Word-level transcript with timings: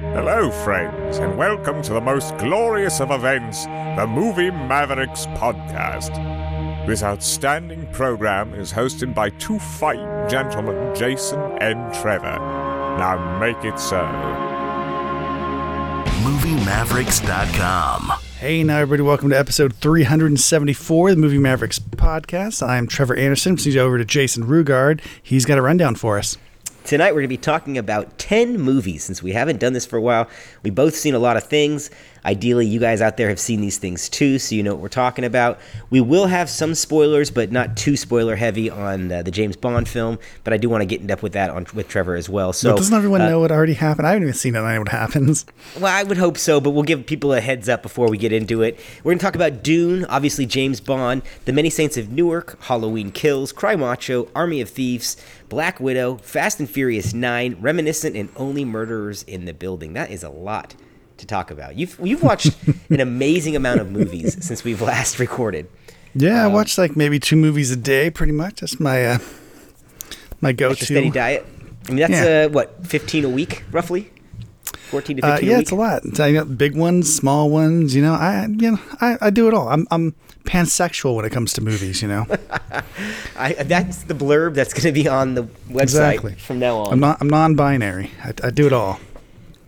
Hello, 0.00 0.50
friends, 0.50 1.18
and 1.18 1.36
welcome 1.36 1.82
to 1.82 1.92
the 1.92 2.00
most 2.00 2.34
glorious 2.38 3.02
of 3.02 3.10
events, 3.10 3.66
the 3.66 4.06
Movie 4.08 4.50
Mavericks 4.50 5.26
podcast. 5.26 6.16
This 6.86 7.02
outstanding 7.02 7.86
program 7.92 8.54
is 8.54 8.72
hosted 8.72 9.14
by 9.14 9.28
two 9.28 9.58
fine 9.58 10.26
gentlemen, 10.26 10.94
Jason 10.94 11.38
and 11.60 11.92
Trevor. 11.92 12.38
Now 12.96 13.38
make 13.38 13.62
it 13.62 13.78
so. 13.78 14.00
MovieMavericks.com. 16.24 18.12
Hey, 18.38 18.62
now 18.64 18.78
everybody, 18.78 19.02
welcome 19.06 19.28
to 19.28 19.38
episode 19.38 19.74
374 19.74 21.10
of 21.10 21.16
the 21.16 21.20
Movie 21.20 21.36
Mavericks 21.36 21.78
podcast. 21.78 22.66
I'm 22.66 22.86
Trevor 22.86 23.16
Anderson. 23.16 23.58
Send 23.58 23.74
you 23.74 23.82
over 23.82 23.98
to 23.98 24.06
Jason 24.06 24.44
Rugard. 24.44 25.02
He's 25.22 25.44
got 25.44 25.58
a 25.58 25.62
rundown 25.62 25.94
for 25.94 26.16
us. 26.16 26.38
Tonight 26.84 27.12
we're 27.12 27.20
going 27.20 27.24
to 27.24 27.28
be 27.28 27.36
talking 27.36 27.78
about 27.78 28.18
10 28.18 28.58
movies 28.58 29.04
since 29.04 29.22
we 29.22 29.32
haven't 29.32 29.60
done 29.60 29.74
this 29.74 29.84
for 29.84 29.96
a 29.96 30.00
while. 30.00 30.28
We 30.62 30.70
both 30.70 30.94
seen 30.94 31.14
a 31.14 31.18
lot 31.18 31.36
of 31.36 31.44
things. 31.44 31.90
Ideally, 32.24 32.66
you 32.66 32.80
guys 32.80 33.00
out 33.00 33.16
there 33.16 33.28
have 33.28 33.40
seen 33.40 33.60
these 33.60 33.78
things 33.78 34.08
too, 34.08 34.38
so 34.38 34.54
you 34.54 34.62
know 34.62 34.74
what 34.74 34.82
we're 34.82 34.88
talking 34.88 35.24
about. 35.24 35.58
We 35.90 36.00
will 36.00 36.26
have 36.26 36.50
some 36.50 36.74
spoilers, 36.74 37.30
but 37.30 37.50
not 37.50 37.76
too 37.76 37.96
spoiler 37.96 38.36
heavy 38.36 38.68
on 38.68 39.10
uh, 39.10 39.22
the 39.22 39.30
James 39.30 39.56
Bond 39.56 39.88
film. 39.88 40.18
But 40.44 40.52
I 40.52 40.56
do 40.56 40.68
want 40.68 40.82
to 40.82 40.86
get 40.86 41.00
in 41.00 41.06
depth 41.06 41.22
with 41.22 41.32
that 41.32 41.50
on 41.50 41.66
with 41.74 41.88
Trevor 41.88 42.14
as 42.14 42.28
well. 42.28 42.52
So 42.52 42.70
But 42.70 42.78
doesn't 42.78 42.94
everyone 42.94 43.22
uh, 43.22 43.30
know 43.30 43.40
what 43.40 43.50
already 43.50 43.74
happened? 43.74 44.06
I 44.06 44.10
haven't 44.10 44.24
even 44.24 44.34
seen 44.34 44.54
it. 44.54 44.60
I 44.60 44.74
know 44.74 44.80
what 44.80 44.88
happens. 44.88 45.46
Well, 45.76 45.86
I 45.86 46.02
would 46.02 46.18
hope 46.18 46.36
so, 46.36 46.60
but 46.60 46.70
we'll 46.70 46.82
give 46.82 47.06
people 47.06 47.32
a 47.32 47.40
heads 47.40 47.68
up 47.68 47.82
before 47.82 48.08
we 48.08 48.18
get 48.18 48.32
into 48.32 48.62
it. 48.62 48.78
We're 49.02 49.12
going 49.12 49.18
to 49.18 49.24
talk 49.24 49.34
about 49.34 49.62
Dune, 49.62 50.04
obviously 50.06 50.46
James 50.46 50.80
Bond, 50.80 51.22
The 51.44 51.52
Many 51.52 51.70
Saints 51.70 51.96
of 51.96 52.10
Newark, 52.10 52.60
Halloween 52.62 53.12
Kills, 53.12 53.52
Cry 53.52 53.76
Macho, 53.76 54.28
Army 54.34 54.60
of 54.60 54.68
Thieves, 54.68 55.16
Black 55.48 55.80
Widow, 55.80 56.16
Fast 56.18 56.60
and 56.60 56.68
Furious 56.68 57.14
9, 57.14 57.56
Reminiscence, 57.60 58.16
and 58.16 58.28
Only 58.36 58.64
Murderers 58.64 59.22
in 59.22 59.44
the 59.44 59.54
Building. 59.54 59.92
That 59.94 60.10
is 60.10 60.22
a 60.22 60.30
lot 60.30 60.74
to 61.20 61.26
talk 61.26 61.50
about. 61.50 61.76
You've 61.76 61.98
you've 62.02 62.22
watched 62.22 62.54
an 62.90 63.00
amazing 63.00 63.56
amount 63.56 63.80
of 63.80 63.90
movies 63.90 64.44
since 64.44 64.64
we've 64.64 64.82
last 64.82 65.18
recorded. 65.18 65.68
Yeah, 66.14 66.42
I 66.44 66.48
watch 66.48 66.76
like 66.76 66.96
maybe 66.96 67.20
two 67.20 67.36
movies 67.36 67.70
a 67.70 67.76
day, 67.76 68.10
pretty 68.10 68.32
much. 68.32 68.60
That's 68.60 68.80
my 68.80 69.06
uh, 69.06 69.18
my 70.40 70.52
go-to. 70.52 70.84
Steady 70.84 71.10
diet. 71.10 71.46
I 71.86 71.92
mean, 71.92 71.98
that's 72.00 72.12
Yeah. 72.12 72.46
uh, 72.46 72.48
what 72.48 72.86
15 72.86 73.24
a 73.24 73.28
week, 73.28 73.64
roughly. 73.70 74.10
14 74.90 75.16
to 75.18 75.22
15 75.22 75.22
Uh, 75.22 75.36
a 75.36 75.40
yeah, 75.40 75.56
week. 75.58 75.62
it's 75.62 75.70
a 75.70 75.74
lot. 75.76 76.20
I 76.20 76.32
got 76.32 76.58
big 76.58 76.76
ones, 76.76 77.14
small 77.14 77.48
ones. 77.48 77.94
You 77.94 78.02
know, 78.02 78.14
I 78.14 78.46
you 78.46 78.72
know 78.72 78.78
I, 79.00 79.16
I 79.20 79.30
do 79.30 79.46
it 79.46 79.54
all. 79.54 79.68
I'm 79.68 79.86
I'm 79.92 80.14
pansexual 80.44 81.14
when 81.14 81.24
it 81.24 81.30
comes 81.30 81.52
to 81.54 81.60
movies. 81.60 82.02
You 82.02 82.08
know, 82.08 82.26
I, 83.36 83.52
that's 83.52 84.02
the 84.04 84.14
blurb 84.14 84.54
that's 84.54 84.72
going 84.74 84.92
to 84.92 84.92
be 84.92 85.06
on 85.08 85.34
the 85.34 85.44
website 85.68 85.82
exactly. 85.82 86.34
from 86.34 86.58
now 86.58 86.76
on. 86.78 86.92
I'm 86.92 87.00
not 87.00 87.18
I'm 87.20 87.28
non-binary. 87.30 88.10
I, 88.24 88.32
I 88.42 88.50
do 88.50 88.66
it 88.66 88.72
all. 88.72 88.98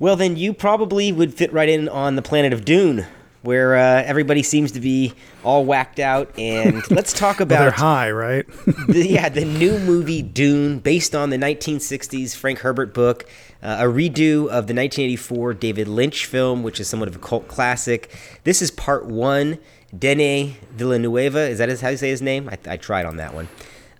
Well, 0.03 0.17
then 0.17 0.35
you 0.37 0.53
probably 0.53 1.13
would 1.13 1.33
fit 1.33 1.53
right 1.53 1.69
in 1.69 1.89
on 1.89 2.17
the 2.17 2.23
planet 2.23 2.53
of 2.53 2.65
Dune, 2.65 3.07
where 3.43 3.77
uh, 3.77 4.03
everybody 4.03 4.43
seems 4.43 4.73
to 4.73 4.81
be 4.81 5.13
all 5.45 5.65
whacked 5.65 6.01
out. 6.01 6.37
And 6.37 6.83
let's 6.91 7.13
talk 7.13 7.39
Well, 7.39 7.47
they're 7.47 7.69
about 7.69 7.79
high, 7.79 8.11
right? 8.11 8.45
the, 8.89 9.07
yeah 9.09 9.29
the 9.29 9.45
new 9.61 9.79
movie 9.79 10.21
Dune, 10.21 10.81
based 10.81 11.15
on 11.15 11.31
the 11.31 11.37
1960s 11.37 12.35
Frank 12.35 12.59
Herbert 12.59 12.93
book, 12.93 13.31
uh, 13.63 13.77
a 13.79 13.85
redo 13.85 14.49
of 14.49 14.67
the 14.67 14.75
1984 14.75 15.55
David 15.55 15.87
Lynch 15.87 16.27
film, 16.27 16.65
which 16.65 16.81
is 16.81 16.89
somewhat 16.89 17.09
of 17.09 17.15
a 17.15 17.21
cult 17.21 17.47
classic. 17.47 18.11
This 18.43 18.61
is 18.61 18.73
part 18.73 19.07
one. 19.07 19.59
Dene 19.97 20.57
Villanueva, 20.75 21.49
is 21.49 21.59
that 21.59 21.81
how 21.81 21.91
you 21.91 21.97
say 21.97 22.09
his 22.09 22.23
name? 22.23 22.49
I, 22.49 22.59
I 22.67 22.77
tried 22.77 23.07
on 23.07 23.19
that 23.19 23.35
one. 23.35 23.47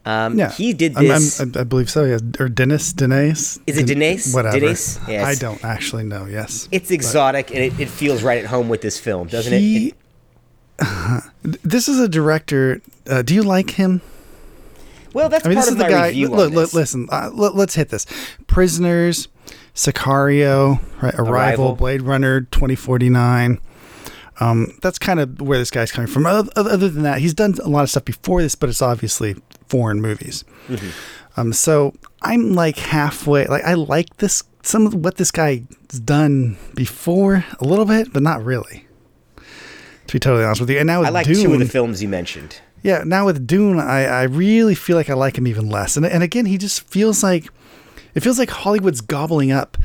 Um, 0.05 0.37
Yeah, 0.39 0.51
he 0.51 0.73
did 0.73 0.97
I'm- 0.97 1.07
this. 1.07 1.39
I'm- 1.41 1.53
i 1.55 1.61
I 1.61 1.65
believe 1.65 1.89
so. 1.89 2.05
Yeah, 2.05 2.19
or 2.41 2.49
Dennis, 2.49 2.93
Denise. 2.93 3.59
Is 3.67 3.77
it 3.79 3.87
Den- 3.87 3.99
Denise? 3.99 4.35
Whatever. 4.35 4.59
Denise? 4.59 4.99
Yes. 5.07 5.25
I 5.25 5.35
don't 5.41 5.65
actually 5.65 6.05
know. 6.05 6.27
Yes, 6.27 6.69
it's 6.73 6.91
exotic 6.91 7.51
and 7.51 7.61
it, 7.61 7.79
it 7.79 7.89
feels 7.89 8.23
right 8.23 8.39
at 8.39 8.47
home 8.47 8.69
with 8.69 8.81
this 8.81 8.99
film, 8.99 9.29
doesn't 9.29 9.53
it? 9.53 9.59
he. 9.61 9.89
it? 10.81 11.25
this 11.63 11.89
is 11.89 12.01
a 12.01 12.09
director. 12.09 12.81
Uh, 13.09 13.23
do 13.23 13.35
you 13.35 13.43
like 13.43 13.71
him? 13.71 14.01
Well, 15.15 15.29
that's 15.29 15.45
I 15.45 15.51
mean, 15.51 15.57
part 15.57 15.67
this 15.67 15.75
of 15.75 15.79
is 15.81 15.85
the 15.85 15.91
guy. 15.91 16.07
review 16.09 16.29
Look, 16.29 16.49
on 16.49 16.55
look, 16.55 16.65
this. 16.65 16.75
listen. 16.75 17.09
Uh, 17.11 17.31
let, 17.33 17.55
us 17.55 17.75
hit 17.75 17.91
this. 17.91 18.07
Prisoners, 18.47 19.29
Sicario, 19.75 20.81
right? 21.03 21.15
Arrival, 21.15 21.33
Arrival. 21.33 21.77
Blade 21.77 22.03
Runner, 22.03 22.43
twenty 22.51 22.75
forty 22.75 23.09
nine. 23.09 23.59
Um, 24.41 24.77
that's 24.81 24.99
kind 24.99 25.21
of 25.21 25.41
where 25.41 25.59
this 25.59 25.71
guy's 25.71 25.93
coming 25.93 26.09
from. 26.11 26.27
Other, 26.27 26.51
other 26.57 26.89
than 26.89 27.03
that, 27.03 27.19
he's 27.19 27.35
done 27.35 27.55
a 27.63 27.69
lot 27.69 27.83
of 27.83 27.91
stuff 27.91 28.05
before 28.05 28.43
this, 28.43 28.55
but 28.55 28.69
it's 28.71 28.83
obviously 28.83 29.37
foreign 29.73 30.03
movies. 30.03 30.45
Mm-hmm. 30.69 31.41
Um, 31.41 31.53
so 31.55 31.95
I'm 32.21 32.53
like 32.53 32.77
halfway. 32.77 33.47
Like 33.47 33.65
I 33.65 33.73
like 33.73 34.19
this 34.19 34.43
some 34.63 34.87
of 34.87 34.95
what 34.95 35.17
this 35.17 35.31
guy's 35.31 35.63
done 36.05 36.59
before 36.75 37.45
a 37.59 37.65
little 37.65 37.87
bit, 37.87 38.13
but 38.13 38.23
not 38.23 38.45
really. 38.45 38.87
To 39.39 40.13
be 40.13 40.19
totally 40.19 40.45
honest 40.45 40.61
with 40.61 40.69
you, 40.69 40.79
and 40.79 40.87
now 40.87 41.01
with 41.01 41.09
I 41.09 41.11
like 41.11 41.27
Dune, 41.27 41.43
two 41.43 41.55
of 41.55 41.59
the 41.59 41.65
films 41.65 42.03
you 42.03 42.09
mentioned. 42.09 42.61
yeah, 42.83 43.03
now 43.07 43.25
with 43.25 43.47
Dune, 43.47 43.81
I, 43.81 44.05
I 44.05 44.23
really 44.25 44.75
feel 44.75 44.97
like 44.97 45.09
I 45.09 45.15
like 45.15 45.39
him 45.39 45.47
even 45.47 45.71
less. 45.71 45.97
And 45.97 46.05
and 46.05 46.23
again, 46.23 46.45
he 46.45 46.59
just 46.59 46.83
feels 46.83 47.23
like 47.23 47.49
it 48.15 48.21
feels 48.21 48.39
like 48.39 48.51
Hollywood's 48.51 49.01
gobbling 49.01 49.53
up 49.53 49.79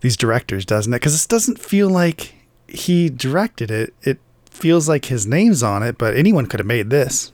these 0.00 0.16
directors, 0.16 0.64
doesn't 0.64 0.92
it? 0.92 1.00
Because 1.00 1.12
this 1.12 1.26
doesn't 1.26 1.58
feel 1.58 1.90
like 1.90 2.34
he 2.66 3.10
directed 3.10 3.70
it. 3.70 3.92
It 4.02 4.18
feels 4.50 4.88
like 4.88 5.06
his 5.06 5.26
name's 5.26 5.62
on 5.62 5.82
it, 5.82 5.98
but 5.98 6.16
anyone 6.16 6.46
could 6.46 6.60
have 6.60 6.66
made 6.66 6.88
this. 6.88 7.33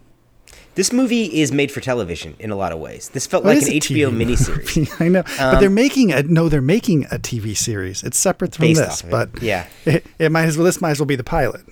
This 0.77 0.93
movie 0.93 1.41
is 1.41 1.51
made 1.53 1.71
for 1.73 1.81
television 1.81 2.37
in 2.39 2.51
a 2.51 2.57
lot 2.57 2.73
of 2.73 2.79
ways. 2.79 3.09
This 3.11 3.27
felt 3.27 3.45
Well, 3.45 3.55
like 3.55 3.67
an 3.67 3.73
HBO 3.73 4.11
TV 4.11 4.25
miniseries. 4.25 4.77
movie, 4.77 4.91
I 5.05 5.09
know, 5.09 5.23
but 5.23 5.41
Um, 5.41 5.61
they're 5.61 5.69
making 5.71 6.13
a 6.13 6.23
no. 6.23 6.49
They're 6.49 6.61
making 6.63 7.05
a 7.07 7.19
TV 7.19 7.57
series. 7.57 8.03
It's 8.03 8.19
separate 8.19 8.55
from 8.55 8.67
this, 8.69 8.79
off 8.81 9.01
of 9.03 9.09
it, 9.09 9.11
but 9.11 9.43
yeah. 9.43 9.67
it, 9.85 10.07
it 10.19 10.31
might 10.33 10.45
as 10.45 10.57
well. 10.57 10.65
This 10.65 10.81
might 10.81 10.91
as 10.93 11.01
well 11.01 11.07
be 11.07 11.17
the 11.17 11.25
pilot. 11.25 11.63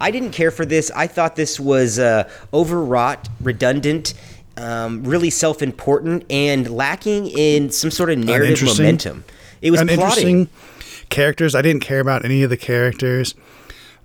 I 0.00 0.10
didn't 0.10 0.32
care 0.32 0.50
for 0.50 0.66
this. 0.66 0.90
I 0.94 1.06
thought 1.06 1.36
this 1.36 1.58
was 1.58 1.98
uh, 1.98 2.28
overwrought, 2.52 3.30
redundant, 3.40 4.12
um, 4.58 5.02
really 5.04 5.30
self-important, 5.30 6.24
and 6.28 6.68
lacking 6.70 7.28
in 7.28 7.70
some 7.70 7.90
sort 7.90 8.10
of 8.10 8.18
narrative 8.18 8.62
momentum. 8.62 9.24
It 9.62 9.70
was 9.70 9.82
plotting. 9.82 10.48
characters. 11.08 11.54
I 11.54 11.62
didn't 11.62 11.80
care 11.82 12.00
about 12.00 12.24
any 12.26 12.42
of 12.42 12.50
the 12.50 12.58
characters. 12.58 13.34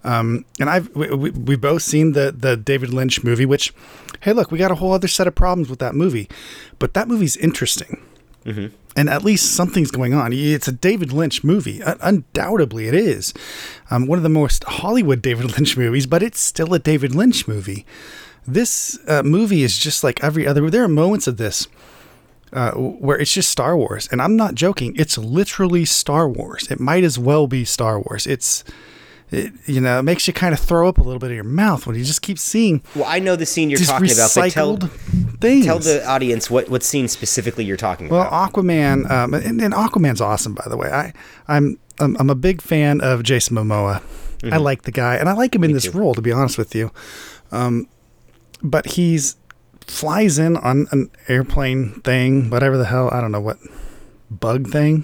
Um, 0.06 0.46
and 0.60 0.70
I've 0.70 0.96
we, 0.96 1.10
we, 1.10 1.30
we 1.32 1.56
both 1.56 1.82
seen 1.82 2.14
the 2.14 2.32
the 2.32 2.56
David 2.56 2.94
Lynch 2.94 3.24
movie, 3.24 3.46
which, 3.46 3.74
hey, 4.22 4.34
look, 4.34 4.52
we 4.52 4.60
got 4.60 4.72
a 4.72 4.76
whole 4.76 4.94
other 4.94 5.08
set 5.08 5.26
of 5.28 5.34
problems 5.36 5.68
with 5.70 5.80
that 5.80 5.96
movie, 5.96 6.30
but 6.80 6.94
that 6.94 7.08
movie's 7.08 7.36
interesting, 7.38 8.02
and 8.96 9.10
at 9.10 9.24
least 9.24 9.56
something's 9.56 9.90
going 9.92 10.14
on. 10.14 10.32
It's 10.32 10.68
a 10.68 10.72
David 10.72 11.12
Lynch 11.12 11.44
movie, 11.44 11.82
Un- 11.82 11.98
undoubtedly 12.02 12.88
it 12.88 12.94
is, 12.94 13.34
um, 13.90 14.06
one 14.06 14.20
of 14.20 14.24
the 14.24 14.30
most 14.30 14.64
Hollywood 14.66 15.22
David 15.24 15.52
Lynch 15.58 15.76
movies, 15.76 16.06
but 16.06 16.22
it's 16.22 16.40
still 16.40 16.74
a 16.76 16.80
David 16.80 17.16
Lynch 17.16 17.48
movie. 17.48 17.84
This 18.48 19.00
uh, 19.08 19.24
movie 19.24 19.64
is 19.64 19.80
just 19.80 20.04
like 20.04 20.24
every 20.24 20.46
other. 20.46 20.70
There 20.70 20.84
are 20.84 20.88
moments 20.88 21.26
of 21.26 21.38
this 21.38 21.68
uh, 22.54 22.72
where 22.74 23.18
it's 23.18 23.34
just 23.34 23.50
Star 23.50 23.76
Wars, 23.76 24.08
and 24.12 24.22
I'm 24.22 24.36
not 24.36 24.54
joking. 24.54 24.96
It's 24.96 25.18
literally 25.18 25.84
Star 25.84 26.30
Wars. 26.30 26.70
It 26.70 26.80
might 26.80 27.04
as 27.04 27.18
well 27.18 27.48
be 27.48 27.66
Star 27.66 28.00
Wars. 28.00 28.28
It's, 28.28 28.64
it, 29.32 29.54
you 29.66 29.82
know, 29.82 30.00
it 30.00 30.04
makes 30.04 30.28
you 30.28 30.34
kind 30.34 30.54
of 30.54 30.60
throw 30.60 30.88
up 30.88 30.98
a 30.98 31.02
little 31.02 31.20
bit 31.20 31.32
of 31.32 31.36
your 31.36 31.44
mouth 31.44 31.88
when 31.88 31.96
you 31.96 32.04
just 32.04 32.22
keep 32.22 32.38
seeing 32.38 32.84
Well, 32.96 33.06
I 33.06 33.20
know 33.20 33.36
the 33.36 33.46
scene 33.46 33.70
you're 33.70 33.80
talking 33.80 34.12
about, 34.12 34.32
but 34.36 34.52
tell, 34.52 34.78
things. 34.78 35.66
tell 35.66 35.80
the 35.80 36.06
audience 36.08 36.50
what, 36.50 36.70
what 36.70 36.84
scene 36.84 37.08
specifically 37.08 37.66
you're 37.66 37.78
talking 37.78 38.08
well, 38.08 38.22
about. 38.22 38.32
Well, 38.32 38.66
Aquaman, 38.66 39.10
um, 39.10 39.34
and, 39.34 39.62
and 39.62 39.74
Aquaman's 39.74 40.22
awesome, 40.22 40.54
by 40.54 40.66
the 40.68 40.78
way. 40.78 40.90
I, 40.90 41.14
I'm, 41.48 41.80
I'm, 42.00 42.16
I'm 42.20 42.30
a 42.30 42.36
big 42.36 42.62
fan 42.62 43.02
of 43.02 43.24
Jason 43.24 43.58
Momoa. 43.58 44.04
I 44.44 44.58
like 44.58 44.84
the 44.84 44.92
guy, 44.92 45.16
and 45.16 45.28
I 45.28 45.34
like 45.34 45.56
him 45.56 45.64
in 45.64 45.72
this 45.72 45.86
too. 45.86 45.92
role, 45.92 46.14
to 46.14 46.22
be 46.22 46.32
honest 46.32 46.58
with 46.58 46.76
you. 46.76 46.92
Um, 47.52 47.88
but 48.62 48.86
he's 48.86 49.38
flies 49.82 50.38
in 50.38 50.58
on 50.58 50.88
an 50.92 51.10
airplane 51.28 52.02
thing, 52.02 52.50
whatever 52.50 52.78
the 52.78 52.86
hell. 52.86 53.10
I 53.12 53.22
don't 53.22 53.32
know 53.32 53.42
what 53.42 53.58
bug 54.30 54.70
thing. 54.70 55.04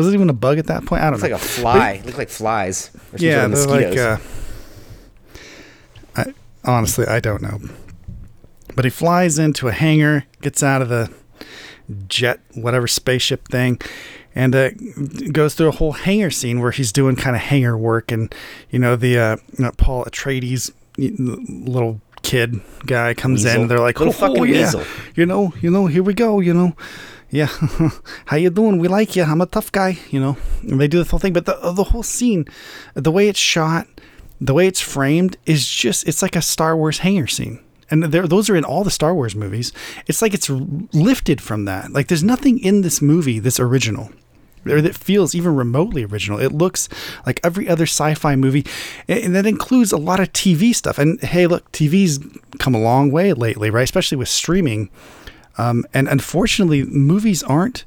Was 0.00 0.08
it 0.08 0.14
even 0.14 0.30
a 0.30 0.34
bug 0.34 0.58
at 0.58 0.66
that 0.66 0.86
point? 0.86 1.02
I 1.02 1.06
don't 1.10 1.14
It's 1.14 1.22
know. 1.22 1.34
It's 1.36 1.42
like 1.58 1.58
a 1.58 1.60
fly. 1.60 1.90
It 1.92 2.06
looked 2.06 2.18
like 2.18 2.28
flies. 2.28 2.90
Or 3.12 3.18
yeah, 3.18 3.46
they're 3.46 3.66
like. 3.66 3.96
Uh, 3.96 4.16
I, 6.16 6.34
honestly, 6.64 7.06
I 7.06 7.20
don't 7.20 7.42
know. 7.42 7.60
But 8.74 8.84
he 8.84 8.90
flies 8.90 9.38
into 9.38 9.68
a 9.68 9.72
hangar, 9.72 10.24
gets 10.40 10.62
out 10.62 10.80
of 10.82 10.88
the 10.88 11.12
jet, 12.08 12.40
whatever 12.54 12.86
spaceship 12.86 13.48
thing, 13.48 13.80
and 14.34 14.54
uh, 14.54 14.70
goes 15.32 15.54
through 15.54 15.68
a 15.68 15.72
whole 15.72 15.92
hangar 15.92 16.30
scene 16.30 16.60
where 16.60 16.70
he's 16.70 16.92
doing 16.92 17.16
kind 17.16 17.34
of 17.36 17.42
hangar 17.42 17.76
work, 17.76 18.12
and 18.12 18.34
you 18.70 18.78
know 18.78 18.96
the 18.96 19.18
uh, 19.18 19.36
you 19.58 19.64
know, 19.64 19.72
Paul 19.76 20.04
Atreides 20.04 20.70
little 20.98 22.00
kid 22.22 22.60
guy 22.86 23.14
comes 23.14 23.44
Weasel. 23.44 23.62
in. 23.62 23.68
They're 23.68 23.80
like, 23.80 24.00
oh, 24.00 24.12
fucking 24.12 24.36
yeah, 24.46 24.64
weasel." 24.66 24.84
you 25.14 25.26
know, 25.26 25.52
you 25.60 25.70
know, 25.70 25.86
here 25.86 26.02
we 26.02 26.14
go, 26.14 26.40
you 26.40 26.54
know. 26.54 26.76
Yeah, 27.30 27.46
how 28.26 28.36
you 28.36 28.50
doing? 28.50 28.78
We 28.78 28.88
like 28.88 29.14
you. 29.14 29.22
I'm 29.22 29.40
a 29.40 29.46
tough 29.46 29.70
guy, 29.70 29.98
you 30.10 30.18
know. 30.20 30.36
And 30.62 30.80
they 30.80 30.88
do 30.88 31.02
the 31.02 31.08
whole 31.08 31.20
thing, 31.20 31.32
but 31.32 31.46
the 31.46 31.56
the 31.72 31.84
whole 31.84 32.02
scene, 32.02 32.44
the 32.94 33.12
way 33.12 33.28
it's 33.28 33.38
shot, 33.38 33.86
the 34.40 34.54
way 34.54 34.66
it's 34.66 34.80
framed 34.80 35.36
is 35.46 35.68
just 35.68 36.08
it's 36.08 36.22
like 36.22 36.34
a 36.36 36.42
Star 36.42 36.76
Wars 36.76 36.98
hangar 36.98 37.28
scene. 37.28 37.60
And 37.92 38.04
those 38.04 38.48
are 38.48 38.54
in 38.56 38.64
all 38.64 38.84
the 38.84 38.90
Star 38.90 39.14
Wars 39.14 39.34
movies. 39.34 39.72
It's 40.06 40.22
like 40.22 40.32
it's 40.34 40.48
lifted 40.48 41.40
from 41.40 41.64
that. 41.64 41.92
Like 41.92 42.06
there's 42.08 42.22
nothing 42.22 42.58
in 42.60 42.82
this 42.82 43.02
movie 43.02 43.40
that's 43.40 43.58
original. 43.58 44.10
or 44.64 44.80
that 44.80 44.94
feels 44.94 45.34
even 45.34 45.56
remotely 45.56 46.04
original. 46.04 46.38
It 46.38 46.52
looks 46.52 46.88
like 47.26 47.40
every 47.42 47.68
other 47.68 47.84
sci-fi 47.86 48.36
movie, 48.36 48.64
and 49.08 49.34
that 49.34 49.46
includes 49.46 49.90
a 49.92 49.96
lot 49.96 50.20
of 50.20 50.32
TV 50.32 50.72
stuff. 50.74 50.98
And 50.98 51.20
hey, 51.20 51.46
look, 51.48 51.70
TV's 51.72 52.18
come 52.58 52.74
a 52.74 52.80
long 52.80 53.10
way 53.10 53.32
lately, 53.32 53.70
right? 53.70 53.82
Especially 53.84 54.16
with 54.18 54.28
streaming. 54.28 54.88
Um, 55.60 55.84
and 55.92 56.08
unfortunately, 56.08 56.84
movies 56.84 57.42
aren't 57.42 57.84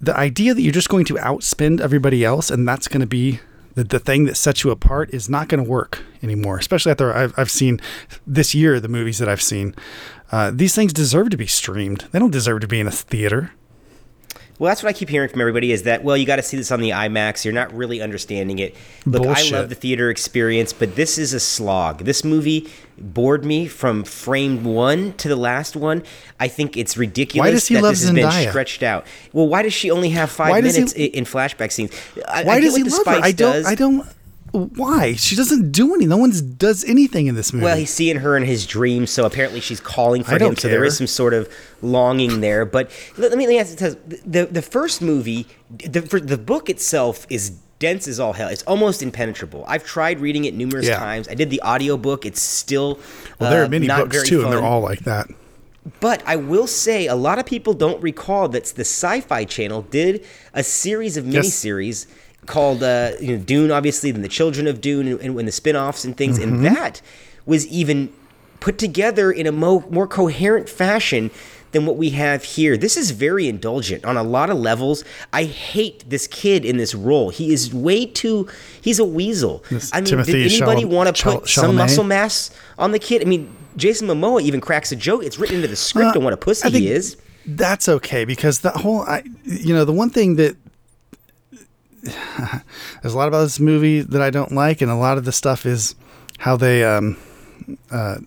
the 0.00 0.16
idea 0.16 0.54
that 0.54 0.62
you're 0.62 0.72
just 0.72 0.88
going 0.88 1.04
to 1.04 1.14
outspend 1.14 1.80
everybody 1.80 2.24
else 2.24 2.50
and 2.50 2.66
that's 2.66 2.88
going 2.88 3.00
to 3.00 3.06
be 3.06 3.38
the, 3.74 3.84
the 3.84 4.00
thing 4.00 4.24
that 4.24 4.36
sets 4.36 4.64
you 4.64 4.72
apart 4.72 5.08
is 5.14 5.28
not 5.28 5.46
going 5.48 5.62
to 5.62 5.70
work 5.70 6.02
anymore. 6.20 6.58
Especially 6.58 6.90
after 6.90 7.14
I've, 7.14 7.32
I've 7.36 7.50
seen 7.50 7.80
this 8.26 8.56
year 8.56 8.80
the 8.80 8.88
movies 8.88 9.18
that 9.18 9.28
I've 9.28 9.42
seen. 9.42 9.72
Uh, 10.32 10.50
these 10.52 10.74
things 10.74 10.92
deserve 10.92 11.30
to 11.30 11.36
be 11.36 11.46
streamed. 11.46 12.06
They 12.10 12.18
don't 12.18 12.32
deserve 12.32 12.60
to 12.62 12.68
be 12.68 12.80
in 12.80 12.88
a 12.88 12.92
theater. 12.92 13.52
Well, 14.58 14.68
that's 14.68 14.82
what 14.82 14.88
I 14.88 14.92
keep 14.92 15.08
hearing 15.08 15.28
from 15.28 15.40
everybody 15.40 15.70
is 15.70 15.84
that, 15.84 16.02
well, 16.02 16.16
you 16.16 16.26
got 16.26 16.36
to 16.36 16.42
see 16.42 16.56
this 16.56 16.72
on 16.72 16.80
the 16.80 16.90
IMAX. 16.90 17.44
You're 17.44 17.54
not 17.54 17.72
really 17.72 18.00
understanding 18.00 18.58
it. 18.58 18.74
Look, 19.06 19.22
Bullshit. 19.22 19.52
I 19.54 19.56
love 19.60 19.68
the 19.68 19.74
theater 19.76 20.10
experience, 20.10 20.72
but 20.72 20.96
this 20.96 21.16
is 21.16 21.32
a 21.32 21.40
slog. 21.40 21.98
This 22.04 22.24
movie 22.24 22.68
bored 22.98 23.44
me 23.44 23.68
from 23.68 24.02
frame 24.02 24.64
one 24.64 25.12
to 25.14 25.28
the 25.28 25.36
last 25.36 25.76
one. 25.76 26.02
I 26.40 26.48
think 26.48 26.76
it's 26.76 26.96
ridiculous 26.96 27.46
Why 27.46 27.50
does 27.52 27.68
he 27.68 27.74
that 27.76 27.82
love 27.82 27.92
this 27.92 28.02
has 28.02 28.10
been 28.12 28.48
stretched 28.50 28.82
out. 28.82 29.06
Well, 29.32 29.46
why 29.46 29.62
does 29.62 29.72
she 29.72 29.90
only 29.92 30.10
have 30.10 30.30
five 30.30 30.50
Why 30.50 30.60
does 30.60 30.74
he- 30.74 30.80
minutes 30.80 30.92
in 30.94 31.24
flashback 31.24 31.70
scenes? 31.70 31.92
I, 32.26 32.42
Why 32.42 32.54
I 32.56 32.60
does 32.60 32.74
he 32.76 32.82
love 32.82 33.06
her? 33.06 33.12
I 33.22 33.32
don't. 33.32 33.52
does. 33.52 33.66
I 33.66 33.74
don't. 33.76 34.06
Why? 34.52 35.14
She 35.14 35.36
doesn't 35.36 35.72
do 35.72 35.94
anything. 35.94 36.08
No 36.08 36.16
one 36.16 36.32
does 36.56 36.84
anything 36.84 37.26
in 37.26 37.34
this 37.34 37.52
movie. 37.52 37.64
Well, 37.64 37.76
he's 37.76 37.90
seeing 37.90 38.16
her 38.16 38.36
in 38.36 38.44
his 38.44 38.66
dreams, 38.66 39.10
so 39.10 39.24
apparently 39.26 39.60
she's 39.60 39.80
calling 39.80 40.22
for 40.22 40.34
I 40.34 40.38
him. 40.38 40.56
So 40.56 40.68
there 40.68 40.84
is 40.84 40.96
some 40.96 41.06
sort 41.06 41.34
of 41.34 41.52
longing 41.82 42.40
there. 42.40 42.64
But 42.64 42.90
let, 43.16 43.30
let 43.30 43.38
me 43.38 43.46
let 43.46 43.52
me 43.52 43.58
ask 43.58 43.80
you 43.80 43.96
the 44.26 44.46
the 44.46 44.62
first 44.62 45.02
movie, 45.02 45.46
the 45.70 46.02
for, 46.02 46.20
the 46.20 46.38
book 46.38 46.70
itself 46.70 47.26
is 47.28 47.50
dense 47.78 48.08
as 48.08 48.18
all 48.18 48.32
hell. 48.32 48.48
It's 48.48 48.62
almost 48.64 49.02
impenetrable. 49.02 49.64
I've 49.68 49.84
tried 49.84 50.20
reading 50.20 50.44
it 50.44 50.54
numerous 50.54 50.86
Yeah. 50.86 50.98
times. 50.98 51.28
I 51.28 51.34
did 51.34 51.50
the 51.50 51.62
audiobook. 51.62 52.26
It's 52.26 52.42
still 52.42 52.98
well, 53.38 53.50
there 53.50 53.62
uh, 53.62 53.66
are 53.66 53.68
many 53.68 53.86
not 53.86 54.00
books 54.00 54.16
very 54.16 54.28
too, 54.28 54.42
and 54.42 54.52
they're 54.52 54.62
all 54.62 54.80
like 54.80 55.00
that. 55.00 55.28
But 56.00 56.22
I 56.26 56.36
will 56.36 56.66
say, 56.66 57.06
a 57.06 57.14
lot 57.14 57.38
of 57.38 57.46
people 57.46 57.72
don't 57.72 58.02
recall 58.02 58.48
that 58.50 58.66
the 58.66 58.82
Sci-Fi 58.82 59.44
Channel 59.44 59.82
did 59.82 60.24
a 60.52 60.62
series 60.62 61.16
of 61.16 61.26
Yes. 61.26 61.54
Called 62.48 62.82
uh, 62.82 63.12
you 63.20 63.36
know, 63.36 63.42
Dune, 63.44 63.70
obviously, 63.70 64.10
and 64.10 64.24
the 64.24 64.28
Children 64.28 64.66
of 64.66 64.80
Dune, 64.80 65.06
and, 65.06 65.20
and, 65.38 65.46
the 65.48 65.52
spin-offs 65.52 66.04
and 66.04 66.16
things, 66.16 66.38
Mm-hmm. 66.38 66.66
and 66.66 66.76
that 66.76 67.00
was 67.46 67.66
even 67.68 68.12
put 68.60 68.76
together 68.78 69.30
in 69.30 69.46
a 69.46 69.52
mo- 69.52 69.84
more 69.90 70.06
coherent 70.08 70.68
fashion 70.68 71.30
than 71.70 71.86
what 71.86 71.96
we 71.96 72.10
have 72.10 72.42
here. 72.44 72.76
This 72.76 72.96
is 72.96 73.10
very 73.12 73.46
indulgent 73.48 74.04
on 74.04 74.16
a 74.16 74.22
lot 74.22 74.48
of 74.50 74.56
levels. 74.56 75.04
I 75.32 75.44
hate 75.44 76.02
this 76.08 76.26
kid 76.26 76.64
in 76.64 76.76
this 76.78 76.94
role. 76.94 77.28
He 77.30 77.52
is 77.52 77.72
way 77.74 78.06
too. 78.06 78.48
He's 78.80 78.98
a 78.98 79.04
weasel. 79.04 79.62
This 79.70 79.90
I 79.92 79.98
mean, 80.00 80.06
Timothy 80.06 80.32
did 80.32 80.52
anybody 80.52 80.80
Chal- 80.82 80.90
want 80.90 81.06
to 81.14 81.22
Chal- 81.22 81.38
put 81.40 81.48
some 81.48 81.76
muscle 81.76 82.04
mass 82.04 82.50
on 82.78 82.92
the 82.92 82.98
kid? 82.98 83.20
I 83.22 83.26
mean, 83.26 83.54
Jason 83.76 84.08
Momoa 84.08 84.40
even 84.42 84.60
cracks 84.60 84.90
a 84.92 84.96
joke. 84.96 85.22
It's 85.22 85.38
written 85.38 85.56
into 85.56 85.68
the 85.68 85.76
script 85.76 86.16
Uh, 86.16 86.18
on 86.20 86.24
what 86.24 86.32
a 86.32 86.38
pussy 86.38 86.70
he 86.70 86.88
is. 86.90 87.16
That's 87.46 87.88
okay 87.88 88.24
because 88.24 88.60
the 88.60 88.70
whole, 88.70 89.02
I, 89.02 89.22
you 89.44 89.72
know, 89.74 89.84
the 89.84 89.92
one 89.92 90.10
thing 90.10 90.36
that 90.36 90.56
there's 93.02 93.14
a 93.14 93.16
lot 93.16 93.28
about 93.28 93.42
this 93.42 93.60
movie 93.60 94.00
that 94.00 94.22
I 94.22 94.30
don't 94.30 94.52
like, 94.52 94.80
and 94.80 94.90
a 94.90 94.96
lot 94.96 95.18
of 95.18 95.24
the 95.24 95.32
stuff 95.32 95.66
is 95.66 95.94
how 96.38 96.56
they 96.56 96.84
um, 96.84 97.16
uh, 97.90 98.18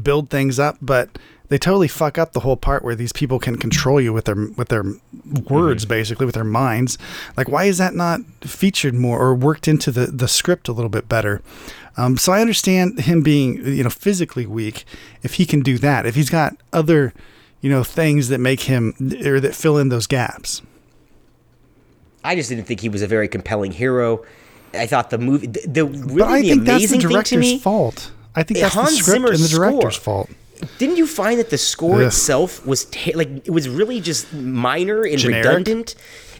build 0.00 0.30
things 0.30 0.58
up, 0.58 0.76
but 0.82 1.18
they 1.50 1.58
totally 1.58 1.88
fuck 1.88 2.16
up 2.16 2.32
the 2.32 2.40
whole 2.40 2.56
part 2.56 2.84
where 2.84 2.94
these 2.94 3.12
people 3.12 3.40
can 3.40 3.56
control 3.56 4.00
you 4.00 4.12
with 4.12 4.24
their 4.24 4.36
with 4.56 4.68
their 4.68 4.84
words, 5.48 5.84
basically 5.84 6.24
with 6.24 6.36
their 6.36 6.44
minds. 6.44 6.96
Like, 7.36 7.48
why 7.48 7.64
is 7.64 7.78
that 7.78 7.94
not 7.94 8.20
featured 8.42 8.94
more 8.94 9.20
or 9.20 9.34
worked 9.34 9.66
into 9.66 9.90
the 9.90 10.06
the 10.06 10.28
script 10.28 10.68
a 10.68 10.72
little 10.72 10.88
bit 10.88 11.08
better? 11.08 11.42
Um, 11.96 12.16
so 12.16 12.32
I 12.32 12.40
understand 12.40 13.00
him 13.00 13.22
being, 13.22 13.66
you 13.66 13.82
know, 13.82 13.90
physically 13.90 14.46
weak. 14.46 14.84
If 15.22 15.34
he 15.34 15.44
can 15.44 15.60
do 15.60 15.76
that, 15.78 16.06
if 16.06 16.14
he's 16.14 16.30
got 16.30 16.56
other, 16.72 17.12
you 17.60 17.68
know, 17.68 17.82
things 17.82 18.28
that 18.28 18.38
make 18.38 18.62
him 18.62 18.94
or 19.24 19.40
that 19.40 19.54
fill 19.54 19.76
in 19.76 19.88
those 19.88 20.06
gaps. 20.06 20.62
I 22.24 22.34
just 22.34 22.48
didn't 22.48 22.64
think 22.64 22.80
he 22.80 22.88
was 22.88 23.02
a 23.02 23.06
very 23.06 23.28
compelling 23.28 23.72
hero. 23.72 24.24
I 24.74 24.86
thought 24.86 25.10
the 25.10 25.18
movie, 25.18 25.46
the, 25.48 25.66
the 25.66 25.84
really 25.84 26.18
But 26.18 26.28
I 26.28 26.40
the 26.42 26.48
think 26.50 26.64
that's 26.64 26.66
the 26.66 26.72
amazing 26.72 26.88
thing 26.88 27.00
to 27.00 27.08
director's 27.14 27.40
me. 27.40 27.58
fault. 27.58 28.12
I 28.36 28.42
think 28.42 28.60
that's 28.60 28.74
Hans 28.74 28.90
the 28.90 28.96
script 28.98 29.12
Zimmer's 29.22 29.40
and 29.40 29.50
the 29.50 29.56
director's 29.56 29.96
score. 29.96 30.26
fault. 30.26 30.30
Didn't 30.78 30.96
you 30.98 31.06
find 31.06 31.40
that 31.40 31.50
the 31.50 31.58
score 31.58 31.96
Ugh. 31.96 32.02
itself 32.08 32.64
was 32.66 32.84
ta- 32.86 33.12
like 33.14 33.28
it 33.46 33.50
was 33.50 33.68
really 33.68 34.00
just 34.00 34.32
minor 34.34 35.02
and 35.02 35.18
Generic? 35.18 35.44
redundant? 35.46 35.94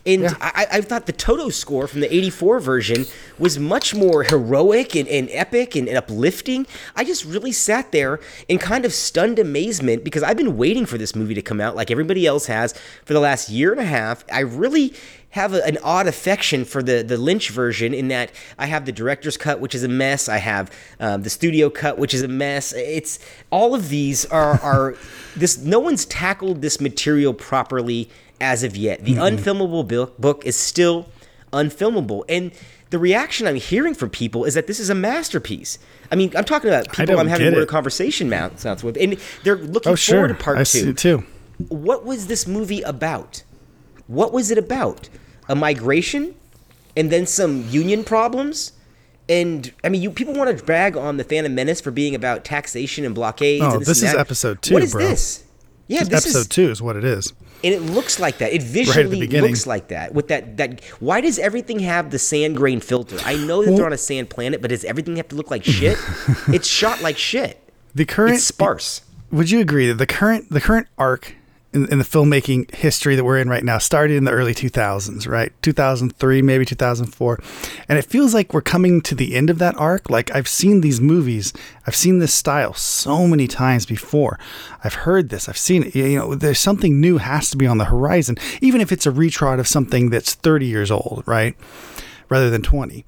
And 0.07 0.23
Yeah. 0.23 0.35
I, 0.41 0.67
I 0.73 0.81
thought 0.81 1.07
the 1.07 1.13
Toto 1.13 1.51
score 1.51 1.87
from 1.87 2.01
the 2.01 2.13
'84 2.15 2.61
version 2.61 3.05
was 3.39 3.59
much 3.59 3.95
more 3.95 4.23
heroic 4.23 4.97
and, 4.97 5.07
and 5.09 5.29
epic 5.31 5.77
and, 5.77 5.89
and 5.89 5.97
uplifting. 5.99 6.67
I 6.97 7.05
just 7.05 7.25
really 7.25 7.53
sat 7.53 7.93
there 7.93 8.19
in 8.49 8.59
kind 8.59 8.85
of 8.85 8.93
stunned 8.93 9.39
amazement 9.39 10.03
because 10.05 10.23
I've 10.23 10.37
been 10.37 10.57
waiting 10.57 10.87
for 10.87 10.97
this 10.99 11.15
movie 11.15 11.35
to 11.35 11.43
come 11.43 11.61
out, 11.61 11.77
like 11.77 11.91
everybody 11.91 12.27
else 12.27 12.47
has, 12.47 12.73
for 13.05 13.13
the 13.13 13.21
last 13.21 13.49
year 13.51 13.73
and 13.73 13.81
a 13.81 13.85
half. 13.85 14.25
I 14.33 14.41
really 14.41 14.95
have 15.33 15.55
a, 15.55 15.65
an 15.65 15.79
odd 15.85 16.07
affection 16.07 16.65
for 16.65 16.83
the 16.83 17.03
the 17.03 17.17
Lynch 17.19 17.51
version 17.51 17.93
in 17.95 18.09
that 18.09 18.33
I 18.59 18.67
have 18.67 18.87
the 18.87 18.93
director's 18.93 19.37
cut, 19.37 19.61
which 19.61 19.75
is 19.75 19.83
a 19.85 19.89
mess. 19.89 20.29
I 20.29 20.39
have 20.39 20.71
um, 20.99 21.23
the 21.23 21.31
studio 21.31 21.69
cut, 21.71 21.99
which 21.99 22.15
is 22.15 22.23
a 22.23 22.29
mess. 22.29 22.73
It's 22.73 23.19
all 23.51 23.75
of 23.75 23.91
these 23.91 24.25
are 24.27 24.59
are 24.61 24.97
this. 25.37 25.59
No 25.59 25.79
one's 25.79 26.07
tackled 26.07 26.63
this 26.63 26.81
material 26.81 27.35
properly 27.35 28.09
as 28.41 28.63
of 28.63 28.77
yet. 28.77 29.05
The 29.05 29.15
unfilmable 29.15 30.13
book 30.19 30.45
is 30.47 30.57
still 30.57 31.07
unfilmable, 31.53 32.25
and 32.29 32.53
the 32.91 32.99
reaction 32.99 33.47
I'm 33.47 33.57
hearing 33.57 33.95
from 33.95 34.11
people 34.11 34.45
is 34.45 34.55
that 34.55 34.67
this 34.67 34.81
is 34.81 34.91
a 34.91 34.95
masterpiece. 34.95 35.79
I 36.11 36.17
mean, 36.17 36.33
I'm 36.37 36.45
talking 36.45 36.69
about 36.71 36.91
people 36.93 37.19
I'm 37.21 37.29
having 37.29 37.53
it. 37.55 37.69
conversation 37.69 38.29
mouths 38.29 38.65
with, 38.83 38.97
and 38.97 39.17
they're 39.45 39.57
looking 39.57 39.93
Oh, 39.93 39.97
forward 39.97 39.99
sure. 39.99 40.29
to 40.29 40.35
part 40.35 40.59
I 40.59 40.61
two 40.61 40.65
see 40.65 40.93
too. 40.93 41.25
what 41.69 42.05
was 42.05 42.27
this 42.27 42.47
movie 42.47 42.83
about? 42.83 43.43
What 44.07 44.33
was 44.33 44.51
it 44.51 44.59
about? 44.59 45.09
A 45.49 45.55
migration, 45.55 46.35
and 46.97 47.11
then 47.11 47.27
some 47.27 47.69
union 47.69 48.03
problems, 48.05 48.73
and 49.29 49.73
I 49.85 49.89
mean, 49.89 50.03
you 50.03 50.11
people 50.11 50.35
want 50.35 50.57
to 50.57 50.65
brag 50.65 50.97
on 50.97 51.17
the 51.17 51.25
Phantom 51.25 51.55
Menace 51.55 51.81
for 51.81 51.91
being 51.93 52.15
about 52.17 52.45
taxation 52.45 53.05
and 53.05 53.15
blockades. 53.15 53.63
Oh, 53.65 53.73
and 53.73 53.81
this, 53.81 53.89
this 53.89 54.01
and 54.03 54.09
is 54.09 54.15
that. 54.15 54.21
episode 54.21 54.63
two, 54.63 54.75
What 54.75 54.83
is 54.83 54.93
bro. 54.93 55.05
this? 55.07 55.45
Yeah, 55.87 56.05
this 56.05 56.27
is. 56.27 56.35
Episode 56.37 56.39
is, 56.41 56.49
two 56.49 56.71
is 56.71 56.83
what 56.83 56.97
it 56.97 57.05
is. 57.05 57.33
And 57.63 57.75
it 57.75 57.83
looks 57.83 58.19
like 58.19 58.39
that. 58.39 58.53
It 58.53 58.63
visually 58.63 59.21
beginning. 59.21 59.51
looks 59.51 59.67
like 59.67 59.89
that. 59.89 60.15
With 60.15 60.29
that, 60.29 60.57
that 60.57 60.83
why 61.01 61.21
does 61.21 61.39
everything 61.39 61.79
have 61.81 62.11
the 62.11 62.19
sand 62.19 62.57
grain 62.57 62.81
filter? 62.81 63.17
I 63.25 63.37
know 63.37 63.65
that 63.65 63.73
they're 63.73 63.87
on 63.87 63.93
a 63.93 63.99
sand 63.99 64.31
planet, 64.31 64.61
but 64.61 64.69
does 64.71 64.85
everything 64.85 65.17
have 65.17 65.29
to 65.29 65.37
look 65.37 65.51
like 65.51 65.65
shit? 65.65 65.99
it's 66.49 66.67
shot 66.69 67.03
like 67.03 67.19
shit. 67.19 67.59
The 67.95 68.05
current 68.05 68.35
It's 68.37 68.45
sparse. 68.45 69.03
would 69.33 69.51
you 69.51 69.61
agree 69.61 69.87
that 69.89 69.95
the 69.95 70.07
current 70.07 70.49
the 70.51 70.61
current 70.61 70.87
arc 70.97 71.35
in, 71.73 71.91
in 71.91 71.99
the 71.99 72.05
filmmaking 72.05 72.73
history 72.75 73.15
that 73.17 73.25
we're 73.25 73.39
in 73.39 73.49
right 73.49 73.65
now 73.65 73.79
started 73.79 74.17
in 74.17 74.25
the 74.25 74.31
early 74.31 74.55
2000s 74.55 75.29
right? 75.29 75.53
2003 75.63 76.43
maybe 76.43 76.65
2004 76.65 77.39
and 77.89 77.99
it 77.99 78.05
feels 78.05 78.35
like 78.35 78.53
we're 78.53 78.61
coming 78.61 79.01
to 79.01 79.15
the 79.15 79.35
end 79.35 79.51
of 79.51 79.59
that 79.59 79.77
arc. 79.77 80.11
Like 80.11 80.35
i've 80.35 80.49
seen 80.49 80.81
these 80.81 81.01
movies. 81.01 81.53
I've 81.87 81.97
seen 81.97 82.19
this 82.19 82.35
style 82.35 82.75
so 82.75 83.27
many 83.27 83.47
times 83.47 83.87
before. 83.87 84.39
I've 84.85 84.95
heard 84.95 85.31
this. 85.31 85.49
I've 85.49 85.59
seen 85.59 85.85
it. 85.85 85.95
You 85.95 86.19
know 86.19 86.35
there's 86.35 86.59
something 86.59 87.01
new 87.01 87.19
has 87.19 87.51
to 87.51 87.57
be 87.57 87.67
on 87.67 87.79
the 87.79 87.87
horizon 87.87 88.37
even 88.61 88.81
if 88.81 88.93
it's 88.93 89.07
a 89.07 89.13
retrot 89.13 89.61
of 89.61 89.69
something 89.69 90.11
that's 90.11 90.35
30 90.35 90.67
years 90.67 90.91
old 90.91 91.23
right? 91.27 91.57
Rather 92.29 92.51
than 92.51 92.63
20 92.63 93.05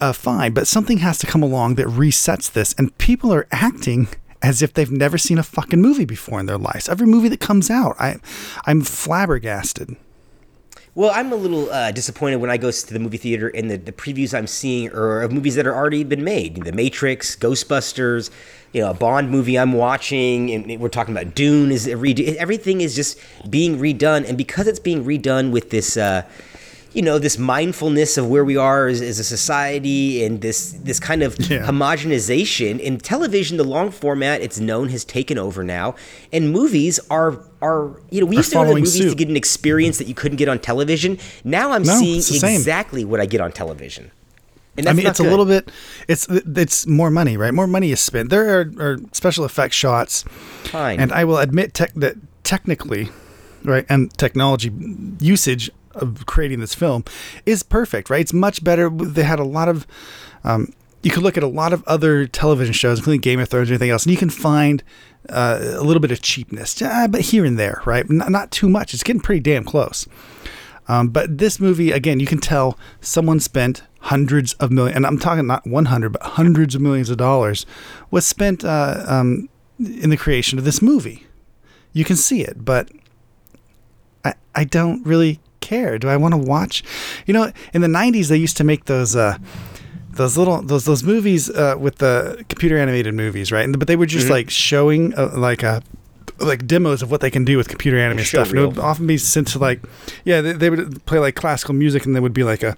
uh, 0.00 0.12
fine, 0.12 0.52
but 0.52 0.66
something 0.66 0.98
has 0.98 1.18
to 1.18 1.26
come 1.26 1.42
along 1.42 1.76
that 1.76 1.86
resets 1.86 2.50
this, 2.50 2.74
and 2.74 2.96
people 2.98 3.32
are 3.32 3.46
acting 3.50 4.08
as 4.42 4.60
if 4.60 4.74
they've 4.74 4.90
never 4.90 5.16
seen 5.16 5.38
a 5.38 5.42
fucking 5.42 5.80
movie 5.80 6.04
before 6.04 6.40
in 6.40 6.46
their 6.46 6.58
lives. 6.58 6.88
Every 6.88 7.06
movie 7.06 7.28
that 7.28 7.40
comes 7.40 7.70
out, 7.70 7.96
I, 7.98 8.16
I'm 8.66 8.82
flabbergasted. 8.82 9.96
Well, 10.94 11.10
I'm 11.14 11.32
a 11.32 11.36
little 11.36 11.70
uh, 11.70 11.90
disappointed 11.90 12.36
when 12.36 12.50
I 12.50 12.58
go 12.58 12.70
to 12.70 12.92
the 12.92 12.98
movie 12.98 13.16
theater 13.16 13.48
and 13.48 13.70
the, 13.70 13.78
the 13.78 13.92
previews 13.92 14.36
I'm 14.36 14.46
seeing 14.46 14.90
are 14.92 15.22
of 15.22 15.32
movies 15.32 15.54
that 15.54 15.66
are 15.66 15.74
already 15.74 16.04
been 16.04 16.22
made. 16.22 16.64
The 16.64 16.72
Matrix, 16.72 17.34
Ghostbusters, 17.34 18.30
you 18.74 18.82
know, 18.82 18.90
a 18.90 18.94
Bond 18.94 19.30
movie 19.30 19.58
I'm 19.58 19.72
watching, 19.72 20.50
and 20.50 20.78
we're 20.80 20.90
talking 20.90 21.16
about 21.16 21.34
Dune. 21.34 21.72
Is 21.72 21.86
redo- 21.86 22.34
everything 22.34 22.82
is 22.82 22.94
just 22.94 23.18
being 23.48 23.78
redone, 23.78 24.28
and 24.28 24.36
because 24.36 24.66
it's 24.66 24.80
being 24.80 25.04
redone 25.04 25.50
with 25.50 25.70
this. 25.70 25.96
Uh, 25.96 26.24
you 26.94 27.02
know 27.02 27.18
this 27.18 27.38
mindfulness 27.38 28.18
of 28.18 28.28
where 28.28 28.44
we 28.44 28.56
are 28.56 28.86
as, 28.86 29.00
as 29.00 29.18
a 29.18 29.24
society 29.24 30.24
and 30.24 30.40
this 30.40 30.72
this 30.84 31.00
kind 31.00 31.22
of 31.22 31.38
Yeah. 31.50 31.66
homogenization 31.66 32.78
in 32.78 32.98
television 32.98 33.56
the 33.56 33.64
long 33.64 33.90
format 33.90 34.40
it's 34.40 34.60
known 34.60 34.88
has 34.90 35.04
taken 35.04 35.38
over 35.38 35.64
now 35.64 35.94
and 36.32 36.50
movies 36.52 37.00
are 37.10 37.38
are 37.62 38.00
you 38.10 38.20
know 38.20 38.26
we 38.26 38.36
Are 38.36 38.40
used 38.40 38.50
to 38.50 38.56
go 38.56 38.64
to 38.64 38.68
the 38.74 38.74
movies 38.80 38.98
to 38.98 39.14
get 39.14 39.28
an 39.28 39.36
experience 39.36 39.98
that 39.98 40.06
you 40.06 40.14
couldn't 40.14 40.36
get 40.36 40.48
on 40.48 40.58
television 40.58 41.18
now 41.44 41.72
i'm 41.72 41.82
No, 41.82 41.94
seeing 41.98 42.18
it's 42.18 42.28
the 42.28 42.38
same. 42.38 42.56
exactly 42.56 43.04
what 43.04 43.20
i 43.20 43.26
get 43.26 43.40
on 43.40 43.52
television 43.52 44.10
and 44.74 44.88
I 44.88 44.94
mean, 44.94 45.06
it's 45.06 45.20
a 45.20 45.22
little 45.22 45.44
bit. 45.44 45.70
It's 46.08 46.26
it's 46.30 46.86
more 46.86 47.10
money, 47.10 47.36
right? 47.36 47.52
More 47.52 47.66
money 47.66 47.92
is 47.92 48.00
spent. 48.00 48.30
There 48.30 48.58
are, 48.58 48.72
are 48.78 48.96
special 49.12 49.44
effects 49.44 49.76
shots, 49.76 50.24
Fine. 50.64 50.98
and 50.98 51.12
I 51.12 51.24
will 51.24 51.36
admit 51.36 51.74
tech 51.74 51.92
that 51.96 52.16
technically, 52.42 53.10
right, 53.64 53.84
and 53.90 54.10
technology 54.16 54.72
usage 55.20 55.70
of 55.94 56.26
creating 56.26 56.60
this 56.60 56.74
film 56.74 57.04
is 57.46 57.62
perfect, 57.62 58.10
right? 58.10 58.20
It's 58.20 58.32
much 58.32 58.62
better. 58.62 58.90
They 58.90 59.22
had 59.24 59.38
a 59.38 59.44
lot 59.44 59.68
of. 59.68 59.86
Um, 60.44 60.72
you 61.02 61.10
could 61.10 61.24
look 61.24 61.36
at 61.36 61.42
a 61.42 61.48
lot 61.48 61.72
of 61.72 61.82
other 61.84 62.26
television 62.28 62.72
shows, 62.72 62.98
including 62.98 63.22
Game 63.22 63.40
of 63.40 63.48
Thrones 63.48 63.70
or 63.70 63.72
anything 63.72 63.90
else, 63.90 64.04
and 64.04 64.12
you 64.12 64.16
can 64.16 64.30
find 64.30 64.84
uh, 65.28 65.58
a 65.60 65.82
little 65.82 66.00
bit 66.00 66.12
of 66.12 66.22
cheapness, 66.22 66.80
uh, 66.80 67.08
but 67.08 67.22
here 67.22 67.44
and 67.44 67.58
there, 67.58 67.82
right? 67.84 68.08
Not, 68.08 68.30
not 68.30 68.50
too 68.52 68.68
much. 68.68 68.94
It's 68.94 69.02
getting 69.02 69.20
pretty 69.20 69.40
damn 69.40 69.64
close. 69.64 70.06
Um, 70.88 71.08
but 71.08 71.38
this 71.38 71.60
movie, 71.60 71.92
again, 71.92 72.20
you 72.20 72.26
can 72.26 72.38
tell 72.38 72.78
someone 73.00 73.40
spent 73.40 73.82
hundreds 74.00 74.52
of 74.54 74.70
millions, 74.70 74.96
and 74.96 75.06
I'm 75.06 75.18
talking 75.18 75.46
not 75.46 75.66
100, 75.66 76.12
but 76.12 76.22
hundreds 76.22 76.74
of 76.74 76.80
millions 76.80 77.08
of 77.08 77.16
dollars 77.16 77.66
was 78.10 78.26
spent 78.26 78.64
uh, 78.64 79.04
um, 79.06 79.48
in 79.78 80.10
the 80.10 80.16
creation 80.16 80.58
of 80.58 80.64
this 80.64 80.82
movie. 80.82 81.26
You 81.92 82.04
can 82.04 82.16
see 82.16 82.42
it, 82.42 82.64
but 82.64 82.90
I, 84.24 84.34
I 84.54 84.64
don't 84.64 85.06
really 85.06 85.40
care. 85.62 85.98
Do 85.98 86.08
I 86.08 86.16
want 86.18 86.32
to 86.34 86.38
watch? 86.38 86.84
You 87.26 87.32
know, 87.32 87.50
in 87.72 87.80
the 87.80 87.88
90s, 87.88 88.28
they 88.28 88.36
used 88.36 88.56
to 88.58 88.64
make 88.64 88.84
those. 88.84 89.16
Uh, 89.16 89.38
those 90.14 90.36
little 90.36 90.60
those 90.60 90.84
those 90.84 91.02
movies 91.02 91.48
uh, 91.48 91.74
with 91.78 91.96
the 91.96 92.44
computer 92.50 92.76
animated 92.76 93.14
movies, 93.14 93.50
right? 93.50 93.64
And 93.64 93.78
but 93.78 93.88
they 93.88 93.96
were 93.96 94.04
just 94.04 94.24
Mm-hmm. 94.26 94.32
like 94.34 94.50
showing 94.50 95.14
uh, 95.14 95.30
like 95.34 95.62
a 95.62 95.82
like 96.38 96.66
demos 96.66 97.00
of 97.00 97.10
what 97.10 97.22
they 97.22 97.30
can 97.30 97.46
do 97.46 97.56
with 97.56 97.68
computer 97.68 97.96
animated 97.98 98.26
Show 98.26 98.44
stuff. 98.44 98.50
And 98.50 98.58
it 98.58 98.66
would 98.66 98.78
often 98.78 99.06
be 99.06 99.16
sent 99.16 99.48
to 99.48 99.58
like 99.58 99.80
yeah, 100.26 100.42
they, 100.42 100.52
they 100.52 100.68
would 100.68 101.02
play 101.06 101.18
like 101.18 101.34
classical 101.34 101.72
music, 101.74 102.04
and 102.04 102.14
there 102.14 102.20
would 102.20 102.34
be 102.34 102.44
like 102.44 102.62
a 102.62 102.76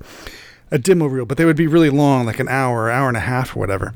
a 0.71 0.79
demo 0.79 1.07
reel, 1.07 1.27
but 1.27 1.37
they 1.37 1.45
would 1.45 1.57
be 1.57 1.67
really 1.67 1.91
long, 1.91 2.25
like 2.25 2.39
an 2.39 2.47
hour, 2.49 2.89
hour 2.89 3.09
and 3.09 3.17
a 3.17 3.21
half, 3.21 3.57
or 3.57 3.59
whatever. 3.59 3.95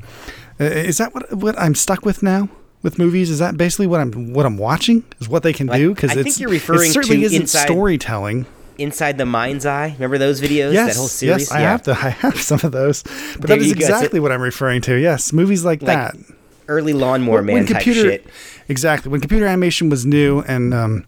Uh, 0.59 0.65
is 0.65 0.97
that 0.97 1.13
what 1.15 1.31
what 1.33 1.57
I'm 1.57 1.75
stuck 1.75 2.03
with 2.03 2.21
now? 2.21 2.49
With 2.81 2.99
movies, 2.99 3.29
is 3.29 3.39
that 3.39 3.55
basically 3.55 3.87
what 3.87 4.01
I'm 4.01 4.33
what 4.33 4.45
I'm 4.45 4.57
watching? 4.57 5.05
Is 5.21 5.29
what 5.29 5.43
they 5.43 5.53
can 5.53 5.67
do? 5.67 5.93
Because 5.95 6.11
I 6.11 6.15
think 6.15 6.27
it's 6.27 6.41
you're 6.41 6.49
referring 6.49 6.89
it 6.89 6.93
certainly 6.93 7.19
to 7.21 7.25
isn't 7.27 7.41
Inside- 7.43 7.67
storytelling. 7.67 8.45
Inside 8.79 9.17
the 9.17 9.25
Mind's 9.25 9.65
Eye. 9.65 9.91
Remember 9.93 10.17
those 10.17 10.41
videos? 10.41 10.73
Yes, 10.73 10.93
that 10.93 10.99
whole 10.99 11.07
series. 11.07 11.41
yes, 11.49 11.51
I 11.51 11.59
have 11.59 11.83
to. 11.83 11.91
I 11.91 12.09
have 12.09 12.39
some 12.39 12.59
of 12.63 12.71
those, 12.71 13.03
but 13.03 13.47
There 13.47 13.57
that 13.57 13.59
is 13.59 13.71
exactly 13.71 14.19
what 14.19 14.31
I'm 14.31 14.41
referring 14.41 14.81
to. 14.81 14.95
Yes, 14.95 15.31
movies 15.33 15.63
like, 15.65 15.81
Like 15.81 16.13
that. 16.13 16.15
Early 16.67 16.93
Lawnmower 16.93 17.41
Man 17.41 17.65
type 17.65 17.81
shit. 17.81 18.25
Exactly. 18.67 19.11
When 19.11 19.21
computer 19.21 19.47
animation 19.47 19.89
was 19.89 20.05
new 20.05 20.41
and 20.41 20.71
um, 20.73 21.05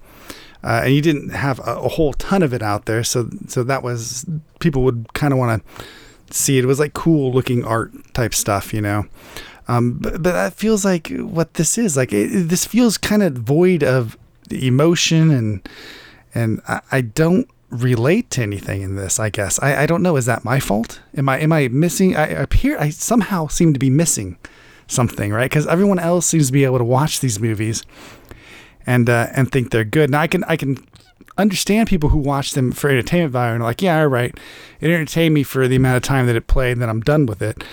uh, 0.64 0.82
and 0.86 0.94
you 0.96 1.02
didn't 1.02 1.30
have 1.30 1.60
a, 1.60 1.76
a 1.76 1.88
whole 1.88 2.14
ton 2.14 2.42
of 2.42 2.52
it 2.54 2.64
out 2.64 2.86
there, 2.86 3.04
so 3.04 3.30
so 3.48 3.64
that 3.64 3.84
was 3.84 4.26
people 4.60 4.84
would 4.84 5.14
kind 5.14 5.34
of 5.34 5.38
want 5.40 5.64
to 5.64 6.36
see 6.36 6.58
it. 6.58 6.64
It 6.64 6.68
was 6.68 6.80
like 6.80 6.94
cool 6.94 7.32
looking 7.32 7.64
art 7.64 7.92
type 8.14 8.34
stuff, 8.34 8.74
you 8.74 8.82
know. 8.82 9.06
Um, 9.68 9.94
but, 10.02 10.14
but 10.24 10.32
that 10.34 10.54
feels 10.54 10.84
like 10.84 11.10
what 11.10 11.54
this 11.54 11.78
is. 11.78 11.96
Like 11.96 12.12
it, 12.12 12.34
it- 12.36 12.50
this 12.50 12.66
feels 12.66 12.98
kind 12.98 13.22
of 13.22 13.34
void 13.34 13.84
of 13.84 14.18
emotion 14.50 15.32
and 15.32 15.70
and 16.34 16.62
I, 16.68 16.82
I 16.92 17.02
don't 17.02 17.48
relate 17.72 18.30
to 18.32 18.42
anything 18.44 18.82
in 18.82 18.96
this. 18.96 19.20
I 19.20 19.30
guess 19.30 19.60
I, 19.60 19.84
I 19.84 19.86
don't 19.86 20.04
know. 20.04 20.18
Is 20.18 20.26
that 20.28 20.46
my 20.46 20.60
fault? 20.60 21.02
Am 21.16 21.28
I 21.28 21.40
am 21.40 21.52
I 21.52 21.68
missing? 21.70 22.16
I 22.16 22.28
appear 22.28 22.78
I 22.78 22.90
somehow 22.90 23.48
seem 23.48 23.74
to 23.74 23.80
be 23.80 23.90
missing 23.90 24.38
something, 24.88 25.32
right? 25.32 25.50
Because 25.50 25.66
everyone 25.68 26.00
else 26.00 26.28
seems 26.28 26.48
to 26.48 26.54
be 26.54 26.66
able 26.66 26.78
to 26.78 26.84
watch 26.84 27.22
these 27.22 27.40
movies 27.40 27.84
and 28.86 29.10
uh, 29.10 29.28
and 29.36 29.52
think 29.52 29.72
they're 29.72 29.84
good. 29.84 30.10
Now 30.10 30.22
I 30.22 30.28
can 30.28 30.44
I 30.44 30.58
can 30.58 30.78
understand 31.38 31.88
people 31.88 32.10
who 32.10 32.18
watch 32.18 32.52
them 32.52 32.72
for 32.72 32.90
entertainment 32.90 33.32
value 33.32 33.54
and 33.56 33.64
are 33.64 33.68
like, 33.68 33.82
yeah, 33.82 34.02
all 34.02 34.08
right, 34.08 34.38
it 34.80 34.92
entertained 34.92 35.34
me 35.34 35.44
for 35.44 35.68
the 35.68 35.78
amount 35.78 35.98
of 35.98 36.04
time 36.04 36.28
that 36.28 36.36
it 36.36 36.48
played, 36.48 36.74
and 36.74 36.82
then 36.82 36.90
I'm 36.90 37.02
done 37.02 37.26
with 37.26 37.42
it. 37.42 37.64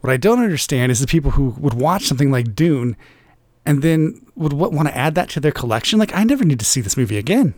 What 0.00 0.12
I 0.12 0.16
don't 0.16 0.40
understand 0.40 0.92
is 0.92 1.00
the 1.00 1.06
people 1.06 1.30
who 1.30 1.50
would 1.58 1.74
watch 1.74 2.04
something 2.04 2.30
like 2.30 2.54
Dune 2.54 2.96
and 3.64 3.80
then 3.80 4.26
would 4.34 4.52
want 4.52 4.88
to 4.88 4.96
add 4.96 5.14
that 5.14 5.30
to 5.30 5.40
their 5.40 5.52
collection. 5.52 5.98
Like, 5.98 6.14
I 6.14 6.24
never 6.24 6.44
need 6.44 6.58
to 6.58 6.64
see 6.64 6.82
this 6.82 6.96
movie 6.96 7.16
again. 7.16 7.54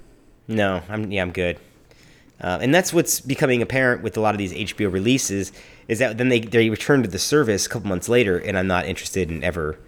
No, 0.47 0.83
I'm 0.89 1.11
yeah, 1.11 1.23
I'm 1.23 1.33
good. 1.33 1.59
Uh, 2.41 2.59
and 2.61 2.75
that's 2.75 2.93
what's 2.93 3.21
becoming 3.21 3.63
apparent 3.63 4.03
with 4.03 4.17
a 4.17 4.21
lot 4.21 4.35
of 4.35 4.39
these 4.39 4.53
HBO 4.53 4.93
releases 4.93 5.53
is 5.89 5.99
that 6.01 6.19
then 6.19 6.29
they 6.29 6.41
they 6.41 6.69
return 6.69 7.03
to 7.03 7.09
the 7.09 7.19
service 7.19 7.67
a 7.67 7.69
couple 7.69 7.89
months 7.89 8.09
later, 8.09 8.39
and 8.39 8.59
I'm 8.59 8.67
not 8.67 8.87
interested 8.87 9.31
in 9.31 9.43
ever 9.43 9.79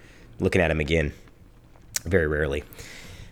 looking 0.40 0.60
at 0.60 0.68
them 0.68 0.80
again. 0.80 1.12
Very 2.04 2.26
rarely. 2.26 2.62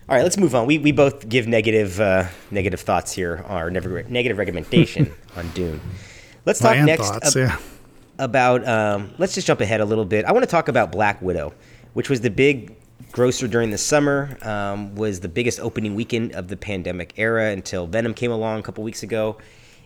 All 0.09 0.15
right, 0.15 0.23
let's 0.23 0.37
move 0.37 0.55
on. 0.55 0.67
We, 0.67 0.77
we 0.77 0.93
both 0.93 1.27
give 1.27 1.47
negative 1.47 1.99
uh, 1.99 2.27
negative 2.49 2.79
thoughts 2.79 3.11
here, 3.11 3.43
or 3.49 3.69
never, 3.69 4.03
negative 4.03 4.37
recommendation 4.37 5.11
on 5.35 5.49
Dune. 5.49 5.81
Let's 6.45 6.59
talk 6.59 6.77
and 6.77 6.85
next 6.85 7.09
thoughts, 7.09 7.35
ab- 7.35 7.49
yeah. 7.49 7.57
about 8.17 8.65
um, 8.65 9.13
let's 9.17 9.33
just 9.33 9.47
jump 9.47 9.59
ahead 9.59 9.81
a 9.81 9.85
little 9.85 10.05
bit. 10.05 10.23
I 10.23 10.31
want 10.31 10.43
to 10.43 10.49
talk 10.49 10.69
about 10.69 10.93
Black 10.93 11.21
Widow, 11.21 11.53
which 11.93 12.09
was 12.09 12.21
the 12.21 12.29
big 12.29 12.76
grosser 13.11 13.47
during 13.47 13.71
the 13.71 13.77
summer, 13.77 14.37
um, 14.41 14.95
was 14.95 15.19
the 15.19 15.29
biggest 15.29 15.59
opening 15.59 15.95
weekend 15.95 16.33
of 16.33 16.47
the 16.47 16.57
pandemic 16.57 17.13
era 17.17 17.51
until 17.51 17.87
Venom 17.87 18.13
came 18.13 18.31
along 18.31 18.59
a 18.59 18.63
couple 18.63 18.83
weeks 18.83 19.03
ago. 19.03 19.37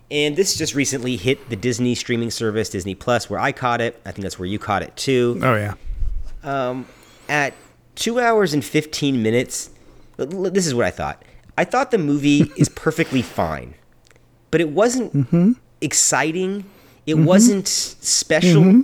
And 0.10 0.36
this 0.36 0.58
just 0.58 0.76
recently 0.76 1.16
hit 1.16 1.50
the 1.50 1.56
Disney 1.56 1.96
streaming 1.96 2.32
service, 2.32 2.70
Disney 2.70 2.96
Plus, 2.96 3.30
where 3.30 3.40
I 3.40 3.54
caught 3.54 3.80
it. 3.80 4.02
I 4.06 4.12
think 4.12 4.24
that's 4.24 4.38
where 4.38 4.48
you 4.48 4.60
caught 4.60 4.82
it 4.84 4.96
too. 4.98 5.40
Oh 5.42 5.56
yeah. 5.56 5.74
Um, 6.44 6.86
at 7.30 7.54
two 7.96 8.20
hours 8.20 8.54
and 8.54 8.64
15 8.64 9.24
minutes, 9.24 9.70
this 10.18 10.68
is 10.68 10.76
what 10.76 10.86
I 10.86 10.92
thought. 10.92 11.24
I 11.58 11.64
thought 11.64 11.92
the 11.92 11.98
movie 11.98 12.52
is 12.58 12.68
perfectly 12.68 13.22
fine, 13.22 13.76
but 14.50 14.60
it 14.60 14.70
wasn't 14.70 15.58
exciting. 15.80 16.66
It 17.06 17.16
wasn't 17.16 17.68
special. 17.68 18.84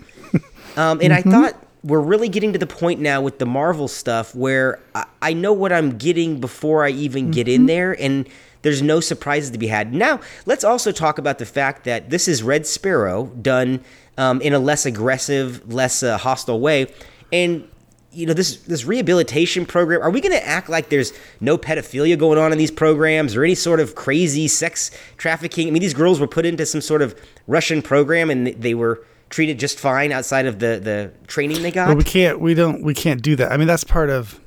Um, 0.78 1.00
and 1.02 1.12
I 1.12 1.22
thought 1.24 1.56
we're 1.88 2.02
really 2.02 2.28
getting 2.28 2.52
to 2.52 2.60
the 2.60 2.68
point 2.68 3.00
now 3.00 3.22
with 3.22 3.40
the 3.40 3.46
Marvel 3.46 3.88
stuff 3.88 4.36
where 4.36 4.80
I, 4.94 5.06
I 5.22 5.34
know 5.34 5.54
what 5.54 5.72
I'm 5.72 5.98
getting 5.98 6.42
before 6.42 6.84
I 6.84 6.90
even 6.90 7.32
get 7.32 7.48
in 7.48 7.66
there, 7.66 8.00
and 8.00 8.28
there's 8.62 8.82
no 8.82 9.00
surprises 9.00 9.52
to 9.52 9.58
be 9.58 9.68
had. 9.68 9.94
Now, 9.94 10.20
let's 10.46 10.66
also 10.66 10.92
talk 10.92 11.18
about 11.18 11.40
the 11.40 11.46
fact 11.46 11.86
that 11.86 12.10
this 12.10 12.28
is 12.28 12.44
Red 12.44 12.68
Sparrow 12.68 13.28
done 13.42 13.84
um, 14.18 14.42
in 14.42 14.54
a 14.54 14.60
less 14.60 14.86
aggressive, 14.86 15.74
less 15.74 16.04
uh, 16.04 16.18
hostile 16.18 16.60
way, 16.60 16.92
and 17.32 17.68
you 18.12 18.26
know 18.26 18.34
this 18.34 18.58
this 18.64 18.84
rehabilitation 18.84 19.66
program. 19.66 20.02
Are 20.02 20.10
we 20.10 20.20
going 20.20 20.34
to 20.34 20.46
act 20.46 20.68
like 20.68 20.90
there's 20.90 21.14
no 21.40 21.58
pedophilia 21.58 22.20
going 22.20 22.38
on 22.38 22.52
in 22.52 22.58
these 22.58 22.72
programs 22.72 23.34
or 23.34 23.46
any 23.46 23.56
sort 23.56 23.80
of 23.80 23.96
crazy 23.96 24.50
sex 24.50 24.92
trafficking? 25.16 25.70
I 25.70 25.72
mean, 25.72 25.82
these 25.82 25.94
girls 25.94 26.20
were 26.20 26.28
put 26.28 26.46
into 26.46 26.66
some 26.66 26.82
sort 26.82 27.02
of 27.02 27.18
Russian 27.46 27.82
program 27.82 28.30
and 28.30 28.48
they 28.48 28.74
were 28.74 29.06
treated 29.30 29.60
just 29.60 29.80
fine 29.80 30.12
outside 30.12 30.46
of 30.46 30.60
the 30.60 30.80
the 30.82 31.12
training 31.28 31.62
they 31.62 31.72
got. 31.72 31.88
But 31.88 31.98
we 31.98 32.04
can't. 32.04 32.40
We 32.40 32.54
don't. 32.54 32.82
We 32.84 32.94
can't 32.94 33.22
do 33.22 33.36
that. 33.36 33.52
I 33.52 33.58
mean, 33.58 33.68
that's 33.68 33.84
part 33.84 34.10
of. 34.10 34.40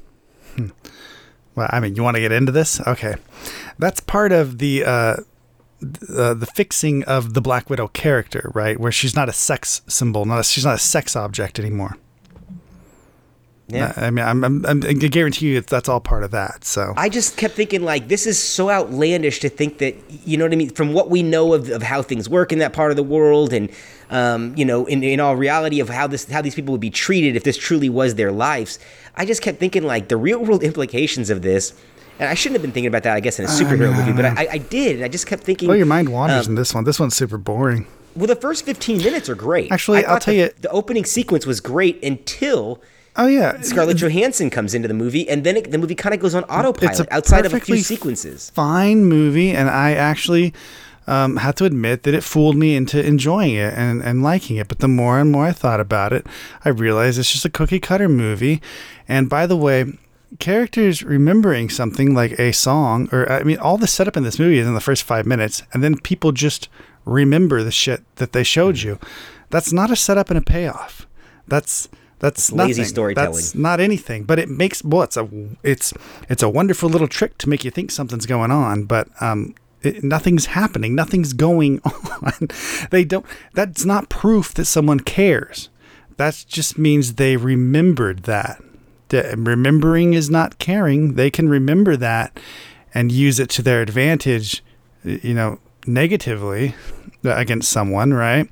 hmm. 0.57 0.69
Well, 1.55 1.69
I 1.71 1.81
mean, 1.81 1.97
you 1.97 2.03
want 2.03 2.15
to 2.15 2.21
get 2.21 2.33
into 2.33 2.53
this? 2.53 2.81
Okay, 2.87 3.17
that's 3.79 4.01
part 4.01 4.33
of 4.33 4.59
the 4.59 4.85
uh, 4.85 5.17
th- 5.81 6.11
uh, 6.11 6.35
the 6.35 6.47
fixing 6.47 7.03
of 7.05 7.35
the 7.35 7.41
Black 7.41 7.69
Widow 7.69 7.89
character, 7.89 8.51
right? 8.55 8.79
Where 8.79 8.93
she's 8.93 9.17
not 9.17 9.29
a 9.29 9.33
sex 9.33 9.83
symbol, 9.89 10.25
not 10.25 10.41
a, 10.41 10.45
she's 10.45 10.65
not 10.65 10.77
a 10.77 10.79
sex 10.79 11.17
object 11.17 11.59
anymore. 11.59 11.97
Yeah. 13.73 13.93
I 13.97 14.11
mean, 14.11 14.25
I'm, 14.25 14.45
I'm, 14.45 14.67
I'm, 14.67 14.83
I 14.85 14.93
guarantee 14.93 15.47
you 15.47 15.61
that's 15.61 15.89
all 15.89 16.01
part 16.01 16.23
of 16.25 16.31
that. 16.33 16.65
So 16.65 16.95
I 16.97 17.09
just 17.09 17.37
kept 17.37 17.55
thinking 17.55 17.83
like 17.83 18.09
this 18.09 18.27
is 18.27 18.39
so 18.39 18.71
outlandish 18.71 19.41
to 19.41 19.49
think 19.49 19.79
that 19.79 19.95
you 20.27 20.37
know 20.37 20.45
what 20.45 20.53
I 20.53 20.57
mean 20.57 20.71
from 20.71 20.93
what 20.93 21.11
we 21.11 21.23
know 21.23 21.55
of, 21.55 21.71
of 21.71 21.83
how 21.83 22.03
things 22.03 22.29
work 22.29 22.53
in 22.53 22.59
that 22.61 22.73
part 22.73 22.91
of 22.91 22.97
the 22.97 23.03
world 23.03 23.53
and 23.53 23.71
um, 24.11 24.55
you 24.57 24.65
know 24.65 24.87
in, 24.87 25.03
in 25.03 25.21
all 25.21 25.37
reality 25.37 25.81
of 25.81 25.89
how 25.89 26.07
this 26.07 26.29
how 26.31 26.43
these 26.43 26.55
people 26.55 26.73
would 26.73 26.81
be 26.81 26.91
treated 26.91 27.37
if 27.37 27.45
this 27.45 27.57
truly 27.57 27.89
was 27.89 28.17
their 28.17 28.33
lives 28.33 28.79
I 29.17 29.25
just 29.27 29.43
kept 29.43 29.59
thinking 29.59 29.83
like 29.85 30.09
the 30.09 30.17
real 30.17 30.45
world 30.45 30.63
implications 30.71 31.31
of 31.31 31.43
this 31.43 31.75
and 32.19 32.29
I 32.29 32.35
shouldn't 32.35 32.57
have 32.57 32.63
been 32.63 32.73
thinking 32.73 32.89
about 32.89 33.05
that 33.05 33.15
I 33.15 33.21
guess 33.21 33.39
in 33.39 33.45
a 33.45 33.49
superhero 33.49 33.95
movie 33.97 34.13
but 34.13 34.25
I, 34.25 34.49
I 34.53 34.59
did 34.59 34.97
and 34.97 35.05
I 35.05 35.09
just 35.09 35.27
kept 35.27 35.43
thinking 35.45 35.69
well, 35.69 35.77
your 35.77 35.87
mind 35.87 36.09
wanders 36.11 36.47
um, 36.47 36.53
in 36.53 36.55
this 36.57 36.75
one. 36.75 36.85
This 36.85 36.99
one's 37.01 37.15
super 37.17 37.39
boring. 37.39 37.87
well 38.17 38.27
the 38.27 38.37
first 38.37 38.65
15 38.67 38.99
minutes 38.99 39.29
are 39.29 39.35
great 39.37 39.71
Actually, 39.71 40.05
I'll 40.05 40.19
tell 40.19 40.35
the, 40.35 40.41
you- 40.41 40.51
the 40.61 40.71
opening 40.71 41.05
sequence 41.05 41.47
was 41.47 41.61
great 41.61 42.03
until 42.03 42.81
Oh 43.17 43.27
yeah, 43.27 43.61
Scarlett 43.61 43.97
Johansson 43.97 44.51
comes 44.51 44.73
into 44.73 44.89
the 44.89 44.95
movie 44.95 45.29
and 45.29 45.45
then 45.45 45.57
it, 45.57 45.71
the 45.71 45.79
movie 45.79 45.95
kind 45.95 46.15
of 46.15 46.21
goes 46.21 46.35
on 46.35 46.45
autopilot 46.45 47.09
outside 47.11 47.45
of 47.45 47.53
a 47.53 47.61
few 47.61 47.79
sequences 47.79 48.51
fine 48.51 49.05
movie, 49.05 49.51
and 49.51 49.69
I 49.69 49.93
actually 49.93 50.55
um, 51.07 51.37
have 51.39 51.57
to 51.57 51.65
admit 51.65 52.05
that 52.05 52.15
it 52.15 52.23
fooled 52.23 52.57
me 52.57 52.77
into 52.77 53.05
enjoying 53.05 53.55
it 53.55 53.75
and, 53.75 54.03
and 54.03 54.23
liking 54.23 54.57
it. 54.57 54.69
But 54.69 54.79
the 54.79 54.89
more 54.89 55.19
and 55.19 55.33
more 55.33 55.47
I 55.47 55.53
thought 55.53 55.81
about 55.81 56.13
it, 56.13 56.27
I 56.65 56.69
realized 56.69 57.19
it's 57.19 57.33
just 57.33 57.45
a 57.45 57.51
cookie 57.51 57.81
cutter 57.81 58.09
movie. 58.09 58.63
And 59.09 59.29
by 59.29 59.47
the 59.47 59.57
way, 59.57 59.99
characters 60.39 61.03
remembering 61.03 61.69
something 61.69 62.15
like 62.15 62.39
a 62.39 62.53
song, 62.53 63.09
or 63.11 63.31
I 63.31 63.43
mean, 63.43 63.59
all 63.59 63.77
the 63.77 63.89
setup 63.89 64.17
in 64.17 64.23
this 64.23 64.39
movie 64.39 64.59
is 64.59 64.67
in 64.67 64.75
the 64.75 64.81
first 64.81 65.03
five 65.03 65.27
minutes, 65.27 65.65
and 65.73 65.83
then 65.83 65.99
people 65.99 66.31
just 66.31 66.69
remember 67.05 67.63
the 67.65 67.73
shit 67.73 68.03
that 68.17 68.33
they 68.33 68.45
showed 68.45 68.79
you. 68.79 68.99
That's 69.49 69.73
not 69.73 69.91
a 69.91 69.97
setup 69.97 70.31
and 70.31 70.39
a 70.39 70.43
payoff. 70.43 71.09
That's 71.49 71.89
that's 72.21 72.53
lazy 72.53 72.83
nothing. 72.83 72.85
storytelling. 72.85 73.33
That's 73.33 73.55
not 73.55 73.81
anything, 73.81 74.25
but 74.25 74.39
it 74.39 74.49
makes 74.49 74.85
well, 74.85 75.03
it's 75.03 75.17
a 75.17 75.29
it's 75.63 75.93
it's 76.29 76.43
a 76.43 76.49
wonderful 76.49 76.89
little 76.89 77.09
trick 77.09 77.37
to 77.39 77.49
make 77.49 77.65
you 77.65 77.71
think 77.71 77.91
something's 77.91 78.27
going 78.27 78.51
on, 78.51 78.85
but 78.85 79.09
um, 79.21 79.55
it, 79.83 80.05
nothing's 80.05 80.47
happening, 80.47 80.95
nothing's 80.95 81.33
going 81.33 81.81
on. 82.23 82.49
they 82.91 83.05
don't. 83.05 83.27
That's 83.55 83.85
not 83.85 84.09
proof 84.09 84.55
that 84.55 84.67
someone 84.67 85.01
cares. 85.01 85.69
That 86.17 86.45
just 86.49 86.79
means 86.79 87.15
they 87.15 87.37
remembered 87.37 88.25
that. 88.25 88.63
The- 89.09 89.35
remembering 89.37 90.15
is 90.15 90.29
not 90.31 90.59
caring. 90.59 91.15
They 91.15 91.31
can 91.31 91.49
remember 91.49 91.97
that 91.97 92.39
and 92.95 93.11
use 93.11 93.41
it 93.41 93.49
to 93.51 93.63
their 93.63 93.81
advantage. 93.83 94.63
You 95.03 95.33
know, 95.33 95.59
negatively 95.87 96.75
uh, 97.25 97.35
against 97.35 97.71
someone, 97.71 98.13
right? 98.13 98.51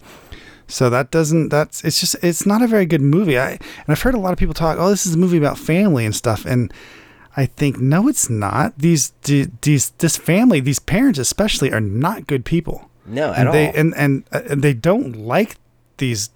So 0.68 0.90
that 0.90 1.10
doesn't 1.10 1.48
that's 1.48 1.82
it's 1.82 1.98
just 1.98 2.16
it's 2.22 2.44
not 2.46 2.62
a 2.62 2.66
very 2.66 2.86
good 2.86 3.00
movie. 3.00 3.38
I 3.38 3.52
and 3.52 3.60
I've 3.88 4.02
heard 4.02 4.14
a 4.14 4.20
lot 4.20 4.32
of 4.32 4.38
people 4.38 4.54
talk, 4.54 4.76
"Oh, 4.78 4.90
this 4.90 5.06
is 5.06 5.14
a 5.14 5.18
movie 5.18 5.38
about 5.38 5.58
family 5.58 6.04
and 6.04 6.14
stuff." 6.14 6.44
And 6.44 6.72
I 7.36 7.46
think 7.46 7.78
no, 7.80 8.06
it's 8.08 8.28
not. 8.28 8.78
These 8.78 9.12
these 9.22 9.90
this 9.98 10.16
family, 10.16 10.60
these 10.60 10.78
parents 10.78 11.18
especially, 11.18 11.72
are 11.72 11.80
not 11.80 12.26
good 12.26 12.44
people. 12.44 12.90
No, 13.06 13.32
at 13.32 13.46
and 13.46 13.54
they, 13.54 13.66
all. 13.68 13.72
And 13.76 13.94
and 13.96 14.24
uh, 14.30 14.42
and 14.50 14.62
they 14.62 14.74
don't 14.74 15.16
like 15.16 15.56
these 15.96 16.28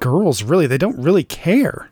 girls. 0.00 0.42
Really, 0.42 0.66
they 0.66 0.78
don't 0.78 0.98
really 0.98 1.24
care. 1.24 1.88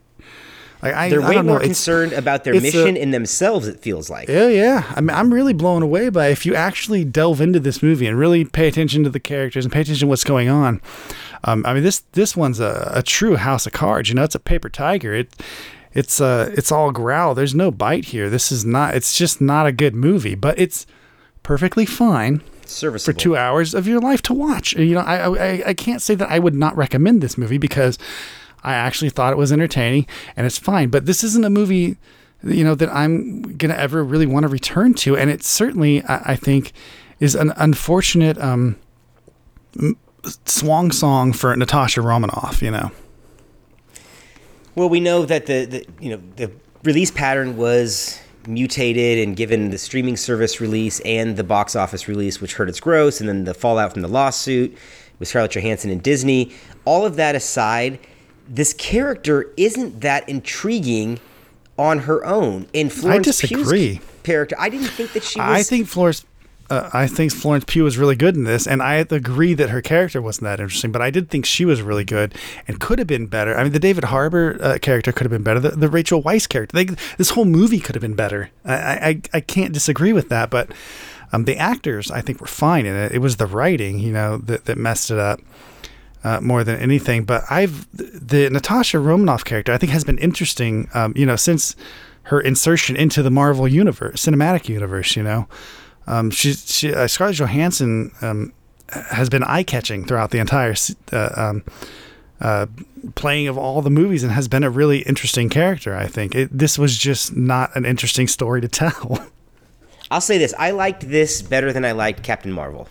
Like 0.82 0.92
I, 0.94 1.08
They're 1.08 1.22
I 1.22 1.30
way 1.30 1.42
more 1.42 1.56
it's- 1.56 1.68
concerned 1.68 2.12
about 2.12 2.44
their 2.44 2.54
it's 2.54 2.62
a- 2.62 2.66
mission 2.66 2.96
in 2.98 3.10
themselves. 3.10 3.66
It 3.66 3.80
feels 3.80 4.10
like. 4.10 4.28
yeah, 4.28 4.48
yeah. 4.48 4.92
I 4.94 5.00
mean, 5.00 5.16
I'm 5.16 5.32
really 5.32 5.54
blown 5.54 5.82
away 5.82 6.10
by 6.10 6.28
if 6.28 6.44
you 6.44 6.54
actually 6.54 7.02
delve 7.02 7.40
into 7.40 7.58
this 7.58 7.82
movie 7.82 8.06
and 8.06 8.18
really 8.18 8.44
pay 8.44 8.68
attention 8.68 9.02
to 9.04 9.10
the 9.10 9.18
characters 9.18 9.64
and 9.64 9.72
pay 9.72 9.80
attention 9.80 10.06
to 10.06 10.10
what's 10.10 10.22
going 10.24 10.48
on. 10.50 10.82
Um, 11.44 11.64
I 11.66 11.74
mean, 11.74 11.82
this 11.82 12.00
this 12.12 12.36
one's 12.36 12.60
a, 12.60 12.90
a 12.94 13.02
true 13.02 13.36
House 13.36 13.66
of 13.66 13.72
Cards. 13.72 14.08
You 14.08 14.14
know, 14.14 14.24
it's 14.24 14.34
a 14.34 14.40
paper 14.40 14.68
tiger. 14.68 15.14
It 15.14 15.34
it's 15.92 16.20
uh 16.20 16.52
it's 16.56 16.70
all 16.70 16.90
growl. 16.92 17.34
There's 17.34 17.54
no 17.54 17.70
bite 17.70 18.06
here. 18.06 18.28
This 18.28 18.52
is 18.52 18.64
not. 18.64 18.94
It's 18.94 19.16
just 19.16 19.40
not 19.40 19.66
a 19.66 19.72
good 19.72 19.94
movie, 19.94 20.34
but 20.34 20.58
it's 20.58 20.86
perfectly 21.42 21.86
fine 21.86 22.42
for 23.04 23.12
two 23.12 23.36
hours 23.36 23.72
of 23.74 23.86
your 23.86 24.00
life 24.00 24.20
to 24.22 24.34
watch. 24.34 24.74
You 24.74 24.94
know, 24.96 25.00
I, 25.00 25.28
I 25.28 25.62
I 25.68 25.74
can't 25.74 26.02
say 26.02 26.14
that 26.16 26.30
I 26.30 26.38
would 26.38 26.54
not 26.54 26.76
recommend 26.76 27.22
this 27.22 27.38
movie 27.38 27.58
because 27.58 27.98
I 28.64 28.74
actually 28.74 29.10
thought 29.10 29.32
it 29.32 29.36
was 29.36 29.52
entertaining 29.52 30.06
and 30.36 30.46
it's 30.46 30.58
fine. 30.58 30.88
But 30.90 31.06
this 31.06 31.22
isn't 31.22 31.44
a 31.44 31.50
movie, 31.50 31.96
you 32.42 32.64
know, 32.64 32.74
that 32.74 32.92
I'm 32.92 33.56
gonna 33.56 33.74
ever 33.74 34.02
really 34.04 34.26
want 34.26 34.42
to 34.44 34.48
return 34.48 34.94
to, 34.94 35.16
and 35.16 35.30
it 35.30 35.44
certainly 35.44 36.02
I, 36.04 36.32
I 36.32 36.36
think 36.36 36.72
is 37.20 37.34
an 37.34 37.52
unfortunate 37.56 38.36
um 38.38 38.76
swan 40.44 40.90
song 40.90 41.32
for 41.32 41.56
Natasha 41.56 42.00
Romanoff. 42.02 42.62
You 42.62 42.70
know, 42.70 42.90
Well, 44.74 44.88
we 44.88 45.00
know 45.00 45.24
that 45.24 45.46
the, 45.46 45.64
the 45.64 45.86
you 46.00 46.10
know 46.10 46.22
the 46.36 46.50
release 46.82 47.10
pattern 47.10 47.56
was 47.56 48.20
mutated 48.46 49.26
and 49.26 49.36
given 49.36 49.70
the 49.70 49.78
streaming 49.78 50.16
service 50.16 50.60
release 50.60 51.00
and 51.00 51.36
the 51.36 51.44
box 51.44 51.74
office 51.74 52.06
release, 52.08 52.40
which 52.40 52.54
hurt 52.54 52.68
its 52.68 52.80
gross, 52.80 53.20
and 53.20 53.28
then 53.28 53.44
the 53.44 53.54
fallout 53.54 53.92
from 53.92 54.02
the 54.02 54.08
lawsuit 54.08 54.76
with 55.18 55.28
Scarlett 55.28 55.52
Johansson 55.52 55.90
and 55.90 56.02
Disney. 56.02 56.52
All 56.84 57.04
of 57.04 57.16
that 57.16 57.34
aside, 57.34 57.98
this 58.48 58.72
character 58.72 59.52
isn't 59.56 60.00
that 60.02 60.28
intriguing 60.28 61.18
on 61.78 62.00
her 62.00 62.24
own. 62.24 62.66
In 62.72 62.88
Florence 62.90 63.26
Pugh's 63.26 63.40
disagree. 63.40 64.00
character, 64.22 64.54
I 64.58 64.68
didn't 64.68 64.88
think 64.88 65.12
that 65.14 65.24
she 65.24 65.40
was. 65.40 65.48
I 65.48 65.62
think 65.62 65.88
Florence. 65.88 66.24
Uh, 66.68 66.90
I 66.92 67.06
think 67.06 67.32
Florence 67.32 67.64
Pugh 67.66 67.84
was 67.84 67.96
really 67.96 68.16
good 68.16 68.34
in 68.34 68.44
this, 68.44 68.66
and 68.66 68.82
I 68.82 68.96
agree 68.96 69.54
that 69.54 69.70
her 69.70 69.80
character 69.80 70.20
wasn't 70.20 70.44
that 70.44 70.60
interesting. 70.60 70.92
But 70.92 71.02
I 71.02 71.10
did 71.10 71.30
think 71.30 71.46
she 71.46 71.64
was 71.64 71.80
really 71.80 72.04
good 72.04 72.34
and 72.66 72.80
could 72.80 72.98
have 72.98 73.06
been 73.06 73.26
better. 73.26 73.56
I 73.56 73.62
mean, 73.62 73.72
the 73.72 73.78
David 73.78 74.04
Harbour 74.04 74.58
uh, 74.60 74.78
character 74.82 75.12
could 75.12 75.24
have 75.24 75.30
been 75.30 75.44
better. 75.44 75.60
The, 75.60 75.70
the 75.70 75.88
Rachel 75.88 76.22
Weisz 76.22 76.48
character, 76.48 76.76
they, 76.76 76.94
this 77.18 77.30
whole 77.30 77.44
movie 77.44 77.78
could 77.78 77.94
have 77.94 78.02
been 78.02 78.16
better. 78.16 78.50
I, 78.64 78.74
I 78.74 79.22
I 79.34 79.40
can't 79.40 79.72
disagree 79.72 80.12
with 80.12 80.28
that. 80.30 80.50
But 80.50 80.72
um, 81.32 81.44
the 81.44 81.56
actors, 81.56 82.10
I 82.10 82.20
think, 82.20 82.40
were 82.40 82.46
fine 82.46 82.86
in 82.86 82.96
it. 82.96 83.12
It 83.12 83.18
was 83.18 83.36
the 83.36 83.46
writing, 83.46 83.98
you 84.00 84.12
know, 84.12 84.38
that 84.38 84.64
that 84.64 84.76
messed 84.78 85.10
it 85.10 85.18
up. 85.18 85.40
Uh, 86.24 86.40
more 86.40 86.64
than 86.64 86.76
anything, 86.80 87.22
but 87.22 87.44
I've 87.48 87.86
the 87.92 88.50
Natasha 88.50 88.98
Romanoff 88.98 89.44
character 89.44 89.72
I 89.72 89.78
think 89.78 89.92
has 89.92 90.02
been 90.02 90.18
interesting, 90.18 90.88
um, 90.92 91.12
you 91.14 91.24
know, 91.24 91.36
since 91.36 91.76
her 92.24 92.40
insertion 92.40 92.96
into 92.96 93.22
the 93.22 93.30
Marvel 93.30 93.68
universe, 93.68 94.26
cinematic 94.26 94.68
universe. 94.68 95.14
You 95.14 95.22
know, 95.22 95.46
um, 96.06 96.30
she, 96.30 96.52
she 96.54 96.94
uh, 96.94 97.06
Scarlett 97.06 97.36
Johansson 97.36 98.12
um, 98.22 98.52
has 98.90 99.28
been 99.28 99.42
eye 99.44 99.62
catching 99.62 100.04
throughout 100.04 100.30
the 100.30 100.38
entire 100.38 100.74
uh, 101.12 101.28
um, 101.36 101.64
uh, 102.40 102.66
playing 103.14 103.48
of 103.48 103.56
all 103.58 103.82
the 103.82 103.90
movies 103.90 104.22
and 104.22 104.32
has 104.32 104.46
been 104.48 104.62
a 104.64 104.70
really 104.70 104.98
interesting 105.00 105.48
character. 105.48 105.96
I 105.96 106.06
think 106.06 106.34
it, 106.34 106.48
this 106.56 106.78
was 106.78 106.96
just 106.96 107.34
not 107.36 107.74
an 107.76 107.84
interesting 107.84 108.28
story 108.28 108.60
to 108.60 108.68
tell. 108.82 109.26
I'll 110.10 110.20
say 110.20 110.38
this: 110.38 110.54
I 110.58 110.70
liked 110.70 111.08
this 111.08 111.42
better 111.42 111.72
than 111.72 111.84
I 111.84 111.92
liked 111.92 112.22
Captain 112.22 112.52
Marvel. 112.52 112.88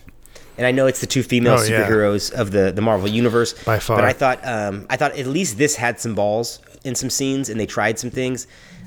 And 0.58 0.66
I 0.66 0.70
know 0.70 0.86
it's 0.86 1.00
the 1.02 1.06
two 1.06 1.22
female 1.22 1.58
Oh, 1.58 1.62
yeah. 1.64 1.86
superheroes 1.86 2.32
of 2.32 2.50
the, 2.50 2.72
the 2.72 2.80
Marvel 2.80 3.08
universe. 3.08 3.52
By 3.64 3.78
far. 3.78 3.98
But 3.98 4.06
I 4.06 4.14
thought 4.14 4.40
um, 4.42 4.86
I 4.88 4.96
thought 4.96 5.16
at 5.18 5.26
least 5.26 5.58
this 5.58 5.76
had 5.76 6.00
some 6.00 6.14
balls 6.14 6.60
in 6.82 6.94
some 6.94 7.10
scenes, 7.10 7.50
and 7.50 7.60
they 7.60 7.66
tried 7.66 7.98
some 7.98 8.10
things, 8.10 8.46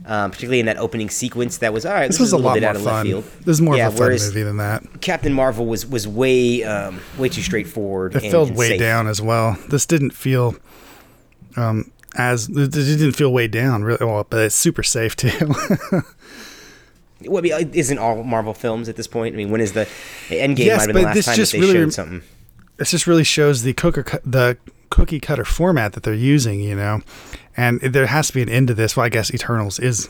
um, 0.10 0.32
particularly 0.32 0.60
in 0.60 0.66
that 0.66 0.78
opening 0.78 1.10
sequence. 1.10 1.60
That 1.60 1.72
was 1.72 1.86
all 1.86 1.94
right. 1.94 2.08
this 2.08 2.18
This, 2.18 2.22
was 2.22 2.34
a 2.34 2.36
a 2.36 2.40
lot 2.40 2.56
bit 2.56 2.62
more 2.64 2.70
out 2.72 2.76
of 2.76 2.84
left 2.84 2.96
fun. 2.98 3.06
field. 3.06 3.24
This 3.46 3.54
is 3.54 3.62
more 3.62 3.78
yeah, 3.78 3.88
of 3.88 3.94
a 3.94 3.98
fun 3.98 4.10
movie 4.12 4.44
than 4.44 4.58
that. 4.58 4.84
Captain 5.02 5.32
Marvel 5.34 5.66
was 5.66 5.86
was 5.86 6.08
way 6.08 6.64
um, 6.64 7.00
way 7.18 7.30
too 7.30 7.42
straightforward. 7.42 8.16
It 8.16 8.30
felt 8.32 8.52
way 8.52 8.70
safe. 8.70 8.80
down 8.80 9.08
as 9.08 9.22
well. 9.22 9.58
This 9.70 9.86
didn't 9.86 10.12
feel 10.12 10.56
um, 11.56 11.92
as 12.16 12.50
it 12.50 12.72
didn't 12.72 13.14
feel 13.14 13.32
way 13.32 13.48
down 13.48 13.84
really 13.84 14.04
well, 14.06 14.26
but 14.30 14.40
it's 14.46 14.56
super 14.56 14.84
safe 14.84 15.16
too. 15.16 15.54
Well, 17.22 17.40
I 17.40 17.42
mean, 17.42 17.52
it 17.54 17.76
isn't 17.76 17.98
all 17.98 18.24
Marvel 18.24 18.54
films 18.54 18.88
at 18.88 18.96
this 18.96 19.06
point? 19.08 19.36
I 19.36 19.38
mean, 19.38 19.50
when 19.50 19.60
is 19.60 19.74
the 19.74 19.86
Endgame? 20.30 20.60
Yes, 20.60 20.80
might 20.80 20.88
have 20.88 20.88
been 20.88 20.94
but 20.94 21.00
the 21.00 21.06
last 21.08 21.16
this 21.16 21.26
time 21.26 21.36
just 21.36 21.52
that 21.52 21.58
they 21.58 21.62
really- 21.68 21.74
showed 21.80 21.94
something. 21.94 22.22
this 22.78 22.92
just 22.92 23.08
really 23.08 23.26
shows 23.26 23.64
the 23.64 23.74
cooker 23.74 24.06
the 24.26 24.58
cookie 24.90 25.20
cutter 25.20 25.44
format 25.44 25.92
that 25.94 26.04
they're 26.04 26.14
using, 26.14 26.62
you 26.62 26.76
know. 26.76 27.02
And 27.60 27.82
there 27.82 28.06
has 28.06 28.28
to 28.28 28.34
be 28.34 28.42
an 28.42 28.48
end 28.48 28.70
to 28.70 28.74
this. 28.74 28.96
Well, 28.96 29.06
I 29.06 29.10
guess 29.10 29.34
Eternals 29.34 29.80
is 29.80 30.08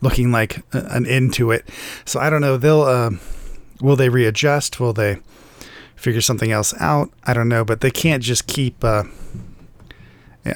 looking 0.00 0.32
like 0.32 0.64
an 0.72 1.04
end 1.04 1.34
to 1.34 1.50
it. 1.50 1.68
So 2.06 2.18
I 2.18 2.30
don't 2.30 2.40
know. 2.40 2.56
They'll 2.56 2.80
uh, 2.80 3.10
will 3.82 3.94
they 3.94 4.08
readjust? 4.08 4.80
Will 4.80 4.94
they 4.94 5.18
figure 5.96 6.22
something 6.22 6.50
else 6.50 6.72
out? 6.80 7.12
I 7.24 7.34
don't 7.34 7.50
know. 7.50 7.62
But 7.62 7.82
they 7.82 7.90
can't 7.90 8.22
just 8.22 8.46
keep. 8.46 8.82
Uh, 8.82 9.04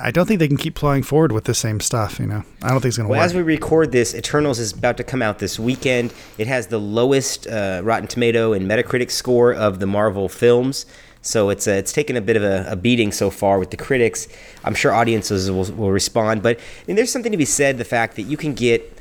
I 0.02 0.10
don't 0.10 0.24
think 0.24 0.38
they 0.38 0.48
can 0.48 0.56
keep 0.56 0.74
plowing 0.74 1.02
forward 1.02 1.32
with 1.32 1.44
the 1.44 1.52
same 1.52 1.80
stuff. 1.80 2.18
You 2.18 2.28
know, 2.28 2.44
I 2.62 2.70
don't 2.70 2.80
think 2.80 2.86
it's 2.86 2.96
going 2.96 3.04
to 3.04 3.10
work. 3.10 3.16
Well, 3.16 3.20
work. 3.20 3.26
as 3.26 3.34
we 3.34 3.42
record 3.42 3.92
this, 3.92 4.14
Eternals 4.14 4.58
is 4.58 4.72
about 4.72 4.96
to 4.96 5.04
come 5.04 5.20
out 5.20 5.38
this 5.38 5.58
weekend. 5.58 6.14
It 6.38 6.46
has 6.46 6.68
the 6.68 6.80
lowest 6.80 7.46
uh, 7.46 7.82
Rotten 7.84 8.08
Tomato 8.08 8.54
and 8.54 8.66
Metacritic 8.66 9.10
score 9.10 9.52
of 9.52 9.80
the 9.80 9.86
Marvel 9.86 10.30
films. 10.30 10.86
So 11.22 11.50
it's 11.50 11.68
uh, 11.68 11.72
it's 11.72 11.92
taken 11.92 12.16
a 12.16 12.20
bit 12.20 12.36
of 12.36 12.42
a, 12.42 12.66
a 12.68 12.76
beating 12.76 13.12
so 13.12 13.30
far 13.30 13.58
with 13.58 13.70
the 13.70 13.76
critics. 13.76 14.26
I'm 14.64 14.74
sure 14.74 14.92
audiences 14.92 15.50
will, 15.50 15.64
will 15.72 15.90
respond, 15.92 16.42
but 16.42 16.58
I 16.58 16.62
mean, 16.86 16.96
there's 16.96 17.12
something 17.12 17.32
to 17.32 17.38
be 17.38 17.44
said 17.44 17.78
the 17.78 17.84
fact 17.84 18.16
that 18.16 18.22
you 18.22 18.36
can 18.36 18.54
get 18.54 18.96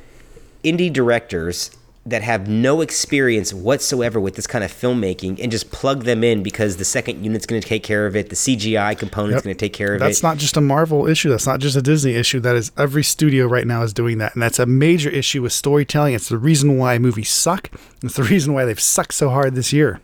indie 0.63 0.91
directors 0.91 1.71
that 2.05 2.21
have 2.23 2.47
no 2.47 2.81
experience 2.81 3.53
whatsoever 3.53 4.19
with 4.19 4.35
this 4.35 4.47
kind 4.47 4.63
of 4.63 4.71
filmmaking 4.71 5.39
and 5.41 5.51
just 5.51 5.69
plug 5.71 6.03
them 6.03 6.23
in 6.23 6.41
because 6.41 6.77
the 6.77 6.85
second 6.85 7.23
unit's 7.23 7.45
going 7.45 7.61
to 7.61 7.67
take 7.67 7.83
care 7.83 8.07
of 8.07 8.15
it, 8.15 8.29
the 8.29 8.35
CGI 8.35 8.97
component's 8.97 9.35
Yep. 9.37 9.43
going 9.43 9.55
to 9.55 9.59
take 9.59 9.73
care 9.73 9.93
of 9.93 9.99
That's 9.99 10.19
it. 10.19 10.21
That's 10.21 10.23
not 10.23 10.37
just 10.37 10.57
a 10.57 10.61
Marvel 10.61 11.07
issue. 11.07 11.29
That's 11.29 11.45
not 11.45 11.59
just 11.59 11.75
a 11.75 11.81
Disney 11.81 12.15
issue. 12.15 12.39
That 12.39 12.55
is 12.55 12.71
every 12.77 13.03
studio 13.03 13.45
right 13.47 13.67
now 13.67 13.83
is 13.83 13.93
doing 13.93 14.17
that, 14.19 14.33
and 14.33 14.41
that's 14.41 14.59
a 14.59 14.65
major 14.65 15.09
issue 15.09 15.41
with 15.43 15.53
storytelling. 15.53 16.13
It's 16.15 16.29
the 16.29 16.37
reason 16.37 16.77
why 16.77 16.97
movies 16.97 17.29
suck. 17.29 17.69
It's 18.03 18.15
the 18.15 18.23
reason 18.23 18.53
why 18.53 18.65
they've 18.65 18.79
sucked 18.79 19.13
so 19.13 19.29
hard 19.29 19.55
this 19.55 19.71
year. 19.71 20.01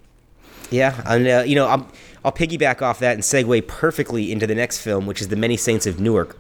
Yeah, 0.71 1.01
and 1.05 1.27
uh, 1.27 1.43
you 1.45 1.55
know, 1.55 1.67
I'll, 1.67 1.87
I'll 2.23 2.31
piggyback 2.31 2.81
off 2.81 2.99
that 2.99 3.13
and 3.13 3.21
segue 3.23 3.67
perfectly 3.67 4.31
into 4.31 4.47
the 4.47 4.55
next 4.55 4.79
film, 4.79 5.05
which 5.05 5.21
is 5.21 5.27
The 5.27 5.35
Many 5.35 5.57
Saints 5.57 5.85
of 5.85 5.99
Newark, 5.99 6.37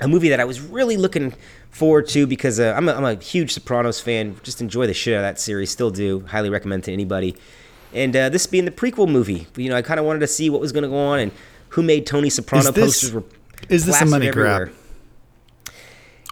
a 0.00 0.08
movie 0.08 0.28
that 0.30 0.40
I 0.40 0.44
was 0.44 0.60
really 0.60 0.96
looking 0.96 1.34
forward 1.70 2.08
to 2.08 2.26
because 2.26 2.58
uh, 2.58 2.72
I'm, 2.76 2.88
a, 2.88 2.92
I'm 2.94 3.04
a 3.04 3.14
huge 3.16 3.52
Sopranos 3.52 4.00
fan. 4.00 4.36
Just 4.42 4.60
enjoy 4.60 4.86
the 4.86 4.94
shit 4.94 5.14
out 5.14 5.18
of 5.18 5.22
that 5.24 5.38
series, 5.40 5.70
still 5.70 5.90
do. 5.90 6.20
Highly 6.28 6.48
recommend 6.50 6.84
to 6.84 6.92
anybody. 6.92 7.36
And 7.92 8.14
uh, 8.16 8.28
this 8.30 8.46
being 8.46 8.64
the 8.64 8.70
prequel 8.70 9.08
movie, 9.08 9.46
you 9.56 9.68
know, 9.68 9.76
I 9.76 9.82
kind 9.82 10.00
of 10.00 10.06
wanted 10.06 10.20
to 10.20 10.26
see 10.26 10.50
what 10.50 10.60
was 10.60 10.72
going 10.72 10.82
to 10.84 10.88
go 10.88 10.96
on 10.98 11.18
and 11.20 11.32
who 11.70 11.82
made 11.82 12.06
Tony 12.06 12.30
Soprano 12.30 12.68
Is 12.68 12.74
this- 12.74 12.84
posters 12.84 13.12
were 13.12 13.24
is 13.68 13.84
this 13.86 14.00
a 14.00 14.06
money 14.06 14.30
grab? 14.30 14.62
everywhere. 14.62 14.72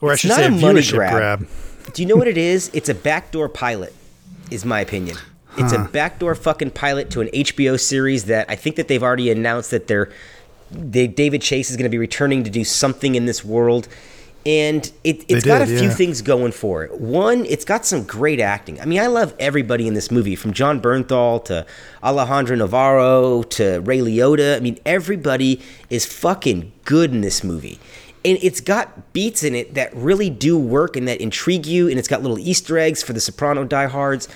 Or 0.03 0.12
It's 0.12 0.20
I 0.20 0.22
should 0.22 0.29
not 0.29 0.37
say, 0.38 0.44
a 0.44 0.49
a 0.49 0.51
money 0.53 0.83
grab. 0.83 1.12
grab. 1.40 1.49
Do 1.92 2.03
you 2.03 2.09
know 2.09 2.16
what 2.16 2.29
it 2.29 2.38
is? 2.38 2.70
It's 2.72 2.88
a 2.88 2.94
backdoor 2.94 3.49
pilot, 3.49 3.94
is 4.51 4.64
my 4.64 4.81
opinion. 4.81 5.16
It's 5.59 5.73
a 5.73 5.88
backdoor 5.92 6.35
fucking 6.35 6.71
pilot 6.71 7.11
to 7.11 7.21
an 7.21 7.29
HBO 7.29 7.79
series 7.81 8.27
that 8.27 8.51
I 8.51 8.57
think 8.57 8.77
that 8.77 8.88
they've 8.88 9.03
already 9.03 9.31
announced 9.31 9.71
that 9.71 9.87
they're 9.87 10.11
they, 10.71 11.07
David 11.07 11.42
Chase 11.42 11.71
is 11.71 11.77
going 11.77 11.85
to 11.85 11.90
be 11.90 11.99
returning 11.99 12.45
to 12.45 12.51
do 12.51 12.64
something 12.64 13.14
in 13.14 13.27
this 13.27 13.45
world. 13.45 13.88
And 14.45 14.90
it, 15.03 15.25
it's 15.27 15.45
got 15.45 15.61
a 15.61 15.66
few 15.66 15.88
yeah. 15.88 15.90
things 15.90 16.23
going 16.23 16.53
for 16.53 16.85
it. 16.85 17.01
One, 17.01 17.45
it's 17.47 17.64
got 17.64 17.85
some 17.85 18.05
great 18.05 18.38
acting. 18.38 18.81
I 18.81 18.85
mean, 18.85 19.01
I 19.01 19.09
love 19.09 19.35
everybody 19.40 19.88
in 19.88 19.95
this 19.95 20.09
movie, 20.12 20.37
from 20.37 20.53
Jon 20.53 20.81
Bernthal 20.81 21.45
to 21.47 21.66
Alejandro 22.01 22.55
Navarro 22.55 23.42
to 23.42 23.81
Ray 23.81 23.99
Liotta. 23.99 24.57
I 24.57 24.61
mean, 24.61 24.79
everybody 24.87 25.61
is 25.90 26.07
fucking 26.07 26.73
good 26.85 27.11
in 27.11 27.23
this 27.23 27.42
movie. 27.42 27.81
And 28.25 28.38
it's 28.40 28.61
got 28.61 29.12
beats 29.12 29.42
in 29.42 29.57
it 29.57 29.75
that 29.75 29.95
really 29.97 30.31
do 30.31 30.57
work 30.57 30.97
and 30.97 31.09
that 31.09 31.21
intrigue 31.21 31.66
you. 31.66 31.88
And 31.88 31.99
it's 31.99 32.09
got 32.09 32.23
little 32.23 32.38
Easter 32.38 32.79
eggs 32.79 33.03
for 33.03 33.12
the 33.12 33.21
Soprano 33.21 33.64
diehards. 33.64 34.29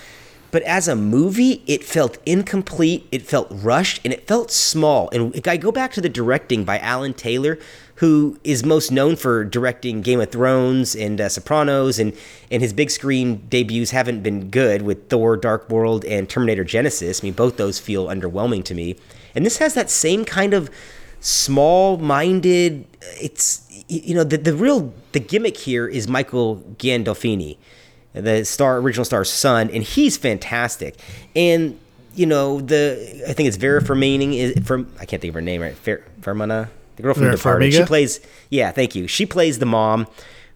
But 0.50 0.62
as 0.62 0.88
a 0.88 0.96
movie, 0.96 1.62
it 1.66 1.84
felt 1.84 2.18
incomplete, 2.26 3.06
it 3.12 3.22
felt 3.22 3.48
rushed, 3.50 4.00
and 4.04 4.12
it 4.12 4.26
felt 4.26 4.50
small. 4.50 5.08
And 5.10 5.46
I 5.46 5.56
go 5.56 5.70
back 5.70 5.92
to 5.92 6.00
the 6.00 6.08
directing 6.08 6.64
by 6.64 6.78
Alan 6.78 7.14
Taylor, 7.14 7.58
who 7.96 8.38
is 8.42 8.64
most 8.64 8.90
known 8.90 9.14
for 9.14 9.44
directing 9.44 10.00
Game 10.00 10.20
of 10.20 10.32
Thrones 10.32 10.96
and 10.96 11.20
uh, 11.20 11.28
Sopranos, 11.28 11.98
and, 11.98 12.16
and 12.50 12.62
his 12.62 12.72
big 12.72 12.90
screen 12.90 13.46
debuts 13.48 13.90
haven't 13.90 14.22
been 14.22 14.50
good 14.50 14.82
with 14.82 15.08
Thor, 15.08 15.36
Dark 15.36 15.68
World, 15.68 16.04
and 16.04 16.28
Terminator 16.28 16.64
Genisys. 16.64 17.22
I 17.22 17.26
mean, 17.26 17.34
both 17.34 17.56
those 17.56 17.78
feel 17.78 18.06
underwhelming 18.06 18.64
to 18.64 18.74
me. 18.74 18.96
And 19.34 19.46
this 19.46 19.58
has 19.58 19.74
that 19.74 19.90
same 19.90 20.24
kind 20.24 20.54
of 20.54 20.70
small 21.20 21.98
minded, 21.98 22.86
it's, 23.20 23.68
you 23.86 24.14
know, 24.14 24.24
the, 24.24 24.38
the 24.38 24.54
real, 24.54 24.92
the 25.12 25.20
gimmick 25.20 25.58
here 25.58 25.86
is 25.86 26.08
Michael 26.08 26.56
Gandolfini 26.78 27.58
the 28.12 28.44
star 28.44 28.78
original 28.78 29.04
star's 29.04 29.30
son, 29.30 29.70
and 29.70 29.82
he's 29.82 30.16
fantastic. 30.16 30.96
And 31.36 31.78
you 32.14 32.26
know 32.26 32.60
the 32.60 33.24
I 33.28 33.32
think 33.32 33.46
it's 33.48 33.56
Vera 33.56 33.80
Farmiga 33.82 34.34
is 34.34 34.66
from 34.66 34.90
I 34.98 35.04
can't 35.06 35.20
think 35.22 35.30
of 35.30 35.34
her 35.36 35.40
name 35.40 35.60
right. 35.62 35.74
Fer, 35.76 36.02
Fermana, 36.20 36.68
the 36.96 37.02
girl 37.02 37.14
from 37.14 37.22
Vera 37.22 37.32
The 37.32 37.36
Departed. 37.36 37.72
She 37.72 37.84
plays 37.84 38.20
yeah, 38.50 38.72
thank 38.72 38.94
you. 38.94 39.06
She 39.06 39.26
plays 39.26 39.58
the 39.58 39.66
mom 39.66 40.06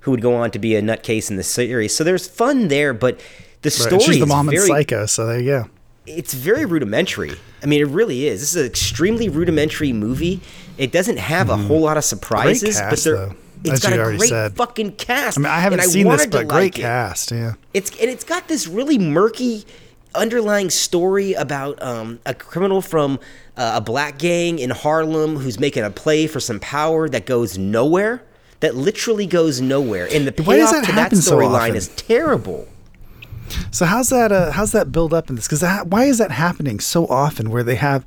who 0.00 0.10
would 0.10 0.20
go 0.22 0.34
on 0.34 0.50
to 0.50 0.58
be 0.58 0.74
a 0.76 0.82
nutcase 0.82 1.30
in 1.30 1.36
the 1.36 1.42
series. 1.42 1.94
So 1.96 2.04
there's 2.04 2.26
fun 2.28 2.68
there, 2.68 2.92
but 2.92 3.18
the 3.62 3.68
Right, 3.68 3.72
story 3.72 3.94
and 3.94 4.02
she's 4.02 4.16
the 4.18 4.22
is 4.24 4.28
mom 4.28 4.48
in 4.48 4.54
very 4.56 4.66
Psycho, 4.68 5.06
so 5.06 5.26
there 5.26 5.38
you 5.40 5.46
go. 5.46 5.68
it's 6.06 6.34
very 6.34 6.66
rudimentary. 6.66 7.32
I 7.62 7.66
mean, 7.66 7.80
it 7.80 7.88
really 7.88 8.26
is. 8.26 8.40
This 8.40 8.50
is 8.50 8.60
an 8.60 8.66
extremely 8.66 9.30
rudimentary 9.30 9.94
movie. 9.94 10.40
It 10.76 10.92
doesn't 10.92 11.16
have 11.18 11.48
a 11.48 11.56
whole 11.56 11.80
lot 11.80 11.96
of 11.96 12.04
surprises, 12.04 12.78
but 12.78 12.98
Mm-hmm. 12.98 13.08
there, 13.10 13.26
though, 13.28 13.34
it's 13.64 13.84
as 13.84 13.90
got 13.90 13.92
a 13.92 14.16
great 14.16 14.28
said. 14.28 14.56
fucking 14.56 14.92
cast. 14.92 15.38
I 15.38 15.40
mean, 15.40 15.50
I 15.50 15.60
haven't 15.60 15.80
and 15.80 15.90
seen 15.90 16.08
this, 16.08 16.26
but 16.26 16.48
great 16.48 16.50
like 16.50 16.78
it. 16.78 16.82
cast. 16.82 17.30
Yeah. 17.30 17.54
It's 17.72 17.90
and 17.90 18.10
it's 18.10 18.24
got 18.24 18.48
this 18.48 18.66
really 18.66 18.98
murky 18.98 19.64
underlying 20.14 20.70
story 20.70 21.32
about 21.32 21.80
um, 21.82 22.20
a 22.24 22.34
criminal 22.34 22.80
from 22.80 23.18
uh, 23.56 23.72
a 23.76 23.80
black 23.80 24.18
gang 24.18 24.58
in 24.58 24.70
Harlem 24.70 25.36
who's 25.36 25.58
making 25.58 25.82
a 25.82 25.90
play 25.90 26.26
for 26.26 26.40
some 26.40 26.60
power 26.60 27.08
that 27.08 27.26
goes 27.26 27.58
nowhere. 27.58 28.22
That 28.60 28.74
literally 28.74 29.26
goes 29.26 29.60
nowhere, 29.60 30.08
and 30.10 30.26
the 30.26 30.32
payoff 30.32 30.70
that 30.70 30.84
to 30.86 30.92
that 30.92 31.14
so 31.14 31.36
storyline 31.36 31.54
often? 31.54 31.76
is 31.76 31.88
terrible. 31.88 32.66
So 33.70 33.84
how's 33.84 34.08
that? 34.08 34.32
Uh, 34.32 34.52
how's 34.52 34.72
that 34.72 34.90
build 34.90 35.12
up 35.12 35.28
in 35.28 35.36
this? 35.36 35.46
Because 35.46 35.62
why 35.86 36.04
is 36.04 36.16
that 36.16 36.30
happening 36.30 36.80
so 36.80 37.06
often? 37.08 37.50
Where 37.50 37.62
they 37.62 37.74
have, 37.74 38.06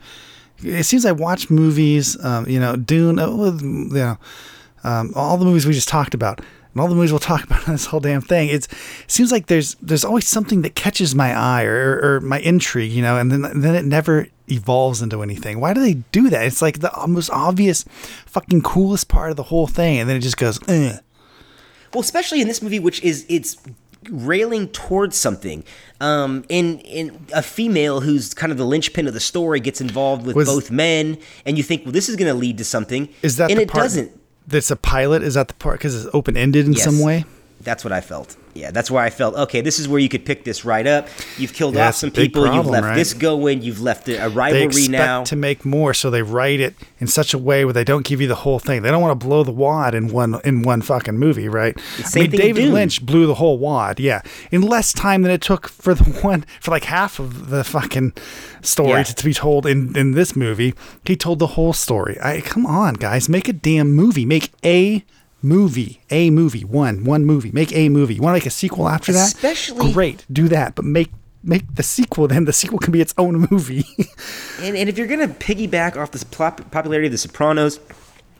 it 0.63 0.83
seems 0.85 1.05
I 1.05 1.11
watch 1.11 1.51
movies. 1.51 2.23
Um, 2.25 2.47
you 2.47 2.59
know, 2.59 2.75
Dune. 2.75 3.19
Uh, 3.19 3.29
you 3.29 3.87
know, 3.93 4.17
um, 4.87 5.11
all 5.15 5.37
the 5.37 5.45
movies 5.45 5.65
we 5.65 5.73
just 5.73 5.87
talked 5.89 6.13
about, 6.13 6.39
and 6.39 6.81
all 6.81 6.87
the 6.87 6.95
movies 6.95 7.11
we'll 7.11 7.19
talk 7.19 7.43
about 7.49 7.67
in 7.67 7.73
this 7.73 7.85
whole 7.87 7.99
damn 7.99 8.21
thing. 8.21 8.49
It's 8.49 8.67
it 8.67 9.11
seems 9.11 9.31
like 9.31 9.47
there's 9.47 9.75
there's 9.81 10.05
always 10.05 10.27
something 10.27 10.61
that 10.61 10.75
catches 10.75 11.13
my 11.13 11.33
eye 11.33 11.63
or, 11.63 11.99
or 12.01 12.21
my 12.21 12.39
intrigue. 12.39 12.91
You 12.91 13.01
know, 13.01 13.17
and 13.17 13.31
then 13.31 13.41
then 13.61 13.75
it 13.75 13.85
never 13.85 14.27
evolves 14.47 15.01
into 15.01 15.21
anything. 15.21 15.59
Why 15.59 15.73
do 15.73 15.81
they 15.81 15.95
do 16.11 16.29
that? 16.29 16.45
It's 16.45 16.61
like 16.61 16.79
the 16.79 16.91
most 17.07 17.29
obvious, 17.31 17.83
fucking 18.25 18.61
coolest 18.61 19.09
part 19.09 19.29
of 19.31 19.35
the 19.35 19.43
whole 19.43 19.67
thing, 19.67 19.99
and 19.99 20.09
then 20.09 20.15
it 20.17 20.21
just 20.21 20.37
goes. 20.37 20.59
Eh. 20.69 20.97
Well, 21.93 22.01
especially 22.01 22.41
in 22.41 22.47
this 22.47 22.61
movie, 22.61 22.79
which 22.79 23.01
is 23.01 23.25
it's 23.29 23.57
railing 24.09 24.69
towards 24.69 25.17
something. 25.17 25.63
Um, 25.99 26.45
in 26.49 26.79
in 26.79 27.25
a 27.33 27.41
female 27.41 28.01
who's 28.01 28.33
kind 28.33 28.51
of 28.51 28.57
the 28.57 28.65
linchpin 28.65 29.07
of 29.07 29.13
the 29.13 29.19
story 29.19 29.59
gets 29.59 29.81
involved 29.81 30.25
with 30.25 30.35
Was- 30.35 30.47
both 30.47 30.71
men, 30.71 31.17
and 31.45 31.57
you 31.57 31.63
think, 31.63 31.83
well, 31.85 31.91
this 31.91 32.07
is 32.07 32.15
going 32.15 32.31
to 32.31 32.37
lead 32.37 32.57
to 32.59 32.63
something. 32.63 33.09
Is 33.21 33.37
that 33.37 33.51
and 33.51 33.59
it 33.59 33.67
part 33.67 33.83
doesn't. 33.83 34.11
That's 34.47 34.71
a 34.71 34.75
pilot. 34.77 35.23
Is 35.23 35.33
that 35.33 35.49
the 35.49 35.53
part 35.55 35.79
because 35.79 35.93
it's 36.05 36.13
open 36.15 36.37
ended 36.37 36.65
in 36.65 36.73
Yes. 36.73 36.83
some 36.83 36.99
way? 36.99 37.25
That's 37.61 37.83
what 37.83 37.91
I 37.91 38.01
felt. 38.01 38.37
Yeah, 38.53 38.71
that's 38.71 38.89
where 38.89 39.03
I 39.03 39.09
felt. 39.11 39.35
Okay, 39.35 39.61
this 39.61 39.77
is 39.79 39.87
where 39.87 39.99
you 39.99 40.09
could 40.09 40.25
pick 40.25 40.43
this 40.43 40.65
right 40.65 40.85
up. 40.87 41.07
You've 41.37 41.53
killed 41.53 41.75
Yeah, 41.75 41.89
off 41.89 41.95
some 41.95 42.09
people. 42.09 42.51
you've 42.55 42.65
left 42.65 42.85
right? 42.85 42.95
this 42.95 43.13
going. 43.13 43.61
You've 43.61 43.81
left 43.81 44.07
a 44.07 44.13
they 44.13 44.27
rivalry 44.27 44.65
expect 44.65 44.91
now. 44.91 45.23
to 45.25 45.35
make 45.35 45.63
more, 45.65 45.93
so 45.93 46.09
they 46.09 46.23
write 46.23 46.59
it 46.59 46.73
in 46.99 47.05
such 47.07 47.33
a 47.35 47.37
way 47.37 47.65
where 47.65 47.73
they 47.73 47.83
don't 47.83 48.03
give 48.05 48.19
you 48.21 48.27
the 48.27 48.35
whole 48.35 48.57
thing. 48.57 48.81
They 48.81 48.89
don't 48.89 49.01
want 49.01 49.19
to 49.19 49.27
blow 49.27 49.43
the 49.43 49.51
wad 49.51 49.93
in 49.93 50.07
one 50.11 50.39
in 50.43 50.63
one 50.63 50.81
fucking 50.81 51.17
movie, 51.19 51.49
right? 51.49 51.79
same 51.79 52.21
I 52.21 52.23
mean, 52.23 52.31
thing 52.31 52.39
David 52.39 52.69
Lynch 52.69 53.05
blew 53.05 53.27
the 53.27 53.35
whole 53.35 53.57
wad, 53.59 53.99
yeah, 53.99 54.21
in 54.51 54.61
less 54.63 54.91
time 54.93 55.21
than 55.23 55.31
it 55.31 55.41
took 55.41 55.67
for 55.67 55.93
the 55.93 56.03
one 56.21 56.45
for 56.59 56.71
like 56.71 56.85
half 56.85 57.19
of 57.19 57.49
the 57.49 57.63
fucking 57.63 58.13
story 58.63 58.89
Yeah. 58.89 59.03
to, 59.03 59.15
to 59.15 59.25
be 59.25 59.33
told 59.33 59.65
in 59.67 59.95
in 59.97 60.11
this 60.11 60.35
movie. 60.35 60.73
He 61.05 61.15
told 61.15 61.37
the 61.39 61.47
whole 61.47 61.73
story. 61.73 62.17
I 62.23 62.41
come 62.41 62.65
on, 62.65 62.95
guys, 62.95 63.29
make 63.29 63.47
a 63.47 63.53
damn 63.53 63.91
movie. 63.93 64.25
Make 64.25 64.51
a 64.63 65.03
movie, 65.41 66.01
a 66.09 66.29
movie, 66.29 66.63
one 66.63 67.03
one 67.03 67.25
movie. 67.25 67.51
Make 67.51 67.71
a 67.75 67.89
movie. 67.89 68.15
You 68.15 68.21
want 68.21 68.33
to 68.35 68.39
make 68.39 68.45
a 68.45 68.51
sequel 68.51 68.87
after 68.89 69.11
that? 69.13 69.27
Especially- 69.27 69.93
great, 69.93 70.25
do 70.31 70.47
that, 70.49 70.75
but 70.75 70.85
make. 70.85 71.11
Make 71.43 71.75
the 71.75 71.83
sequel, 71.83 72.27
then 72.27 72.43
the 72.43 72.51
sequel 72.51 72.77
can 72.79 72.91
be 72.91 72.99
its 72.99 73.13
own 73.17 73.47
movie. 73.51 73.85
And, 74.61 74.75
and 74.75 74.89
if 74.89 74.97
you're 74.97 75.07
going 75.07 75.19
to 75.25 75.33
piggyback 75.35 75.95
off 75.95 76.11
the 76.11 76.25
pop- 76.25 76.71
popularity 76.71 77.05
of 77.07 77.11
The 77.11 77.17
Sopranos 77.19 77.79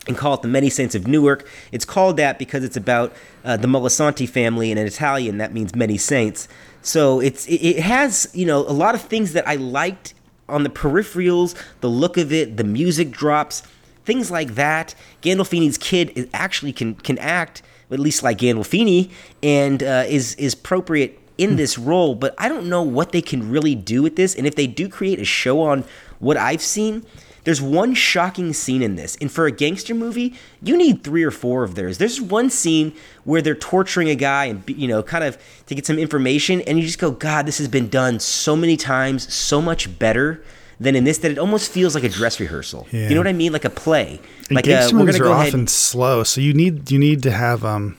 and 0.07 0.17
call 0.17 0.33
it 0.33 0.41
The 0.41 0.47
Many 0.49 0.69
Saints 0.69 0.95
of 0.95 1.05
Newark, 1.07 1.47
it's 1.71 1.85
called 1.85 2.17
that 2.17 2.39
because 2.39 2.63
it's 2.63 2.75
about 2.75 3.13
uh, 3.45 3.55
the 3.55 3.67
Moltisanti 3.67 4.27
family, 4.27 4.71
and 4.71 4.79
in 4.79 4.87
Italian 4.87 5.37
that 5.37 5.53
means 5.53 5.75
many 5.75 5.95
saints. 5.97 6.49
So 6.81 7.19
it's 7.21 7.45
it, 7.45 7.61
it 7.61 7.79
has 7.79 8.29
you 8.33 8.45
know 8.47 8.59
a 8.67 8.73
lot 8.73 8.95
of 8.95 9.01
things 9.01 9.33
that 9.33 9.47
I 9.47 9.55
liked 9.55 10.15
on 10.49 10.63
the 10.63 10.69
peripherals, 10.71 11.55
the 11.81 11.89
look 11.89 12.17
of 12.17 12.33
it, 12.33 12.57
the 12.57 12.63
music 12.63 13.11
drops, 13.11 13.61
things 14.07 14.31
like 14.31 14.55
that. 14.55 14.95
Gandolfini's 15.21 15.77
kid 15.77 16.11
is 16.15 16.27
actually 16.33 16.73
can 16.73 16.95
can 16.95 17.19
act 17.19 17.61
at 17.91 17.99
least 17.99 18.23
like 18.23 18.39
Gandolfini, 18.39 19.11
and 19.43 19.83
uh, 19.83 20.05
is 20.07 20.33
is 20.35 20.55
appropriate 20.55 21.19
in 21.37 21.55
this 21.55 21.77
role, 21.77 22.15
but 22.15 22.33
I 22.37 22.49
don't 22.49 22.67
know 22.67 22.81
what 22.81 23.11
they 23.11 23.21
can 23.21 23.51
really 23.51 23.75
do 23.75 24.01
with 24.01 24.15
this. 24.15 24.33
And 24.33 24.47
if 24.47 24.55
they 24.55 24.65
do 24.65 24.89
create 24.89 25.19
a 25.19 25.25
show 25.25 25.61
on 25.61 25.83
what 26.17 26.35
I've 26.35 26.63
seen, 26.63 27.05
there's 27.43 27.61
one 27.61 27.93
shocking 27.93 28.53
scene 28.53 28.81
in 28.81 28.95
this. 28.95 29.15
And 29.21 29.31
for 29.31 29.45
a 29.45 29.51
gangster 29.51 29.93
movie, 29.93 30.33
you 30.63 30.75
need 30.75 31.03
three 31.03 31.23
or 31.23 31.31
four 31.31 31.63
of 31.63 31.75
theirs. 31.75 31.99
There's 31.99 32.19
one 32.19 32.49
scene 32.49 32.93
where 33.23 33.41
they're 33.41 33.55
torturing 33.55 34.09
a 34.09 34.15
guy 34.15 34.45
and, 34.45 34.63
you 34.67 34.87
know, 34.87 35.03
kind 35.03 35.23
of 35.23 35.37
to 35.67 35.75
get 35.75 35.85
some 35.85 35.99
information. 35.99 36.61
And 36.61 36.79
you 36.79 36.85
just 36.85 36.99
go, 36.99 37.11
God, 37.11 37.45
this 37.45 37.59
has 37.59 37.67
been 37.67 37.87
done 37.87 38.19
so 38.19 38.55
many 38.55 38.75
times, 38.75 39.31
so 39.31 39.61
much 39.61 39.99
better 39.99 40.43
than 40.79 40.95
in 40.95 41.03
this 41.03 41.17
that 41.19 41.31
it 41.31 41.37
almost 41.39 41.71
feels 41.71 41.95
like 41.95 42.03
a 42.03 42.09
dress 42.09 42.39
rehearsal. 42.39 42.87
Yeah. 42.91 43.09
You 43.09 43.15
know 43.15 43.21
what 43.21 43.27
I 43.27 43.33
mean? 43.33 43.51
Like 43.53 43.65
a 43.65 43.69
play. 43.69 44.19
And 44.49 44.55
Like 44.55 44.65
uh, 44.65 44.69
gangster 44.69 44.95
we're 44.95 44.99
movies 45.01 45.17
going 45.17 45.23
to 45.23 45.31
are 45.31 45.33
go 45.35 45.39
ahead. 45.41 45.47
often 45.53 45.67
slow, 45.67 46.23
so 46.23 46.39
you 46.41 46.53
need 46.53 46.91
you 46.91 46.99
need 46.99 47.23
to 47.23 47.31
have 47.31 47.65
um, 47.65 47.97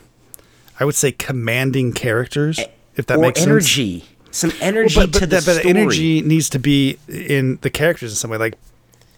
I 0.79 0.85
would 0.85 0.95
say 0.95 1.13
commanding 1.13 1.93
characters, 1.93 2.61
if 2.97 3.07
that 3.07 3.19
makes 3.21 3.41
sense. 3.41 3.49
energy. 3.51 4.05
Some 4.31 4.53
energy 4.61 4.97
Well, 4.99 5.07
but 5.07 5.13
but, 5.15 5.19
to 5.21 5.27
the 5.27 5.37
that, 5.37 5.47
but 5.47 5.57
story. 5.61 5.71
energy 5.71 6.23
needs 6.23 6.51
to 6.51 6.59
be 6.59 6.99
in 7.09 7.59
the 7.63 7.71
characters 7.71 8.13
in 8.13 8.17
some 8.17 8.31
way, 8.31 8.37
like 8.39 8.55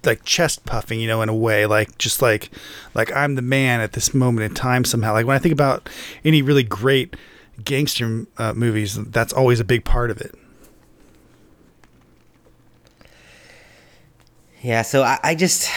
like 0.04 0.24
chest 0.24 0.64
puffing, 0.64 0.98
you 1.00 1.06
know, 1.08 1.20
in 1.20 1.28
a 1.28 1.34
way, 1.34 1.66
like 1.66 1.98
just 1.98 2.22
like 2.22 2.50
like 2.94 3.14
I'm 3.14 3.34
the 3.34 3.42
man 3.42 3.80
at 3.80 3.92
this 3.92 4.14
moment 4.14 4.44
in 4.48 4.54
time 4.54 4.84
somehow. 4.84 5.12
Like 5.12 5.26
when 5.26 5.34
I 5.36 5.38
think 5.40 5.52
about 5.52 5.88
any 6.24 6.40
really 6.40 6.62
great 6.62 7.16
gangster 7.62 8.24
uh, 8.38 8.54
movies, 8.54 8.94
that's 9.10 9.32
always 9.32 9.60
a 9.60 9.64
big 9.64 9.84
part 9.84 10.10
of 10.10 10.20
it. 10.20 10.34
Yeah, 14.62 14.82
so 14.82 15.02
I, 15.02 15.18
I 15.22 15.34
just, 15.34 15.68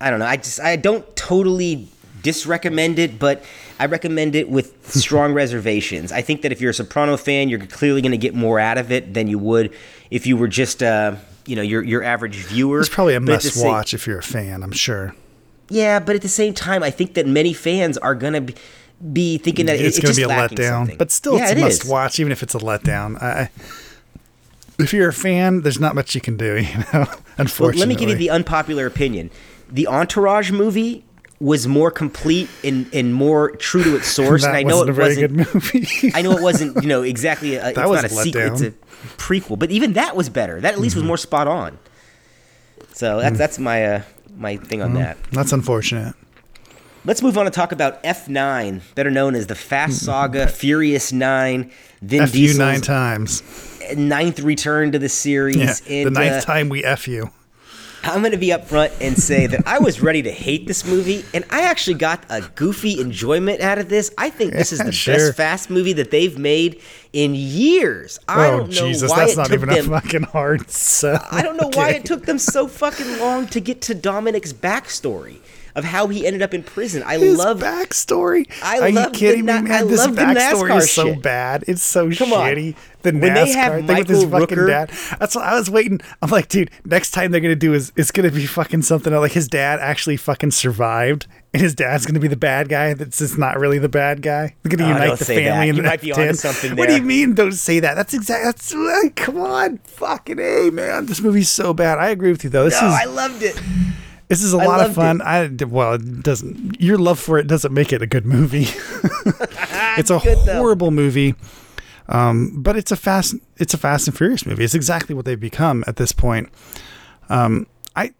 I 0.00 0.10
don't 0.10 0.18
know. 0.18 0.26
I 0.26 0.36
just, 0.36 0.60
I 0.60 0.76
don't 0.76 1.04
totally 1.16 1.88
disrecommend 2.22 2.98
it, 2.98 3.18
but 3.18 3.44
I 3.78 3.86
recommend 3.86 4.34
it 4.34 4.48
with 4.48 4.86
strong 4.94 5.32
reservations. 5.34 6.10
I 6.12 6.22
think 6.22 6.42
that 6.42 6.52
if 6.52 6.60
you're 6.60 6.70
a 6.70 6.74
Soprano 6.74 7.16
fan, 7.16 7.48
you're 7.48 7.64
clearly 7.66 8.00
going 8.00 8.12
to 8.12 8.18
get 8.18 8.34
more 8.34 8.58
out 8.58 8.78
of 8.78 8.90
it 8.90 9.14
than 9.14 9.28
you 9.28 9.38
would 9.38 9.74
if 10.10 10.26
you 10.26 10.36
were 10.36 10.48
just, 10.48 10.82
uh, 10.82 11.16
you 11.46 11.54
know, 11.56 11.62
your 11.62 11.82
your 11.82 12.02
average 12.02 12.36
viewer. 12.36 12.80
It's 12.80 12.88
probably 12.88 13.14
a 13.14 13.20
But 13.20 13.32
must 13.44 13.54
same- 13.54 13.68
watch 13.68 13.94
if 13.94 14.06
you're 14.06 14.18
a 14.18 14.22
fan. 14.22 14.62
I'm 14.62 14.72
sure. 14.72 15.14
Yeah, 15.70 15.98
but 16.00 16.16
at 16.16 16.22
the 16.22 16.28
same 16.28 16.54
time, 16.54 16.82
I 16.82 16.90
think 16.90 17.12
that 17.14 17.26
many 17.26 17.52
fans 17.52 17.98
are 17.98 18.14
going 18.14 18.32
to 18.32 18.40
be, 18.40 18.54
be 19.12 19.36
thinking 19.38 19.66
that 19.66 19.76
it's 19.76 19.98
it's, 19.98 19.98
going 19.98 20.14
just 20.14 20.20
to 20.20 20.26
be 20.26 20.32
a 20.32 20.36
letdown, 20.66 20.68
something. 20.70 20.96
but 20.96 21.10
still, 21.10 21.36
yeah, 21.36 21.42
it's 21.44 21.52
a 21.52 21.56
it 21.58 21.60
must 21.60 21.84
is. 21.84 21.90
watch, 21.90 22.18
even 22.20 22.32
if 22.32 22.42
it's 22.42 22.54
a 22.54 22.58
letdown. 22.58 23.20
I- 23.22 23.50
if 24.78 24.92
you're 24.92 25.08
a 25.08 25.12
fan, 25.12 25.62
there's 25.62 25.80
not 25.80 25.94
much 25.94 26.14
you 26.14 26.20
can 26.20 26.36
do, 26.36 26.56
you 26.60 26.78
know. 26.92 27.06
Unfortunately, 27.38 27.70
Well, 27.70 27.78
let 27.78 27.88
me 27.88 27.94
give 27.96 28.08
you 28.08 28.14
the 28.16 28.30
unpopular 28.30 28.86
opinion. 28.86 29.30
The 29.70 29.86
Entourage 29.86 30.50
movie 30.50 31.04
was 31.40 31.68
more 31.68 31.90
complete 31.90 32.48
and, 32.64 32.92
and 32.92 33.14
more 33.14 33.52
true 33.52 33.84
to 33.84 33.96
its 33.96 34.08
source. 34.18 34.42
that 34.42 34.48
and 34.48 34.56
I 34.56 34.62
know 34.64 34.78
wasn't 34.84 34.88
it 34.88 34.90
a 34.90 34.94
very 34.94 35.08
wasn't. 35.08 35.36
good 35.36 35.54
movie. 35.54 36.12
I 36.14 36.22
know 36.22 36.32
it 36.32 36.42
wasn't, 36.42 36.82
you 36.82 36.88
know, 36.88 37.02
exactly. 37.02 37.54
A, 37.56 37.68
it's 37.68 37.78
was 37.78 38.02
not 38.02 38.04
a 38.04 38.08
sequel. 38.08 38.40
It's 38.42 38.60
a 38.62 38.70
prequel, 39.16 39.58
but 39.58 39.70
even 39.70 39.92
that 39.92 40.16
was 40.16 40.28
better. 40.28 40.60
That 40.60 40.72
at 40.74 40.80
least 40.80 40.96
was 40.96 41.02
Mm-hmm. 41.02 41.08
more 41.08 41.16
spot 41.16 41.46
on. 41.46 41.78
So 42.92 43.18
Mm. 43.18 43.22
that's 43.22 43.38
that's 43.38 43.58
my 43.60 43.84
uh, 43.86 44.02
my 44.36 44.56
thing 44.56 44.82
on 44.82 44.94
that. 44.94 45.16
That's 45.30 45.52
unfortunate. 45.52 46.14
Let's 47.04 47.22
move 47.22 47.38
on 47.38 47.44
to 47.44 47.50
talk 47.52 47.70
about 47.70 48.02
F9, 48.02 48.82
better 48.96 49.10
known 49.10 49.34
as 49.36 49.46
the 49.46 49.54
Fast 49.54 50.04
Saga, 50.04 50.48
Furious 50.48 51.12
Nine, 51.12 51.70
Vin 52.02 52.22
F 52.22 52.34
you 52.34 52.48
Diesel's 52.48 52.58
nine 52.58 52.80
times. 52.80 53.42
ninth 53.96 54.40
return 54.40 54.92
to 54.92 54.98
the 54.98 55.08
series. 55.08 55.56
Yeah, 55.56 55.96
and, 55.96 56.06
the 56.06 56.10
ninth 56.10 56.42
uh, 56.42 56.46
time 56.46 56.68
we 56.68 56.84
f 56.84 57.08
you. 57.08 57.30
I'm 58.04 58.20
going 58.20 58.30
to 58.32 58.38
be 58.38 58.48
upfront 58.48 58.92
and 59.00 59.18
say 59.18 59.48
that 59.48 59.66
I 59.66 59.80
was 59.80 60.00
ready 60.00 60.22
to 60.22 60.30
hate 60.30 60.68
this 60.68 60.86
movie, 60.86 61.24
and 61.34 61.44
I 61.50 61.62
actually 61.62 61.94
got 61.94 62.24
a 62.30 62.42
goofy 62.54 63.00
enjoyment 63.00 63.60
out 63.60 63.78
of 63.78 63.88
this. 63.88 64.12
I 64.16 64.30
think 64.30 64.52
this 64.52 64.72
is 64.72 64.78
Yeah, 64.78 64.84
the 64.86 64.92
sure. 64.92 65.14
best 65.16 65.36
Fast 65.36 65.70
movie 65.70 65.92
that 65.94 66.10
they've 66.12 66.38
made 66.38 66.80
in 67.12 67.34
years. 67.34 68.20
I 68.28 68.46
oh 68.48 68.58
don't 68.58 68.70
know 68.70 68.86
Jesus, 68.86 69.10
why 69.10 69.16
that's 69.18 69.32
it 69.32 69.36
not 69.36 69.46
took 69.46 69.54
even 69.54 69.68
them, 69.70 69.92
a 69.92 70.00
fucking 70.00 70.22
hard 70.22 70.70
sell. 70.70 71.26
I 71.30 71.42
don't 71.42 71.56
know 71.56 71.70
why 71.74 71.90
it 71.90 72.04
took 72.06 72.24
them 72.24 72.38
so 72.38 72.68
fucking 72.68 73.18
long 73.18 73.46
to 73.48 73.60
get 73.60 73.80
to 73.82 73.94
Dominic's 73.96 74.52
backstory 74.52 75.38
of 75.78 75.84
how 75.84 76.08
he 76.08 76.26
ended 76.26 76.42
up 76.42 76.52
in 76.52 76.62
prison. 76.62 77.02
I 77.04 77.18
His 77.18 77.38
love 77.38 77.60
backstory. 77.60 78.46
I 78.62 78.78
Are 78.80 78.90
love 78.90 79.12
the 79.12 79.18
kidding 79.18 79.44
na- 79.46 79.60
me, 79.62 79.70
I? 79.70 79.84
This 79.84 79.98
love 80.00 80.16
the 80.16 80.22
backstory 80.22 80.76
is 80.78 80.90
so 80.90 81.06
shit. 81.14 81.22
bad. 81.22 81.64
It's 81.66 81.82
so 81.82 82.10
Come 82.12 82.32
on. 82.32 82.40
shitty. 82.54 82.76
The 83.02 83.12
When 83.12 83.20
NASCAR 83.32 83.34
they 83.44 83.52
have 83.52 83.86
thing 83.86 83.96
with 83.98 84.08
his 84.08 84.24
fucking 84.24 84.58
Rooker- 84.58 84.66
dad. 84.66 84.90
That's 85.20 85.36
what 85.36 85.44
I 85.44 85.54
was 85.54 85.70
waiting. 85.70 86.00
I'm 86.20 86.30
like, 86.30 86.48
dude, 86.48 86.70
next 86.84 87.12
time 87.12 87.30
they're 87.30 87.40
gonna 87.40 87.54
do 87.54 87.72
is 87.72 87.92
it's 87.96 88.10
gonna 88.10 88.30
be 88.32 88.44
fucking 88.44 88.82
something 88.82 89.14
like 89.14 89.32
his 89.32 89.46
dad 89.46 89.78
actually 89.80 90.16
fucking 90.16 90.50
survived, 90.50 91.28
and 91.54 91.62
his 91.62 91.76
dad's 91.76 92.06
gonna 92.06 92.18
be 92.18 92.26
the 92.26 92.36
bad 92.36 92.68
guy. 92.68 92.94
That's 92.94 93.18
just 93.18 93.38
not 93.38 93.56
really 93.60 93.78
the 93.78 93.88
bad 93.88 94.20
guy. 94.20 94.56
They're 94.64 94.76
gonna 94.76 94.90
Oh, 94.90 94.94
unite 95.00 95.18
the 95.20 95.24
family. 95.26 95.68
You 95.68 95.72
the 95.74 95.82
might 95.82 96.00
be 96.00 96.10
onto 96.10 96.24
10. 96.24 96.34
something 96.34 96.74
What 96.76 96.88
do 96.88 96.96
you 96.96 97.02
mean? 97.02 97.34
Don't 97.34 97.52
say 97.52 97.78
that. 97.78 97.94
That's 97.94 98.14
exactly. 98.14 98.46
That's 98.46 98.74
like, 98.74 99.14
come 99.14 99.38
on, 99.40 99.78
fucking 99.84 100.40
a 100.40 100.70
man. 100.70 101.06
This 101.06 101.20
movie's 101.20 101.48
so 101.50 101.72
bad. 101.72 101.98
I 101.98 102.08
agree 102.08 102.32
with 102.32 102.42
you 102.42 102.50
though. 102.50 102.64
This 102.64 102.80
No, 102.82 102.88
is 102.88 102.94
I 102.94 103.04
loved 103.04 103.44
it. 103.44 103.56
This 104.28 104.42
is 104.42 104.54
a 104.54 104.58
I 104.58 104.64
lot 104.66 104.80
of 104.86 104.94
fun. 104.94 105.20
I 105.22 105.48
well, 105.64 105.94
it 105.94 106.22
doesn't. 106.22 106.80
Your 106.80 106.98
love 106.98 107.18
for 107.18 107.38
it 107.38 107.46
doesn't 107.46 107.72
make 107.72 107.92
it 107.92 108.02
a 108.02 108.06
good 108.06 108.26
movie. 108.26 108.66
it's 109.98 110.10
a 110.10 110.18
Good, 110.18 110.38
though. 110.46 110.56
horrible 110.58 110.90
movie, 110.90 111.34
um, 112.08 112.62
but 112.62 112.76
it's 112.76 112.92
a 112.92 112.96
fast. 112.96 113.34
It's 113.56 113.74
a 113.74 113.78
Fast 113.78 114.06
and 114.08 114.16
Furious 114.16 114.46
movie. 114.46 114.64
It's 114.64 114.74
exactly 114.74 115.14
what 115.14 115.24
they've 115.24 115.38
become 115.40 115.82
at 115.86 115.96
this 115.96 116.12
point. 116.12 116.48
Um, 117.28 117.66
I, 117.96 118.12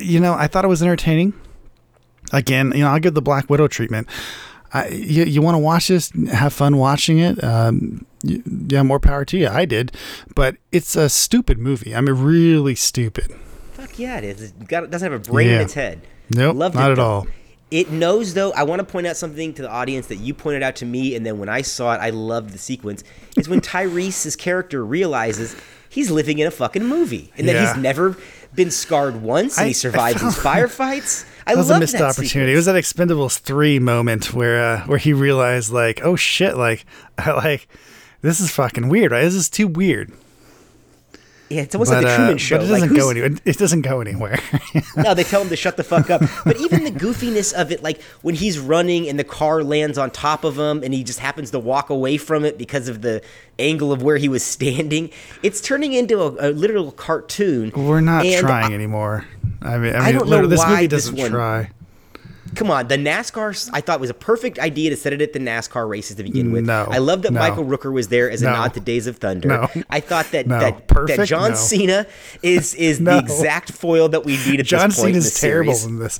you 0.00 0.20
know, 0.20 0.34
I 0.34 0.46
thought 0.46 0.64
it 0.64 0.68
was 0.68 0.82
entertaining. 0.82 1.34
Again, 2.32 2.72
you 2.74 2.80
know, 2.80 2.88
I'll 2.88 2.98
give 2.98 3.14
the 3.14 3.22
Black 3.22 3.48
Widow 3.48 3.68
treatment. 3.68 4.08
I, 4.74 4.88
you 4.88 5.24
you 5.24 5.42
want 5.42 5.54
to 5.54 5.60
watch 5.60 5.88
this, 5.88 6.10
have 6.32 6.52
fun 6.52 6.76
watching 6.76 7.18
it. 7.18 7.42
Um, 7.42 8.04
yeah, 8.22 8.82
more 8.82 8.98
power 8.98 9.24
to 9.24 9.38
you. 9.38 9.48
I 9.48 9.64
did, 9.64 9.92
but 10.34 10.56
it's 10.72 10.96
a 10.96 11.08
stupid 11.08 11.58
movie. 11.58 11.94
I 11.94 12.00
mean, 12.00 12.16
really 12.16 12.74
stupid. 12.74 13.32
Yeah, 13.96 14.18
it 14.18 14.24
is. 14.24 14.42
It 14.42 14.68
got, 14.68 14.84
it 14.84 14.90
doesn't 14.90 15.10
have 15.10 15.20
a 15.28 15.30
brain 15.30 15.48
in 15.48 15.60
its 15.60 15.74
head. 15.74 16.00
Nope, 16.30 16.56
Loved 16.56 16.74
not 16.74 16.90
it, 16.90 16.92
at 16.92 16.98
all. 16.98 17.26
It 17.70 17.90
knows 17.90 18.34
though. 18.34 18.52
I 18.52 18.62
want 18.62 18.80
to 18.80 18.84
point 18.84 19.06
out 19.06 19.16
something 19.16 19.52
to 19.54 19.62
the 19.62 19.70
audience 19.70 20.06
that 20.06 20.16
you 20.16 20.34
pointed 20.34 20.62
out 20.62 20.76
to 20.76 20.86
me, 20.86 21.14
and 21.16 21.26
then 21.26 21.38
when 21.38 21.48
I 21.48 21.62
saw 21.62 21.94
it, 21.94 21.98
I 21.98 22.10
loved 22.10 22.50
the 22.50 22.58
sequence. 22.58 23.02
Is 23.36 23.48
when 23.48 23.60
Tyrese's 23.60 24.36
character 24.36 24.84
realizes 24.84 25.56
he's 25.88 26.10
living 26.10 26.38
in 26.38 26.46
a 26.46 26.50
fucking 26.50 26.84
movie, 26.84 27.32
and 27.36 27.48
that 27.48 27.56
he's 27.60 27.82
never 27.82 28.16
been 28.54 28.70
scarred 28.70 29.22
once, 29.22 29.56
and 29.58 29.64
I- 29.64 29.68
he 29.68 29.74
survived 29.74 30.20
these 30.20 30.36
firefights. 30.38 31.26
I 31.46 31.54
That 31.54 31.58
was 31.58 31.70
a 31.70 31.78
missed 31.78 31.92
that 31.92 32.02
opportunity. 32.02 32.52
It 32.52 32.56
was 32.56 32.66
that 32.66 32.74
Expendables 32.74 33.38
three 33.38 33.78
moment 33.78 34.34
where 34.34 34.62
uh, 34.62 34.80
where 34.86 34.98
he 34.98 35.12
realized 35.12 35.72
like, 35.72 36.00
oh 36.04 36.16
shit, 36.16 36.56
like 36.56 36.84
like 37.26 37.68
this 38.20 38.40
is 38.40 38.50
fucking 38.50 38.88
weird. 38.88 39.12
Right? 39.12 39.22
This 39.22 39.34
is 39.34 39.48
too 39.48 39.68
weird. 39.68 40.12
Yeah, 41.48 41.62
it's 41.62 41.74
almost 41.74 41.90
But, 41.92 42.02
like 42.02 42.06
the 42.06 42.12
uh, 42.12 42.16
Truman 42.16 42.38
Show. 42.38 42.56
but 42.58 42.64
it 42.64 42.68
doesn't 42.68 42.94
go 42.96 43.10
anywhere. 43.10 43.30
It 43.44 43.56
doesn't 43.58 43.82
go 43.82 44.00
anywhere. 44.00 44.38
no, 44.96 45.14
they 45.14 45.22
tell 45.22 45.42
him 45.42 45.48
to 45.50 45.56
shut 45.56 45.76
the 45.76 45.84
fuck 45.84 46.10
up. 46.10 46.22
But 46.44 46.56
even 46.60 46.82
the 46.84 46.90
goofiness 46.90 47.52
of 47.52 47.70
it, 47.70 47.82
like 47.82 48.02
when 48.22 48.34
he's 48.34 48.58
running 48.58 49.08
and 49.08 49.18
the 49.18 49.24
car 49.24 49.62
lands 49.62 49.96
on 49.96 50.10
top 50.10 50.42
of 50.44 50.58
him 50.58 50.82
and 50.82 50.92
he 50.92 51.04
just 51.04 51.20
happens 51.20 51.52
to 51.52 51.58
walk 51.58 51.88
away 51.90 52.16
from 52.16 52.44
it 52.44 52.58
because 52.58 52.88
of 52.88 53.02
the 53.02 53.22
angle 53.58 53.92
of 53.92 54.02
where 54.02 54.16
he 54.16 54.28
was 54.28 54.42
standing, 54.44 55.10
it's 55.42 55.60
turning 55.60 55.92
into 55.92 56.20
a, 56.20 56.48
a 56.48 56.50
literal 56.50 56.90
cartoon. 56.92 57.70
We're 57.76 58.00
not 58.00 58.24
trying 58.24 58.72
I- 58.72 58.74
anymore. 58.74 59.24
I 59.62 59.78
mean, 59.78 59.94
I, 59.94 60.06
I 60.08 60.12
don't 60.12 60.28
know 60.28 60.46
this 60.46 60.58
why 60.60 60.70
movie 60.74 60.88
doesn't 60.88 61.16
one- 61.16 61.30
try. 61.30 61.70
Come 62.56 62.70
on, 62.70 62.88
the 62.88 62.96
NASCAR 62.96 63.70
I 63.72 63.80
thought 63.80 64.00
was 64.00 64.10
a 64.10 64.14
perfect 64.14 64.58
idea 64.58 64.90
to 64.90 64.96
set 64.96 65.12
it 65.12 65.20
at 65.22 65.32
the 65.34 65.38
NASCAR 65.38 65.88
races 65.88 66.16
to 66.16 66.22
begin 66.22 66.50
with. 66.52 66.64
No, 66.66 66.88
I 66.90 66.98
love 66.98 67.22
that 67.22 67.32
no. 67.32 67.38
Michael 67.40 67.64
Rooker 67.64 67.92
was 67.92 68.08
there 68.08 68.30
as 68.30 68.42
a 68.42 68.46
No. 68.46 68.52
nod 68.52 68.74
to 68.74 68.80
Days 68.80 69.06
of 69.06 69.18
Thunder. 69.18 69.48
No. 69.48 69.68
I 69.90 70.00
thought 70.00 70.30
that 70.32 70.46
No. 70.46 70.58
that, 70.58 70.76
that 70.78 70.88
Perfect? 70.88 71.28
John 71.28 71.50
No. 71.50 71.56
Cena 71.56 72.06
is 72.42 72.74
is 72.74 72.98
the 72.98 73.18
exact 73.18 73.72
foil 73.72 74.08
that 74.08 74.24
we 74.24 74.38
need 74.46 74.58
at 74.60 74.66
John 74.66 74.88
this 74.88 74.98
point 74.98 75.16
in 75.16 75.22
Cena's 75.22 75.34
the 75.34 75.40
terrible 75.40 75.74
series. 75.74 75.92
in 75.92 75.98
this. 76.00 76.18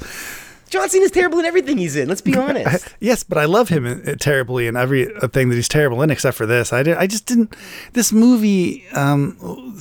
John 0.69 0.89
Cena's 0.91 1.13
terrible 1.13 1.39
in 1.39 1.45
everything 1.45 1.79
he's 1.79 1.97
in. 1.97 2.09
Let's 2.09 2.21
be 2.21 2.37
honest. 2.37 2.89
Yes, 3.01 3.23
but 3.23 3.39
I 3.39 3.45
love 3.45 3.69
him 3.71 4.03
terribly 4.19 4.67
in 4.67 4.77
every 4.77 5.15
uh, 5.17 5.29
thing 5.29 5.49
that 5.49 5.55
he's 5.55 5.69
terrible 5.69 6.03
in, 6.03 6.11
except 6.11 6.37
for 6.37 6.45
this. 6.45 6.73
I 6.73 6.83
did. 6.83 6.97
I 6.99 7.07
just 7.07 7.25
didn't. 7.27 7.55
This 7.95 8.13
movie, 8.13 8.85
um, 8.93 9.37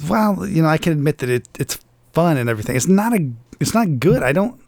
well, 0.08 0.48
you 0.48 0.62
know, 0.62 0.68
I 0.70 0.78
can 0.78 0.94
admit 0.94 1.18
that 1.18 1.30
it 1.30 1.50
it's 1.60 1.80
fun 2.13 2.38
and 2.38 2.50
everything. 2.50 2.76
It's 2.76 2.88
not 2.88 3.13
a. 3.13 3.30
It's 3.60 3.74
not 3.74 4.00
good. 4.00 4.22
I 4.22 4.32
don't. 4.32 4.60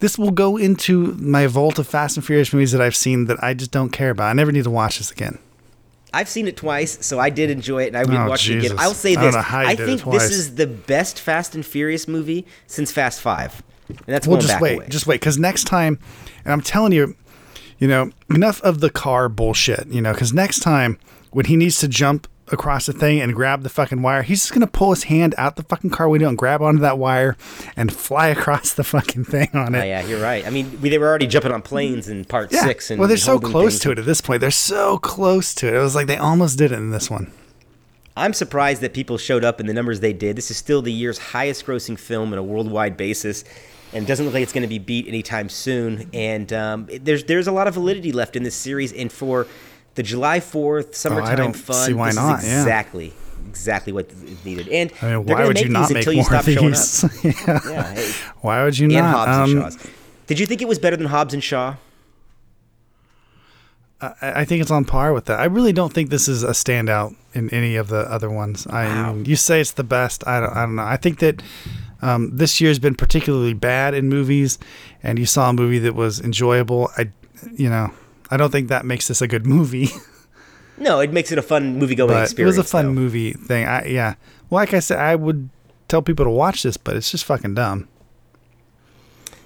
This 0.00 0.18
will 0.18 0.30
go 0.30 0.56
into 0.56 1.14
my 1.18 1.46
vault 1.46 1.78
of 1.78 1.86
Fast 1.86 2.16
and 2.16 2.24
Furious 2.26 2.52
movies 2.52 2.72
that 2.72 2.80
I've 2.80 2.96
seen 2.96 3.26
that 3.26 3.42
I 3.42 3.54
just 3.54 3.70
don't 3.70 3.90
care 3.90 4.10
about. 4.10 4.28
I 4.30 4.32
never 4.32 4.50
need 4.50 4.64
to 4.64 4.70
watch 4.70 4.98
this 4.98 5.10
again. 5.10 5.38
I've 6.12 6.28
seen 6.28 6.48
it 6.48 6.56
twice, 6.56 7.06
so 7.06 7.20
I 7.20 7.30
did 7.30 7.50
enjoy 7.50 7.84
it, 7.84 7.88
and 7.88 7.96
I 7.96 8.00
would 8.04 8.14
Oh, 8.14 8.28
watch 8.28 8.48
it 8.50 8.64
again. 8.64 8.76
I'll 8.78 8.94
say 8.94 9.14
this: 9.14 9.34
know 9.34 9.42
how 9.42 9.60
you 9.60 9.68
I 9.68 9.72
it 9.72 9.76
think 9.78 10.02
this 10.04 10.30
is 10.30 10.56
the 10.56 10.66
best 10.66 11.20
Fast 11.20 11.54
and 11.54 11.64
Furious 11.64 12.08
movie 12.08 12.46
since 12.66 12.90
Fast 12.90 13.20
Five, 13.20 13.62
and 13.88 13.98
that's 14.06 14.26
Well, 14.26 14.38
going 14.38 14.46
just 14.48 14.54
back 14.54 14.60
with. 14.60 14.70
Just 14.70 14.72
wait, 14.72 14.76
away. 14.78 14.88
just 14.88 15.06
wait, 15.06 15.20
because 15.20 15.38
next 15.38 15.64
time, 15.64 15.98
and 16.44 16.52
I'm 16.52 16.62
telling 16.62 16.92
you, 16.92 17.14
you 17.78 17.86
know, 17.86 18.10
enough 18.28 18.60
of 18.62 18.80
the 18.80 18.90
car 18.90 19.28
bullshit, 19.28 19.86
you 19.86 20.00
know, 20.00 20.12
because 20.12 20.32
next 20.32 20.60
time 20.60 20.98
when 21.30 21.44
he 21.46 21.54
needs 21.56 21.78
to 21.78 21.86
jump 21.86 22.26
across 22.52 22.86
the 22.86 22.92
thing 22.92 23.20
and 23.20 23.34
grab 23.34 23.62
the 23.62 23.68
fucking 23.68 24.02
wire, 24.02 24.22
he's 24.22 24.40
just 24.40 24.52
gonna 24.52 24.66
pull 24.66 24.90
his 24.90 25.04
hand 25.04 25.34
out 25.38 25.56
the 25.56 25.62
fucking 25.62 25.90
car 25.90 26.08
window 26.08 26.28
and 26.28 26.36
grab 26.38 26.62
onto 26.62 26.80
that 26.80 26.98
wire 26.98 27.36
and 27.76 27.92
fly 27.92 28.28
across 28.28 28.72
the 28.72 28.84
fucking 28.84 29.24
thing 29.24 29.48
on 29.54 29.74
it. 29.74 29.80
Oh, 29.80 29.84
yeah, 29.84 30.04
you're 30.04 30.22
right. 30.22 30.46
I 30.46 30.50
mean, 30.50 30.80
we, 30.80 30.88
they 30.90 30.98
were 30.98 31.08
already 31.08 31.26
jumping 31.26 31.52
on 31.52 31.62
planes 31.62 32.08
in 32.08 32.24
Part 32.24 32.52
Yeah. 32.52 32.62
Six, 32.62 32.90
and 32.90 32.98
well, 32.98 33.08
they're 33.08 33.16
so 33.16 33.38
close 33.38 33.72
things. 33.72 33.80
to 33.80 33.90
it 33.92 33.98
at 33.98 34.06
this 34.06 34.20
point. 34.20 34.40
They're 34.40 34.50
so 34.50 34.98
close 34.98 35.54
to 35.56 35.68
it. 35.68 35.74
It 35.74 35.78
was 35.78 35.94
like 35.94 36.06
they 36.06 36.16
almost 36.16 36.58
did 36.58 36.72
it 36.72 36.76
in 36.76 36.90
this 36.90 37.10
one. 37.10 37.32
I'm 38.16 38.32
surprised 38.34 38.82
that 38.82 38.92
people 38.92 39.16
showed 39.18 39.44
up 39.44 39.60
in 39.60 39.66
the 39.66 39.72
numbers 39.72 40.00
they 40.00 40.12
did. 40.12 40.36
This 40.36 40.50
is 40.50 40.56
still 40.56 40.82
the 40.82 40.92
year's 40.92 41.18
highest-grossing 41.18 41.98
film 41.98 42.32
on 42.32 42.38
a 42.38 42.42
worldwide 42.42 42.96
basis, 42.96 43.44
and 43.92 44.06
doesn't 44.06 44.24
look 44.26 44.34
like 44.34 44.42
it's 44.42 44.52
going 44.52 44.62
to 44.62 44.68
be 44.68 44.78
beat 44.78 45.08
anytime 45.08 45.48
soon. 45.48 46.10
And 46.12 46.52
um, 46.52 46.88
there's 47.00 47.24
there's 47.24 47.46
a 47.46 47.52
lot 47.52 47.66
of 47.68 47.74
validity 47.74 48.12
left 48.12 48.36
in 48.36 48.42
this 48.42 48.54
series, 48.54 48.92
and 48.92 49.10
for 49.10 49.46
the 49.94 50.02
July 50.02 50.40
4th 50.40 50.94
summertime 50.94 51.36
don't 51.36 51.56
fun, 51.56 51.86
see 51.86 51.92
why 51.94 52.10
not, 52.12 52.40
is 52.40 52.46
yeah. 52.46 52.60
exactly 52.62 53.12
exactly 53.48 53.92
what 53.92 54.08
is 54.10 54.44
needed. 54.44 54.68
And 54.68 54.92
I 55.02 55.16
mean, 55.16 55.26
why 55.26 55.44
would 55.46 55.58
you 55.60 55.68
not 55.68 55.90
make 55.90 56.06
you 56.06 56.16
more 56.22 56.34
of 56.34 56.44
these? 56.44 57.04
yeah. 57.24 57.32
Yeah, 57.46 57.94
hey, 57.94 58.12
Why 58.42 58.62
would 58.64 58.78
you 58.78 58.84
and 58.86 58.94
not? 58.94 59.26
Hobbs 59.28 59.50
and 59.52 59.62
Um, 59.62 59.70
Shaw's. 59.72 59.86
Did 60.28 60.38
you 60.38 60.46
think 60.46 60.62
it 60.62 60.68
was 60.68 60.78
better 60.78 60.96
than 60.96 61.06
Hobbs 61.08 61.34
and 61.34 61.42
Shaw? 61.42 61.74
I 64.00 64.12
I 64.20 64.44
think 64.44 64.62
it's 64.62 64.70
on 64.70 64.84
par 64.84 65.12
with 65.12 65.26
that. 65.26 65.40
I 65.40 65.44
really 65.46 65.72
don't 65.72 65.92
think 65.92 66.10
this 66.10 66.28
is 66.28 66.42
a 66.42 66.50
standout 66.50 67.14
in 67.34 67.50
any 67.50 67.76
of 67.76 67.88
the 67.88 68.00
other 68.10 68.30
ones. 68.30 68.66
I 68.68 68.84
Wow. 68.86 69.12
mean, 69.14 69.24
you 69.24 69.36
say 69.36 69.60
it's 69.60 69.72
the 69.72 69.84
best. 69.84 70.26
I 70.26 70.40
don't. 70.40 70.52
I 70.56 70.60
don't 70.66 70.76
know. 70.76 70.84
I 70.84 70.96
think 70.96 71.18
that 71.18 71.42
um, 72.02 72.30
this 72.36 72.60
year's 72.60 72.78
been 72.78 72.94
particularly 72.94 73.52
bad 73.54 73.94
in 73.94 74.08
movies, 74.08 74.58
and 75.02 75.18
you 75.18 75.26
saw 75.26 75.50
a 75.50 75.52
movie 75.52 75.78
that 75.80 75.94
was 75.94 76.20
enjoyable. 76.20 76.90
I, 76.96 77.10
you 77.56 77.68
know, 77.68 77.90
I 78.30 78.36
don't 78.36 78.50
think 78.50 78.68
that 78.68 78.84
makes 78.84 79.08
this 79.08 79.20
a 79.22 79.28
good 79.28 79.46
movie. 79.46 79.88
No, 80.82 81.00
it 81.00 81.12
makes 81.12 81.30
it 81.30 81.36
a 81.36 81.42
fun 81.42 81.78
movie-going 81.78 82.08
but 82.08 82.38
it 82.38 82.44
was 82.46 82.56
a 82.56 82.64
fun 82.64 82.86
though. 82.86 82.92
movie 82.92 83.34
thing. 83.34 83.66
I 83.66 83.84
yeah. 83.84 84.14
Well, 84.48 84.62
like 84.62 84.72
I 84.72 84.78
said, 84.80 84.98
I 84.98 85.14
would 85.14 85.50
tell 85.88 86.00
people 86.00 86.24
to 86.24 86.30
watch 86.30 86.62
this, 86.62 86.78
but 86.78 86.96
it's 86.96 87.10
just 87.10 87.24
fucking 87.26 87.52
dumb 87.54 87.86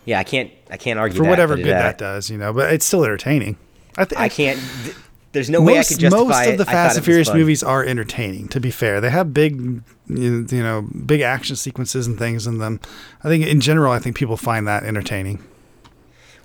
Yeah, 0.05 0.21
I 0.21 0.23
can't 0.23 0.53
I 0.71 0.77
can't 0.77 0.97
argue 0.97 1.17
for 1.19 1.25
that, 1.25 1.31
whatever 1.31 1.57
good 1.57 1.67
uh, 1.75 1.79
that 1.81 1.99
does. 1.99 2.31
You 2.31 2.39
know, 2.39 2.53
but 2.53 2.73
it's 2.73 2.85
still 2.87 3.03
entertaining. 3.05 3.57
I, 3.99 4.05
th- 4.05 4.21
I 4.21 4.29
can't. 4.29 4.61
th- 4.85 4.97
There's 5.33 5.51
no 5.51 5.61
way 5.61 5.73
I 5.75 5.77
most, 5.79 5.89
could 5.89 5.99
justify 5.99 6.25
most 6.25 6.49
of 6.51 6.59
the 6.59 6.65
Fast 6.65 6.97
and 6.99 7.05
Furious 7.05 7.29
fun. 7.29 7.39
movies 7.39 7.65
are 7.65 7.85
entertaining. 7.85 8.47
To 8.51 8.61
be 8.61 8.71
fair, 8.71 9.01
they 9.01 9.11
have 9.11 9.35
big, 9.35 9.83
you 10.09 10.47
know, 10.51 10.83
big 11.05 11.21
action 11.21 11.57
sequences 11.57 12.07
and 12.07 12.17
things 12.17 12.47
in 12.47 12.59
them. 12.59 12.79
I 13.25 13.29
think 13.29 13.45
in 13.45 13.61
general, 13.61 13.93
I 13.93 13.99
think 13.99 14.15
people 14.15 14.37
find 14.37 14.69
that 14.69 14.85
entertaining. 14.85 15.43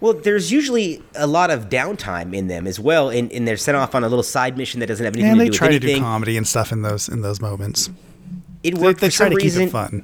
Well, 0.02 0.14
there's 0.14 0.52
usually 0.52 1.02
a 1.16 1.28
lot 1.28 1.52
of 1.52 1.68
downtime 1.70 2.34
in 2.34 2.48
them 2.48 2.68
as 2.68 2.80
well, 2.80 3.10
and, 3.10 3.32
and 3.34 3.46
they're 3.48 3.58
sent 3.58 3.76
off 3.76 3.94
on 3.96 4.04
a 4.04 4.10
little 4.10 4.24
side 4.24 4.58
mission 4.58 4.80
that 4.80 4.88
doesn't 4.88 5.04
have 5.04 5.14
anything 5.16 5.32
And 5.32 5.40
to 5.40 5.44
they 5.46 5.50
do 5.50 5.58
try 5.58 5.68
to 5.70 5.80
do 5.80 6.00
comedy 6.00 6.38
and 6.38 6.48
stuff 6.48 6.72
in 6.72 6.82
those 6.84 7.10
in 7.10 7.22
those 7.22 7.42
moments. 7.42 7.90
it 8.64 8.76
They, 8.76 8.82
worked 8.82 9.02
they 9.02 9.10
for 9.10 9.16
try 9.18 9.26
some 9.26 9.32
to 9.32 9.36
reason. 9.44 9.60
keep 9.64 9.68
it 9.70 9.72
fun. 9.72 10.04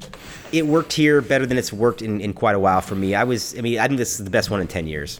It 0.51 0.67
worked 0.67 0.93
here 0.93 1.21
better 1.21 1.45
than 1.45 1.57
it's 1.57 1.71
worked 1.71 2.01
in, 2.01 2.19
in 2.21 2.33
quite 2.33 2.55
a 2.55 2.59
while 2.59 2.81
for 2.81 2.95
me. 2.95 3.15
I 3.15 3.23
was, 3.23 3.57
I 3.57 3.61
mean, 3.61 3.79
I 3.79 3.87
think 3.87 3.97
this 3.97 4.19
is 4.19 4.23
the 4.25 4.29
best 4.31 4.49
one 4.49 4.59
in 4.61 4.67
ten 4.67 4.85
years. 4.87 5.19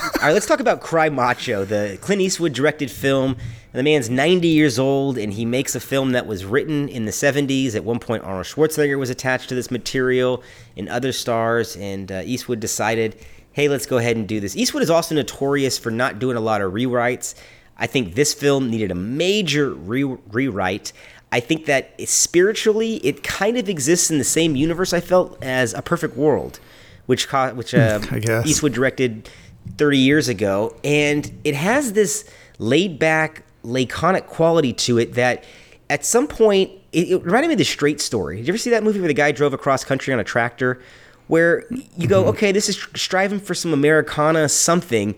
All 0.00 0.10
right, 0.22 0.32
let's 0.32 0.46
talk 0.46 0.60
about 0.60 0.80
Cry 0.80 1.08
Macho, 1.08 1.64
the 1.64 1.98
Clint 2.00 2.20
Eastwood 2.22 2.52
directed 2.52 2.90
film. 2.90 3.36
The 3.72 3.82
man's 3.82 4.08
90 4.08 4.48
years 4.48 4.78
old, 4.78 5.18
and 5.18 5.32
he 5.32 5.44
makes 5.44 5.74
a 5.74 5.80
film 5.80 6.12
that 6.12 6.26
was 6.26 6.44
written 6.44 6.88
in 6.88 7.04
the 7.04 7.10
70s. 7.12 7.74
At 7.74 7.84
one 7.84 7.98
point, 7.98 8.24
Arnold 8.24 8.46
Schwarzenegger 8.46 8.98
was 8.98 9.10
attached 9.10 9.50
to 9.50 9.54
this 9.54 9.70
material, 9.70 10.42
and 10.76 10.88
other 10.88 11.12
stars. 11.12 11.76
And 11.76 12.10
uh, 12.10 12.22
Eastwood 12.24 12.60
decided, 12.60 13.16
hey, 13.52 13.68
let's 13.68 13.84
go 13.84 13.98
ahead 13.98 14.16
and 14.16 14.26
do 14.26 14.40
this. 14.40 14.56
Eastwood 14.56 14.82
is 14.82 14.88
also 14.90 15.14
notorious 15.14 15.76
for 15.78 15.90
not 15.90 16.18
doing 16.18 16.36
a 16.36 16.40
lot 16.40 16.62
of 16.62 16.72
rewrites. 16.72 17.34
I 17.76 17.86
think 17.86 18.14
this 18.14 18.32
film 18.32 18.70
needed 18.70 18.90
a 18.90 18.94
major 18.94 19.70
re- 19.74 20.02
rewrite. 20.04 20.92
I 21.30 21.40
think 21.40 21.66
that 21.66 21.92
it- 21.98 22.08
spiritually, 22.08 22.96
it 23.04 23.22
kind 23.22 23.58
of 23.58 23.68
exists 23.68 24.10
in 24.10 24.16
the 24.16 24.24
same 24.24 24.56
universe 24.56 24.94
I 24.94 25.00
felt 25.00 25.36
as 25.44 25.74
A 25.74 25.82
Perfect 25.82 26.16
World, 26.16 26.58
which 27.04 27.28
co- 27.28 27.52
which 27.54 27.74
uh, 27.74 28.00
Eastwood 28.46 28.72
directed 28.72 29.28
30 29.76 29.98
years 29.98 30.28
ago, 30.28 30.74
and 30.82 31.30
it 31.44 31.54
has 31.54 31.92
this 31.92 32.24
laid 32.58 32.98
back 32.98 33.42
laconic 33.62 34.26
quality 34.26 34.72
to 34.72 34.98
it 34.98 35.14
that 35.14 35.44
at 35.90 36.04
some 36.04 36.26
point 36.26 36.70
it, 36.92 37.08
it 37.10 37.24
reminded 37.24 37.48
me 37.48 37.54
of 37.54 37.58
the 37.58 37.64
Straight 37.64 38.00
Story. 38.00 38.36
Did 38.36 38.46
you 38.46 38.52
ever 38.52 38.58
see 38.58 38.70
that 38.70 38.82
movie 38.82 38.98
where 39.00 39.08
the 39.08 39.14
guy 39.14 39.32
drove 39.32 39.52
across 39.52 39.84
country 39.84 40.12
on 40.14 40.20
a 40.20 40.24
tractor? 40.24 40.80
Where 41.26 41.64
you 41.96 42.08
go, 42.08 42.24
okay, 42.26 42.52
this 42.52 42.70
is 42.70 42.76
striving 42.94 43.38
for 43.38 43.54
some 43.54 43.74
Americana 43.74 44.48
something, 44.48 45.14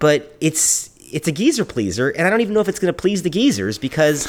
but 0.00 0.36
it's 0.40 0.90
it's 1.12 1.28
a 1.28 1.32
geezer 1.32 1.64
pleaser, 1.64 2.08
and 2.10 2.26
I 2.26 2.30
don't 2.30 2.40
even 2.40 2.54
know 2.54 2.60
if 2.60 2.68
it's 2.68 2.80
going 2.80 2.92
to 2.92 3.00
please 3.00 3.22
the 3.22 3.30
geezers 3.30 3.78
because 3.78 4.28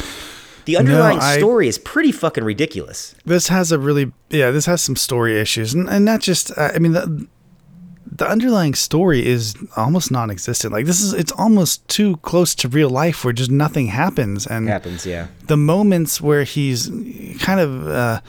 the 0.66 0.78
underlying 0.78 1.18
I- 1.20 1.38
story 1.38 1.68
is 1.68 1.80
pretty 1.80 2.12
fucking 2.12 2.44
ridiculous. 2.44 3.16
this 3.26 3.48
has 3.48 3.72
a 3.72 3.80
really 3.80 4.12
yeah 4.30 4.52
this 4.52 4.68
has 4.68 4.84
some 4.84 4.96
story 4.96 5.40
issues 5.40 5.74
and, 5.74 5.90
and 5.90 6.04
not 6.06 6.22
just 6.22 6.56
uh, 6.58 6.72
i 6.74 6.80
mean 6.80 6.94
the 6.94 7.28
the 8.06 8.28
underlying 8.30 8.74
story 8.76 9.26
is 9.26 9.56
almost 9.76 10.12
non-existent 10.12 10.72
like 10.74 10.86
this 10.86 11.02
is 11.02 11.12
it's 11.14 11.32
almost 11.34 11.86
too 11.88 12.18
close 12.18 12.54
to 12.56 12.68
real 12.70 12.90
life 12.90 13.24
where 13.26 13.34
just 13.34 13.52
nothing 13.52 13.88
happens 13.88 14.46
and 14.48 14.68
happens, 14.70 15.06
yeah. 15.06 15.28
the 15.48 15.58
moments 15.58 16.22
where 16.22 16.44
he's 16.44 16.88
kind 17.40 17.60
of 17.60 17.88
uh, 17.88 18.22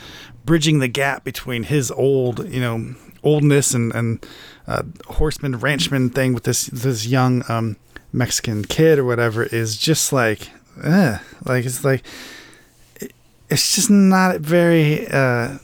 bridging 0.45 0.79
the 0.79 0.89
gap 0.89 1.25
between 1.25 1.65
his 1.65 1.91
old, 1.91 2.49
you 2.49 2.61
know, 2.61 2.95
oldness 3.23 3.75
and 3.75 3.95
and 3.95 4.27
uh, 4.67 4.83
horseman 5.09 5.55
ranchman 5.61 6.12
thing 6.15 6.33
with 6.35 6.45
this 6.45 6.67
this 6.67 7.07
young 7.07 7.43
um, 7.49 7.77
Mexican 8.12 8.65
kid 8.65 8.99
or 8.99 9.05
whatever 9.05 9.43
is 9.45 9.77
just 9.77 10.12
like, 10.12 10.49
eh, 10.83 11.19
like 11.45 11.65
it's 11.67 11.85
like 11.85 12.03
it- 13.01 13.12
it's 13.51 13.75
just 13.75 13.91
not 13.91 14.41
very. 14.41 15.07
Uh, 15.09 15.59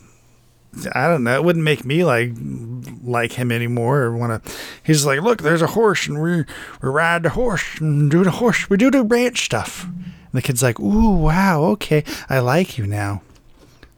I 0.95 1.07
don't 1.09 1.23
know. 1.25 1.35
It 1.37 1.45
wouldn't 1.45 1.65
make 1.65 1.85
me 1.85 2.05
like 2.05 2.33
like 3.05 3.33
him 3.33 3.53
anymore 3.53 4.03
or 4.03 4.17
want 4.17 4.45
to. 4.45 4.53
He's 4.83 5.05
like, 5.05 5.21
look, 5.21 5.43
there's 5.43 5.63
a 5.63 5.67
horse, 5.69 6.07
and 6.07 6.21
we 6.23 6.37
we 6.39 6.89
ride 6.89 7.23
the 7.25 7.31
horse 7.31 7.79
and 7.81 8.11
do 8.11 8.25
the 8.25 8.31
horse. 8.31 8.69
We 8.71 8.77
do 8.77 8.91
the 8.91 9.03
ranch 9.03 9.45
stuff. 9.45 9.85
And 9.85 10.33
the 10.33 10.43
kid's 10.43 10.63
like, 10.63 10.81
ooh, 10.81 11.17
wow, 11.17 11.63
okay, 11.73 12.05
I 12.31 12.39
like 12.41 12.79
you 12.79 12.87
now. 12.87 13.23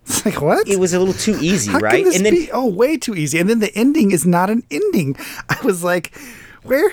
It's 0.06 0.26
like 0.26 0.42
what? 0.42 0.68
It 0.68 0.78
was 0.78 0.92
a 0.92 0.98
little 0.98 1.14
too 1.14 1.38
easy, 1.40 1.70
How 1.72 1.78
right? 1.78 2.04
and 2.04 2.26
then 2.26 2.34
be? 2.34 2.50
Oh, 2.52 2.66
way 2.68 2.98
too 2.98 3.14
easy. 3.14 3.38
And 3.38 3.48
then 3.48 3.60
the 3.60 3.74
ending 3.74 4.10
is 4.12 4.26
not 4.26 4.50
an 4.50 4.62
ending. 4.70 5.16
I 5.48 5.56
was 5.64 5.82
like, 5.82 6.14
where? 6.62 6.92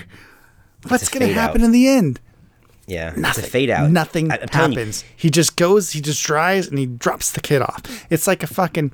What's 0.87 1.09
going 1.09 1.27
to 1.27 1.33
happen 1.33 1.61
out. 1.61 1.65
in 1.65 1.71
the 1.73 1.89
end? 1.89 2.21
yeah, 2.87 3.09
Nothing. 3.17 3.25
it's 3.25 3.37
a 3.39 3.51
fade 3.51 3.69
out. 3.69 3.91
Nothing 3.91 4.31
I- 4.31 4.35
I'm 4.53 4.71
you, 4.71 4.77
happens. 4.77 5.03
He 5.17 5.29
just 5.29 5.57
goes, 5.57 5.91
he 5.91 5.99
just 5.99 6.23
drives, 6.23 6.67
and 6.69 6.79
he 6.79 6.85
drops 6.85 7.33
the 7.33 7.41
kid 7.41 7.61
off. 7.61 7.81
It's 8.09 8.27
like 8.27 8.43
a 8.43 8.47
fucking. 8.47 8.93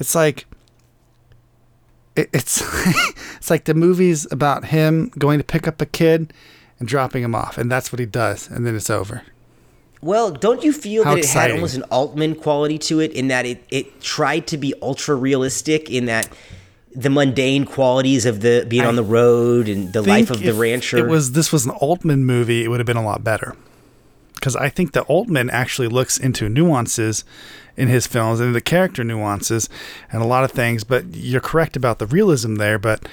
It's 0.00 0.14
like. 0.14 0.46
It, 2.16 2.28
it's 2.32 2.60
it's 3.36 3.50
like 3.50 3.64
the 3.64 3.74
movies 3.74 4.26
about 4.32 4.66
him 4.66 5.12
going 5.16 5.38
to 5.38 5.44
pick 5.44 5.68
up 5.68 5.80
a 5.80 5.86
kid 5.86 6.32
and 6.80 6.88
dropping 6.88 7.22
him 7.22 7.36
off, 7.36 7.56
and 7.56 7.70
that's 7.70 7.92
what 7.92 8.00
he 8.00 8.06
does, 8.06 8.50
and 8.50 8.66
then 8.66 8.74
it's 8.74 8.90
over. 8.90 9.22
Well, 10.02 10.30
don't 10.30 10.64
you 10.64 10.72
feel 10.72 11.04
How 11.04 11.14
that 11.14 11.24
it 11.24 11.30
had 11.30 11.50
almost 11.50 11.76
an 11.76 11.82
Altman 11.84 12.34
quality 12.36 12.78
to 12.78 13.00
it 13.00 13.12
in 13.12 13.28
that 13.28 13.44
it, 13.44 13.62
it 13.70 14.00
tried 14.00 14.46
to 14.48 14.56
be 14.56 14.72
ultra 14.80 15.14
realistic 15.14 15.90
in 15.90 16.06
that 16.06 16.28
the 16.94 17.10
mundane 17.10 17.66
qualities 17.66 18.26
of 18.26 18.40
the 18.40 18.66
being 18.68 18.84
on 18.84 18.96
the 18.96 19.02
road 19.02 19.68
and 19.68 19.92
the 19.92 20.02
life 20.02 20.30
of 20.30 20.40
the 20.42 20.54
rancher. 20.54 20.98
It 20.98 21.06
was 21.06 21.32
this 21.32 21.52
was 21.52 21.66
an 21.66 21.72
Altman 21.72 22.24
movie. 22.24 22.64
It 22.64 22.68
would 22.68 22.80
have 22.80 22.86
been 22.86 22.96
a 22.96 23.04
lot 23.04 23.22
better 23.22 23.54
because 24.34 24.56
I 24.56 24.70
think 24.70 24.92
that 24.92 25.02
Altman 25.02 25.50
actually 25.50 25.88
looks 25.88 26.16
into 26.16 26.48
nuances 26.48 27.24
in 27.76 27.88
his 27.88 28.06
films 28.06 28.40
and 28.40 28.54
the 28.54 28.60
character 28.60 29.04
nuances 29.04 29.68
and 30.12 30.22
a 30.22 30.26
lot 30.26 30.44
of 30.44 30.52
things. 30.52 30.84
But 30.84 31.14
you're 31.14 31.40
correct 31.40 31.76
about 31.76 31.98
the 31.98 32.06
realism 32.06 32.56
there. 32.56 32.78
But 32.78 33.08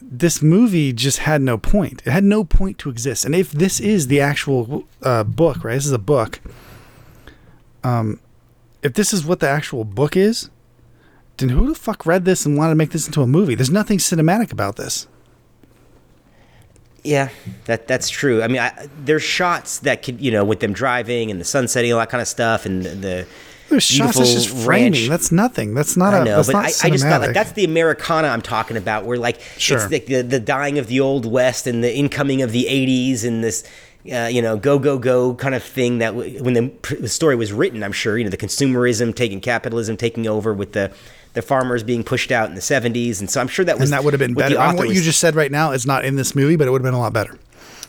this 0.00 0.42
movie 0.42 0.92
just 0.92 1.18
had 1.20 1.42
no 1.42 1.58
point. 1.58 2.02
It 2.04 2.10
had 2.10 2.24
no 2.24 2.44
point 2.44 2.78
to 2.78 2.90
exist. 2.90 3.24
And 3.24 3.34
if 3.34 3.52
this 3.52 3.80
is 3.80 4.06
the 4.06 4.20
actual 4.20 4.84
uh, 5.02 5.24
book, 5.24 5.64
right? 5.64 5.74
This 5.74 5.86
is 5.86 5.92
a 5.92 5.98
book. 5.98 6.40
Um, 7.84 8.20
if 8.82 8.94
this 8.94 9.12
is 9.12 9.24
what 9.24 9.40
the 9.40 9.48
actual 9.48 9.84
book 9.84 10.16
is, 10.16 10.50
then 11.36 11.50
who 11.50 11.68
the 11.68 11.74
fuck 11.74 12.06
read 12.06 12.24
this 12.24 12.44
and 12.46 12.56
wanted 12.56 12.70
to 12.70 12.76
make 12.76 12.90
this 12.90 13.06
into 13.06 13.22
a 13.22 13.26
movie? 13.26 13.54
There's 13.54 13.70
nothing 13.70 13.98
cinematic 13.98 14.50
about 14.52 14.76
this. 14.76 15.06
yeah, 17.04 17.30
that 17.66 17.86
that's 17.88 18.10
true. 18.10 18.42
I 18.42 18.48
mean, 18.48 18.60
I, 18.60 18.88
there's 18.98 19.22
shots 19.22 19.78
that 19.80 20.02
could 20.02 20.20
you 20.20 20.30
know 20.30 20.44
with 20.44 20.60
them 20.60 20.72
driving 20.72 21.30
and 21.30 21.40
the 21.40 21.44
sun 21.44 21.68
setting, 21.68 21.92
all 21.92 21.98
that 21.98 22.10
kind 22.10 22.20
of 22.20 22.28
stuff, 22.28 22.66
and 22.66 22.84
the 22.84 23.26
There's 23.68 23.82
shots 23.84 24.16
that's 24.16 24.32
just 24.32 24.48
framing. 24.48 24.92
ranch. 24.94 25.08
That's 25.08 25.30
nothing. 25.30 25.74
That's 25.74 25.96
not 25.96 26.14
I 26.14 26.18
a. 26.20 26.24
know, 26.24 26.36
that's 26.36 26.48
but 26.48 26.52
not 26.54 26.64
I, 26.64 26.88
I 26.88 26.90
just 26.90 27.04
thought 27.04 27.20
like 27.20 27.34
that's 27.34 27.52
the 27.52 27.64
Americana 27.64 28.28
I'm 28.28 28.42
talking 28.42 28.76
about, 28.76 29.04
where 29.04 29.18
like 29.18 29.40
Sure. 29.58 29.78
it's 29.78 29.90
like 29.92 30.06
the, 30.06 30.22
the 30.22 30.40
dying 30.40 30.78
of 30.78 30.86
the 30.86 31.00
old 31.00 31.26
west 31.30 31.66
and 31.66 31.84
the 31.84 31.94
incoming 31.94 32.42
of 32.42 32.52
the 32.52 32.64
'80s 32.64 33.24
and 33.26 33.44
this, 33.44 33.64
uh, 34.12 34.28
you 34.30 34.40
know, 34.40 34.56
go 34.56 34.78
go 34.78 34.98
go 34.98 35.34
kind 35.34 35.54
of 35.54 35.62
thing 35.62 35.98
that 35.98 36.12
w- 36.12 36.42
when 36.42 36.54
the, 36.54 36.68
pr- 36.68 36.94
the 36.96 37.08
story 37.08 37.36
was 37.36 37.52
written, 37.52 37.82
I'm 37.82 37.92
sure 37.92 38.16
you 38.16 38.24
know 38.24 38.30
the 38.30 38.36
consumerism 38.38 39.14
taking 39.14 39.40
capitalism 39.40 39.96
taking 39.96 40.26
over 40.26 40.54
with 40.54 40.72
the 40.72 40.90
the 41.34 41.42
farmers 41.42 41.82
being 41.82 42.02
pushed 42.02 42.32
out 42.32 42.48
in 42.48 42.54
the 42.54 42.60
'70s, 42.62 43.20
and 43.20 43.30
so 43.30 43.40
I'm 43.40 43.48
sure 43.48 43.64
that 43.66 43.78
was 43.78 43.90
and 43.90 43.92
that 43.92 44.02
would 44.04 44.14
have 44.14 44.18
been 44.18 44.34
what 44.34 44.50
better. 44.50 44.76
What 44.76 44.88
you 44.88 45.02
just 45.02 45.20
said 45.20 45.34
right 45.34 45.52
now 45.52 45.72
is 45.72 45.84
not 45.86 46.04
in 46.06 46.16
this 46.16 46.34
movie, 46.34 46.56
but 46.56 46.66
it 46.66 46.70
would 46.70 46.80
have 46.80 46.86
been 46.90 46.94
a 46.94 47.00
lot 47.00 47.12
better. 47.12 47.38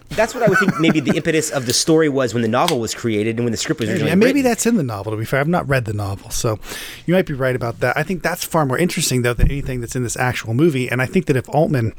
That's 0.09 0.33
what 0.33 0.43
I 0.43 0.47
would 0.49 0.57
think. 0.59 0.79
Maybe 0.79 0.99
the 0.99 1.15
impetus 1.15 1.49
of 1.51 1.65
the 1.65 1.73
story 1.73 2.09
was 2.09 2.33
when 2.33 2.41
the 2.41 2.49
novel 2.49 2.79
was 2.79 2.93
created 2.95 3.37
and 3.37 3.45
when 3.45 3.51
the 3.51 3.57
script 3.57 3.79
was 3.79 3.89
originally 3.89 4.11
and 4.11 4.19
maybe 4.19 4.39
written. 4.39 4.43
that's 4.51 4.65
in 4.65 4.75
the 4.75 4.83
novel. 4.83 5.11
To 5.11 5.17
be 5.17 5.25
fair, 5.25 5.39
I've 5.39 5.47
not 5.47 5.67
read 5.69 5.85
the 5.85 5.93
novel, 5.93 6.29
so 6.31 6.59
you 7.05 7.13
might 7.13 7.25
be 7.25 7.33
right 7.33 7.55
about 7.55 7.79
that. 7.81 7.95
I 7.95 8.03
think 8.03 8.23
that's 8.23 8.43
far 8.43 8.65
more 8.65 8.77
interesting 8.77 9.21
though 9.21 9.33
than 9.33 9.49
anything 9.49 9.81
that's 9.81 9.95
in 9.95 10.03
this 10.03 10.17
actual 10.17 10.53
movie. 10.53 10.89
And 10.89 11.01
I 11.01 11.05
think 11.05 11.27
that 11.27 11.35
if 11.37 11.47
Altman 11.49 11.93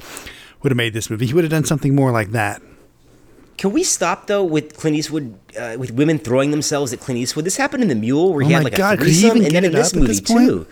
would 0.62 0.70
have 0.72 0.76
made 0.76 0.92
this 0.92 1.08
movie, 1.08 1.26
he 1.26 1.32
would 1.34 1.44
have 1.44 1.50
done 1.50 1.64
something 1.64 1.94
more 1.94 2.10
like 2.10 2.32
that. 2.32 2.60
Can 3.58 3.72
we 3.72 3.84
stop 3.84 4.26
though 4.26 4.42
with 4.44 4.76
Clint 4.76 4.96
Eastwood, 4.96 5.34
uh, 5.58 5.76
with 5.78 5.90
women 5.92 6.18
throwing 6.18 6.50
themselves 6.50 6.92
at 6.92 7.00
Clint 7.00 7.18
Eastwood? 7.20 7.44
This 7.44 7.56
happened 7.58 7.82
in 7.82 7.88
The 7.90 7.94
Mule, 7.94 8.32
where 8.32 8.42
he 8.44 8.52
Oh 8.52 8.56
had 8.56 8.64
like 8.64 8.74
God, 8.74 8.98
a 9.00 9.04
he 9.04 9.12
threesome, 9.20 9.42
and 9.44 9.54
then 9.54 9.64
in 9.64 9.72
this 9.72 9.94
movie 9.94 10.06
this 10.08 10.20
too. 10.20 10.66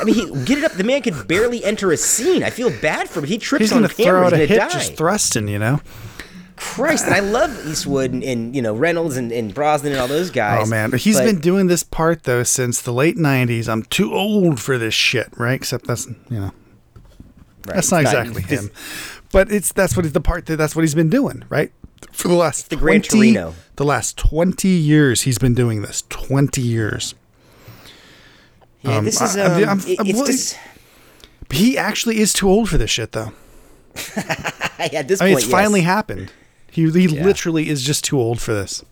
I 0.00 0.04
mean, 0.04 0.14
he, 0.14 0.44
get 0.44 0.58
it 0.58 0.64
up. 0.64 0.72
The 0.72 0.84
man 0.84 1.02
could 1.02 1.26
barely 1.26 1.64
enter 1.64 1.90
a 1.90 1.96
scene. 1.96 2.42
I 2.44 2.50
feel 2.50 2.70
bad 2.80 3.08
for 3.08 3.20
him. 3.20 3.24
He 3.26 3.38
trips 3.38 3.62
He's 3.62 3.72
on 3.72 3.78
going 3.78 3.88
to 3.88 3.94
throw 3.94 4.04
camera. 4.04 4.26
out 4.26 4.32
a 4.32 4.36
He's 4.38 4.48
gonna 4.48 4.60
die. 4.60 4.68
just 4.70 4.94
thrusting, 4.96 5.48
you 5.48 5.58
know. 5.58 5.80
Christ, 6.60 7.06
and 7.06 7.14
I 7.14 7.20
love 7.20 7.66
Eastwood 7.66 8.12
and, 8.12 8.22
and 8.22 8.54
you 8.54 8.60
know 8.62 8.74
Reynolds 8.74 9.16
and, 9.16 9.32
and 9.32 9.52
Brosnan 9.54 9.92
and 9.92 10.00
all 10.00 10.08
those 10.08 10.30
guys. 10.30 10.66
Oh 10.66 10.70
man, 10.70 10.92
he's 10.92 11.16
but- 11.18 11.24
been 11.24 11.40
doing 11.40 11.66
this 11.68 11.82
part 11.82 12.24
though 12.24 12.42
since 12.42 12.80
the 12.82 12.92
late 12.92 13.16
'90s. 13.16 13.68
I'm 13.68 13.82
too 13.84 14.12
old 14.14 14.60
for 14.60 14.76
this 14.78 14.94
shit, 14.94 15.28
right? 15.36 15.54
Except 15.54 15.86
that's 15.86 16.06
you 16.06 16.14
know 16.30 16.44
right, 16.44 16.52
that's 17.66 17.78
it's 17.86 17.92
not 17.92 18.00
exactly 18.02 18.42
this- 18.42 18.60
him, 18.64 18.70
but 19.32 19.50
it's 19.50 19.72
that's 19.72 19.96
what 19.96 20.04
he's 20.04 20.12
the 20.12 20.20
part 20.20 20.46
that 20.46 20.56
that's 20.56 20.76
what 20.76 20.82
he's 20.82 20.94
been 20.94 21.10
doing, 21.10 21.44
right? 21.48 21.72
For 22.12 22.28
the 22.28 22.34
last 22.34 22.70
the 22.70 22.76
Gran 22.76 23.02
20 23.02 23.08
Torino. 23.34 23.54
the 23.76 23.84
last 23.84 24.16
twenty 24.18 24.68
years 24.68 25.22
he's 25.22 25.38
been 25.38 25.54
doing 25.54 25.82
this. 25.82 26.02
Twenty 26.08 26.60
years. 26.62 27.14
Yeah, 28.82 29.00
this 29.00 29.20
is 29.20 29.36
I- 29.36 29.44
um, 29.44 29.52
I'm- 29.52 29.68
I'm- 29.68 29.80
it- 29.86 30.00
I'm 30.00 30.06
it's 30.06 30.16
willing- 30.18 30.32
just 30.32 30.58
He 31.50 31.76
actually 31.78 32.18
is 32.20 32.32
too 32.32 32.48
old 32.48 32.68
for 32.68 32.78
this 32.78 32.90
shit 32.90 33.12
though. 33.12 33.32
at 34.78 35.08
this 35.08 35.20
I 35.20 35.24
mean, 35.26 35.34
point. 35.34 35.44
it's 35.44 35.50
finally 35.50 35.80
happened. 35.82 36.32
He 36.70 36.90
he 36.90 37.08
literally 37.08 37.68
is 37.68 37.82
just 37.82 38.04
too 38.04 38.18
old 38.18 38.40
for 38.40 38.52
this. 38.54 38.84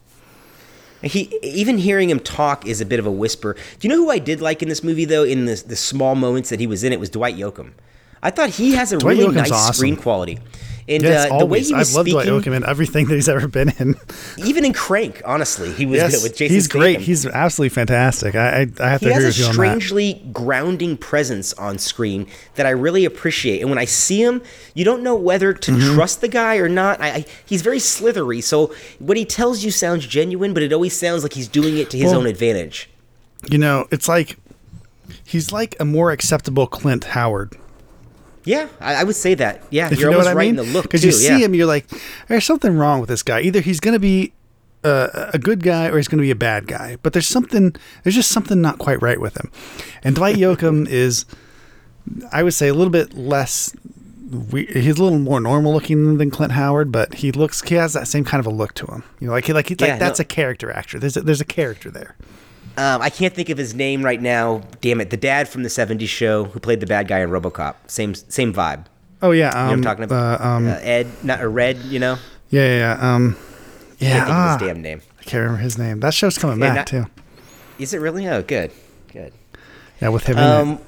He 1.02 1.38
even 1.42 1.78
hearing 1.78 2.10
him 2.10 2.18
talk 2.18 2.66
is 2.66 2.80
a 2.80 2.86
bit 2.86 2.98
of 2.98 3.06
a 3.06 3.10
whisper. 3.10 3.54
Do 3.54 3.86
you 3.86 3.88
know 3.88 4.02
who 4.02 4.10
I 4.10 4.18
did 4.18 4.40
like 4.40 4.62
in 4.62 4.68
this 4.68 4.82
movie 4.82 5.04
though? 5.04 5.22
In 5.24 5.44
the 5.44 5.54
the 5.54 5.76
small 5.76 6.14
moments 6.14 6.50
that 6.50 6.58
he 6.58 6.66
was 6.66 6.82
in 6.82 6.92
it 6.92 6.98
was 6.98 7.08
Dwight 7.08 7.36
Yoakam. 7.36 7.72
I 8.20 8.30
thought 8.30 8.50
he 8.50 8.72
has 8.72 8.92
a 8.92 8.98
Dwight 8.98 9.16
really 9.16 9.28
Yoakam's 9.28 9.36
nice 9.36 9.52
awesome. 9.52 9.74
screen 9.74 9.96
quality, 9.96 10.40
and 10.88 11.02
Yes, 11.02 11.30
uh, 11.30 11.38
the 11.38 11.46
way 11.46 11.60
he 11.60 11.72
was 11.74 11.90
I've 11.90 11.96
loved 11.96 12.08
speaking, 12.10 12.30
Dwight 12.32 12.44
Yoakam 12.44 12.56
in 12.56 12.64
everything 12.66 13.06
that 13.06 13.14
he's 13.14 13.28
ever 13.28 13.46
been 13.48 13.72
in. 13.78 13.94
even 14.38 14.64
in 14.64 14.72
Crank, 14.72 15.20
honestly, 15.24 15.72
he 15.72 15.84
was 15.86 15.96
yes, 15.98 16.14
good 16.16 16.22
with 16.22 16.36
Jason. 16.36 16.54
he's 16.54 16.66
great. 16.68 17.00
He's 17.00 17.26
absolutely 17.26 17.68
fantastic. 17.74 18.34
I 18.34 18.48
I, 18.62 18.66
I 18.80 18.88
have 18.88 19.00
he 19.00 19.06
to 19.08 19.12
has 19.14 19.24
agree 19.24 19.24
a 19.24 19.26
with 19.28 19.38
you 19.38 19.44
on 19.44 19.48
that. 19.50 19.52
strangely 19.54 20.22
grounding 20.32 20.96
presence 20.96 21.52
on 21.54 21.78
screen 21.78 22.26
that 22.54 22.66
I 22.66 22.70
really 22.70 23.04
appreciate. 23.04 23.60
And 23.60 23.68
when 23.70 23.78
I 23.78 23.84
see 23.84 24.22
him, 24.22 24.42
you 24.74 24.84
don't 24.84 25.02
know 25.02 25.14
whether 25.14 25.52
to 25.52 25.70
Mm-hmm. 25.72 25.94
trust 25.94 26.20
the 26.22 26.28
guy 26.28 26.56
or 26.56 26.68
not. 26.68 27.00
I, 27.00 27.08
I, 27.08 27.24
he's 27.46 27.62
very 27.62 27.78
slithery, 27.78 28.40
so 28.40 28.74
what 28.98 29.16
he 29.16 29.24
tells 29.24 29.62
you 29.64 29.70
sounds 29.70 30.06
genuine, 30.06 30.54
but 30.54 30.62
it 30.62 30.72
always 30.72 30.96
sounds 30.98 31.22
like 31.22 31.34
he's 31.34 31.48
doing 31.48 31.76
it 31.78 31.90
to 31.90 31.96
his 31.98 32.06
Well- 32.12 32.20
own 32.20 32.26
advantage. 32.26 32.88
You 33.50 33.58
know, 33.58 33.86
it's 33.90 34.08
like 34.08 34.36
he's 35.24 35.52
like 35.52 35.76
a 35.78 35.84
more 35.84 36.10
acceptable 36.10 36.66
Clint 36.66 37.04
Howard. 37.04 37.56
Yeah, 38.48 38.68
I, 38.80 38.94
I 38.96 39.04
would 39.04 39.14
say 39.16 39.34
that. 39.34 39.62
Yeah, 39.70 39.90
If 39.92 39.98
you're 40.00 40.10
you 40.10 40.16
know 40.16 40.18
almost 40.18 40.26
what 40.26 40.32
I 40.32 40.34
right 40.34 40.46
mean? 40.52 40.58
in 40.58 40.66
the 40.66 40.72
look 40.72 40.84
Because 40.84 41.04
you 41.04 41.12
see 41.12 41.38
yeah. 41.38 41.44
him, 41.44 41.54
you're 41.54 41.66
like, 41.66 41.86
there's 42.28 42.44
something 42.44 42.76
wrong 42.78 43.00
with 43.00 43.08
this 43.08 43.22
guy. 43.22 43.40
Either 43.42 43.60
he's 43.60 43.78
going 43.80 43.92
to 43.92 43.98
be 44.00 44.32
uh, 44.84 45.30
a 45.34 45.38
good 45.38 45.62
guy 45.62 45.88
or 45.88 45.96
he's 45.98 46.08
going 46.08 46.18
to 46.18 46.22
be 46.22 46.30
a 46.30 46.34
bad 46.36 46.66
guy. 46.66 46.96
But 47.02 47.12
there's 47.12 47.26
something, 47.26 47.74
there's 48.02 48.14
just 48.14 48.30
something 48.30 48.60
not 48.60 48.78
quite 48.78 49.02
right 49.02 49.20
with 49.20 49.36
him. 49.36 49.50
And 50.02 50.14
Dwight 50.16 50.36
Yoakam 50.42 50.88
is, 50.88 51.26
I 52.32 52.42
would 52.42 52.54
say, 52.54 52.68
a 52.68 52.74
little 52.74 52.90
bit 52.92 53.14
less. 53.14 53.74
We, 54.50 54.66
he's 54.66 54.98
a 54.98 55.02
little 55.02 55.18
more 55.18 55.40
normal 55.40 55.72
looking 55.72 56.18
than 56.18 56.30
Clint 56.30 56.52
Howard, 56.52 56.92
but 56.92 57.14
he 57.14 57.32
looks 57.32 57.62
he 57.62 57.76
has 57.76 57.94
that 57.94 58.08
same 58.08 58.24
kind 58.24 58.40
of 58.40 58.46
a 58.46 58.50
look 58.54 58.74
to 58.74 58.86
him. 58.86 59.02
You 59.20 59.26
know, 59.28 59.32
like 59.32 59.46
he 59.46 59.52
like 59.54 59.68
he's 59.68 59.78
Yeah, 59.80 59.88
like 59.92 60.00
that's 60.00 60.18
no. 60.18 60.22
a 60.22 60.26
character 60.26 60.70
actor. 60.70 60.98
There's 60.98 61.16
a, 61.16 61.22
there's 61.22 61.40
a 61.40 61.46
character 61.46 61.90
there. 61.90 62.14
Um, 62.78 63.02
I 63.02 63.10
can't 63.10 63.34
think 63.34 63.48
of 63.48 63.58
his 63.58 63.74
name 63.74 64.04
right 64.04 64.20
now. 64.22 64.62
Damn 64.80 65.00
it, 65.00 65.10
the 65.10 65.16
dad 65.16 65.48
from 65.48 65.64
the 65.64 65.68
'70s 65.68 66.08
show 66.08 66.44
who 66.44 66.60
played 66.60 66.80
the 66.80 66.86
bad 66.86 67.08
guy 67.08 67.18
in 67.20 67.30
RoboCop. 67.30 67.74
Same 67.88 68.14
same 68.14 68.52
vibe. 68.54 68.86
Oh 69.20 69.32
yeah, 69.32 69.48
You 69.48 69.54
know 69.54 69.60
what 69.64 69.72
um, 69.72 69.78
I'm 69.78 69.82
talking 69.82 70.04
about? 70.04 70.40
uh, 70.40 70.44
um, 70.44 70.68
uh, 70.68 70.78
Ed, 70.80 71.08
not 71.24 71.40
a 71.40 71.48
Red. 71.48 71.78
You 71.78 71.98
know. 71.98 72.18
yeah, 72.50 72.64
yeah, 72.66 72.76
yeah. 73.00 73.14
Um, 73.14 73.36
Yeah, 73.98 74.10
Can't 74.10 74.26
think 74.26 74.28
of 74.28 74.34
ah. 74.36 74.58
his 74.60 74.68
damn 74.68 74.82
name. 74.82 75.02
I 75.18 75.22
can't 75.24 75.40
remember 75.42 75.60
his 75.62 75.76
name. 75.76 76.00
That 76.00 76.14
show's 76.14 76.38
coming 76.38 76.60
Yeah, 76.60 76.66
back 76.68 76.76
not- 76.76 76.86
too. 76.86 77.06
Is 77.80 77.92
it 77.94 77.98
really? 77.98 78.28
Oh, 78.28 78.42
good, 78.42 78.70
good. 79.12 79.32
Yeah, 80.00 80.08
with 80.10 80.24
him. 80.24 80.38
Um, 80.38 80.78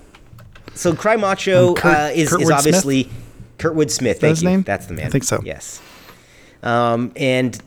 so 0.74 0.94
Cry 0.94 1.16
Macho 1.16 1.70
Um, 1.70 1.74
Kurt- 1.74 1.96
uh, 1.96 2.10
is, 2.14 2.30
Kurtwood 2.30 2.40
is 2.40 2.46
Smith? 2.46 2.52
obviously 2.58 3.10
Kurtwood 3.58 3.90
Smith. 3.90 4.20
Thank 4.20 4.30
his 4.36 4.42
you. 4.44 4.48
name? 4.48 4.62
That's 4.62 4.86
the 4.86 4.94
man. 4.94 5.06
I 5.06 5.10
think 5.10 5.24
so. 5.24 5.40
Yes. 5.44 5.80
Um, 6.62 7.10
and 7.16 7.60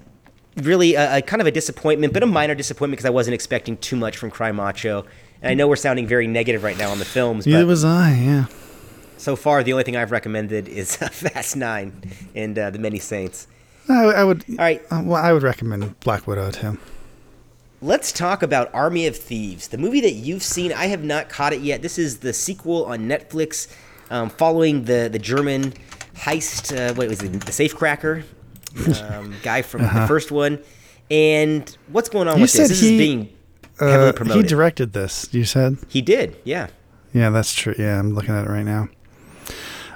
really 0.58 0.95
a, 0.95 1.18
a 1.18 1.22
kind 1.22 1.41
of 1.41 1.47
a 1.47 1.51
disappointment, 1.51 2.14
but 2.14 2.24
a 2.24 2.26
minor 2.26 2.56
disappointment 2.56 2.97
because 2.97 3.06
I 3.06 3.12
wasn't 3.12 3.34
expecting 3.36 3.78
too 3.78 3.95
much 3.95 4.18
from 4.18 4.30
Cry 4.32 4.51
Macho. 4.51 5.06
And 5.41 5.51
I 5.51 5.54
know 5.56 5.68
we're 5.68 5.76
sounding 5.76 6.08
very 6.08 6.28
negative 6.28 6.64
right 6.64 6.78
now 6.78 6.91
on 6.91 6.99
the 6.99 7.06
films, 7.06 7.45
Neither 7.45 7.66
was 7.66 7.84
I. 7.84 8.14
Yeah. 8.14 8.45
so 9.18 9.36
far 9.36 9.64
the 9.64 9.74
only 9.74 9.84
thing 9.84 9.95
I've 9.97 10.12
recommended 10.12 10.68
is 10.70 10.95
Fast 10.97 11.56
Nine 11.58 12.01
and 12.36 12.58
uh, 12.58 12.70
The 12.70 12.80
Many 12.80 12.99
Saints. 12.99 13.47
I, 13.89 14.04
I 14.06 14.24
would. 14.24 14.45
All 14.51 14.56
right. 14.58 14.82
Uh, 14.89 15.01
well, 15.04 15.22
I 15.22 15.34
would 15.34 15.43
recommend 15.43 15.99
Black 15.99 16.26
Widow 16.28 16.51
too. 16.51 16.78
Let's 17.82 18.14
talk 18.14 18.41
about 18.41 18.74
Army 18.74 19.08
of 19.08 19.18
Thieves, 19.18 19.68
the 19.68 19.78
movie 19.78 19.99
that 19.99 20.14
you've 20.14 20.43
seen. 20.43 20.72
I 20.72 20.86
have 20.86 21.04
not 21.04 21.28
caught 21.28 21.51
it 21.51 21.60
yet. 21.60 21.82
This 21.82 21.97
is 21.99 22.20
the 22.20 22.32
sequel 22.32 22.86
on 22.86 23.10
Netflix, 23.10 23.68
um, 24.10 24.30
following 24.30 24.86
the 24.86 25.10
the 25.12 25.20
German 25.20 25.74
heist. 26.16 26.72
Uh, 26.74 26.93
what 26.93 27.10
was 27.10 27.22
it? 27.22 27.34
The 27.34 27.51
safecracker 27.51 28.24
um, 29.11 29.34
guy 29.43 29.61
from 29.61 29.82
the 29.84 30.05
first 30.07 30.32
one. 30.32 30.59
And 31.11 31.76
what's 31.89 32.09
going 32.09 32.28
on 32.28 32.34
Uh-huh. 32.34 32.38
You 32.39 32.43
with 32.43 32.53
this? 32.53 32.69
This 32.69 32.82
he- 32.82 32.95
is 32.95 32.97
being 32.99 33.30
heavily 33.80 34.32
Uh, 34.32 34.34
he 34.36 34.43
directed 34.43 34.93
this. 34.93 35.28
You 35.32 35.45
said. 35.45 35.78
he 35.89 36.01
did, 36.01 36.36
yeah. 36.43 36.67
Yeah, 37.13 37.30
that's 37.30 37.53
true. 37.53 37.76
Yeah, 37.78 37.99
I'm 37.99 38.13
looking 38.15 38.34
at 38.34 38.45
it 38.45 38.49
right 38.49 38.63
now. 38.65 38.88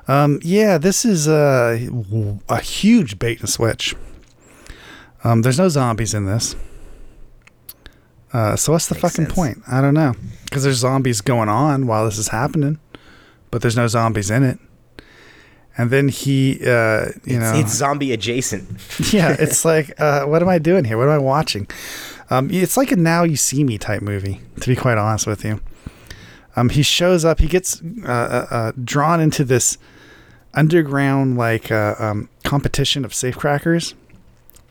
Um, 0.07 0.39
yeah, 0.43 0.77
this 0.77 1.03
is 1.03 1.27
a, 1.27 1.89
a 2.47 2.59
huge 2.61 3.17
bait 3.19 3.39
and 3.39 3.49
switch. 3.49 3.95
Um, 5.23 5.41
there's 5.41 5.57
no 5.57 5.67
zombies 5.69 6.13
in 6.13 6.25
this. 6.25 6.55
Uh, 8.33 8.55
so 8.55 8.71
what's 8.73 8.87
the 8.87 8.95
Makes 8.95 9.01
fucking 9.01 9.25
sense. 9.25 9.33
point? 9.35 9.57
I 9.67 9.81
don't 9.81 9.93
know. 9.93 10.13
Because 10.45 10.63
there's 10.63 10.77
zombies 10.77 11.21
going 11.21 11.49
on 11.49 11.87
while 11.87 12.05
this 12.05 12.17
is 12.17 12.27
happening, 12.29 12.79
but 13.51 13.61
there's 13.61 13.75
no 13.75 13.87
zombies 13.87 14.29
in 14.29 14.43
it. 14.43 14.59
And 15.77 15.91
then 15.91 16.07
he, 16.07 16.59
uh, 16.61 17.09
you 17.23 17.39
know, 17.39 17.53
It's 17.55 17.73
zombie 17.73 18.11
adjacent. 18.11 18.67
yeah, 19.13 19.35
it's 19.39 19.63
like, 19.63 19.99
uh, 20.01 20.25
what 20.25 20.41
am 20.41 20.49
I 20.49 20.57
doing 20.57 20.85
here? 20.85 20.97
What 20.97 21.03
am 21.07 21.11
I 21.13 21.17
watching? 21.19 21.67
Um, 22.29 22.49
it's 22.51 22.75
like 22.77 22.91
a 22.91 22.95
Now 22.95 23.23
You 23.23 23.35
See 23.35 23.63
Me 23.63 23.77
type 23.77 24.01
movie, 24.01 24.41
to 24.59 24.67
be 24.67 24.75
quite 24.75 24.97
honest 24.97 25.27
with 25.27 25.45
you. 25.45 25.61
Um, 26.55 26.69
he 26.69 26.81
shows 26.81 27.23
up, 27.23 27.39
he 27.39 27.47
gets 27.47 27.81
uh, 28.03 28.07
uh, 28.07 28.47
uh, 28.49 28.71
drawn 28.83 29.21
into 29.21 29.45
this 29.45 29.77
underground 30.55 31.37
like 31.37 31.71
uh, 31.71 31.93
um, 31.99 32.29
competition 32.43 33.05
of 33.05 33.11
safecrackers, 33.11 33.93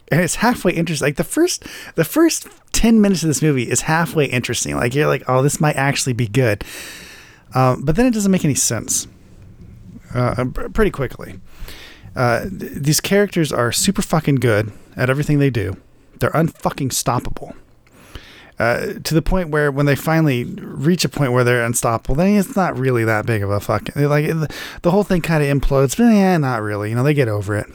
and 0.09 0.21
it's 0.21 0.37
halfway 0.37 0.73
interesting. 0.73 1.07
Like 1.07 1.17
the 1.17 1.25
first, 1.25 1.65
the 1.95 2.05
first 2.05 2.49
ten 2.73 3.01
minutes 3.01 3.23
of 3.23 3.29
this 3.29 3.41
movie 3.41 3.71
is 3.71 3.83
halfway 3.83 4.27
interesting. 4.27 4.75
Like 4.75 4.97
you're 4.97 5.07
like, 5.07 5.23
oh, 5.29 5.43
this 5.43 5.61
might 5.61 5.77
actually 5.77 6.13
be 6.13 6.27
good, 6.27 6.65
um, 7.55 7.83
but 7.83 7.95
then 7.95 8.05
it 8.07 8.13
doesn't 8.13 8.33
make 8.33 8.45
any 8.45 8.57
sense. 8.57 9.07
Uh, 10.15 10.45
pretty 10.73 10.91
quickly 10.91 11.41
uh, 12.17 12.49
th- 12.49 12.73
these 12.73 13.01
characters 13.01 13.53
are 13.53 13.71
super 13.71 14.03
fucking 14.03 14.37
good 14.37 14.73
at 14.97 15.11
everything 15.11 15.39
they 15.39 15.51
do. 15.51 15.77
They're 16.19 16.31
unfucking 16.31 16.91
stoppable. 16.91 17.55
Uh, 18.59 18.95
to 19.05 19.13
the 19.13 19.21
point 19.21 19.51
where 19.51 19.71
when 19.71 19.85
they 19.85 19.95
finally 19.95 20.45
reach 20.45 21.05
a 21.05 21.11
point 21.11 21.31
where 21.33 21.45
they're 21.45 21.63
unstoppable, 21.63 22.15
then 22.15 22.39
it's 22.39 22.57
not 22.57 22.79
really 22.79 23.05
that 23.05 23.27
big 23.27 23.43
of 23.43 23.51
a 23.51 23.61
fucking 23.61 24.03
like 24.09 24.27
the, 24.27 24.49
the 24.81 24.91
whole 24.91 25.03
thing 25.03 25.21
kind 25.21 25.45
of 25.45 25.55
implodes. 25.55 25.95
But 25.95 26.05
yeah, 26.05 26.39
not 26.39 26.63
really. 26.63 26.89
You 26.89 26.97
know, 26.97 27.03
they 27.03 27.13
get 27.13 27.29
over 27.29 27.55
it. 27.55 27.67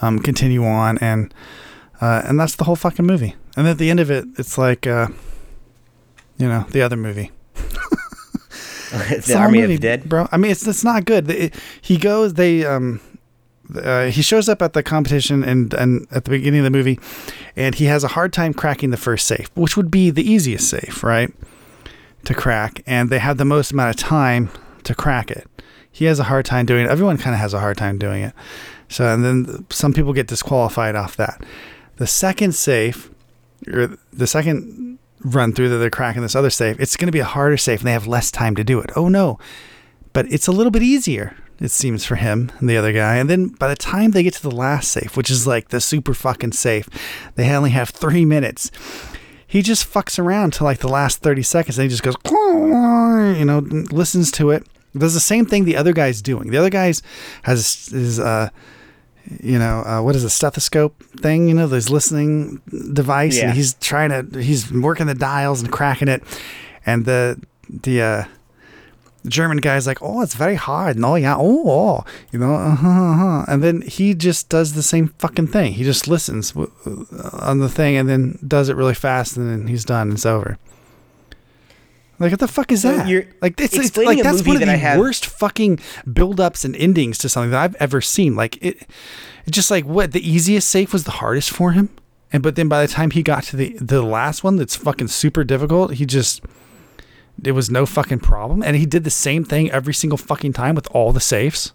Um, 0.00 0.18
continue 0.20 0.64
on, 0.64 0.96
and 0.98 1.34
uh, 2.00 2.22
and 2.24 2.40
that's 2.40 2.56
the 2.56 2.64
whole 2.64 2.76
fucking 2.76 3.04
movie. 3.04 3.36
And 3.58 3.68
at 3.68 3.76
the 3.76 3.90
end 3.90 4.00
of 4.00 4.10
it, 4.10 4.24
it's 4.38 4.56
like, 4.56 4.86
uh, 4.86 5.08
you 6.38 6.48
know, 6.48 6.64
the 6.70 6.80
other 6.80 6.96
movie. 6.96 7.30
the 9.26 9.32
whole 9.34 9.36
Army 9.42 9.60
movie, 9.60 9.74
of 9.74 9.80
Dead. 9.80 10.08
bro. 10.08 10.28
I 10.32 10.36
mean, 10.36 10.50
it's 10.50 10.66
it's 10.66 10.84
not 10.84 11.04
good. 11.04 11.30
It- 11.30 11.54
he 11.80 11.96
goes, 11.96 12.34
they 12.34 12.64
um, 12.64 13.00
uh, 13.74 14.06
he 14.06 14.22
shows 14.22 14.48
up 14.48 14.62
at 14.62 14.72
the 14.72 14.82
competition 14.82 15.42
and 15.44 15.72
and 15.74 16.06
at 16.10 16.24
the 16.24 16.30
beginning 16.30 16.60
of 16.60 16.64
the 16.64 16.70
movie, 16.70 16.98
and 17.56 17.74
he 17.74 17.84
has 17.86 18.04
a 18.04 18.08
hard 18.08 18.32
time 18.32 18.52
cracking 18.54 18.90
the 18.90 18.96
first 18.96 19.26
safe, 19.26 19.50
which 19.54 19.76
would 19.76 19.90
be 19.90 20.10
the 20.10 20.28
easiest 20.28 20.68
safe, 20.68 21.02
right, 21.04 21.32
to 22.24 22.34
crack. 22.34 22.82
And 22.86 23.10
they 23.10 23.18
have 23.18 23.36
the 23.38 23.44
most 23.44 23.72
amount 23.72 23.90
of 23.94 23.96
time 23.96 24.50
to 24.84 24.94
crack 24.94 25.30
it. 25.30 25.46
He 25.92 26.04
has 26.04 26.18
a 26.20 26.24
hard 26.24 26.44
time 26.46 26.66
doing 26.66 26.84
it. 26.86 26.90
Everyone 26.90 27.16
kind 27.18 27.34
of 27.34 27.40
has 27.40 27.52
a 27.54 27.60
hard 27.60 27.76
time 27.76 27.98
doing 27.98 28.22
it. 28.22 28.32
So 28.88 29.12
and 29.12 29.24
then 29.24 29.66
some 29.70 29.92
people 29.92 30.12
get 30.12 30.26
disqualified 30.28 30.94
off 30.96 31.16
that. 31.16 31.44
The 31.96 32.06
second 32.06 32.54
safe, 32.54 33.10
or 33.68 33.96
the 34.12 34.26
second 34.26 34.98
run 35.24 35.52
through 35.52 35.68
that 35.70 35.76
they're 35.76 35.90
cracking 35.90 36.22
this 36.22 36.36
other 36.36 36.50
safe, 36.50 36.78
it's 36.80 36.96
going 36.96 37.06
to 37.06 37.12
be 37.12 37.20
a 37.20 37.24
harder 37.24 37.56
safe 37.56 37.80
and 37.80 37.86
they 37.86 37.92
have 37.92 38.06
less 38.06 38.30
time 38.30 38.54
to 38.56 38.64
do 38.64 38.80
it. 38.80 38.90
Oh 38.96 39.08
no. 39.08 39.38
But 40.12 40.30
it's 40.32 40.46
a 40.46 40.52
little 40.52 40.70
bit 40.70 40.82
easier, 40.82 41.36
it 41.60 41.70
seems, 41.70 42.04
for 42.04 42.16
him 42.16 42.50
and 42.58 42.68
the 42.68 42.76
other 42.76 42.92
guy. 42.92 43.16
And 43.16 43.30
then 43.30 43.48
by 43.48 43.68
the 43.68 43.76
time 43.76 44.10
they 44.10 44.22
get 44.22 44.34
to 44.34 44.42
the 44.42 44.50
last 44.50 44.90
safe, 44.90 45.16
which 45.16 45.30
is 45.30 45.46
like 45.46 45.68
the 45.68 45.80
super 45.80 46.14
fucking 46.14 46.52
safe, 46.52 46.88
they 47.36 47.50
only 47.54 47.70
have 47.70 47.90
three 47.90 48.24
minutes. 48.24 48.70
He 49.46 49.62
just 49.62 49.92
fucks 49.92 50.18
around 50.18 50.52
till 50.52 50.64
like 50.64 50.78
the 50.78 50.88
last 50.88 51.22
30 51.22 51.42
seconds 51.42 51.78
and 51.78 51.84
he 51.84 51.96
just 51.96 52.02
goes, 52.02 52.16
you 52.24 53.44
know, 53.44 53.58
listens 53.58 54.30
to 54.32 54.50
it. 54.50 54.66
Does 54.96 55.14
the 55.14 55.20
same 55.20 55.46
thing 55.46 55.64
the 55.64 55.76
other 55.76 55.92
guy's 55.92 56.20
doing. 56.20 56.50
The 56.50 56.58
other 56.58 56.70
guy's 56.70 57.02
has 57.42 57.86
his, 57.86 58.18
uh, 58.18 58.50
you 59.42 59.58
know, 59.58 59.82
uh, 59.86 60.02
what 60.02 60.16
is 60.16 60.24
a 60.24 60.30
stethoscope 60.30 61.02
thing? 61.20 61.48
You 61.48 61.54
know, 61.54 61.66
this 61.66 61.90
listening 61.90 62.60
device, 62.92 63.36
Yeah. 63.38 63.46
and 63.48 63.54
he's 63.56 63.74
trying 63.74 64.10
to, 64.10 64.40
he's 64.40 64.72
working 64.72 65.06
the 65.06 65.14
dials 65.14 65.60
and 65.62 65.70
cracking 65.70 66.08
it, 66.08 66.22
and 66.86 67.04
the 67.04 67.40
the 67.68 68.02
uh, 68.02 68.24
German 69.26 69.58
guy's 69.58 69.86
like, 69.86 69.98
oh, 70.00 70.22
it's 70.22 70.34
very 70.34 70.54
hard, 70.56 70.98
no, 70.98 71.14
yeah, 71.14 71.36
oh, 71.38 71.64
oh. 71.70 72.04
you 72.32 72.38
know, 72.38 72.54
uh-huh, 72.54 72.88
uh-huh. 72.88 73.44
and 73.48 73.62
then 73.62 73.82
he 73.82 74.14
just 74.14 74.48
does 74.48 74.72
the 74.72 74.82
same 74.82 75.08
fucking 75.18 75.48
thing. 75.48 75.74
He 75.74 75.84
just 75.84 76.08
listens 76.08 76.52
w- 76.52 76.72
uh, 76.86 77.30
on 77.34 77.58
the 77.58 77.68
thing 77.68 77.96
and 77.96 78.08
then 78.08 78.38
does 78.46 78.68
it 78.70 78.76
really 78.76 78.94
fast, 78.94 79.36
and 79.36 79.48
then 79.50 79.66
he's 79.68 79.84
done. 79.84 80.12
It's 80.12 80.24
over. 80.26 80.58
Like 82.20 82.30
what 82.32 82.38
the 82.40 82.46
fuck 82.48 82.70
is 82.70 82.82
So 82.82 82.94
that? 82.96 83.08
you're 83.08 83.24
like 83.40 83.58
it's, 83.60 83.74
it's 83.74 83.96
like 83.96 84.22
that's 84.22 84.46
one 84.46 84.56
of 84.56 84.62
the 84.62 84.76
have- 84.76 84.98
worst 85.00 85.24
fucking 85.26 85.80
build-ups 86.12 86.64
and 86.64 86.76
endings 86.76 87.16
to 87.18 87.28
something 87.28 87.50
that 87.50 87.62
I've 87.62 87.74
ever 87.76 88.00
seen. 88.00 88.36
Like 88.36 88.62
it, 88.62 88.86
just 89.50 89.70
like 89.70 89.84
what 89.86 90.12
the 90.12 90.20
easiest 90.30 90.68
safe 90.68 90.92
was 90.92 91.04
the 91.04 91.12
hardest 91.12 91.50
for 91.50 91.72
him, 91.72 91.88
and 92.32 92.42
but 92.42 92.54
then 92.56 92.68
by 92.68 92.82
the 92.86 92.92
time 92.92 93.10
he 93.10 93.22
got 93.22 93.44
to 93.44 93.56
the 93.56 93.76
the 93.80 94.02
last 94.02 94.44
one 94.44 94.56
that's 94.56 94.76
fucking 94.76 95.08
super 95.08 95.44
difficult, 95.44 95.94
he 95.94 96.04
just 96.06 96.42
it 97.42 97.52
was 97.52 97.70
no 97.70 97.86
fucking 97.86 98.20
problem, 98.20 98.62
and 98.62 98.76
he 98.76 98.84
did 98.84 99.04
the 99.04 99.10
same 99.10 99.42
thing 99.44 99.70
every 99.70 99.94
single 99.94 100.18
fucking 100.18 100.52
time 100.52 100.74
with 100.74 100.86
all 100.90 101.12
the 101.12 101.20
safes. 101.20 101.72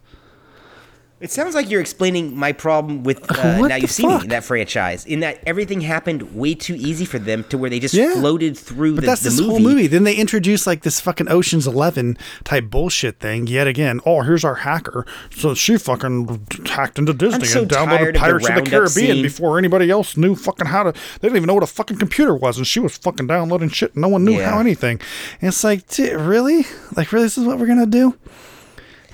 It 1.22 1.32
sounds 1.32 1.56
like 1.56 1.70
you're 1.70 1.80
explaining 1.80 2.36
my 2.38 2.52
problem 2.52 3.04
with 3.04 3.32
uh, 3.32 3.66
Now 3.68 3.78
You 3.78 3.88
See 3.88 4.06
Me, 4.06 4.14
fuck? 4.18 4.28
that 4.28 4.44
franchise, 4.44 5.06
in 5.06 5.22
that 5.22 5.40
everything 5.48 5.80
happened 5.80 6.36
way 6.36 6.54
too 6.56 6.76
easy 6.76 7.06
for 7.06 7.20
them 7.20 7.46
to 7.46 7.58
where 7.58 7.70
they 7.70 7.80
just 7.80 7.94
Yeah. 7.94 8.16
floated 8.16 8.58
through 8.58 8.96
But 8.96 9.02
the, 9.02 9.08
that's 9.08 9.22
the 9.22 9.30
this 9.30 9.40
movie. 9.40 9.50
whole 9.50 9.60
movie. 9.62 9.88
Then 9.88 10.04
they 10.04 10.14
introduce 10.14 10.68
like 10.68 10.82
this 10.84 11.00
fucking 11.00 11.30
Ocean's 11.30 11.68
Eleven 11.68 12.18
type 12.44 12.70
bullshit 12.70 13.20
thing 13.22 13.48
yet 13.48 13.66
again. 13.66 14.02
Oh, 14.06 14.24
here's 14.24 14.44
our 14.44 14.56
hacker. 14.56 15.06
So 15.32 15.54
she 15.54 15.78
fucking 15.78 16.48
hacked 16.66 17.00
into 17.00 17.14
Disney 17.14 17.46
so 17.46 17.62
and 17.62 17.72
downloaded 17.72 18.08
of 18.10 18.14
the 18.16 18.20
Pirates 18.20 18.50
of 18.50 18.56
the, 18.56 18.62
Caribbean 18.70 18.90
scene. 19.16 19.24
before 19.24 19.58
anybody 19.58 19.90
else 19.90 20.18
knew 20.18 20.36
fucking 20.36 20.68
how 20.68 20.84
to. 20.84 20.92
They 20.92 21.30
didn't 21.30 21.38
even 21.38 21.48
know 21.48 21.54
what 21.54 21.64
a 21.64 21.68
fucking 21.68 21.98
computer 21.98 22.36
was, 22.36 22.58
and 22.58 22.68
she 22.68 22.82
was 22.82 22.98
fucking 22.98 23.28
downloading 23.28 23.70
shit. 23.70 23.96
No 23.96 24.10
one 24.10 24.26
knew 24.26 24.34
Yeah. 24.38 24.52
how 24.52 24.60
anything. 24.60 25.00
And 25.40 25.48
it's 25.48 25.64
like, 25.64 25.84
really? 25.98 26.66
Like, 26.98 27.14
really? 27.14 27.26
This 27.26 27.38
is 27.38 27.46
what 27.46 27.58
we're 27.58 27.68
gonna 27.68 27.86
do? 27.86 28.18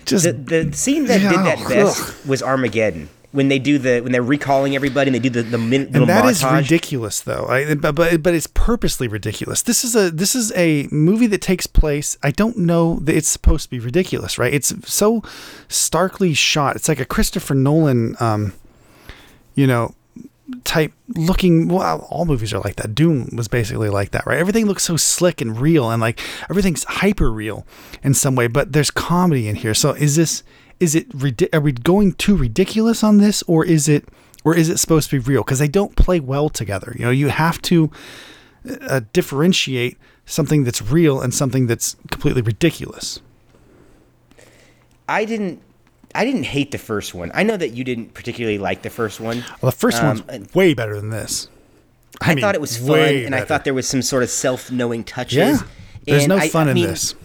Just 0.06 0.26
The, 0.26 0.34
the 0.34 0.74
scene 0.74 1.06
that 1.06 1.20
did 1.20 1.40
that 1.40 1.68
best 1.70 2.02
ugh. 2.02 2.16
was 2.28 2.42
Armageddon. 2.44 3.10
When 3.32 3.48
they 3.48 3.60
do 3.60 3.78
the 3.78 4.02
when 4.02 4.12
they're 4.12 4.22
recalling 4.22 4.76
everybody 4.76 5.08
and 5.08 5.16
they 5.16 5.20
do 5.20 5.30
the 5.30 5.42
the 5.42 5.58
min, 5.58 5.86
little 5.86 6.02
and 6.02 6.10
that 6.10 6.26
is 6.26 6.42
montage. 6.44 6.64
ridiculous 6.64 7.22
though 7.22 7.46
I, 7.48 7.76
but, 7.76 7.96
but 7.96 8.22
but 8.22 8.34
it's 8.34 8.48
purposely 8.48 9.08
ridiculous 9.08 9.62
this 9.62 9.86
is 9.86 9.96
a 9.96 10.12
this 10.12 10.36
is 10.36 10.52
a 10.58 10.90
movie 10.92 11.28
that 11.28 11.42
takes 11.42 11.66
place 11.66 12.18
i 12.24 12.32
don't 12.32 12.58
know 12.58 12.96
that 13.04 13.16
it's 13.16 13.30
supposed 13.30 13.64
to 13.64 13.70
be 13.70 13.80
ridiculous 13.80 14.38
right 14.38 14.54
it's 14.54 14.74
so 14.86 15.24
starkly 15.70 16.34
shot 16.34 16.76
it's 16.76 16.90
like 16.90 17.00
a 17.00 17.06
christopher 17.06 17.54
nolan 17.56 18.18
um 18.20 18.52
you 19.56 19.66
know 19.66 19.96
type 20.64 20.94
looking 21.16 21.68
well 21.68 22.08
all 22.10 22.26
movies 22.26 22.54
are 22.54 22.60
like 22.60 22.76
that. 22.78 22.96
Dune 22.96 23.30
was 23.36 23.48
basically 23.48 23.90
like 23.90 24.12
that 24.12 24.26
right? 24.26 24.38
Everything 24.38 24.66
looks 24.66 24.84
so 24.84 24.98
slick 24.98 25.42
and 25.42 25.60
real 25.60 25.90
and 25.90 26.02
like 26.02 26.20
everything's 26.50 26.84
hyper 26.84 27.32
real 27.32 27.66
in 28.04 28.14
some 28.14 28.36
way 28.36 28.48
but 28.48 28.74
there's 28.74 28.92
comedy 28.92 29.48
in 29.48 29.56
here. 29.56 29.74
So 29.74 29.92
is 29.92 30.16
this 30.16 30.44
is 30.80 30.96
it 30.96 31.08
are 31.54 31.62
we 31.62 31.72
going 31.72 32.14
too 32.14 32.36
ridiculous 32.36 33.04
on 33.04 33.18
this 33.18 33.44
or 33.44 33.66
is 33.66 33.88
it 33.88 34.08
or 34.44 34.56
is 34.56 34.70
it 34.70 34.78
supposed 34.78 35.10
to 35.10 35.20
be 35.20 35.32
real? 35.32 35.44
Because 35.44 35.60
they 35.60 35.68
don't 35.68 35.96
play 35.96 36.20
well 36.20 36.50
together 36.50 36.96
you 36.98 37.06
know? 37.06 37.12
You 37.12 37.30
have 37.30 37.62
to 37.64 37.92
uh, 38.82 39.02
differentiate 39.14 39.98
something 40.26 40.64
that's 40.64 40.82
real 40.82 41.22
and 41.22 41.34
something 41.34 41.68
that's 41.68 41.96
completely 42.10 42.42
ridiculous. 42.42 43.20
I 45.08 45.26
didn't 45.26 45.62
I 46.14 46.26
didn't 46.26 46.44
hate 46.44 46.72
the 46.72 46.78
first 46.78 47.14
one. 47.14 47.32
I 47.34 47.44
know 47.44 47.56
that 47.58 47.70
you 47.70 47.84
didn't 47.84 48.14
particularly 48.14 48.58
like 48.58 48.82
the 48.82 48.90
first 48.90 49.20
one. 49.20 49.44
Well, 49.62 49.72
the 49.72 49.78
first 49.78 50.02
Um, 50.02 50.24
one's 50.28 50.54
way 50.54 50.74
better 50.74 51.00
than 51.00 51.10
this. 51.10 51.48
I, 52.20 52.36
mean, 52.36 52.42
thought 52.42 52.56
it 52.56 52.62
was 52.62 52.78
fun, 52.78 52.90
way 52.90 53.26
and 53.26 53.34
I 53.34 53.42
thought 53.46 53.64
there 53.64 53.74
was 53.74 53.88
some 53.88 54.02
sort 54.02 54.22
of 54.24 54.30
self-knowing 54.30 55.06
touches. 55.06 55.38
Yeah. 55.38 55.58
There's 56.06 56.24
And 56.24 56.30
no 56.30 56.38
I- 56.38 56.50
fun 56.50 56.68
I 56.68 56.72
in 56.72 56.76
mean, 56.76 56.88
this. 56.88 57.16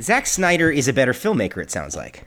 Zack 0.00 0.26
Snyder 0.26 0.70
is 0.70 0.88
a 0.88 0.92
better 0.92 1.12
filmmaker. 1.12 1.58
It 1.62 1.70
sounds 1.70 1.96
like. 1.96 2.26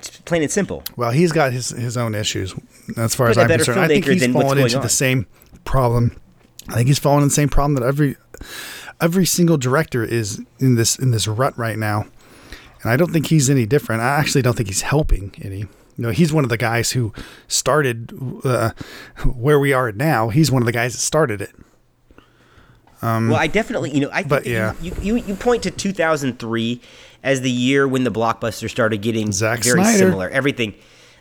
It's 0.00 0.10
plain 0.18 0.42
and 0.42 0.50
simple. 0.50 0.82
Well, 0.96 1.10
he's 1.12 1.32
got 1.32 1.52
his 1.52 1.70
his 1.70 1.96
own 1.96 2.14
issues 2.14 2.54
as 2.96 3.14
far 3.14 3.28
as 3.28 3.36
But 3.36 3.50
a 3.50 3.54
I'm 3.54 3.58
concerned. 3.58 3.80
I 3.80 3.86
think 3.88 4.04
he's 4.06 4.26
fallen 4.32 4.58
into 4.58 4.76
on. 4.76 4.82
the 4.82 4.88
same 4.88 5.26
problem. 5.64 6.16
I 6.68 6.74
think 6.74 6.88
he's 6.88 6.98
fallen 6.98 7.22
in 7.22 7.28
the 7.28 7.34
same 7.34 7.48
problem 7.48 7.74
that 7.76 7.84
every 7.86 8.16
every 9.00 9.24
single 9.26 9.56
director 9.56 10.02
is 10.04 10.40
in 10.58 10.74
this 10.74 10.98
in 10.98 11.12
this 11.12 11.26
rut 11.28 11.56
right 11.56 11.78
now. 11.78 12.06
And 12.82 12.90
I 12.92 12.96
don't 12.96 13.12
think 13.12 13.26
he's 13.26 13.48
any 13.50 13.66
different. 13.66 14.02
I 14.02 14.18
actually 14.18 14.42
don't 14.42 14.56
think 14.56 14.68
he's 14.68 14.82
helping 14.82 15.34
any. 15.42 15.60
You 15.60 15.68
know, 16.04 16.10
he's 16.10 16.32
one 16.32 16.44
of 16.44 16.50
the 16.50 16.58
guys 16.58 16.90
who 16.92 17.12
started 17.48 18.12
uh, 18.44 18.70
where 19.24 19.58
we 19.58 19.72
are 19.72 19.92
now. 19.92 20.28
He's 20.28 20.50
one 20.52 20.60
of 20.62 20.66
the 20.66 20.72
guys 20.72 20.92
that 20.92 21.00
started 21.00 21.40
it. 21.40 21.52
well, 23.02 23.36
I 23.36 23.46
definitely, 23.46 23.90
you 23.92 24.00
know, 24.00 24.10
I 24.12 24.22
Um, 24.22 24.28
but 24.28 24.46
yeah. 24.46 24.74
you, 24.80 24.92
you 25.00 25.16
you 25.16 25.34
point 25.34 25.62
to 25.64 25.70
2003 25.70 26.80
as 27.22 27.40
the 27.40 27.50
year 27.50 27.86
when 27.88 28.04
the 28.04 28.10
blockbuster 28.10 28.68
started 28.70 29.02
getting 29.02 29.32
Zack 29.32 29.60
very 29.62 29.80
Snyder. 29.82 29.98
similar, 29.98 30.28
everything. 30.28 30.74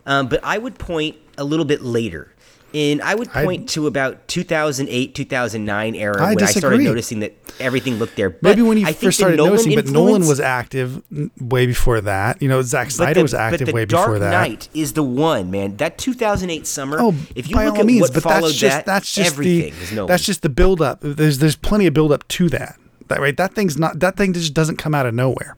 Um, 0.06 0.28
but 0.28 0.39
I 0.43 0.58
would 0.58 0.78
point 0.78 1.16
a 1.38 1.43
little 1.43 1.66
bit 1.66 1.82
later, 1.82 2.34
and 2.76 3.01
I 3.01 3.15
would 3.15 3.30
I- 3.34 3.43
point 3.45 3.69
to 3.69 3.88
about 3.88 4.28
2008, 4.28 5.15
2009 5.15 5.95
era 5.95 6.21
I 6.21 6.36
when 6.36 6.43
I 6.43 6.47
started 6.47 6.82
noticing 6.82 7.21
that 7.21 7.34
everything 7.59 7.95
looked 7.95 8.17
there. 8.17 8.30
But 8.30 8.43
Maybe 8.43 8.61
when 8.63 8.78
you 8.78 8.86
I 8.86 8.91
first 8.93 9.17
started 9.17 9.38
Nolan 9.38 9.51
noticing, 9.53 9.76
but 9.76 9.88
Nolan 9.88 10.28
was 10.28 10.39
active 10.39 11.01
way 11.39 11.65
before 11.65 12.01
that. 12.01 12.41
You 12.41 12.49
know, 12.49 12.61
Zack 12.61 12.91
Snyder 12.91 13.13
the- 13.15 13.21
was 13.23 13.34
active 13.34 13.71
way 13.71 13.86
Dark 13.86 14.07
before 14.07 14.19
that. 14.19 14.32
Knight 14.32 14.67
is 14.73 14.93
the 14.93 15.03
one, 15.03 15.49
man. 15.49 15.78
That 15.78 15.97
2008 15.97 16.67
summer. 16.67 16.97
Oh, 16.99 17.15
if 17.36 17.49
you 17.49 17.55
by 17.55 17.65
look 17.65 17.76
all 17.76 17.80
at 17.80 17.86
means, 17.86 18.01
what 18.01 18.13
but 18.13 18.23
followed 18.23 18.41
that's 18.49 18.53
just 18.55 18.76
that, 18.78 18.86
that's 18.86 19.11
just 19.13 19.32
everything 19.32 19.73
the 19.73 19.82
is 19.82 19.91
Nolan. 19.93 20.07
that's 20.09 20.26
just 20.26 20.41
the 20.41 20.49
build 20.49 20.82
up. 20.82 20.99
There's 21.01 21.39
there's 21.39 21.55
plenty 21.55 21.88
of 21.88 21.93
build 21.93 22.11
up 22.11 22.28
to 22.28 22.49
that. 22.49 22.78
That 23.07 23.19
right, 23.21 23.38
that 23.38 23.53
thing's 23.53 23.78
not 23.78 23.99
that 24.01 24.17
thing 24.17 24.34
just 24.34 24.53
doesn't 24.53 24.78
come 24.78 24.93
out 24.93 25.05
of 25.05 25.13
nowhere. 25.13 25.55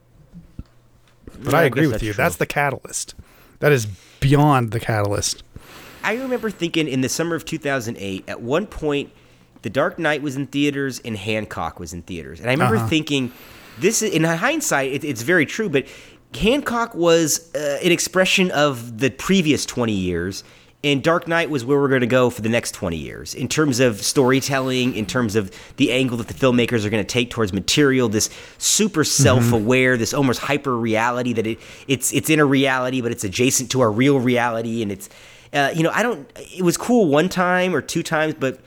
But 1.44 1.54
Yeah, 1.54 1.58
I 1.60 1.62
I 1.62 1.66
agree 1.66 1.88
with 1.88 2.04
you. 2.04 2.14
true. 2.14 2.24
That's 2.24 2.36
the 2.38 2.46
catalyst. 2.46 3.16
That 3.60 3.72
is 3.72 3.88
beyond 4.20 4.72
the 4.72 4.80
catalyst. 4.80 5.44
I 6.08 6.16
remember 6.16 6.50
thinking 6.50 6.88
in 6.88 7.02
the 7.02 7.10
summer 7.10 7.36
of 7.36 7.44
2008, 7.46 8.24
at 8.30 8.42
one 8.42 8.66
point, 8.66 9.12
The 9.64 9.70
Dark 9.70 10.00
Knight 10.00 10.22
was 10.22 10.36
in 10.38 10.48
theaters 10.48 11.00
and 11.04 11.18
Hancock 11.18 11.80
was 11.80 11.92
in 11.94 12.02
theaters. 12.04 12.40
And 12.40 12.50
I 12.50 12.54
remember 12.54 12.78
Uh-huh. 12.78 12.88
thinking, 12.88 13.32
this 13.80 14.02
is, 14.02 14.14
in 14.14 14.24
hindsight, 14.24 14.92
it, 14.94 15.04
it's 15.04 15.22
very 15.22 15.46
true, 15.46 15.68
but 15.70 15.86
Hancock 16.34 16.96
was 16.96 17.54
uh, 17.56 17.80
an 17.84 17.92
expression 17.92 18.52
of 18.52 19.00
the 19.00 19.10
previous 19.10 19.66
20 19.66 19.92
years. 19.92 20.44
And 20.84 21.04
Dark 21.04 21.28
Knight 21.28 21.50
was 21.50 21.66
where 21.66 21.80
we're 21.80 21.88
going 21.90 22.02
to 22.02 22.08
go 22.08 22.30
for 22.30 22.42
the 22.42 22.50
next 22.50 22.72
20 22.74 22.96
years 22.96 23.34
in 23.34 23.48
terms 23.48 23.80
of 23.80 24.02
storytelling, 24.02 24.96
in 24.96 25.06
terms 25.08 25.36
of 25.36 25.52
the 25.78 25.92
angle 25.92 26.18
that 26.18 26.28
the 26.28 26.34
filmmakers 26.36 26.86
are 26.86 26.90
going 26.90 27.04
to 27.04 27.08
take 27.08 27.32
towards 27.32 27.52
material, 27.52 28.08
this 28.08 28.30
super 28.60 29.02
Mm-hmm. 29.04 29.24
self-aware, 29.24 29.98
this 29.98 30.14
almost 30.14 30.40
hyper 30.40 30.78
reality 30.78 31.34
that 31.34 31.48
it, 31.48 31.60
it's 31.88 32.14
it's 32.14 32.30
in 32.30 32.40
a 32.40 32.46
reality, 32.46 33.02
but 33.02 33.12
it's 33.12 33.24
adjacent 33.26 33.72
to 33.72 33.82
our 33.82 33.92
real 33.92 34.20
reality, 34.20 34.82
and 34.84 34.92
it's 34.92 35.10
uh, 35.54 35.72
you 35.76 35.84
know 35.84 35.92
I 35.92 36.04
don't. 36.04 36.30
It 36.36 36.64
was 36.64 36.78
cool 36.78 37.08
one 37.08 37.30
time 37.30 37.76
or 37.76 37.82
two 37.82 38.04
times, 38.04 38.34
but 38.34 38.60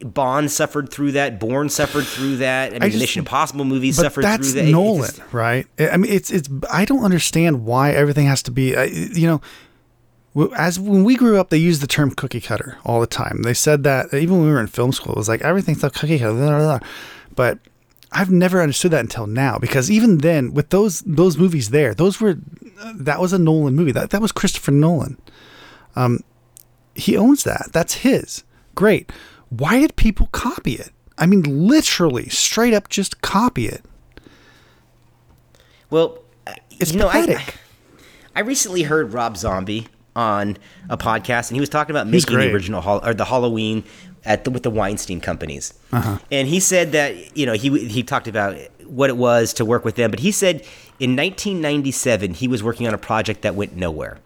Bond 0.00 0.50
suffered 0.50 0.90
through 0.90 1.12
that. 1.12 1.38
Bourne 1.38 1.68
suffered 1.68 2.04
through 2.06 2.36
that. 2.38 2.70
I 2.70 2.72
mean, 2.72 2.80
the 2.80 2.88
just- 2.90 3.00
Mission 3.00 3.20
Impossible 3.20 3.64
movies 3.64 3.96
suffered 3.96 4.24
that's 4.24 4.52
through 4.52 4.62
that. 4.62 4.70
Nolan, 4.70 5.10
just- 5.10 5.22
right? 5.32 5.66
I 5.78 5.90
I 5.90 5.96
mean, 5.96 6.12
it's 6.12 6.30
it's. 6.30 6.48
I 6.70 6.84
don't 6.84 7.04
understand 7.04 7.64
why 7.64 7.92
everything 7.92 8.26
has 8.26 8.42
to 8.44 8.50
be. 8.50 8.74
Uh, 8.76 8.84
you 8.84 9.26
know, 9.26 10.50
as 10.56 10.80
when 10.80 11.04
we 11.04 11.16
grew 11.16 11.38
up, 11.38 11.50
they 11.50 11.58
used 11.58 11.82
the 11.82 11.86
term 11.86 12.10
cookie 12.10 12.40
cutter 12.40 12.78
all 12.84 13.00
the 13.00 13.06
time. 13.06 13.42
They 13.42 13.54
said 13.54 13.82
that 13.84 14.12
even 14.14 14.38
when 14.38 14.46
we 14.46 14.52
were 14.52 14.60
in 14.60 14.66
film 14.66 14.92
school, 14.92 15.12
it 15.14 15.18
was 15.18 15.28
like 15.28 15.42
everything's 15.42 15.84
a 15.84 15.90
cookie 15.90 16.18
cutter. 16.18 16.32
Blah, 16.32 16.48
blah, 16.48 16.78
blah. 16.78 16.88
But 17.34 17.58
I've 18.12 18.30
never 18.30 18.60
understood 18.60 18.90
that 18.92 19.00
until 19.00 19.26
now 19.26 19.58
because 19.58 19.90
even 19.90 20.18
then, 20.18 20.54
with 20.54 20.70
those 20.70 21.00
those 21.02 21.36
movies 21.38 21.70
there, 21.70 21.94
those 21.94 22.20
were 22.20 22.38
uh, 22.80 22.92
that 22.96 23.20
was 23.20 23.32
a 23.32 23.38
Nolan 23.38 23.74
movie. 23.74 23.92
That 23.92 24.10
that 24.10 24.22
was 24.22 24.32
Christopher 24.32 24.70
Nolan. 24.70 25.18
Um, 25.96 26.20
he 26.94 27.16
owns 27.16 27.44
that. 27.44 27.70
That's 27.72 27.94
his. 27.94 28.44
Great. 28.74 29.10
Why 29.50 29.80
did 29.80 29.96
people 29.96 30.28
copy 30.32 30.72
it? 30.74 30.90
I 31.18 31.26
mean, 31.26 31.68
literally, 31.68 32.28
straight 32.28 32.74
up, 32.74 32.88
just 32.88 33.20
copy 33.20 33.66
it. 33.66 33.84
Well, 35.90 36.18
It's 36.80 36.92
you 36.92 36.98
know, 36.98 37.08
I, 37.08 37.26
pathetic. 37.26 37.56
I 38.34 38.40
recently 38.40 38.82
heard 38.82 39.12
Rob 39.12 39.36
Zombie 39.36 39.88
on 40.16 40.56
a 40.88 40.96
podcast, 40.96 41.48
and 41.48 41.56
he 41.56 41.60
was 41.60 41.68
talking 41.68 41.94
about 41.94 42.06
making 42.06 42.36
the 42.36 42.52
original 42.52 43.00
or 43.04 43.14
the 43.14 43.26
Halloween 43.26 43.84
at 44.24 44.44
the, 44.44 44.50
with 44.50 44.62
the 44.62 44.70
Weinstein 44.70 45.20
companies. 45.20 45.74
Uh-huh. 45.92 46.18
And 46.30 46.48
he 46.48 46.60
said 46.60 46.92
that 46.92 47.36
you 47.36 47.46
know 47.46 47.52
he 47.52 47.86
he 47.88 48.02
talked 48.02 48.28
about 48.28 48.56
what 48.86 49.10
it 49.10 49.16
was 49.16 49.52
to 49.54 49.64
work 49.64 49.84
with 49.84 49.96
them, 49.96 50.10
but 50.10 50.20
he 50.20 50.32
said 50.32 50.56
in 50.98 51.16
1997 51.16 52.34
he 52.34 52.48
was 52.48 52.62
working 52.62 52.86
on 52.86 52.94
a 52.94 52.98
project 52.98 53.42
that 53.42 53.54
went 53.54 53.76
nowhere. 53.76 54.18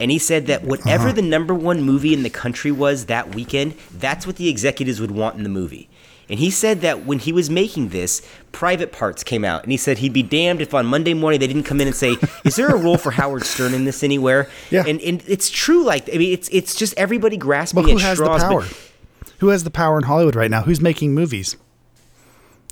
And 0.00 0.10
he 0.10 0.18
said 0.18 0.46
that 0.46 0.62
whatever 0.64 1.04
Uh-huh. 1.08 1.12
the 1.12 1.22
number 1.22 1.52
one 1.54 1.82
movie 1.82 2.14
in 2.14 2.22
the 2.22 2.30
country 2.30 2.70
was 2.70 3.06
that 3.06 3.34
weekend, 3.34 3.74
that's 3.92 4.26
what 4.26 4.36
the 4.36 4.48
executives 4.48 5.00
would 5.00 5.10
want 5.10 5.36
in 5.36 5.42
the 5.42 5.48
movie. 5.48 5.88
And 6.30 6.38
he 6.38 6.50
said 6.50 6.82
that 6.82 7.06
when 7.06 7.18
he 7.20 7.32
was 7.32 7.48
making 7.48 7.88
this, 7.88 8.20
Private 8.52 8.92
Parts 8.92 9.24
came 9.24 9.44
out, 9.46 9.62
and 9.62 9.72
he 9.72 9.78
said 9.78 9.98
he'd 9.98 10.12
be 10.12 10.22
damned 10.22 10.60
if 10.60 10.74
on 10.74 10.84
Monday 10.84 11.14
morning 11.14 11.40
they 11.40 11.46
didn't 11.46 11.62
come 11.64 11.80
in 11.80 11.86
and 11.86 11.96
say, 11.96 12.16
"Is 12.44 12.54
there 12.56 12.68
a 12.68 12.76
role 12.76 12.98
for 12.98 13.12
Howard 13.12 13.44
Stern 13.44 13.72
in 13.72 13.86
this 13.86 14.02
anywhere?" 14.04 14.46
Yeah. 14.70 14.84
And 14.86 15.00
and 15.00 15.22
it's 15.26 15.48
true. 15.48 15.82
Like 15.84 16.08
I 16.14 16.18
mean, 16.18 16.32
it's 16.34 16.50
it's 16.52 16.74
just 16.74 16.92
everybody 16.98 17.38
grasping 17.38 17.82
But 17.82 17.90
who 17.90 17.96
at 17.96 18.02
has 18.02 18.18
the 18.18 18.26
power? 18.26 18.60
But 18.60 19.32
Who 19.38 19.48
has 19.48 19.64
the 19.64 19.70
power 19.70 19.96
in 19.96 20.04
Hollywood 20.04 20.36
right 20.36 20.50
now? 20.50 20.62
Who's 20.62 20.82
making 20.82 21.14
movies? 21.14 21.56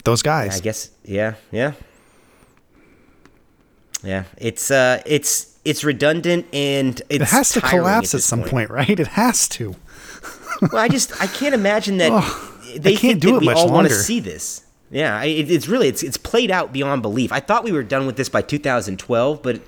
Those 0.05 0.21
guys. 0.21 0.59
I 0.59 0.61
guess, 0.61 0.91
yeah, 1.05 1.35
yeah, 1.51 1.73
yeah. 4.03 4.25
It's 4.37 4.71
uh, 4.71 5.03
it's 5.07 5.56
it's 5.67 5.85
redundant 5.85 6.47
and 6.53 7.01
it's 7.11 7.11
it 7.11 7.23
has 7.23 7.51
to 7.53 7.61
collapse 7.61 8.15
at 8.15 8.19
this 8.19 8.25
some 8.25 8.41
point. 8.41 8.51
point, 8.51 8.71
right? 8.71 8.99
It 9.01 9.09
has 9.09 9.49
to. 9.51 9.75
Well, 10.73 10.83
I 10.83 10.89
just 10.89 11.13
I 11.21 11.27
can't 11.27 11.55
imagine 11.55 11.99
that 11.99 12.11
Ugh, 12.13 12.53
they 12.79 12.95
I 12.95 12.97
can't 12.97 13.21
do 13.21 13.37
it 13.37 13.41
we 13.41 13.47
much 13.47 13.57
all 13.59 13.71
want 13.71 13.89
to 13.89 13.95
see 13.95 14.21
this. 14.21 14.63
Yeah, 14.89 15.21
it, 15.25 15.51
it's 15.51 15.67
really 15.67 15.89
it's 15.89 16.03
it's 16.05 16.17
played 16.17 16.51
out 16.51 16.73
beyond 16.73 17.03
belief. 17.03 17.33
I 17.33 17.41
thought 17.41 17.65
we 17.65 17.73
were 17.73 17.83
done 17.83 18.07
with 18.07 18.17
this 18.17 18.29
by 18.29 18.41
2012, 18.41 19.43
but 19.43 19.61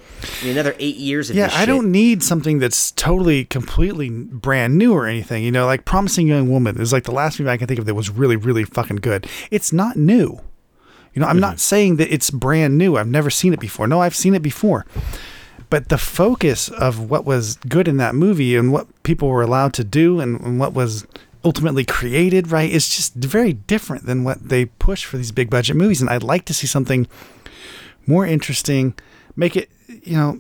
another 0.45 0.77
eight 0.79 0.95
years 0.97 1.29
of 1.29 1.35
this. 1.37 1.51
Yeah, 1.53 1.57
I 1.57 1.63
shit- 1.63 1.67
don't 1.69 1.91
need 1.91 2.23
something 2.23 2.61
that's 2.61 2.93
totally, 2.93 3.45
completely 3.45 4.09
brand 4.11 4.79
new 4.79 4.93
or 4.95 5.07
anything. 5.07 5.43
You 5.43 5.51
know, 5.51 5.67
like 5.67 5.85
Promising 5.85 6.29
Young 6.29 6.49
Woman 6.49 6.81
is 6.81 6.93
like 6.93 7.03
the 7.03 7.11
last 7.13 7.41
movie 7.41 7.51
I 7.51 7.57
can 7.57 7.67
think 7.67 7.81
of 7.81 7.87
that 7.87 7.95
was 7.95 8.11
really, 8.11 8.37
really 8.37 8.63
fucking 8.65 8.97
good. 8.99 9.27
It's 9.51 9.73
not 9.73 9.97
new. 9.97 10.41
You 11.15 11.21
know, 11.21 11.27
I'm 11.27 11.35
Mm-hmm. 11.35 11.41
not 11.41 11.59
saying 11.61 11.97
that 11.97 12.15
it's 12.15 12.31
brand 12.31 12.79
new. 12.79 12.97
I've 12.97 13.09
never 13.09 13.29
seen 13.29 13.53
it 13.53 13.59
before. 13.59 13.89
No, 13.89 14.01
I've 14.01 14.15
seen 14.15 14.35
it 14.35 14.43
before. 14.43 14.87
But 15.71 15.89
the 15.89 15.99
focus 15.99 16.69
of 16.69 17.11
what 17.11 17.25
was 17.25 17.57
good 17.57 17.89
in 17.89 17.99
that 17.99 18.15
movie 18.15 18.57
and 18.57 18.73
what 18.73 18.87
people 19.03 19.29
were 19.29 19.43
allowed 19.43 19.75
to 19.75 19.85
do 19.85 20.21
and, 20.21 20.41
and 20.41 20.59
what 20.59 20.73
was 20.73 21.07
ultimately 21.45 21.85
created, 21.85 22.51
right, 22.51 22.71
is 22.71 22.89
just 22.89 23.15
very 23.15 23.53
different 23.53 24.07
than 24.07 24.25
what 24.25 24.49
they 24.49 24.67
push 24.67 25.05
for 25.05 25.17
these 25.17 25.33
big 25.33 25.51
budget 25.51 25.77
movies. 25.77 26.01
And 26.01 26.11
I'd 26.11 26.23
like 26.23 26.45
to 26.47 26.55
see 26.55 26.67
something 26.67 27.07
more 28.07 28.27
interesting, 28.27 28.95
make 29.37 29.57
it, 29.57 29.69
you 29.87 30.17
know, 30.17 30.39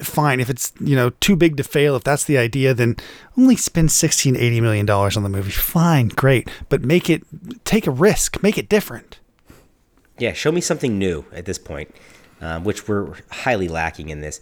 fine. 0.00 0.40
If 0.40 0.48
it's 0.48 0.72
you 0.80 0.96
know 0.96 1.10
too 1.10 1.36
big 1.36 1.56
to 1.58 1.64
fail 1.64 1.96
if 1.96 2.04
that's 2.04 2.24
the 2.24 2.38
idea 2.38 2.72
then 2.72 2.96
only 3.36 3.56
spend 3.56 3.92
16 3.92 4.36
80 4.36 4.60
million 4.60 4.86
dollars 4.86 5.16
on 5.16 5.22
the 5.22 5.28
movie. 5.28 5.50
Fine 5.50 6.08
great. 6.08 6.48
But 6.68 6.82
make 6.82 7.10
it 7.10 7.22
take 7.64 7.86
a 7.86 7.90
risk. 7.90 8.42
Make 8.42 8.58
it 8.58 8.68
different. 8.68 9.18
Yeah, 10.18 10.32
show 10.32 10.50
me 10.50 10.62
something 10.62 10.98
new 10.98 11.26
at 11.30 11.44
this 11.44 11.58
point, 11.58 11.94
um, 12.40 12.64
which 12.64 12.86
we're 12.88 13.14
highly 13.30 13.68
lacking 13.68 14.08
in 14.08 14.20
this. 14.20 14.40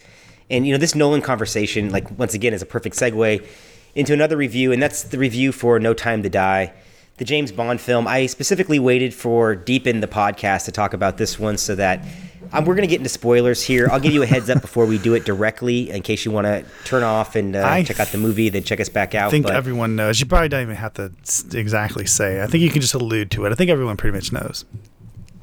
And 0.50 0.66
you 0.66 0.72
know, 0.72 0.78
this 0.78 0.94
Nolan 0.94 1.22
conversation, 1.22 1.90
like 1.90 2.18
once 2.18 2.34
again, 2.34 2.52
is 2.52 2.62
a 2.62 2.66
perfect 2.66 2.96
segue 2.96 3.46
into 3.94 4.12
another 4.12 4.36
review, 4.36 4.72
and 4.72 4.82
that's 4.82 5.04
the 5.04 5.18
review 5.18 5.52
for 5.52 5.78
No 5.78 5.94
Time 5.94 6.22
to 6.22 6.28
Die, 6.28 6.72
the 7.16 7.24
James 7.24 7.52
Bond 7.52 7.80
film. 7.80 8.06
I 8.06 8.26
specifically 8.26 8.78
waited 8.78 9.14
for 9.14 9.54
deep 9.54 9.86
in 9.86 10.00
the 10.00 10.08
podcast 10.08 10.64
to 10.66 10.72
talk 10.72 10.92
about 10.92 11.16
this 11.16 11.38
one, 11.38 11.56
so 11.56 11.74
that 11.76 12.04
um, 12.52 12.64
we're 12.66 12.74
going 12.74 12.86
to 12.86 12.90
get 12.90 12.98
into 12.98 13.08
spoilers 13.08 13.62
here. 13.62 13.88
I'll 13.90 14.00
give 14.00 14.12
you 14.12 14.22
a 14.22 14.26
heads 14.26 14.50
up 14.50 14.60
before 14.60 14.84
we 14.84 14.98
do 14.98 15.14
it 15.14 15.24
directly, 15.24 15.90
in 15.90 16.02
case 16.02 16.24
you 16.26 16.30
want 16.30 16.46
to 16.46 16.64
turn 16.84 17.02
off 17.02 17.36
and 17.36 17.56
uh, 17.56 17.82
check 17.84 17.98
out 18.00 18.08
the 18.08 18.18
movie, 18.18 18.48
then 18.50 18.64
check 18.64 18.80
us 18.80 18.88
back 18.90 19.14
out. 19.14 19.28
i 19.28 19.30
think 19.30 19.46
But- 19.46 19.54
everyone 19.56 19.96
knows 19.96 20.20
you 20.20 20.26
probably 20.26 20.48
don't 20.50 20.62
even 20.62 20.76
have 20.76 20.92
to 20.94 21.10
exactly 21.56 22.04
say 22.04 22.42
i 22.42 22.46
think 22.46 22.62
you 22.62 22.70
can 22.70 22.82
just 22.82 22.94
allude 22.94 23.30
to 23.30 23.46
it 23.46 23.52
i 23.52 23.54
think 23.54 23.70
everyone 23.70 23.96
pretty 23.96 24.14
much 24.14 24.30
knows 24.30 24.64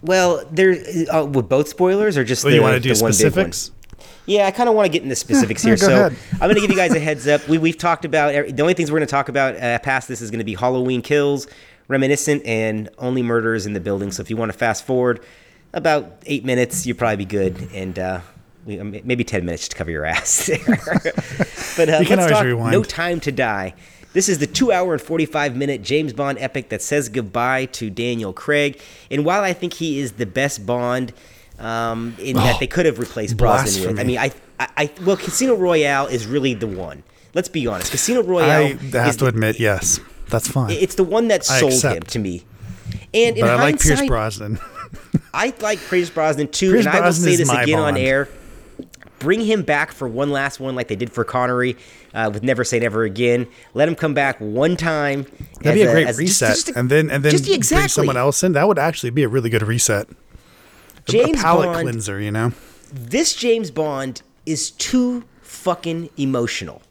well, 0.02 0.43
there 0.52 0.76
uh, 1.14 1.26
with 1.26 1.47
both 1.49 1.68
spoilers 1.68 2.18
or 2.18 2.24
just 2.24 2.43
well 2.43 2.52
the, 2.52 2.56
you 2.58 2.62
want 2.62 2.74
to 2.76 2.80
do 2.80 2.93
the 2.93 3.02
one 3.02 3.10
big 3.12 3.16
specifics 3.16 3.72
Yeah, 4.26 4.47
I 4.47 4.52
kind 4.52 4.68
of 4.70 4.76
want 4.76 4.86
to 4.88 4.91
get 4.91 5.04
into 5.04 5.16
specifics 5.28 5.64
Yeah, 5.64 5.70
here. 5.72 5.78
so 5.78 6.06
ahead. 6.08 6.18
I'm 6.34 6.39
going 6.39 6.56
to 6.56 6.62
give 6.62 6.70
you 6.72 6.76
guys 6.76 6.93
a 6.95 6.99
heads 6.99 7.28
up. 7.28 7.47
We, 7.47 7.58
we've 7.58 7.78
talked 7.78 8.06
about 8.06 8.32
the 8.56 8.62
only 8.62 8.74
things 8.74 8.91
we're 8.91 8.99
going 8.99 9.08
to 9.08 9.12
talk 9.12 9.30
about 9.30 9.56
uh, 9.58 9.80
past 9.80 10.08
this 10.08 10.22
is 10.22 10.32
going 10.32 10.39
to 10.39 10.45
be 10.45 10.56
Halloween 10.56 11.02
Kills, 11.02 11.47
Reminiscence, 11.88 12.41
and 12.45 12.89
Only 12.97 13.22
Murders 13.24 13.66
in 13.66 13.74
the 13.74 13.80
Building. 13.80 14.12
So 14.12 14.22
if 14.22 14.30
you 14.30 14.38
want 14.38 14.52
to 14.52 14.58
fast 14.58 14.86
forward 14.86 15.24
about 15.74 16.22
eight 16.26 16.45
minutes, 16.45 16.86
you'll 16.86 16.97
probably 16.97 17.18
be 17.18 17.26
good. 17.26 17.70
And 17.74 17.97
uh, 17.99 18.22
we- 18.66 18.80
um, 18.80 18.91
maybe 19.04 19.24
10 19.24 19.45
minutes 19.45 19.68
to 19.70 19.76
cover 19.76 19.91
your 19.91 20.06
ass 20.06 20.45
there. 20.47 20.58
but 21.78 21.89
uh, 21.89 21.97
You 21.99 22.06
can 22.06 22.18
let's 22.20 22.22
always 22.22 22.32
talk 22.32 22.43
rewind. 22.45 22.72
No 22.74 22.84
Time 22.84 23.20
to 23.22 23.32
Die. 23.32 23.74
This 24.14 24.28
is 24.28 24.39
the 24.39 24.47
two 24.47 24.72
hour 24.72 24.93
and 24.93 25.01
45 25.01 25.55
minute 25.55 25.82
James 25.82 26.14
Bond 26.14 26.38
epic 26.39 26.70
that 26.70 26.82
says 26.82 27.07
goodbye 27.09 27.66
to 27.68 27.89
Daniel 27.89 28.34
Craig. 28.34 28.82
And 29.09 29.24
while 29.26 29.43
I 29.43 29.53
think 29.53 29.74
he 29.74 29.99
is 29.99 30.14
the 30.14 30.26
best 30.26 30.66
Bond 30.66 31.14
um, 31.59 32.16
in 32.20 32.36
that 32.36 32.55
Oh, 32.55 32.59
they 32.59 32.68
could 32.68 32.86
have 32.86 32.99
replaced 32.99 33.38
Brosnan 33.38 33.88
with, 33.88 33.99
I 33.99 34.03
mean, 34.03 34.18
I, 34.18 34.32
I, 34.59 34.68
I, 34.78 34.91
well, 35.05 35.16
Casino 35.18 35.55
Royale 35.55 36.07
is 36.07 36.26
really 36.26 36.53
the 36.53 36.68
one. 36.68 37.03
Let's 37.34 37.47
be 37.49 37.66
honest. 37.68 37.91
Casino 37.91 38.24
Royale 38.24 38.66
I 38.66 38.97
have 38.97 39.18
to 39.18 39.26
the- 39.26 39.28
admit, 39.28 39.59
yes, 39.59 39.99
that's 40.28 40.47
fine. 40.47 40.72
it's 40.72 40.95
the 40.95 41.03
one 41.03 41.30
that 41.30 41.45
sold 41.45 41.82
him 41.82 42.01
to 42.03 42.20
me. 42.20 42.43
And 43.14 43.38
in 43.38 43.41
but 43.41 43.49
I 43.51 43.55
like 43.55 43.80
Pierce 43.80 44.05
Brosnan. 44.05 44.59
I 45.34 45.53
like 45.62 45.80
Pierce 45.80 46.09
Brosnan 46.09 46.49
too, 46.49 46.72
Pierce 46.72 46.86
and 46.86 46.93
I 46.93 46.97
will 46.97 47.01
Brosnan 47.03 47.30
say 47.32 47.36
this 47.38 47.49
again 47.49 47.80
on 47.80 47.95
air. 47.97 48.28
Bring 49.22 49.41
him 49.41 49.61
back 49.61 49.91
for 49.91 50.07
one 50.07 50.32
last 50.32 50.59
one, 50.59 50.76
like 50.76 50.88
they 50.88 50.95
did 50.95 51.11
for 51.11 51.24
Connery, 51.24 51.78
uh, 52.13 52.30
with 52.34 52.43
Never 52.43 52.63
Say 52.63 52.80
Never 52.80 53.03
Again. 53.03 53.47
Let 53.74 53.88
him 53.88 53.95
come 53.95 54.13
back 54.13 54.38
one 54.39 54.76
time. 54.76 55.26
That'd 55.61 55.76
be 55.76 55.84
as 55.84 55.89
a 55.89 55.91
great 55.93 56.07
as 56.07 56.17
just- 56.17 56.41
reset, 56.41 56.55
just 56.55 56.69
a- 56.69 56.80
and 56.80 56.89
then 56.89 57.09
and 57.11 57.24
then 57.24 57.32
just 57.32 57.45
bring 57.45 57.55
exactly. 57.55 57.89
someone 57.89 58.17
else 58.17 58.43
in. 58.43 58.53
That 58.53 58.67
would 58.67 58.80
actually 58.80 59.11
be 59.11 59.24
a 59.24 59.30
really 59.30 59.49
good 59.49 59.61
reset. 59.63 60.07
A- 60.09 61.11
James 61.11 61.39
a 61.39 61.41
palate 61.41 61.67
Bond- 61.67 61.88
cleanser, 61.89 62.19
you 62.19 62.32
know. 62.32 62.51
This 62.93 63.34
James 63.36 63.72
Bond 63.72 64.22
is 64.45 64.72
too 64.72 65.24
fucking 65.41 66.09
emotional. 66.17 66.82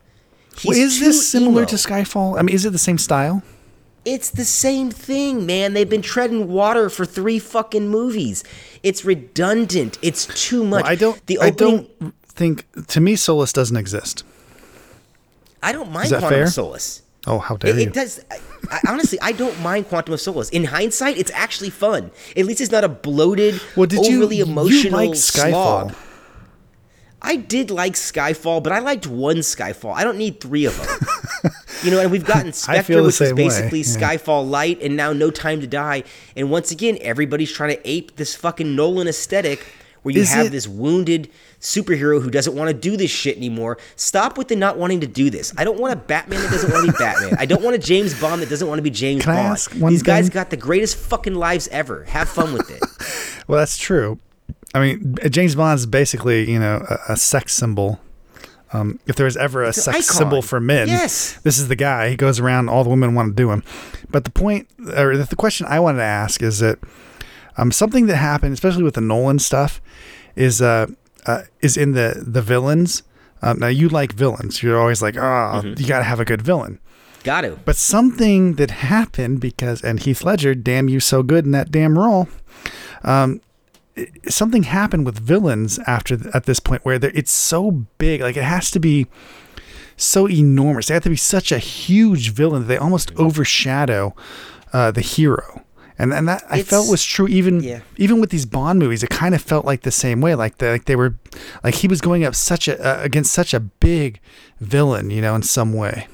Well, 0.64 0.76
is 0.76 1.00
this 1.00 1.28
similar 1.28 1.62
emo. 1.62 1.68
to 1.70 1.76
Skyfall? 1.76 2.38
I 2.38 2.42
mean, 2.42 2.54
is 2.54 2.64
it 2.64 2.70
the 2.70 2.78
same 2.78 2.98
style? 2.98 3.42
It's 4.04 4.30
the 4.30 4.44
same 4.46 4.90
thing, 4.90 5.44
man. 5.44 5.74
They've 5.74 5.88
been 5.88 6.00
treading 6.02 6.48
water 6.48 6.88
for 6.88 7.04
three 7.04 7.38
fucking 7.38 7.88
movies. 7.88 8.42
It's 8.82 9.04
redundant. 9.04 9.98
It's 10.00 10.26
too 10.26 10.64
much. 10.64 10.84
Well, 10.84 10.92
I 10.92 10.94
don't. 10.94 11.26
The 11.26 11.38
I 11.38 11.48
opening. 11.48 11.86
don't 12.00 12.14
think. 12.40 12.86
To 12.88 13.00
me, 13.00 13.14
Solace 13.16 13.52
doesn't 13.52 13.76
exist. 13.76 14.24
I 15.62 15.72
don't 15.72 15.92
mind 15.92 16.08
Quantum 16.08 16.28
fair? 16.30 16.42
of 16.44 16.48
Solace. 16.48 17.02
Oh, 17.26 17.38
how 17.38 17.56
dare 17.56 17.70
It, 17.72 17.76
you! 17.76 17.82
it 17.88 17.92
does. 17.92 18.24
I, 18.30 18.38
I, 18.70 18.80
honestly, 18.88 19.18
I 19.20 19.32
don't 19.32 19.60
mind 19.60 19.88
Quantum 19.88 20.14
of 20.14 20.20
Solace. 20.22 20.48
In 20.48 20.64
hindsight, 20.64 21.18
it's 21.18 21.30
actually 21.32 21.68
fun. 21.70 22.10
At 22.36 22.46
least 22.46 22.62
it's 22.62 22.70
not 22.72 22.82
a 22.82 22.88
bloated, 22.88 23.60
well, 23.76 23.86
did 23.86 24.06
you? 24.06 24.16
overly 24.18 24.40
emotional 24.40 24.72
you 25.02 25.08
like 25.08 25.10
Skyfall? 25.10 25.50
slog. 25.90 25.94
I 27.22 27.36
did 27.36 27.70
like 27.70 27.92
Skyfall, 27.92 28.62
but 28.62 28.72
I 28.72 28.78
liked 28.78 29.06
one 29.06 29.36
Skyfall. 29.38 29.92
I 29.94 30.02
don't 30.04 30.16
need 30.16 30.40
three 30.40 30.64
of 30.64 30.74
them. 30.78 31.52
you 31.84 31.90
know, 31.90 32.00
and 32.00 32.10
we've 32.10 32.24
gotten 32.24 32.54
Spectre, 32.54 33.02
which 33.02 33.20
is 33.20 33.34
basically 33.34 33.80
yeah. 33.80 33.84
Skyfall 34.16 34.48
light, 34.48 34.80
and 34.80 34.96
now 34.96 35.12
No 35.12 35.30
Time 35.30 35.60
to 35.60 35.66
Die. 35.66 36.02
And 36.34 36.50
once 36.50 36.70
again, 36.70 36.96
everybody's 37.02 37.52
trying 37.52 37.76
to 37.76 37.80
ape 37.88 38.16
this 38.16 38.34
fucking 38.34 38.74
Nolan 38.74 39.06
aesthetic, 39.06 39.62
where 40.02 40.14
you 40.14 40.22
Is 40.22 40.30
have 40.32 40.46
it- 40.46 40.52
this 40.52 40.66
wounded 40.66 41.28
superhero 41.60 42.22
who 42.22 42.30
doesn't 42.30 42.54
want 42.54 42.68
to 42.68 42.74
do 42.74 42.96
this 42.96 43.10
shit 43.10 43.36
anymore. 43.36 43.78
Stop 43.96 44.38
with 44.38 44.48
the 44.48 44.56
not 44.56 44.78
wanting 44.78 45.00
to 45.00 45.06
do 45.06 45.30
this. 45.30 45.52
I 45.58 45.64
don't 45.64 45.78
want 45.78 45.92
a 45.92 45.96
Batman 45.96 46.40
that 46.42 46.50
doesn't 46.50 46.70
want 46.72 46.86
to 46.86 46.92
be 46.92 46.98
Batman. 46.98 47.36
I 47.38 47.46
don't 47.46 47.62
want 47.62 47.76
a 47.76 47.78
James 47.78 48.18
Bond 48.20 48.40
that 48.42 48.48
doesn't 48.48 48.66
want 48.66 48.78
to 48.78 48.82
be 48.82 48.90
James 48.90 49.22
Can 49.24 49.34
I 49.36 49.42
Bond. 49.78 49.92
These 49.92 50.02
guys 50.02 50.28
got 50.30 50.50
the 50.50 50.56
greatest 50.56 50.96
fucking 50.96 51.34
lives 51.34 51.68
ever. 51.68 52.04
Have 52.04 52.28
fun 52.28 52.52
with 52.52 52.70
it. 52.70 52.82
Well, 53.48 53.58
that's 53.58 53.76
true. 53.78 54.20
I 54.74 54.80
mean, 54.80 55.16
James 55.28 55.56
Bond 55.56 55.76
is 55.76 55.84
basically, 55.84 56.48
you 56.48 56.60
know, 56.60 56.86
a, 56.88 57.14
a 57.14 57.16
sex 57.16 57.52
symbol. 57.52 57.98
Um, 58.72 59.00
if 59.08 59.16
there 59.16 59.24
was 59.24 59.36
ever 59.36 59.64
a 59.64 59.72
sex 59.72 59.88
icon. 59.88 60.02
symbol 60.02 60.42
for 60.42 60.60
men, 60.60 60.86
Yes. 60.86 61.32
this 61.42 61.58
is 61.58 61.66
the 61.66 61.74
guy. 61.74 62.10
He 62.10 62.16
goes 62.16 62.38
around, 62.38 62.68
all 62.68 62.84
the 62.84 62.90
women 62.90 63.16
want 63.16 63.30
to 63.30 63.34
do 63.34 63.50
him. 63.50 63.64
But 64.08 64.22
the 64.22 64.30
point, 64.30 64.68
or 64.96 65.16
the, 65.16 65.24
the 65.24 65.34
question 65.34 65.66
I 65.68 65.80
wanted 65.80 65.98
to 65.98 66.04
ask 66.04 66.40
is 66.44 66.60
that 66.60 66.78
um, 67.56 67.72
something 67.72 68.06
that 68.06 68.16
happened, 68.18 68.52
especially 68.52 68.84
with 68.84 68.94
the 68.94 69.00
Nolan 69.00 69.40
stuff, 69.40 69.80
is 70.36 70.62
uh, 70.62 70.86
uh 71.26 71.42
is 71.60 71.76
in 71.76 71.92
the 71.92 72.22
the 72.26 72.42
villains. 72.42 73.02
Um, 73.42 73.58
now 73.58 73.68
you 73.68 73.88
like 73.88 74.12
villains. 74.12 74.62
You're 74.62 74.78
always 74.78 75.00
like, 75.00 75.16
oh, 75.16 75.20
Mm-hmm. 75.20 75.80
you 75.80 75.88
got 75.88 75.98
to 75.98 76.04
have 76.04 76.20
a 76.20 76.26
good 76.26 76.42
villain. 76.42 76.78
Got 77.24 77.40
to. 77.42 77.58
But 77.64 77.76
something 77.76 78.54
that 78.56 78.70
happened 78.70 79.40
because, 79.40 79.82
and 79.82 79.98
Heath 80.00 80.22
Ledger, 80.24 80.54
damn 80.54 80.88
you 80.90 81.00
so 81.00 81.22
good 81.22 81.46
in 81.46 81.50
that 81.52 81.70
damn 81.70 81.98
role. 81.98 82.28
Um, 83.02 83.40
it- 83.96 84.10
something 84.32 84.64
happened 84.64 85.06
with 85.06 85.18
villains 85.18 85.78
after 85.86 86.18
at 86.34 86.44
this 86.44 86.60
point 86.60 86.84
where 86.84 86.98
it's 87.02 87.30
so 87.32 87.70
big, 87.98 88.20
like 88.20 88.36
it 88.36 88.44
has 88.44 88.70
to 88.72 88.78
be 88.80 89.06
so 89.96 90.28
enormous. 90.28 90.86
They 90.88 90.94
have 90.94 91.02
to 91.04 91.10
be 91.10 91.16
such 91.16 91.50
a 91.52 91.58
huge 91.58 92.30
villain 92.32 92.62
that 92.62 92.68
they 92.68 92.76
almost 92.76 93.12
overshadow 93.16 94.14
uh, 94.72 94.90
the 94.90 95.00
hero. 95.02 95.64
And 96.00 96.14
and 96.14 96.26
that 96.28 96.42
I 96.48 96.62
felt 96.62 96.88
was 96.90 97.04
true 97.04 97.28
even 97.28 97.62
yeah. 97.62 97.80
even 97.98 98.20
with 98.20 98.30
these 98.30 98.46
Bond 98.46 98.78
movies. 98.78 99.02
It 99.02 99.10
kind 99.10 99.34
of 99.34 99.42
felt 99.42 99.64
like 99.66 99.82
the 99.82 99.90
same 99.90 100.20
way, 100.22 100.34
like 100.34 100.56
they, 100.58 100.70
like 100.72 100.86
they 100.86 100.96
were 100.96 101.14
like 101.62 101.74
he 101.74 101.86
was 101.88 102.00
going 102.00 102.24
up 102.24 102.34
such 102.34 102.68
a 102.68 102.74
uh, 102.80 103.02
against 103.02 103.32
such 103.32 103.52
a 103.52 103.60
big 103.60 104.18
villain, 104.60 105.10
you 105.10 105.20
know, 105.20 105.34
in 105.34 105.42
some 105.42 105.74
way. 105.74 106.08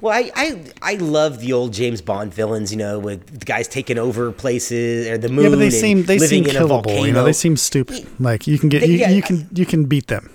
Well, 0.00 0.12
I, 0.12 0.30
I 0.34 0.64
I 0.82 0.94
love 0.96 1.40
the 1.40 1.52
old 1.52 1.72
James 1.72 2.02
Bond 2.02 2.34
villains, 2.34 2.72
you 2.72 2.76
know, 2.78 2.98
with 2.98 3.38
the 3.40 3.44
guys 3.46 3.68
taking 3.68 3.96
over 3.96 4.32
places 4.32 5.06
or 5.06 5.18
the 5.18 5.28
moon. 5.28 5.44
Yeah, 5.44 5.50
but 5.50 5.58
they 5.60 5.70
seem 5.70 6.02
they 6.04 6.18
living 6.18 6.44
seem 6.44 6.50
in 6.50 6.56
a 6.56 6.66
killable. 6.66 6.68
volcano. 6.84 7.04
You 7.04 7.12
know, 7.12 7.24
they 7.24 7.32
seem 7.32 7.56
stupid. 7.56 8.06
Like 8.20 8.46
you 8.46 8.58
can 8.58 8.68
get 8.68 8.80
They- 8.80 8.88
you, 8.88 8.98
yeah, 8.98 9.10
you 9.10 9.22
can 9.22 9.48
you 9.54 9.64
can 9.64 9.84
beat 9.86 10.08
them. 10.08 10.30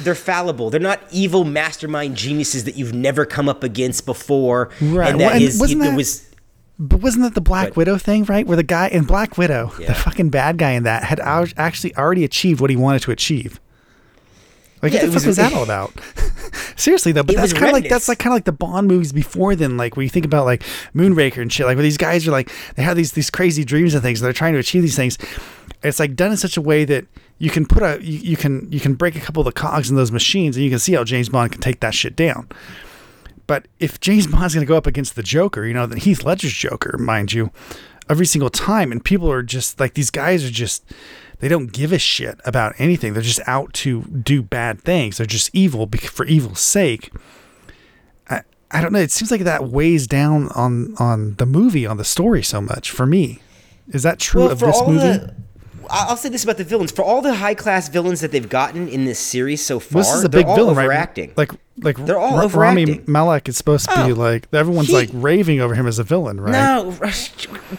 they're 0.00 0.14
fallible. 0.16 0.68
They're 0.70 0.80
not 0.80 1.00
evil 1.12 1.44
mastermind 1.44 2.16
geniuses 2.16 2.64
that 2.64 2.76
you've 2.76 2.92
never 2.94 3.24
come 3.24 3.48
up 3.48 3.62
against 3.62 4.04
before. 4.04 4.70
Right. 4.82 5.10
And 5.10 5.18
Well, 5.20 5.30
and 5.30 5.42
is 5.42 5.58
wasn't 5.60 5.82
it 5.82 5.84
that- 5.90 5.96
was 5.96 6.27
But 6.78 7.00
wasn't 7.00 7.24
that 7.24 7.34
the 7.34 7.40
Black 7.40 7.68
But- 7.68 7.76
Widow 7.76 7.98
thing, 7.98 8.24
right? 8.24 8.46
Where 8.46 8.56
the 8.56 8.62
guy 8.62 8.88
in 8.88 9.04
Black 9.04 9.36
Widow, 9.36 9.72
Yeah. 9.80 9.88
the 9.88 9.94
fucking 9.94 10.28
bad 10.30 10.58
guy 10.58 10.72
in 10.72 10.84
that, 10.84 11.04
had 11.04 11.18
al- 11.20 11.46
actually 11.56 11.94
already 11.96 12.22
achieved 12.24 12.60
what 12.60 12.70
he 12.70 12.76
wanted 12.76 13.02
to 13.02 13.10
achieve. 13.10 13.58
Like 14.80 14.92
Yeah, 14.92 15.00
what 15.02 15.06
the 15.06 15.12
was- 15.14 15.22
fuck 15.24 15.26
was 15.28 15.36
that 15.38 15.52
all 15.54 15.64
about? 15.64 15.92
Seriously 16.76 17.10
though, 17.10 17.24
but 17.24 17.34
that's 17.34 17.52
kind 17.52 17.66
of 17.66 17.72
like 17.72 17.88
that's 17.88 18.08
like 18.08 18.20
kind 18.20 18.32
of 18.32 18.36
like 18.36 18.44
the 18.44 18.52
Bond 18.52 18.86
movies 18.86 19.12
before 19.12 19.56
then. 19.56 19.76
Like 19.76 19.96
when 19.96 20.04
you 20.04 20.10
think 20.10 20.24
about 20.24 20.44
like 20.44 20.62
Moonraker 20.94 21.42
and 21.42 21.52
shit, 21.52 21.66
like 21.66 21.74
where 21.76 21.82
these 21.82 21.96
guys 21.96 22.26
are 22.28 22.30
like 22.30 22.52
they 22.76 22.84
have 22.84 22.96
these 22.96 23.10
these 23.12 23.28
crazy 23.30 23.64
dreams 23.64 23.94
and 23.94 24.02
things, 24.04 24.20
and 24.20 24.26
they're 24.26 24.32
trying 24.32 24.52
to 24.52 24.60
achieve 24.60 24.82
these 24.82 24.94
things. 24.94 25.18
It's 25.82 25.98
like 25.98 26.14
done 26.14 26.30
in 26.30 26.36
such 26.36 26.56
a 26.56 26.60
way 26.62 26.84
that 26.84 27.06
you 27.38 27.50
can 27.50 27.66
put 27.66 27.82
a 27.82 27.98
you, 28.00 28.18
you 28.20 28.36
can 28.36 28.70
you 28.70 28.78
can 28.78 28.94
break 28.94 29.16
a 29.16 29.20
couple 29.20 29.40
of 29.40 29.46
the 29.46 29.52
cogs 29.52 29.90
in 29.90 29.96
those 29.96 30.12
machines, 30.12 30.54
and 30.56 30.62
you 30.64 30.70
can 30.70 30.78
see 30.78 30.92
how 30.92 31.02
James 31.02 31.28
Bond 31.28 31.50
can 31.50 31.60
take 31.60 31.80
that 31.80 31.94
shit 31.94 32.14
down. 32.14 32.46
But 33.48 33.66
if 33.80 33.98
James 33.98 34.26
Bond's 34.28 34.54
going 34.54 34.64
to 34.64 34.68
go 34.68 34.76
up 34.76 34.86
against 34.86 35.16
the 35.16 35.24
Joker, 35.24 35.66
you 35.66 35.74
know, 35.74 35.86
then 35.86 35.98
Heath 35.98 36.22
Ledger's 36.22 36.52
Joker, 36.52 36.96
mind 36.96 37.32
you, 37.32 37.50
every 38.08 38.26
single 38.26 38.50
time, 38.50 38.92
and 38.92 39.04
people 39.04 39.28
are 39.28 39.42
just 39.42 39.80
like 39.80 39.94
these 39.94 40.10
guys 40.10 40.44
are 40.44 40.50
just 40.50 40.84
they 41.40 41.48
don't 41.48 41.72
give 41.72 41.92
a 41.92 41.98
shit 41.98 42.40
about 42.44 42.74
anything. 42.78 43.12
They're 43.12 43.22
just 43.22 43.40
out 43.46 43.72
to 43.74 44.02
do 44.02 44.42
bad 44.42 44.80
things. 44.80 45.16
They're 45.16 45.26
just 45.26 45.50
evil 45.52 45.88
for 45.88 46.24
evil's 46.26 46.60
sake. 46.60 47.12
I 48.28 48.42
I 48.70 48.80
don't 48.80 48.92
know. 48.92 49.00
It 49.00 49.10
seems 49.10 49.30
like 49.30 49.42
that 49.42 49.68
weighs 49.68 50.06
down 50.06 50.48
on 50.54 50.94
on 50.98 51.34
the 51.36 51.46
movie, 51.46 51.86
on 51.86 51.96
the 51.96 52.04
story 52.04 52.42
so 52.42 52.60
much 52.60 52.90
for 52.90 53.06
me. 53.06 53.42
Is 53.88 54.02
that 54.02 54.18
true 54.18 54.48
of 54.48 54.60
this 54.60 54.80
movie? 54.86 54.98
the 54.98 55.34
I'll 55.90 56.16
say 56.16 56.28
this 56.28 56.44
about 56.44 56.56
the 56.58 56.64
villains. 56.64 56.90
For 56.92 57.02
all 57.02 57.22
the 57.22 57.34
high 57.34 57.54
class 57.54 57.88
villains 57.88 58.20
that 58.20 58.30
they've 58.32 58.48
gotten 58.48 58.88
in 58.88 59.04
this 59.04 59.18
series 59.18 59.64
so 59.64 59.78
far, 59.80 60.02
this 60.02 60.12
is 60.12 60.24
a 60.24 60.28
they're 60.28 60.40
big 60.40 60.46
all 60.46 60.56
villain, 60.56 60.70
overacting. 60.78 61.28
right? 61.30 61.38
Like, 61.38 61.52
like 61.80 62.06
They're 62.06 62.18
all 62.18 62.48
Rami 62.48 62.82
overacting. 62.82 63.04
Malek 63.12 63.48
is 63.48 63.56
supposed 63.56 63.88
to 63.88 64.04
be 64.06 64.12
Oh, 64.12 64.14
like 64.16 64.48
everyone's 64.52 64.88
he- 64.88 64.94
like 64.94 65.10
raving 65.12 65.60
over 65.60 65.74
him 65.74 65.86
as 65.86 65.98
a 65.98 66.04
villain, 66.04 66.40
right? 66.40 66.50
No, 66.52 66.92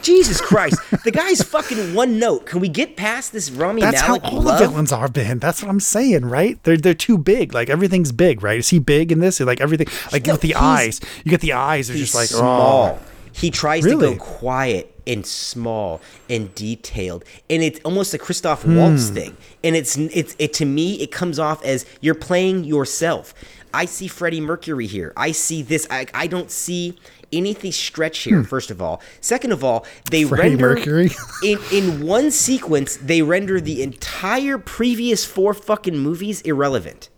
Jesus 0.02 0.40
Christ! 0.42 0.78
the 1.04 1.12
guy's 1.12 1.42
fucking 1.42 1.94
one 1.94 2.20
note. 2.20 2.46
Can 2.46 2.60
we 2.60 2.70
get 2.70 2.96
past 2.96 3.34
this 3.34 3.52
Rami 3.52 3.82
That's 3.82 4.02
Malek 4.02 4.24
how 4.24 4.30
all 4.30 4.42
love? 4.42 4.60
the 4.60 4.68
villains 4.68 4.92
are 4.92 5.08
been. 5.10 5.40
That's 5.40 5.62
what 5.62 5.70
I'm 5.70 5.80
saying, 5.80 6.26
right? 6.26 6.62
They're 6.64 6.78
they're 6.78 6.94
too 6.94 7.18
big. 7.18 7.54
Like 7.54 7.70
everything's 7.70 8.12
big, 8.12 8.42
right? 8.44 8.60
Is 8.60 8.70
he 8.70 8.80
big 8.80 9.12
in 9.12 9.20
this? 9.20 9.40
Like 9.40 9.62
everything, 9.62 9.88
like 10.12 10.26
No, 10.26 10.34
with 10.34 10.42
the 10.42 10.56
eyes, 10.56 11.02
you 11.24 11.30
get 11.32 11.42
the 11.42 11.54
eyes. 11.54 11.88
They're 11.90 11.98
just 11.98 12.16
like 12.16 12.28
small. 12.28 13.00
Oh. 13.02 13.06
He 13.32 13.52
tries 13.52 13.84
Really? 13.86 14.14
to 14.14 14.18
go 14.18 14.24
quiet 14.24 14.96
and 15.10 15.26
small 15.26 16.00
and 16.30 16.54
detailed, 16.56 17.26
and 17.50 17.62
it's 17.62 17.82
almost 17.84 18.14
a 18.14 18.18
Christoph 18.18 18.64
Hmm. 18.64 18.78
Waltz 18.78 19.10
thing. 19.10 19.36
And 19.64 19.76
it's 19.76 19.98
it's 19.98 20.36
it 20.40 20.54
to 20.54 20.66
me 20.66 21.02
it 21.02 21.12
comes 21.12 21.38
off 21.40 21.64
as 21.66 21.86
you're 22.00 22.16
playing 22.16 22.64
yourself. 22.64 23.34
I 23.74 23.86
see 23.86 24.08
Freddie 24.08 24.42
Mercury 24.42 24.88
here. 24.88 25.12
I 25.18 25.32
see 25.32 25.62
this. 25.62 25.86
I, 25.92 26.08
I 26.14 26.26
don't 26.28 26.50
see 26.50 26.98
anything 27.32 27.72
stretch 27.72 28.20
here. 28.20 28.44
First 28.44 28.72
of 28.72 28.82
all, 28.82 29.00
second 29.22 29.52
of 29.52 29.64
all, 29.64 29.86
they 30.10 30.22
Hmm. 30.24 30.30
Freddie 30.30 30.50
render 30.56 30.76
Mercury? 30.76 31.10
in 31.44 31.60
in 31.72 32.06
one 32.06 32.32
sequence 32.32 32.98
they 32.98 33.22
render 33.22 33.60
the 33.62 33.84
entire 33.84 34.58
previous 34.58 35.26
four 35.26 35.54
fucking 35.54 35.98
movies 35.98 36.42
irrelevant. 36.42 37.10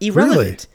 Irrelevant. 0.00 0.66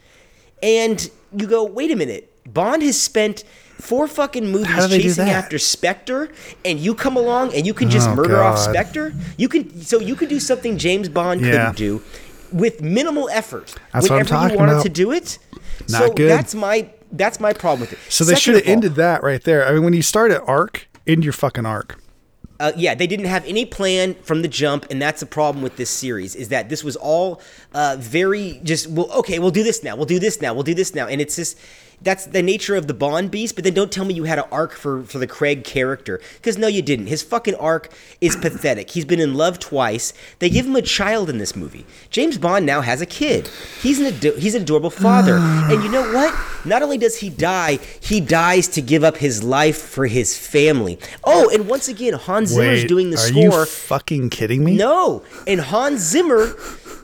And 0.61 1.09
you 1.35 1.47
go, 1.47 1.63
wait 1.63 1.91
a 1.91 1.95
minute. 1.95 2.29
Bond 2.53 2.83
has 2.83 3.01
spent 3.01 3.43
four 3.79 4.07
fucking 4.07 4.47
movies 4.47 4.67
How 4.67 4.81
do 4.81 4.87
they 4.87 4.97
do 4.97 5.03
chasing 5.03 5.29
after 5.29 5.59
Spectre, 5.59 6.29
and 6.63 6.79
you 6.79 6.95
come 6.95 7.17
along 7.17 7.53
and 7.53 7.65
you 7.65 7.73
can 7.73 7.89
just 7.89 8.09
Oh, 8.09 8.15
murder 8.15 8.41
off 8.41 8.57
Spectre. 8.59 9.13
You 9.37 9.49
can 9.49 9.81
so 9.81 9.99
you 9.99 10.15
can 10.15 10.29
do 10.29 10.39
something 10.39 10.77
James 10.77 11.09
Bond 11.09 11.41
Yeah. 11.41 11.51
couldn't 11.51 11.77
do 11.77 12.01
with 12.51 12.81
minimal 12.81 13.29
effort. 13.29 13.75
That's 13.93 14.03
what 14.09 14.11
I'm 14.11 14.17
whenever 14.19 14.29
talking 14.29 14.51
you 14.53 14.59
wanted 14.59 14.71
about. 14.73 14.83
to 14.83 14.89
do 14.89 15.11
it. 15.11 15.39
Not 15.89 16.01
so 16.01 16.13
good. 16.13 16.29
that's 16.29 16.53
my 16.55 16.87
that's 17.11 17.39
my 17.39 17.53
problem 17.53 17.81
with 17.81 17.93
it. 17.93 17.99
So 18.09 18.23
they 18.23 18.35
should 18.35 18.55
have 18.55 18.65
ended 18.67 18.95
that 18.95 19.21
right 19.23 19.43
there. 19.43 19.67
I 19.67 19.73
mean, 19.73 19.83
when 19.83 19.93
you 19.93 20.01
start 20.01 20.31
at 20.31 20.41
arc, 20.47 20.87
end 21.05 21.23
your 21.23 21.33
fucking 21.33 21.65
arc. 21.65 21.99
Uh, 22.59 22.71
yeah, 22.77 22.95
they 22.95 23.07
didn't 23.07 23.25
have 23.25 23.43
any 23.45 23.65
plan 23.65 24.13
from 24.23 24.41
the 24.41 24.47
jump, 24.47 24.85
and 24.89 25.01
that's 25.01 25.19
the 25.19 25.25
problem 25.25 25.61
with 25.63 25.75
this 25.75 25.89
series. 25.89 26.35
Is 26.35 26.47
that 26.49 26.69
this 26.69 26.83
was 26.83 26.95
all 26.95 27.41
uh, 27.73 27.97
very 27.99 28.61
just 28.63 28.87
well, 28.87 29.11
okay, 29.11 29.37
we'll 29.39 29.51
do 29.51 29.63
this 29.63 29.83
now, 29.83 29.95
we'll 29.95 30.05
do 30.05 30.19
this 30.19 30.39
now, 30.41 30.53
we'll 30.53 30.63
do 30.63 30.75
this 30.75 30.95
now, 30.95 31.07
and 31.07 31.19
it's 31.19 31.35
just 31.35 31.57
that's 32.03 32.25
the 32.25 32.41
nature 32.41 32.75
of 32.75 32.87
the 32.87 32.93
Bond 32.93 33.31
beast. 33.31 33.55
But 33.55 33.63
then 33.63 33.73
don't 33.73 33.91
tell 33.91 34.05
me 34.05 34.13
you 34.13 34.25
had 34.25 34.39
an 34.39 34.45
arc 34.51 34.73
for 34.73 35.03
for 35.03 35.17
the 35.17 35.27
Craig 35.27 35.63
character 35.63 36.21
because 36.35 36.57
no, 36.57 36.67
you 36.67 36.81
didn't. 36.81 37.07
His 37.07 37.23
fucking 37.23 37.55
arc 37.55 37.91
is 38.21 38.35
pathetic. 38.35 38.91
He's 38.91 39.05
been 39.05 39.19
in 39.19 39.33
love 39.33 39.59
twice. 39.59 40.13
They 40.39 40.49
give 40.49 40.65
him 40.65 40.75
a 40.75 40.81
child 40.81 41.29
in 41.29 41.37
this 41.37 41.55
movie. 41.55 41.85
James 42.09 42.37
Bond 42.37 42.65
now 42.65 42.81
has 42.81 43.01
a 43.01 43.05
kid. 43.05 43.49
He's 43.81 43.99
an 43.99 44.07
ado- 44.07 44.35
he's 44.35 44.55
an 44.55 44.63
adorable 44.63 44.89
father, 44.89 45.37
and 45.39 45.83
you 45.83 45.89
know 45.89 46.13
what? 46.13 46.33
Not 46.65 46.81
only 46.81 46.97
does 46.97 47.17
he 47.17 47.29
die, 47.29 47.79
he 47.99 48.21
dies 48.21 48.67
to 48.69 48.81
give 48.81 49.03
up 49.03 49.17
his 49.17 49.43
life 49.43 49.77
for 49.77 50.07
his 50.07 50.37
family. 50.37 50.99
Oh, 51.23 51.49
and 51.49 51.67
once 51.67 51.87
again, 51.87 52.13
Hans 52.13 52.49
Zimmer's 52.49 52.83
Wait, 52.83 52.87
doing 52.87 53.09
the 53.09 53.17
are 53.17 53.19
score. 53.19 53.51
Are 53.51 53.59
you 53.61 53.65
fucking 53.65 54.29
kidding 54.29 54.63
me? 54.63 54.75
No, 54.75 55.23
and 55.47 55.59
Hans 55.59 56.01
Zimmer 56.01 56.55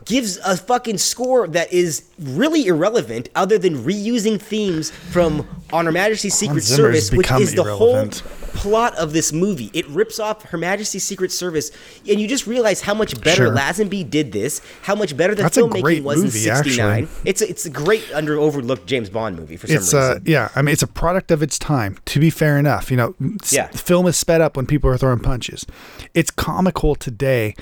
gives 0.09 0.37
a 0.37 0.57
fucking 0.57 0.97
score 0.97 1.47
that 1.47 1.71
is 1.71 2.03
really 2.17 2.65
irrelevant, 2.65 3.29
other 3.35 3.57
than 3.59 3.77
reusing 3.83 4.41
themes 4.41 4.89
from 4.89 5.47
On 5.71 5.85
Her 5.85 5.91
Majesty's 5.91 6.33
Secret 6.33 6.63
Service, 6.63 7.11
which 7.11 7.29
is 7.31 7.53
the 7.53 7.63
whole 7.63 8.09
plot 8.09 8.95
of 8.97 9.13
this 9.13 9.31
movie. 9.31 9.69
It 9.71 9.87
rips 9.87 10.19
off 10.19 10.41
Her 10.45 10.57
Majesty's 10.57 11.03
Secret 11.03 11.31
Service, 11.31 11.69
and 12.09 12.19
you 12.19 12.27
just 12.27 12.47
realize 12.47 12.81
how 12.81 12.95
much 12.95 13.21
better 13.21 13.45
Sure. 13.45 13.55
Lazenby 13.55 14.09
did 14.09 14.31
this, 14.31 14.61
how 14.81 14.95
much 14.95 15.15
better 15.15 15.35
the 15.35 15.43
That's 15.43 15.57
a 15.57 15.61
filmmaking 15.61 16.01
was 16.03 16.17
movie, 16.23 16.49
in 16.49 16.55
'69. 16.55 17.07
It's 17.23 17.41
a, 17.43 17.47
it's 17.49 17.65
a 17.67 17.69
great 17.69 18.03
under 18.13 18.37
overlooked 18.39 18.87
James 18.87 19.09
Bond 19.11 19.37
movie 19.37 19.57
for 19.57 19.67
some 19.67 19.75
It's 19.77 19.93
uh 19.93 20.15
reason. 20.15 20.23
yeah, 20.25 20.49
I 20.55 20.63
mean 20.63 20.73
it's 20.73 20.81
a 20.83 20.87
product 20.87 21.29
of 21.29 21.43
its 21.43 21.59
time. 21.59 21.99
To 22.07 22.19
be 22.19 22.31
fair 22.31 22.57
enough, 22.57 22.89
you 22.89 22.97
know, 22.97 23.13
Yeah. 23.51 23.67
film 23.67 24.07
is 24.07 24.17
sped 24.17 24.41
up 24.41 24.57
when 24.57 24.65
people 24.65 24.89
are 24.89 24.97
throwing 24.97 25.19
punches. 25.19 25.67
It's 26.15 26.31
comical 26.31 26.95
today, 26.95 27.53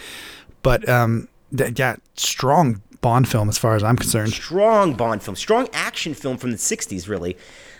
but 0.64 0.88
um 0.88 1.28
th- 1.56 1.78
yeah, 1.78 1.98
strong 2.16 2.82
Bond 3.02 3.28
film 3.28 3.48
as 3.48 3.58
far 3.58 3.76
as 3.76 3.84
I'm 3.84 3.96
concerned. 3.96 4.34
strong 4.34 4.94
Bond 4.94 5.22
film, 5.22 5.36
strong 5.36 5.68
action 5.74 6.14
film 6.14 6.38
from 6.38 6.52
the 6.52 6.58
'60s, 6.58 7.08
really. 7.08 7.38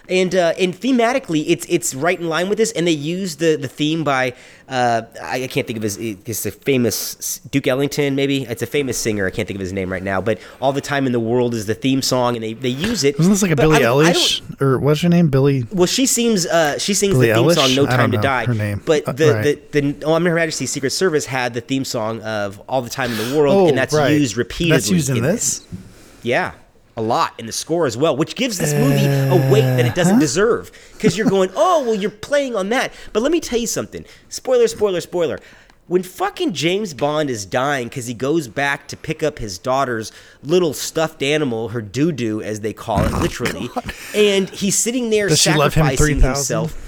And 0.10 0.34
uh, 0.36 0.54
and 0.60 0.74
thematically, 0.74 1.44
it's 1.48 1.66
it's 1.68 1.94
right 1.94 2.20
in 2.20 2.30
line 2.30 2.48
with 2.50 2.58
this. 2.58 2.72
And 2.72 2.88
they 2.88 2.92
use 2.92 3.36
the 3.38 3.58
the 3.58 3.68
theme 3.68 4.04
by 4.04 4.34
uh, 4.70 5.02
I, 5.22 5.44
I 5.44 5.48
can't 5.48 5.68
think 5.68 5.78
of 5.78 5.84
his 5.84 5.98
it's 5.98 6.46
a 6.46 6.52
famous 6.52 7.40
Duke 7.52 7.68
Ellington 7.68 8.16
maybe 8.16 8.44
it's 8.44 8.62
a 8.62 8.66
famous 8.68 8.98
singer 8.98 9.26
I 9.26 9.30
can't 9.32 9.48
think 9.48 9.56
of 9.56 9.62
his 9.62 9.74
name 9.74 9.92
right 9.92 10.04
now. 10.04 10.20
But 10.22 10.40
all 10.62 10.72
the 10.74 10.82
time 10.82 11.06
in 11.06 11.12
the 11.12 11.20
world 11.20 11.54
is 11.54 11.66
the 11.66 11.74
theme 11.76 12.02
song, 12.02 12.36
and 12.36 12.44
they, 12.44 12.54
they 12.54 12.70
use 12.70 13.04
it. 13.04 13.18
Wasn't 13.18 13.34
this 13.34 13.42
like 13.42 13.52
a 13.52 13.56
But 13.56 13.64
Billie 13.64 13.76
I 13.78 13.80
don't- 13.80 14.06
I 14.06 14.12
don't- 14.14 14.22
Eilish 14.22 14.62
or 14.62 14.80
what's 14.80 15.02
her 15.02 15.10
name? 15.10 15.30
Billy 15.30 15.66
well, 15.72 15.86
she 15.88 16.06
seems 16.06 16.46
uh, 16.46 16.78
she 16.80 16.94
sings 16.94 17.14
Billie 17.14 17.28
the 17.30 17.36
theme 17.36 17.44
Eilish? 17.46 17.56
song 17.56 17.76
"No 17.76 17.86
I 17.92 17.96
Time 17.98 18.12
to 18.12 18.18
Die." 18.18 18.46
her 18.46 18.54
name. 18.54 18.82
But 18.86 19.08
Uh, 19.08 19.12
the, 19.12 19.34
right. 19.34 19.72
the 19.72 19.82
the 19.82 20.06
oh, 20.06 20.14
Her 20.14 20.36
Majesty's 20.36 20.72
Secret 20.72 20.92
Service 20.92 21.26
had 21.26 21.54
the 21.54 21.62
theme 21.62 21.84
song 21.86 22.22
of 22.22 22.62
"All 22.70 22.82
the 22.82 22.90
Time 22.90 23.12
in 23.12 23.18
the 23.30 23.38
World," 23.38 23.70
and 23.70 23.78
that's 23.78 23.94
Oh, 23.94 24.00
right. 24.00 24.12
used 24.20 24.38
repeatedly. 24.38 24.72
That's 24.72 24.90
used 24.90 25.10
in, 25.10 25.18
in 25.18 25.24
this. 25.24 25.62
yeah, 26.24 26.54
a 26.98 27.02
lot 27.02 27.34
in 27.38 27.46
the 27.46 27.52
score 27.52 27.86
as 27.86 27.96
well, 27.96 28.18
which 28.18 28.36
gives 28.36 28.58
this 28.58 28.74
movie 28.74 29.06
a 29.06 29.52
weight 29.52 29.62
that 29.62 29.86
it 29.86 29.96
doesn't 29.96 30.14
uh-huh. 30.14 30.20
deserve. 30.20 30.72
Because 30.94 31.18
you're 31.18 31.30
going, 31.30 31.52
oh, 31.56 31.84
well, 31.84 31.96
you're 31.96 32.10
playing 32.10 32.56
on 32.56 32.70
that. 32.70 32.92
But 33.14 33.24
let 33.24 33.32
me 33.32 33.40
tell 33.40 33.60
you 33.60 33.68
something. 33.68 34.04
Spoiler, 34.30 34.68
spoiler, 34.68 35.00
spoiler. 35.00 35.40
When 35.88 36.04
fucking 36.04 36.52
James 36.52 36.94
Bond 36.94 37.30
is 37.30 37.46
dying 37.46 37.88
because 37.88 38.08
he 38.08 38.14
goes 38.14 38.50
back 38.50 38.90
to 38.90 38.98
pick 38.98 39.24
up 39.24 39.40
his 39.40 39.58
daughter's 39.58 40.12
little 40.44 40.74
stuffed 40.74 41.24
animal, 41.24 41.70
her 41.70 41.82
doo 41.82 42.12
doo, 42.12 42.42
as 42.42 42.60
they 42.60 42.74
call 42.74 43.06
it, 43.06 43.14
literally, 43.14 43.70
and 44.16 44.50
he's 44.50 44.78
sitting 44.78 45.10
there 45.12 45.30
Does 45.30 45.42
she 45.42 45.54
love 45.54 45.76
him 45.76 45.86
sacrificing 45.86 46.20
3000? 46.20 46.24
himself. 46.24 46.87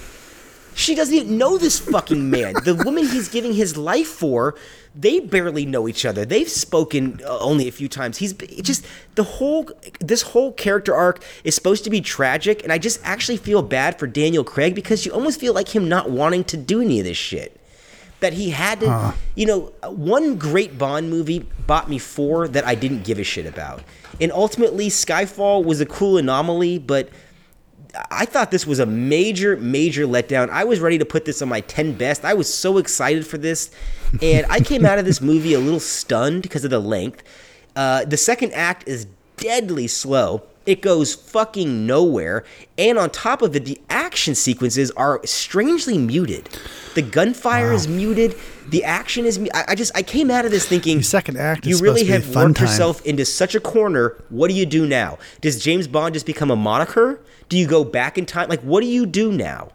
She 0.79 0.95
doesn't 0.95 1.13
even 1.13 1.37
know 1.37 1.57
this 1.57 1.77
fucking 1.77 2.29
man. 2.29 2.53
The 2.63 2.73
woman 2.85 3.05
he's 3.05 3.27
giving 3.27 3.51
his 3.51 3.75
life 3.75 4.07
for, 4.07 4.55
they 4.95 5.19
barely 5.19 5.65
know 5.65 5.89
each 5.89 6.05
other. 6.05 6.23
They've 6.23 6.47
spoken 6.47 7.19
uh, 7.21 7.37
only 7.39 7.67
a 7.67 7.71
few 7.71 7.89
times. 7.89 8.17
He's 8.17 8.31
just 8.31 8.85
the 9.15 9.23
whole 9.23 9.69
this 9.99 10.21
whole 10.21 10.53
character 10.53 10.95
arc 10.95 11.21
is 11.43 11.53
supposed 11.53 11.83
to 11.83 11.89
be 11.89 11.99
tragic, 11.99 12.63
and 12.63 12.71
I 12.71 12.77
just 12.77 13.01
actually 13.03 13.35
feel 13.35 13.61
bad 13.61 13.99
for 13.99 14.07
Daniel 14.07 14.45
Craig 14.45 14.73
because 14.73 15.05
you 15.05 15.11
almost 15.11 15.37
feel 15.37 15.53
like 15.53 15.75
him 15.75 15.89
not 15.89 16.11
wanting 16.11 16.45
to 16.45 16.55
do 16.55 16.79
any 16.81 16.99
of 16.99 17.05
this 17.05 17.17
shit. 17.17 17.59
That 18.21 18.31
he 18.33 18.49
had 18.49 18.79
to, 18.79 19.13
you 19.35 19.45
know, 19.45 19.73
one 19.83 20.37
great 20.37 20.77
Bond 20.77 21.09
movie 21.09 21.45
bought 21.67 21.89
me 21.89 21.97
four 21.97 22.47
that 22.47 22.65
I 22.65 22.75
didn't 22.75 23.03
give 23.03 23.19
a 23.19 23.23
shit 23.23 23.45
about, 23.45 23.81
and 24.21 24.31
ultimately 24.31 24.87
Skyfall 24.87 25.65
was 25.65 25.81
a 25.81 25.85
cool 25.85 26.17
anomaly, 26.17 26.79
but 26.79 27.09
I 28.11 28.25
thought 28.25 28.51
this 28.51 28.67
was 28.67 28.79
a 28.79 28.85
major, 28.85 29.57
major 29.57 30.05
letdown. 30.05 30.49
I 30.49 30.63
was 30.63 30.79
ready 30.79 30.97
to 30.99 31.05
put 31.05 31.25
this 31.25 31.41
on 31.41 31.49
my 31.49 31.61
10 31.61 31.93
best. 31.93 32.23
I 32.23 32.33
was 32.35 32.51
so 32.53 32.77
excited 32.77 33.25
for 33.25 33.37
this. 33.37 33.71
And 34.21 34.45
I 34.49 34.59
came 34.59 34.85
out 34.85 34.99
of 34.99 35.05
this 35.05 35.21
movie 35.21 35.53
a 35.53 35.59
little 35.59 35.79
stunned 35.79 36.43
because 36.43 36.63
of 36.63 36.69
the 36.69 36.79
length. 36.79 37.23
Uh, 37.75 38.05
the 38.05 38.17
second 38.17 38.53
act 38.53 38.87
is 38.87 39.07
deadly 39.37 39.87
slow. 39.87 40.43
It 40.65 40.81
goes 40.83 41.15
fucking 41.15 41.87
nowhere. 41.87 42.43
And 42.77 42.99
on 42.99 43.09
top 43.09 43.41
of 43.41 43.55
it, 43.55 43.65
the 43.65 43.81
action 43.89 44.35
sequences 44.35 44.91
are 44.91 45.19
strangely 45.25 45.97
muted. 45.97 46.49
The 46.93 47.01
gunfire 47.01 47.73
is 47.73 47.87
muted. 47.87 48.35
The 48.67 48.83
action 48.83 49.25
is. 49.25 49.39
mu- 49.39 49.47
I, 49.51 49.65
I 49.69 49.75
just. 49.75 49.91
I 49.95 50.03
came 50.03 50.29
out 50.29 50.45
of 50.45 50.51
this 50.51 50.67
thinking. 50.67 50.97
The 50.97 51.03
second 51.03 51.37
act 51.37 51.65
You 51.65 51.79
really 51.79 52.03
have 52.05 52.35
worked 52.35 52.57
time. 52.57 52.67
yourself 52.67 53.03
into 53.03 53.25
such 53.25 53.55
a 53.55 53.59
corner. 53.59 54.15
What 54.29 54.49
do 54.49 54.53
you 54.53 54.67
do 54.67 54.85
now? 54.85 55.17
Does 55.41 55.63
James 55.63 55.87
Bond 55.87 56.13
just 56.13 56.27
become 56.27 56.51
a 56.51 56.55
moniker? 56.55 57.19
Do 57.49 57.57
you 57.57 57.67
go 57.67 57.83
back 57.83 58.17
in 58.17 58.25
time? 58.25 58.47
Like, 58.49 58.61
what 58.61 58.81
do 58.81 58.87
you 58.87 59.05
do 59.05 59.31
now? 59.31 59.71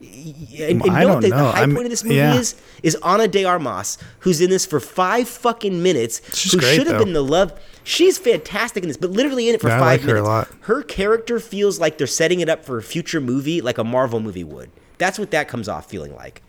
And, 0.00 0.82
and 0.82 0.90
I 0.90 1.02
know 1.02 1.08
don't 1.08 1.22
the, 1.22 1.28
know. 1.28 1.36
the 1.36 1.52
high 1.52 1.60
I'm- 1.60 1.74
point 1.74 1.86
of 1.86 1.90
this 1.90 2.02
movie 2.04 2.16
yeah. 2.16 2.34
is? 2.34 2.60
Is 2.82 2.94
Ana 2.96 3.28
de 3.28 3.44
Armas, 3.44 3.96
who's 4.20 4.40
in 4.40 4.50
this 4.50 4.66
for 4.66 4.80
five 4.80 5.28
fucking 5.28 5.82
minutes, 5.82 6.20
She's 6.36 6.52
who 6.52 6.60
should 6.60 6.86
have 6.86 6.98
been 6.98 7.12
the 7.14 7.22
love. 7.22 7.58
She's 7.84 8.18
fantastic 8.18 8.82
in 8.82 8.88
this, 8.88 8.96
but 8.96 9.10
literally 9.10 9.48
in 9.48 9.54
it 9.54 9.60
for 9.60 9.68
Yeah, 9.68 9.78
five 9.78 10.00
like 10.00 10.08
her 10.08 10.14
minutes. 10.14 10.26
lot. 10.28 10.48
Her 10.62 10.82
character 10.82 11.38
feels 11.40 11.78
like 11.78 11.98
they're 11.98 12.06
setting 12.06 12.40
it 12.40 12.48
up 12.48 12.64
for 12.64 12.78
a 12.78 12.82
future 12.82 13.20
movie, 13.20 13.60
like 13.60 13.78
a 13.78 13.84
Marvel 13.84 14.20
movie 14.20 14.44
would. 14.44 14.70
That's 14.98 15.18
what 15.18 15.30
that 15.32 15.48
comes 15.48 15.68
off 15.68 15.88
feeling 15.88 16.14
like 16.14 16.42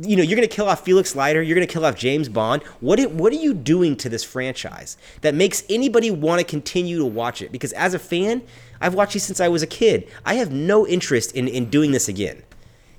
you 0.00 0.16
know, 0.16 0.22
you're 0.22 0.36
going 0.36 0.48
to 0.48 0.54
kill 0.54 0.68
off 0.68 0.84
Felix 0.84 1.14
Leiter, 1.14 1.42
you're 1.42 1.54
going 1.54 1.66
to 1.66 1.72
kill 1.72 1.84
off 1.84 1.96
James 1.96 2.28
Bond. 2.28 2.62
What 2.80 2.98
it, 2.98 3.10
what 3.12 3.32
are 3.32 3.36
you 3.36 3.52
doing 3.52 3.96
to 3.96 4.08
this 4.08 4.24
franchise 4.24 4.96
that 5.20 5.34
makes 5.34 5.64
anybody 5.68 6.10
want 6.10 6.40
to 6.40 6.46
continue 6.46 6.98
to 6.98 7.04
watch 7.04 7.42
it? 7.42 7.52
Because 7.52 7.72
as 7.74 7.92
a 7.92 7.98
fan, 7.98 8.42
I've 8.82 8.94
watched 8.94 9.14
these 9.14 9.22
since 9.22 9.40
I 9.40 9.48
was 9.48 9.62
a 9.62 9.66
kid. 9.66 10.10
I 10.26 10.34
have 10.34 10.52
no 10.52 10.86
interest 10.86 11.32
in, 11.32 11.48
in 11.48 11.70
doing 11.70 11.92
this 11.92 12.08
again. 12.08 12.42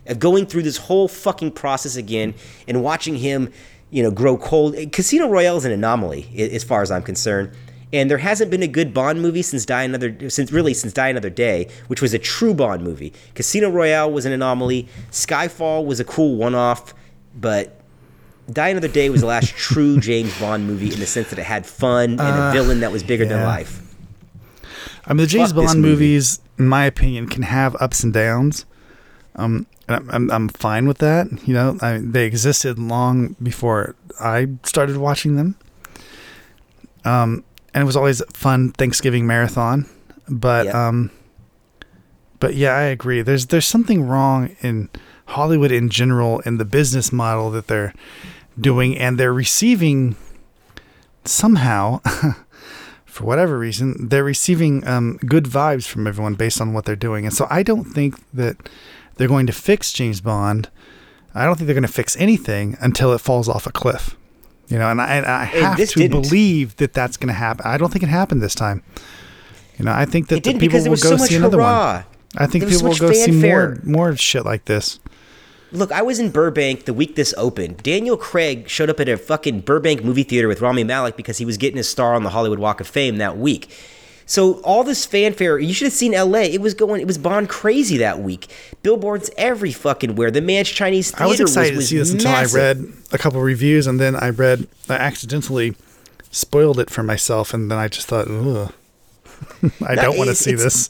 Of 0.08 0.20
going 0.20 0.46
through 0.46 0.64
this 0.64 0.78
whole 0.78 1.08
fucking 1.08 1.52
process 1.52 1.96
again 1.96 2.34
and 2.68 2.84
watching 2.84 3.18
him, 3.18 3.52
you 3.90 4.02
know, 4.02 4.12
grow 4.12 4.38
cold. 4.38 4.76
Uh, 4.76 4.86
Casino 4.92 5.30
Royale 5.30 5.58
is 5.58 5.66
an 5.66 5.72
anomaly 5.72 6.30
as 6.38 6.64
far 6.64 6.82
as 6.82 6.90
I'm 6.90 7.04
concerned. 7.04 7.52
And 7.92 8.10
there 8.10 8.18
hasn't 8.18 8.50
been 8.50 8.64
a 8.64 8.68
good 8.68 8.94
Bond 8.94 9.22
movie 9.22 9.44
since 9.44 9.66
Die 9.66 9.84
Another 9.84 10.30
since 10.30 10.52
really 10.52 10.74
since 10.74 10.94
Die 10.94 11.08
Another 11.08 11.30
Day, 11.30 11.70
which 11.88 12.02
was 12.02 12.14
a 12.14 12.20
true 12.20 12.54
Bond 12.54 12.82
movie. 12.84 13.14
Casino 13.36 13.70
Royale 13.70 14.12
was 14.12 14.26
an 14.26 14.32
anomaly. 14.32 14.88
Skyfall 15.12 15.86
was 15.86 16.00
a 16.00 16.04
cool 16.04 16.36
one-off, 16.38 16.96
but 17.36 17.80
Die 18.52 18.68
Another 18.68 18.88
Day 18.88 19.10
was 19.10 19.22
the 19.22 19.28
last 19.28 19.50
true 19.50 20.00
James 20.02 20.38
Bond 20.40 20.66
movie 20.66 20.92
in 20.92 21.00
the 21.00 21.06
sense 21.06 21.30
that 21.30 21.38
it 21.38 21.46
had 21.46 21.66
fun 21.66 22.12
and 22.12 22.22
a 22.22 22.24
uh, 22.24 22.52
villain 22.52 22.80
that 22.80 22.92
was 22.92 23.04
bigger 23.04 23.26
than 23.26 23.44
life. 23.44 23.83
I 25.06 25.14
mean, 25.14 25.18
the 25.18 25.28
James 25.28 25.54
Bond 25.54 25.82
movie. 25.82 25.90
movies, 25.90 26.40
in 26.58 26.68
my 26.68 26.86
opinion, 26.86 27.28
can 27.28 27.44
have 27.44 27.76
ups 27.80 28.04
and 28.04 28.14
downs. 28.14 28.66
Um, 29.36 29.66
and 29.88 30.10
I'm, 30.12 30.32
I'm, 30.32 30.50
fine 30.50 30.88
with 30.88 31.00
that. 31.00 31.28
You 31.48 31.54
know, 31.54 31.78
I, 31.82 32.00
they 32.02 32.26
existed 32.26 32.80
long 32.80 33.36
before 33.42 33.96
I 34.20 34.48
started 34.64 34.98
watching 34.98 35.36
them. 35.36 35.56
Um, 37.04 37.44
and 37.74 37.82
it 37.82 37.86
was 37.86 37.98
always 37.98 38.22
a 38.22 38.26
fun 38.28 38.72
Thanksgiving 38.72 39.28
marathon. 39.28 39.88
But 40.30 40.68
Yeah. 40.68 40.88
um, 40.88 41.12
but 42.40 42.56
yeah, 42.56 42.74
I 42.76 42.84
agree. 42.84 43.22
There's 43.22 43.48
there's 43.48 43.66
something 43.66 44.04
wrong 44.08 44.56
in 44.62 44.90
Hollywood 45.28 45.72
in 45.72 45.90
general 45.90 46.40
in 46.42 46.58
the 46.58 46.66
business 46.66 47.12
model 47.12 47.50
that 47.52 47.68
they're 47.68 47.94
doing, 48.60 48.98
and 48.98 49.18
they're 49.18 49.34
receiving 49.34 50.16
somehow. 51.26 52.02
for 53.14 53.26
whatever 53.26 53.58
reason, 53.60 54.08
they're 54.10 54.24
receiving 54.24 54.86
um, 54.88 55.18
good 55.26 55.46
vibes 55.46 55.86
from 55.88 56.08
everyone 56.08 56.34
based 56.34 56.60
on 56.60 56.74
what 56.74 56.86
they're 56.86 56.96
doing. 56.96 57.26
And 57.26 57.34
so 57.34 57.46
I 57.50 57.62
don't 57.62 57.86
think 57.86 58.16
that 58.34 58.58
they're 59.16 59.28
going 59.28 59.46
to 59.48 59.54
fix 59.54 59.92
James 59.94 60.20
Bond. 60.20 60.70
I 61.36 61.46
don't 61.46 61.56
think 61.56 61.68
they're 61.68 61.76
going 61.76 61.86
to 61.86 61.92
fix 62.02 62.16
anything 62.18 62.76
until 62.82 63.14
it 63.14 63.20
falls 63.22 63.48
off 63.48 63.68
a 63.68 63.72
cliff. 63.72 64.16
You 64.68 64.80
know, 64.80 64.90
and 64.90 65.00
I, 65.00 65.16
and 65.18 65.26
I 65.26 65.44
have 65.46 65.78
this 65.78 65.92
to 65.94 66.00
didn't. 66.00 66.22
believe 66.24 66.76
that 66.78 66.94
that's 66.94 67.18
going 67.18 67.28
to 67.28 67.34
happen. 67.34 67.66
I 67.68 67.78
don't 67.78 67.92
think 67.92 68.02
it 68.04 68.10
happened 68.10 68.42
this 68.42 68.56
time. 68.56 68.82
You 69.78 69.86
know, 69.86 69.92
I 69.92 70.06
think 70.06 70.30
that 70.30 70.38
It 70.38 70.44
the 70.44 70.58
people 70.58 70.80
will 70.80 70.96
go 70.96 70.96
so 70.96 71.18
see 71.18 71.36
another 71.36 71.58
hurrah. 71.58 71.96
one. 71.98 72.06
I 72.38 72.48
think 72.48 72.64
There 72.64 72.70
was 72.72 72.80
so 72.80 72.90
people 72.92 73.08
will 73.08 73.14
go 73.14 73.26
see 73.26 73.32
more 73.32 73.78
more 73.84 74.16
shit 74.18 74.44
like 74.46 74.66
this. 74.66 75.00
Look, 75.74 75.92
I 75.92 76.02
was 76.02 76.20
in 76.20 76.30
Burbank 76.30 76.86
the 76.86 76.94
week 76.94 77.16
this 77.16 77.34
opened. 77.38 77.84
Daniel 77.84 78.16
Craig 78.16 78.70
showed 78.70 78.90
up 78.90 79.00
at 79.00 79.10
a 79.10 79.18
fucking 79.18 79.62
Burbank 79.62 80.04
movie 80.04 80.24
theater 80.24 80.48
with 80.48 80.62
Rami 80.62 80.84
Malek 80.84 81.18
because 81.18 81.38
he 81.40 81.46
was 81.46 81.58
getting 81.58 81.78
his 81.78 81.90
star 81.90 82.14
on 82.14 82.24
the 82.24 82.30
Hollywood 82.30 82.60
Walk 82.60 82.80
of 82.80 82.88
Fame 82.88 83.18
that 83.18 83.38
week. 83.38 83.70
So 84.26 84.62
all 84.62 84.84
this 84.84 85.06
fanfare, 85.06 85.60
you 85.60 85.74
should 85.74 85.86
have 85.86 85.94
seen 85.94 86.14
L.A. 86.14 86.44
It 86.54 86.62
was 86.62 86.74
going, 86.74 87.02
it 87.02 87.08
was 87.08 87.18
Bond 87.18 87.50
crazy 87.50 87.98
that 87.98 88.20
week. 88.20 88.48
Billboards 88.82 89.30
every 89.38 89.72
fucking 89.74 90.16
where. 90.16 90.32
The 90.32 90.42
Mann's 90.42 90.70
Chinese 90.70 91.12
Theater 91.12 91.24
I 91.24 91.28
was 91.28 91.40
excited 91.42 91.76
was, 91.76 91.86
to 91.86 91.90
see 91.90 91.98
this 91.98 92.14
was 92.14 92.24
until 92.24 92.32
I 92.32 92.46
read 92.46 92.86
a 93.12 93.18
couple 93.18 93.42
reviews, 93.42 93.86
and 93.86 94.00
then 94.00 94.16
I 94.16 94.30
read 94.30 94.68
I 94.88 94.94
accidentally 94.96 95.76
spoiled 96.32 96.80
it 96.80 96.90
for 96.90 97.04
myself, 97.04 97.54
and 97.54 97.70
then 97.70 97.78
I 97.78 97.88
just 97.90 98.08
thought, 98.08 98.28
ugh, 98.30 98.74
I 99.86 99.96
That 99.96 100.04
don't 100.04 100.18
want 100.18 100.30
to 100.30 100.36
see 100.36 100.54
this. 100.54 100.90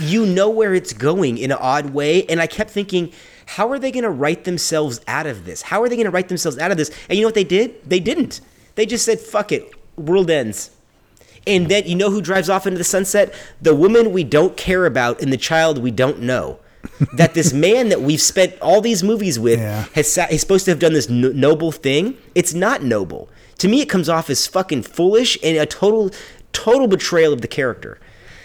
you 0.00 0.26
know 0.26 0.50
where 0.50 0.74
it's 0.74 0.92
going 0.92 1.38
in 1.38 1.50
an 1.52 1.58
odd 1.60 1.90
way. 1.90 2.24
And 2.26 2.40
I 2.40 2.46
kept 2.48 2.70
thinking, 2.70 3.12
how 3.46 3.70
are 3.70 3.78
they 3.78 3.90
going 3.90 4.04
to 4.04 4.10
write 4.10 4.44
themselves 4.44 5.00
out 5.06 5.26
of 5.26 5.44
this? 5.44 5.62
How 5.62 5.82
are 5.82 5.88
they 5.88 5.96
going 5.96 6.06
to 6.06 6.10
write 6.10 6.28
themselves 6.28 6.58
out 6.58 6.70
of 6.70 6.76
this? 6.76 6.90
And 7.08 7.16
you 7.18 7.22
know 7.22 7.28
what 7.28 7.34
they 7.34 7.44
did? 7.44 7.82
They 7.88 8.00
didn't. 8.00 8.40
They 8.74 8.86
just 8.86 9.04
said, 9.04 9.20
fuck 9.20 9.52
it, 9.52 9.70
world 9.96 10.30
ends. 10.30 10.70
And 11.46 11.68
then 11.68 11.84
you 11.86 11.96
know 11.96 12.10
who 12.10 12.20
drives 12.22 12.48
off 12.48 12.66
into 12.66 12.78
the 12.78 12.84
sunset? 12.84 13.34
The 13.60 13.74
woman 13.74 14.12
we 14.12 14.24
don't 14.24 14.56
care 14.56 14.86
about 14.86 15.20
and 15.20 15.32
the 15.32 15.36
child 15.36 15.78
we 15.78 15.90
don't 15.90 16.20
know. 16.20 16.58
that 17.12 17.34
this 17.34 17.52
man 17.52 17.90
that 17.90 18.00
we've 18.00 18.20
spent 18.20 18.58
all 18.60 18.80
these 18.80 19.04
movies 19.04 19.38
with 19.38 19.60
Yeah. 19.60 19.84
has 19.94 20.18
is 20.30 20.40
supposed 20.40 20.64
to 20.64 20.72
have 20.72 20.80
done 20.80 20.92
this 20.92 21.08
no- 21.08 21.30
noble 21.30 21.70
thing. 21.70 22.16
It's 22.34 22.54
not 22.54 22.82
noble. 22.82 23.28
To 23.58 23.68
me, 23.68 23.80
it 23.80 23.88
comes 23.88 24.08
off 24.08 24.28
as 24.28 24.46
fucking 24.48 24.82
foolish 24.82 25.38
and 25.44 25.56
a 25.56 25.66
total, 25.66 26.10
total 26.52 26.88
betrayal 26.88 27.32
of 27.32 27.40
the 27.40 27.46
character. 27.48 27.98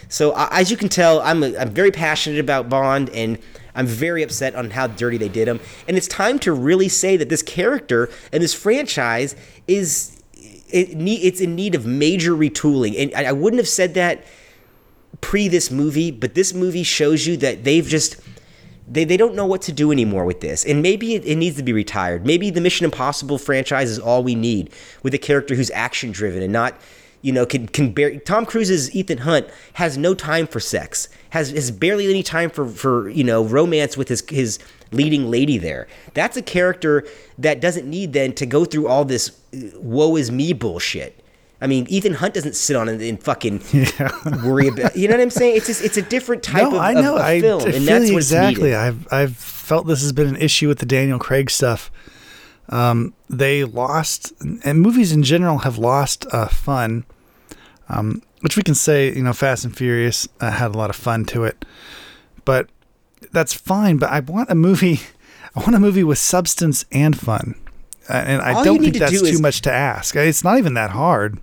So 0.08 0.32
uh, 0.32 0.48
as 0.50 0.70
you 0.70 0.76
can 0.76 0.88
tell, 0.88 1.20
I'm 1.20 1.42
a, 1.42 1.56
I'm 1.56 1.70
very 1.70 1.90
passionate 1.90 2.40
about 2.40 2.68
Bond, 2.68 3.10
and 3.10 3.38
I'm 3.74 3.86
very 3.86 4.22
upset 4.22 4.54
on 4.54 4.70
how 4.70 4.86
dirty 4.86 5.18
they 5.18 5.28
did 5.28 5.48
him. 5.48 5.60
And 5.86 5.96
it's 5.96 6.08
time 6.08 6.38
to 6.40 6.52
really 6.52 6.88
say 6.88 7.16
that 7.16 7.28
this 7.28 7.42
character 7.42 8.10
and 8.32 8.42
this 8.42 8.54
franchise 8.54 9.36
is 9.66 10.22
it 10.70 10.96
need, 10.96 11.20
it's 11.22 11.40
in 11.40 11.54
need 11.54 11.74
of 11.74 11.86
major 11.86 12.32
retooling. 12.32 12.98
And 12.98 13.14
I, 13.14 13.30
I 13.30 13.32
wouldn't 13.32 13.58
have 13.58 13.68
said 13.68 13.94
that 13.94 14.24
pre 15.20 15.48
this 15.48 15.70
movie, 15.70 16.10
but 16.10 16.34
this 16.34 16.52
movie 16.52 16.82
shows 16.82 17.26
you 17.26 17.36
that 17.38 17.64
they've 17.64 17.86
just 17.86 18.20
they, 18.90 19.04
they 19.04 19.16
don't 19.16 19.34
know 19.34 19.46
what 19.46 19.62
to 19.62 19.72
do 19.72 19.92
anymore 19.92 20.24
with 20.24 20.40
this. 20.40 20.64
And 20.64 20.82
maybe 20.82 21.14
it, 21.14 21.24
it 21.24 21.36
needs 21.36 21.56
to 21.56 21.62
be 21.62 21.72
retired. 21.72 22.26
Maybe 22.26 22.50
the 22.50 22.60
Mission 22.60 22.84
Impossible 22.84 23.38
franchise 23.38 23.90
is 23.90 23.98
all 23.98 24.22
we 24.22 24.34
need 24.34 24.70
with 25.02 25.12
a 25.14 25.18
character 25.18 25.54
who's 25.54 25.70
action 25.72 26.10
driven 26.10 26.42
and 26.42 26.52
not, 26.52 26.74
you 27.22 27.32
know, 27.32 27.44
can 27.46 27.66
can 27.66 27.92
bear 27.92 28.18
Tom 28.18 28.46
Cruise's 28.46 28.94
Ethan 28.94 29.18
Hunt 29.18 29.48
has 29.74 29.98
no 29.98 30.14
time 30.14 30.46
for 30.46 30.60
sex. 30.60 31.08
Has 31.30 31.50
has 31.50 31.70
barely 31.70 32.08
any 32.08 32.22
time 32.22 32.50
for 32.50 32.66
for, 32.68 33.08
you 33.10 33.24
know, 33.24 33.44
romance 33.44 33.96
with 33.96 34.08
his 34.08 34.22
his 34.28 34.58
leading 34.92 35.30
lady 35.30 35.58
there. 35.58 35.86
That's 36.14 36.36
a 36.36 36.42
character 36.42 37.06
that 37.38 37.60
doesn't 37.60 37.88
need 37.88 38.12
then 38.12 38.32
to 38.34 38.46
go 38.46 38.64
through 38.64 38.88
all 38.88 39.04
this 39.04 39.30
uh, 39.52 39.78
woe 39.78 40.16
is 40.16 40.30
me 40.30 40.52
bullshit. 40.52 41.22
I 41.60 41.66
mean, 41.66 41.86
Ethan 41.88 42.14
Hunt 42.14 42.34
doesn't 42.34 42.54
sit 42.54 42.76
on 42.76 42.88
it 42.88 43.02
and 43.02 43.20
fucking 43.20 43.62
worry 44.44 44.68
about. 44.68 44.96
You 44.96 45.08
know 45.08 45.14
what 45.14 45.22
I'm 45.22 45.30
saying? 45.30 45.56
It's 45.56 45.66
just, 45.66 45.82
it's 45.82 45.96
a 45.96 46.02
different 46.02 46.44
type 46.44 46.62
no, 46.62 46.76
of, 46.76 46.80
I 46.80 46.92
know. 46.92 47.16
of 47.16 47.22
I, 47.22 47.40
film, 47.40 47.62
I 47.62 47.64
and 47.64 47.74
feel 47.74 47.84
that's 47.84 48.10
exactly. 48.10 48.62
needed. 48.70 48.76
I've 48.76 49.12
I've 49.12 49.36
felt 49.36 49.86
this 49.86 50.02
has 50.02 50.12
been 50.12 50.28
an 50.28 50.36
issue 50.36 50.68
with 50.68 50.78
the 50.78 50.86
Daniel 50.86 51.18
Craig 51.18 51.50
stuff. 51.50 51.90
Um, 52.70 53.14
they 53.30 53.64
lost, 53.64 54.32
and 54.64 54.80
movies 54.80 55.12
in 55.12 55.22
general 55.22 55.58
have 55.58 55.78
lost 55.78 56.26
uh, 56.32 56.48
fun. 56.48 57.04
Um, 57.88 58.22
which 58.40 58.56
we 58.56 58.62
can 58.62 58.74
say, 58.74 59.12
you 59.14 59.22
know, 59.22 59.32
Fast 59.32 59.64
and 59.64 59.76
Furious 59.76 60.28
uh, 60.40 60.50
had 60.50 60.74
a 60.74 60.78
lot 60.78 60.90
of 60.90 60.96
fun 60.96 61.24
to 61.26 61.44
it, 61.44 61.64
but 62.44 62.68
that's 63.32 63.52
fine. 63.54 63.96
But 63.96 64.10
I 64.10 64.20
want 64.20 64.50
a 64.50 64.54
movie. 64.54 65.00
I 65.56 65.60
want 65.60 65.74
a 65.74 65.80
movie 65.80 66.04
with 66.04 66.18
substance 66.18 66.84
and 66.92 67.18
fun, 67.18 67.54
uh, 68.08 68.12
and 68.12 68.42
I 68.42 68.52
All 68.52 68.64
don't 68.64 68.80
think 68.80 68.98
that's 68.98 69.18
too 69.18 69.26
is- 69.26 69.40
much 69.40 69.62
to 69.62 69.72
ask. 69.72 70.14
It's 70.14 70.44
not 70.44 70.58
even 70.58 70.74
that 70.74 70.90
hard. 70.90 71.40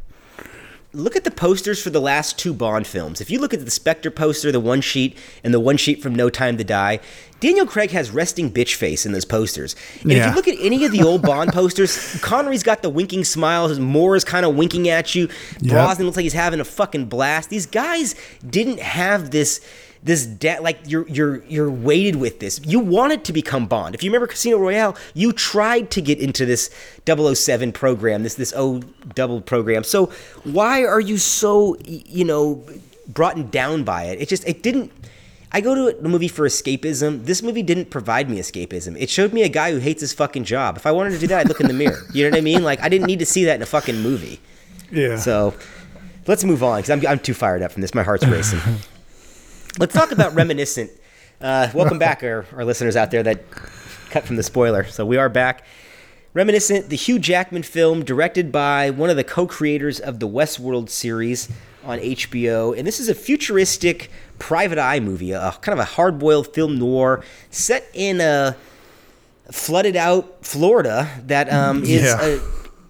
Look 0.96 1.16
at 1.16 1.24
the 1.24 1.32
posters 1.32 1.82
for 1.82 1.90
the 1.90 2.02
last 2.02 2.40
two 2.40 2.54
Bond 2.54 2.88
films. 2.88 3.22
If 3.22 3.30
you 3.30 3.40
look 3.40 3.54
at 3.54 3.64
the 3.64 3.72
Spectre 3.72 4.10
poster, 4.10 4.52
the 4.52 4.60
one 4.60 4.82
sheet, 4.82 5.18
and 5.44 5.54
the 5.54 5.60
one 5.60 5.78
sheet 5.78 6.02
from 6.02 6.16
No 6.16 6.30
Time 6.30 6.58
to 6.58 6.64
Die, 6.64 7.00
Daniel 7.40 7.66
Craig 7.66 7.92
has 7.92 8.12
resting 8.12 8.50
bitch 8.52 8.76
face 8.76 9.06
in 9.06 9.12
those 9.12 9.26
posters. 9.26 9.76
And 10.02 10.12
if 10.14 10.26
you 10.26 10.34
look 10.34 10.48
at 10.48 10.56
any 10.60 10.86
of 10.86 10.92
the 10.92 11.04
old 11.04 11.22
Bond 11.22 11.52
posters, 11.54 12.20
Connery's 12.22 12.64
got 12.64 12.82
the 12.82 12.90
winking 12.90 13.24
smile. 13.26 13.68
Moore 13.78 14.16
is 14.16 14.24
kind 14.24 14.46
of 14.46 14.56
winking 14.56 14.88
at 14.90 15.14
you. 15.14 15.30
Brosnan 15.62 16.06
looks 16.06 16.16
like 16.18 16.24
he's 16.24 16.34
having 16.34 16.60
a 16.60 16.66
fucking 16.66 17.06
blast. 17.06 17.50
These 17.50 17.66
guys 17.66 18.16
didn't 18.48 18.80
have 18.80 19.32
this. 19.32 19.62
This 20.06 20.24
debt 20.28 20.62
like 20.62 20.78
you're 20.86 21.08
you're 21.08 21.44
you're 21.46 21.72
weighted 21.72 22.18
with 22.18 22.40
this. 22.40 22.62
You 22.64 22.80
wanted 22.80 23.24
to 23.24 23.34
become 23.34 23.66
Bond. 23.66 23.96
If 23.96 24.04
you 24.04 24.12
remember 24.12 24.28
Casino 24.28 24.60
Royale, 24.60 24.96
you 25.16 25.34
tried 25.34 25.90
to 25.92 26.02
get 26.02 26.20
into 26.20 26.46
this 26.46 26.70
007 27.08 27.72
program, 27.72 28.22
this 28.22 28.36
this 28.36 28.54
O 28.56 28.82
double 29.16 29.42
program. 29.42 29.84
So 29.84 30.12
why 30.44 30.86
are 30.86 31.00
you 31.00 31.18
so 31.18 31.76
you 31.84 32.24
know 32.24 32.64
brought 33.08 33.50
down 33.50 33.84
by 33.84 34.04
it? 34.04 34.22
It 34.22 34.30
just 34.30 34.48
it 34.48 34.62
didn't. 34.62 34.92
I 35.52 35.60
go 35.60 35.74
to 35.74 35.98
a 35.98 36.08
movie 36.08 36.28
for 36.28 36.48
escapism. 36.48 37.26
This 37.26 37.42
movie 37.42 37.64
didn't 37.64 37.90
provide 37.90 38.30
me 38.30 38.38
escapism. 38.38 38.96
It 39.00 39.10
showed 39.10 39.34
me 39.34 39.42
a 39.42 39.50
guy 39.50 39.72
who 39.72 39.80
hates 39.80 40.02
his 40.02 40.14
fucking 40.14 40.44
job. 40.44 40.78
If 40.78 40.86
I 40.86 40.92
wanted 40.92 41.14
to 41.14 41.18
do 41.18 41.26
that, 41.28 41.40
I'd 41.40 41.48
look 41.48 41.62
in 41.62 41.68
the 41.68 41.74
mirror. 41.74 42.04
You 42.14 42.26
know 42.26 42.30
what 42.30 42.38
I 42.38 42.42
mean? 42.42 42.62
Like 42.62 42.80
I 42.82 42.90
didn't 42.90 43.08
need 43.08 43.20
to 43.20 43.26
see 43.26 43.46
that 43.46 43.56
in 43.56 43.64
a 43.64 43.66
fucking 43.66 44.00
movie. 44.04 44.40
Yeah. 44.92 45.16
So 45.18 45.56
let's 46.28 46.44
move 46.44 46.62
on 46.62 46.78
because 46.78 46.92
I'm, 46.92 47.08
I'm 47.08 47.20
too 47.20 47.34
fired 47.34 47.64
up 47.64 47.72
from 47.72 47.82
this. 47.82 47.96
My 47.96 48.04
heart's 48.04 48.28
racing. 48.28 48.60
let's 49.80 49.94
talk 49.94 50.12
about 50.12 50.34
reminiscence. 50.36 50.92
Uh, 51.42 51.70
welcome 51.74 52.00
back, 52.00 52.24
our, 52.24 52.46
our 52.56 52.64
listeners 52.66 52.96
out 52.96 53.12
there 53.12 53.24
that 53.24 53.50
cut 54.10 54.24
from 54.24 54.36
the 54.38 54.44
spoiler. 54.44 54.84
So 54.86 55.06
we 55.06 55.18
are 55.18 55.30
back. 55.30 55.66
Reminiscence, 56.34 56.88
the 56.88 56.96
Hugh 56.96 57.20
Jackman 57.20 57.64
film 57.64 58.04
directed 58.04 58.52
by 58.52 58.90
one 58.90 59.10
of 59.10 59.16
the 59.16 59.24
co-creators 59.24 60.00
of 60.00 60.20
the 60.20 60.28
Westworld 60.28 60.90
series 60.90 61.50
on 61.84 62.00
HBO, 62.00 62.78
and 62.78 62.86
this 62.86 63.00
is 63.00 63.10
a 63.10 63.16
futuristic 63.16 64.10
private 64.40 64.80
eye 64.80 65.00
movie, 65.00 65.32
a 65.32 65.52
kind 65.62 65.74
of 65.74 65.80
a 65.80 65.86
hard-boiled 65.86 66.54
film 66.54 66.78
noir 66.80 67.24
set 67.52 67.88
in 67.94 68.20
a 68.20 68.56
flooded 69.52 69.96
out 69.96 70.44
Florida 70.46 71.10
that 71.28 71.52
um, 71.54 71.84
is 71.84 72.02
Yeah. 72.04 72.20
a, 72.22 72.40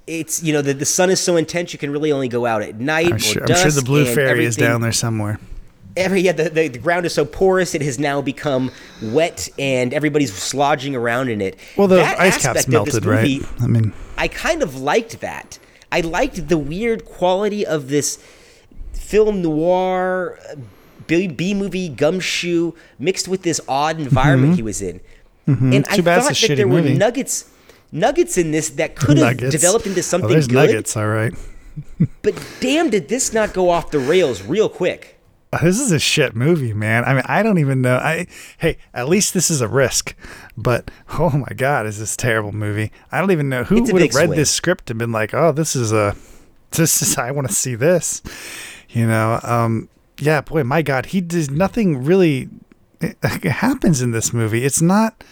it's 0.08 0.42
you 0.44 0.54
know 0.54 0.62
the, 0.62 0.74
the 0.74 0.86
sun 0.86 1.10
is 1.10 1.20
so 1.20 1.36
intense 1.36 1.74
you 1.74 1.80
can 1.80 1.92
really 1.92 2.12
only 2.12 2.28
go 2.30 2.46
out 2.46 2.62
at 2.62 2.80
night 2.80 3.08
I'm 3.08 3.14
or 3.16 3.20
sure, 3.20 3.44
I'm 3.44 3.56
sure 3.56 3.72
the 3.72 3.82
Blue 3.82 4.06
Fairy 4.06 4.46
is 4.46 4.56
down 4.56 4.82
there 4.82 4.92
somewhere. 4.92 5.40
Every 5.98 6.22
yeah 6.22 6.32
the, 6.32 6.50
the, 6.50 6.68
the 6.68 6.80
ground 6.80 7.06
is 7.06 7.14
so 7.14 7.26
porous 7.26 7.74
it 7.76 7.82
has 7.82 7.98
now 8.00 8.22
become 8.22 8.72
wet 9.02 9.48
and 9.58 9.94
everybody's 9.94 10.32
slodging 10.32 10.96
around 10.96 11.30
in 11.30 11.42
it 11.42 11.58
Well, 11.78 11.88
the 11.88 11.98
That 11.98 12.20
ice 12.20 12.42
caps 12.42 12.68
melted, 12.68 13.06
right? 13.06 13.42
I 13.62 13.68
mean, 13.68 13.94
i 14.18 14.28
kind 14.28 14.62
of 14.64 14.76
liked 14.80 15.22
that 15.22 15.60
i 15.92 16.02
liked 16.02 16.48
the 16.50 16.58
weird 16.58 17.06
quality 17.06 17.66
of 17.66 17.90
this 17.90 18.18
film 18.94 19.42
noir 19.42 20.40
uh, 20.52 20.56
b, 21.08 21.28
B 21.28 21.54
movie 21.54 21.90
gumshoe 21.90 22.74
mixed 23.00 23.28
with 23.28 23.44
this 23.44 23.62
odd 23.68 24.00
environment 24.00 24.56
he 24.56 24.62
was 24.64 24.82
in 24.82 25.00
and 25.48 25.86
i 25.88 25.96
Mm-hmm. 25.96 25.96
Too 25.96 26.02
bad 26.04 26.24
thought 26.24 26.36
that 26.36 26.56
there 26.58 26.68
were 26.68 26.82
movie. 26.82 26.96
nuggets 26.98 27.52
nuggets 27.92 28.38
in 28.38 28.52
this 28.52 28.70
that 28.72 28.96
could 28.96 29.18
have 29.20 29.38
developed 29.38 29.86
into 29.86 30.00
Oh, 30.00 30.02
something 30.02 30.30
there's 30.32 30.48
good 30.48 30.56
nuggets, 30.70 30.98
all 30.98 31.08
right. 31.08 31.34
but 32.24 32.34
damn 32.60 32.90
did 32.90 33.08
this 33.10 33.32
not 33.34 33.54
go 33.54 33.70
off 33.70 33.92
the 33.92 34.00
rails 34.00 34.42
real 34.42 34.68
quick 34.70 35.15
This 35.62 35.80
is 35.80 35.92
a 35.92 36.00
shit 36.00 36.36
movie, 36.36 36.74
man. 36.74 37.04
I 37.06 37.14
mean, 37.14 37.24
I 37.26 37.44
don't 37.44 37.60
even 37.60 37.82
know. 37.82 37.98
I 37.98 38.28
hey, 38.58 38.78
at 38.94 39.08
least 39.08 39.34
this 39.34 39.50
is 39.50 39.62
a 39.62 39.68
risk. 39.68 40.16
But 40.58 40.92
oh 41.20 41.32
my 41.32 41.54
god, 41.56 41.86
is 41.86 42.00
this 42.00 42.16
a 42.16 42.18
terrible 42.18 42.52
movie? 42.52 42.92
I 43.12 43.20
don't 43.20 43.32
even 43.32 43.50
know 43.50 43.64
who 43.64 43.82
would 43.84 44.02
have 44.02 44.16
read 44.16 44.28
swing. 44.28 44.32
this 44.32 44.52
script 44.52 44.90
and 44.90 45.00
been 45.00 45.12
like, 45.12 45.34
"Oh, 45.34 45.52
this 45.52 45.76
is 45.76 45.92
a 45.92 46.16
this 46.72 47.02
is 47.02 47.18
I 47.18 47.32
want 47.32 47.48
to 47.48 47.54
see 47.54 47.76
this." 47.76 48.22
You 48.90 49.08
know, 49.08 49.40
um 49.44 49.90
yeah, 50.20 50.42
boy, 50.42 50.64
my 50.64 50.82
god, 50.82 51.08
he 51.08 51.22
does 51.22 51.50
nothing 51.50 52.04
really 52.04 52.50
it, 53.02 53.18
it 53.24 53.44
happens 53.44 54.02
in 54.02 54.12
this 54.12 54.34
movie. 54.34 54.64
It's 54.64 54.82
not 54.82 55.24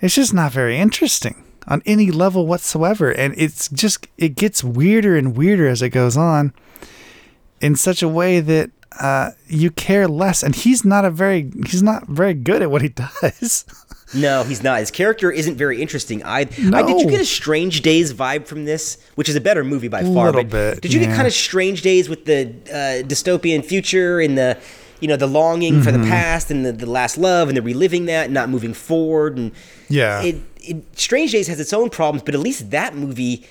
it's 0.00 0.14
just 0.14 0.34
not 0.34 0.52
very 0.52 0.76
interesting 0.76 1.44
on 1.68 1.82
any 1.84 2.10
level 2.10 2.46
whatsoever 2.46 3.10
and 3.10 3.34
it's 3.36 3.68
just 3.70 4.06
it 4.18 4.36
gets 4.36 4.62
weirder 4.62 5.16
and 5.16 5.36
weirder 5.36 5.66
as 5.66 5.82
it 5.82 5.90
goes 5.90 6.16
on 6.16 6.52
in 7.60 7.74
such 7.74 8.02
a 8.02 8.08
way 8.08 8.38
that 8.40 8.70
uh, 9.00 9.30
you 9.48 9.70
care 9.70 10.08
less 10.08 10.42
and 10.42 10.54
he's 10.54 10.84
not 10.84 11.04
a 11.04 11.10
very 11.10 11.50
he's 11.66 11.82
not 11.82 12.06
very 12.08 12.34
good 12.34 12.62
at 12.62 12.70
what 12.70 12.82
he 12.82 12.88
does 13.22 13.64
No, 14.14 14.44
he's 14.44 14.62
not. 14.62 14.78
His 14.78 14.90
character 14.92 15.30
isn't 15.32 15.56
very 15.56 15.82
interesting. 15.82 16.22
I, 16.22 16.40
I 16.40 16.44
did 16.44 17.00
you 17.00 17.10
get 17.10 17.20
a 17.20 17.24
Strange 17.24 17.82
Days 17.82 18.14
vibe 18.14 18.46
from 18.46 18.64
this, 18.64 18.98
which 19.16 19.28
is 19.28 19.34
a 19.34 19.40
better 19.40 19.64
movie 19.64 19.88
by 19.88 20.02
far. 20.02 20.28
A 20.28 20.30
Little 20.30 20.44
bit, 20.44 20.80
Did 20.80 20.92
you 20.92 21.00
get 21.00 21.14
kind 21.14 21.26
of 21.26 21.32
Strange 21.32 21.82
Days 21.82 22.08
with 22.08 22.24
the 22.24 22.46
uh, 22.70 23.06
dystopian 23.06 23.64
future 23.64 24.20
and 24.20 24.38
the, 24.38 24.56
you 25.00 25.08
know, 25.08 25.16
the 25.16 25.26
longing 25.26 25.82
for 25.82 25.90
Mm-hmm. 25.90 26.02
the 26.02 26.08
past 26.08 26.50
and 26.52 26.64
the, 26.64 26.70
the 26.72 26.86
last 26.86 27.18
love 27.18 27.48
and 27.48 27.56
the 27.56 27.62
reliving 27.62 28.06
that, 28.06 28.26
and 28.26 28.34
not 28.34 28.48
moving 28.48 28.74
forward 28.74 29.36
and 29.38 29.50
Yeah. 29.88 30.22
It, 30.22 30.36
it 30.60 30.84
Strange 30.98 31.32
Days 31.32 31.48
has 31.48 31.58
its 31.58 31.72
own 31.72 31.90
problems, 31.90 32.22
but 32.22 32.34
at 32.34 32.40
least 32.40 32.70
that 32.70 32.94
movie. 32.94 33.44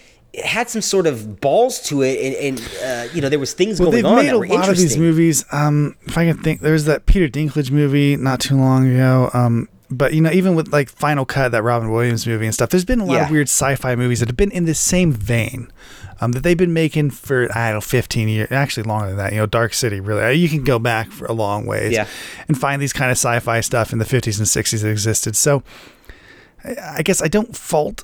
Had 0.44 0.70
some 0.70 0.82
sort 0.82 1.08
of 1.08 1.40
balls 1.40 1.80
to 1.84 2.02
it, 2.02 2.20
and, 2.20 2.60
and 2.60 2.70
uh, 2.84 3.14
you 3.14 3.22
know 3.22 3.30
there 3.30 3.40
was 3.40 3.54
things 3.54 3.80
well 3.80 3.92
going 3.92 4.04
they've 4.04 4.12
on 4.12 4.16
made 4.18 4.28
that 4.28 4.36
a 4.36 4.40
were 4.40 4.48
lot 4.48 4.68
of 4.70 4.78
these 4.78 4.98
movies 4.98 5.46
um 5.52 5.96
if 6.08 6.18
i 6.18 6.26
can 6.26 6.38
think 6.38 6.62
there's 6.62 6.86
that 6.86 7.06
peter 7.06 7.28
dinklage 7.28 7.72
movie 7.72 8.16
not 8.18 8.40
too 8.40 8.56
long 8.58 8.90
ago 8.94 9.30
um 9.34 9.70
but 9.92 10.14
you 10.16 10.20
know, 10.22 10.32
even 10.32 10.56
with 10.56 10.74
like 10.74 10.90
Final 10.90 11.26
Cut, 11.26 11.52
that 11.52 11.62
Robin 11.62 11.92
Williams 11.92 12.26
movie 12.26 12.46
and 12.46 12.54
stuff, 12.56 12.70
there's 12.72 12.84
been 12.84 13.00
a 13.02 13.06
lot 13.06 13.14
Yeah. 13.14 13.26
of 13.26 13.30
weird 13.32 13.48
sci-fi 13.48 13.96
movies 13.96 14.20
that 14.20 14.28
have 14.28 14.36
been 14.36 14.50
in 14.52 14.66
the 14.66 14.74
same 14.74 15.12
vein. 15.14 15.72
Um, 16.20 16.32
that 16.32 16.42
they've 16.42 16.58
been 16.58 16.74
making 16.74 17.12
for 17.12 17.44
I 17.56 17.68
don't 17.70 17.76
know 17.78 17.82
15 17.82 18.28
years, 18.28 18.52
actually 18.52 18.82
longer 18.84 19.10
than 19.10 19.18
that. 19.18 19.32
You 19.32 19.38
know, 19.42 19.46
Dark 19.46 19.76
City 19.76 20.00
really. 20.00 20.24
uh, 20.24 20.30
You 20.30 20.50
can 20.50 20.64
go 20.64 20.80
back 20.80 21.12
for 21.12 21.26
a 21.28 21.34
long 21.34 21.68
ways, 21.68 21.94
Yeah. 21.94 22.08
and 22.48 22.60
find 22.60 22.82
these 22.82 22.94
kind 22.94 23.12
of 23.12 23.18
sci-fi 23.18 23.62
stuff 23.62 23.94
in 23.94 24.00
the 24.00 24.06
50s 24.06 24.40
and 24.40 24.48
60s 24.48 24.82
that 24.82 24.90
existed. 24.90 25.36
So, 25.36 25.62
I 26.82 27.04
guess 27.04 27.22
I 27.22 27.28
don't 27.28 27.56
fault 27.56 28.04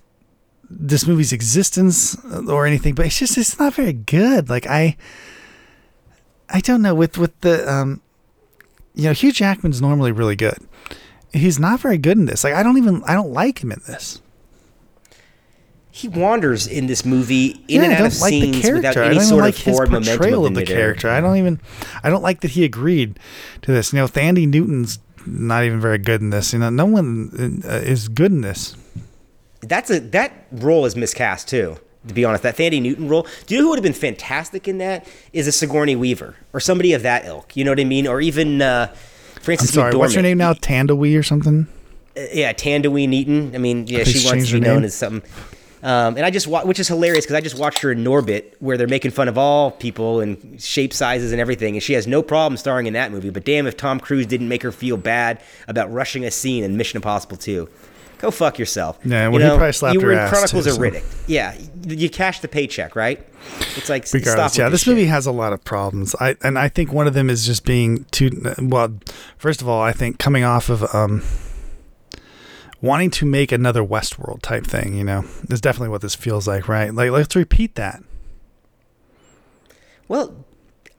this 0.79 1.05
movie's 1.05 1.33
existence 1.33 2.15
or 2.47 2.65
anything, 2.65 2.95
but 2.95 3.05
it's 3.05 3.19
just 3.19 3.37
it's 3.37 3.59
not 3.59 3.73
very 3.73 3.93
good. 3.93 4.49
Like 4.49 4.67
I, 4.67 4.97
I 6.49 6.61
don't 6.61 6.81
know 6.81 6.95
with 6.95 7.17
with 7.17 7.39
the 7.41 7.69
um, 7.71 8.01
you 8.93 9.05
know, 9.05 9.13
Hugh 9.13 9.31
Jackman's 9.31 9.81
normally 9.81 10.11
really 10.11 10.35
good. 10.35 10.57
He's 11.33 11.59
not 11.59 11.79
very 11.79 11.97
good 11.97 12.17
in 12.17 12.25
this. 12.25 12.43
Like 12.43 12.53
I 12.53 12.63
don't 12.63 12.77
even 12.77 13.03
I 13.05 13.13
don't 13.13 13.31
like 13.31 13.63
him 13.63 13.71
in 13.71 13.81
this. 13.87 14.21
He 15.93 16.07
wanders 16.07 16.67
in 16.67 16.87
this 16.87 17.03
movie 17.03 17.63
in 17.67 17.81
yeah, 17.81 17.83
and 17.83 17.93
out 17.93 18.05
of 18.05 18.21
like 18.21 18.29
scenes 18.29 18.55
the 18.55 18.61
character. 18.61 18.89
without 18.89 19.11
any 19.11 19.19
sort 19.19 19.41
like 19.41 19.55
of 19.55 19.61
his 19.61 19.75
forward 19.75 19.91
momentum 19.91 20.17
portrayal 20.17 20.45
of 20.45 20.51
of 20.51 20.55
the 20.55 20.65
character. 20.65 21.09
I 21.09 21.19
don't 21.19 21.35
even 21.37 21.59
I 22.03 22.09
don't 22.09 22.23
like 22.23 22.41
that 22.41 22.51
he 22.51 22.63
agreed 22.63 23.19
to 23.61 23.71
this. 23.71 23.91
You 23.91 23.99
know, 23.99 24.07
Thandie 24.07 24.47
Newton's 24.47 24.99
not 25.25 25.63
even 25.63 25.79
very 25.79 25.97
good 25.97 26.21
in 26.21 26.29
this. 26.29 26.53
You 26.53 26.59
know, 26.59 26.69
no 26.69 26.85
one 26.85 27.61
uh, 27.65 27.75
is 27.75 28.07
good 28.07 28.31
in 28.31 28.41
this. 28.41 28.75
That's 29.61 29.89
a 29.89 29.99
that 29.99 30.31
role 30.51 30.85
is 30.85 30.95
miscast 30.95 31.47
too. 31.47 31.77
To 32.07 32.13
be 32.15 32.25
honest, 32.25 32.41
that 32.43 32.57
Thandie 32.57 32.81
Newton 32.81 33.07
role. 33.07 33.27
Do 33.45 33.53
you 33.53 33.59
know 33.59 33.65
who 33.65 33.69
would 33.69 33.77
have 33.77 33.83
been 33.83 33.93
fantastic 33.93 34.67
in 34.67 34.79
that? 34.79 35.07
Is 35.33 35.47
a 35.47 35.51
Sigourney 35.51 35.95
Weaver 35.95 36.35
or 36.51 36.59
somebody 36.59 36.93
of 36.93 37.03
that 37.03 37.25
ilk. 37.25 37.55
You 37.55 37.63
know 37.63 37.71
what 37.71 37.79
I 37.79 37.83
mean? 37.83 38.07
Or 38.07 38.19
even 38.21 38.61
uh, 38.61 38.87
I'm 38.89 39.41
Frances 39.41 39.73
sorry, 39.73 39.95
what's 39.95 40.15
her 40.15 40.21
name 40.21 40.39
now? 40.39 40.53
Thandiwe 40.53 41.17
or 41.17 41.23
something? 41.23 41.67
Uh, 42.17 42.21
yeah, 42.33 42.53
Thandiwe 42.53 43.07
Neaton. 43.07 43.53
I 43.53 43.59
mean, 43.59 43.85
yeah, 43.85 44.03
she 44.03 44.25
wants 44.25 44.47
to 44.47 44.53
be 44.53 44.59
known 44.59 44.77
name. 44.77 44.85
as 44.85 44.95
something. 44.95 45.29
Um, 45.83 46.15
and 46.15 46.25
I 46.25 46.29
just 46.29 46.47
wa- 46.47 46.63
which 46.63 46.79
is 46.79 46.87
hilarious 46.87 47.25
because 47.25 47.35
I 47.35 47.41
just 47.41 47.57
watched 47.57 47.79
her 47.79 47.91
in 47.91 48.03
Norbit 48.03 48.53
where 48.59 48.77
they're 48.77 48.87
making 48.87 49.11
fun 49.11 49.27
of 49.27 49.37
all 49.37 49.71
people 49.71 50.19
and 50.19 50.61
shape 50.61 50.93
sizes 50.93 51.31
and 51.31 51.41
everything, 51.41 51.75
and 51.75 51.81
she 51.81 51.93
has 51.93 52.05
no 52.05 52.21
problem 52.21 52.57
starring 52.57 52.85
in 52.85 52.93
that 52.93 53.11
movie. 53.11 53.31
But 53.31 53.45
damn, 53.45 53.65
if 53.65 53.77
Tom 53.77 53.99
Cruise 53.99 54.27
didn't 54.27 54.47
make 54.47 54.61
her 54.61 54.71
feel 54.71 54.97
bad 54.97 55.41
about 55.67 55.91
rushing 55.91 56.23
a 56.23 56.31
scene 56.31 56.63
in 56.63 56.77
Mission 56.77 56.97
Impossible 56.97 57.37
2. 57.37 57.67
Go 58.21 58.29
fuck 58.29 58.59
yourself. 58.59 58.99
Yeah, 59.03 59.25
You 59.25 59.31
well, 59.31 59.41
he 59.41 59.47
probably 59.57 59.71
slapped 59.73 59.95
you 59.95 60.01
were 60.05 60.11
in 60.13 60.29
Chronicles 60.29 60.51
too, 60.65 60.69
of 60.69 60.75
so- 60.75 60.81
Riddick. 60.81 61.03
Yeah, 61.27 61.57
you, 61.87 62.07
cashed 62.09 62.43
the 62.43 62.47
paycheck, 62.47 62.95
right? 62.95 63.19
It's 63.75 63.89
like 63.89 64.05
Regardless, 64.13 64.53
stop 64.53 64.59
yeah, 64.59 64.69
this 64.69 64.81
shit. 64.83 64.93
movie 64.93 65.05
has 65.07 65.25
a 65.25 65.31
lot 65.31 65.51
of 65.53 65.63
problems. 65.63 66.15
I 66.19 66.35
and 66.43 66.59
I 66.59 66.69
think 66.69 66.93
one 66.93 67.07
of 67.07 67.15
them 67.15 67.29
is 67.31 67.45
just 67.47 67.65
being 67.65 68.05
too 68.11 68.29
well. 68.61 68.93
First 69.37 69.61
of 69.63 69.67
all, 69.67 69.81
I 69.81 69.91
think 69.91 70.19
coming 70.19 70.43
off 70.43 70.69
of 70.69 70.83
um, 70.93 71.23
wanting 72.79 73.09
to 73.09 73.25
make 73.25 73.51
another 73.51 73.83
Westworld 73.83 74.43
type 74.43 74.67
thing. 74.67 74.93
You 74.93 75.03
know, 75.03 75.25
is 75.49 75.59
definitely 75.59 75.89
what 75.89 76.01
this 76.01 76.13
feels 76.13 76.47
like, 76.47 76.67
right? 76.67 76.93
Like, 76.93 77.09
let's 77.09 77.35
repeat 77.35 77.73
that. 77.75 78.03
Well, 80.07 80.45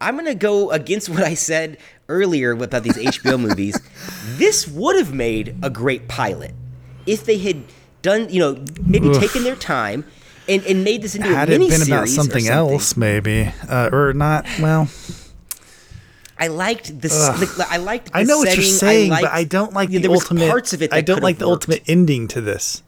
I'm 0.01 0.15
going 0.15 0.27
to 0.27 0.35
go 0.35 0.71
against 0.73 1.09
what 1.09 1.23
I 1.23 1.35
said 1.35 1.79
earlier 2.09 2.51
about 2.51 2.83
these 2.83 2.97
HBO 2.97 3.39
movies. 3.49 3.79
This 4.37 4.67
would 4.67 4.97
have 4.97 5.15
made 5.15 5.55
a 5.63 5.71
great 5.71 6.09
pilot 6.09 6.55
if 7.07 7.25
they 7.25 7.39
had 7.39 7.65
done, 8.03 8.29
you 8.29 8.41
know, 8.41 8.65
maybe 8.83 9.09
Oof. 9.09 9.21
taken 9.21 9.45
their 9.45 9.57
time 9.57 10.05
and, 10.49 10.65
and 10.65 10.85
made 10.85 11.03
this 11.03 11.15
into 11.15 11.29
Had 11.29 11.51
a 11.51 11.55
it 11.55 11.59
mini 11.59 11.71
been 11.71 11.83
about 11.83 12.09
something, 12.09 12.49
else, 12.49 12.97
maybe, 12.97 13.53
uh, 13.69 13.91
or 13.93 14.13
not, 14.13 14.47
well, 14.61 14.89
I 16.39 16.49
liked 16.49 17.01
this. 17.01 17.13
Like, 17.59 17.71
I 17.71 17.77
liked. 17.77 18.13
The 18.13 18.19
I 18.19 18.23
know 18.25 18.39
what 18.39 18.47
you're 18.47 18.65
setting. 18.65 18.73
saying, 18.73 19.11
liked, 19.11 19.23
but 19.23 19.33
I 19.33 19.45
don't 19.45 19.73
like 19.73 19.91
yeah, 19.91 20.01
the 20.01 20.11
ultimate. 20.11 20.49
parts 20.49 20.73
of 20.73 20.83
it. 20.83 20.93
I 20.93 21.01
don't 21.01 21.23
like 21.23 21.39
the 21.39 21.47
worked. 21.49 21.69
ultimate 21.69 21.89
ending 21.89 22.27
to 22.29 22.41
this. 22.41 22.83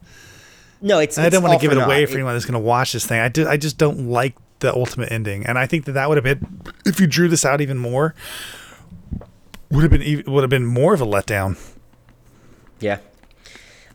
No, 0.81 0.99
it's. 0.99 1.17
I 1.19 1.29
don't 1.29 1.43
want 1.43 1.61
to 1.61 1.65
give 1.65 1.77
it 1.77 1.81
away 1.81 2.05
for 2.07 2.15
anyone 2.15 2.35
that's 2.35 2.45
going 2.45 2.61
to 2.61 2.67
watch 2.67 2.93
this 2.93 3.07
thing. 3.07 3.21
I 3.21 3.29
do. 3.29 3.47
I 3.49 3.57
just 3.57 3.79
don't 3.79 4.11
like 4.11 4.35
the 4.59 4.75
ultimate 4.75 5.13
ending, 5.13 5.47
and 5.47 5.57
I 5.57 5.67
think 5.67 5.85
that 5.85 5.93
that 5.93 6.09
would 6.09 6.17
have 6.17 6.25
been 6.25 6.63
if 6.85 6.99
you 6.99 7.07
drew 7.07 7.29
this 7.29 7.45
out 7.45 7.61
even 7.61 7.79
more. 7.79 8.15
Would 9.71 9.83
have 9.83 9.91
been 9.93 10.25
would 10.27 10.43
have 10.43 10.51
been 10.51 10.67
more 10.67 10.93
of 10.93 11.01
a 11.01 11.07
letdown. 11.07 11.57
Yeah. 12.81 12.99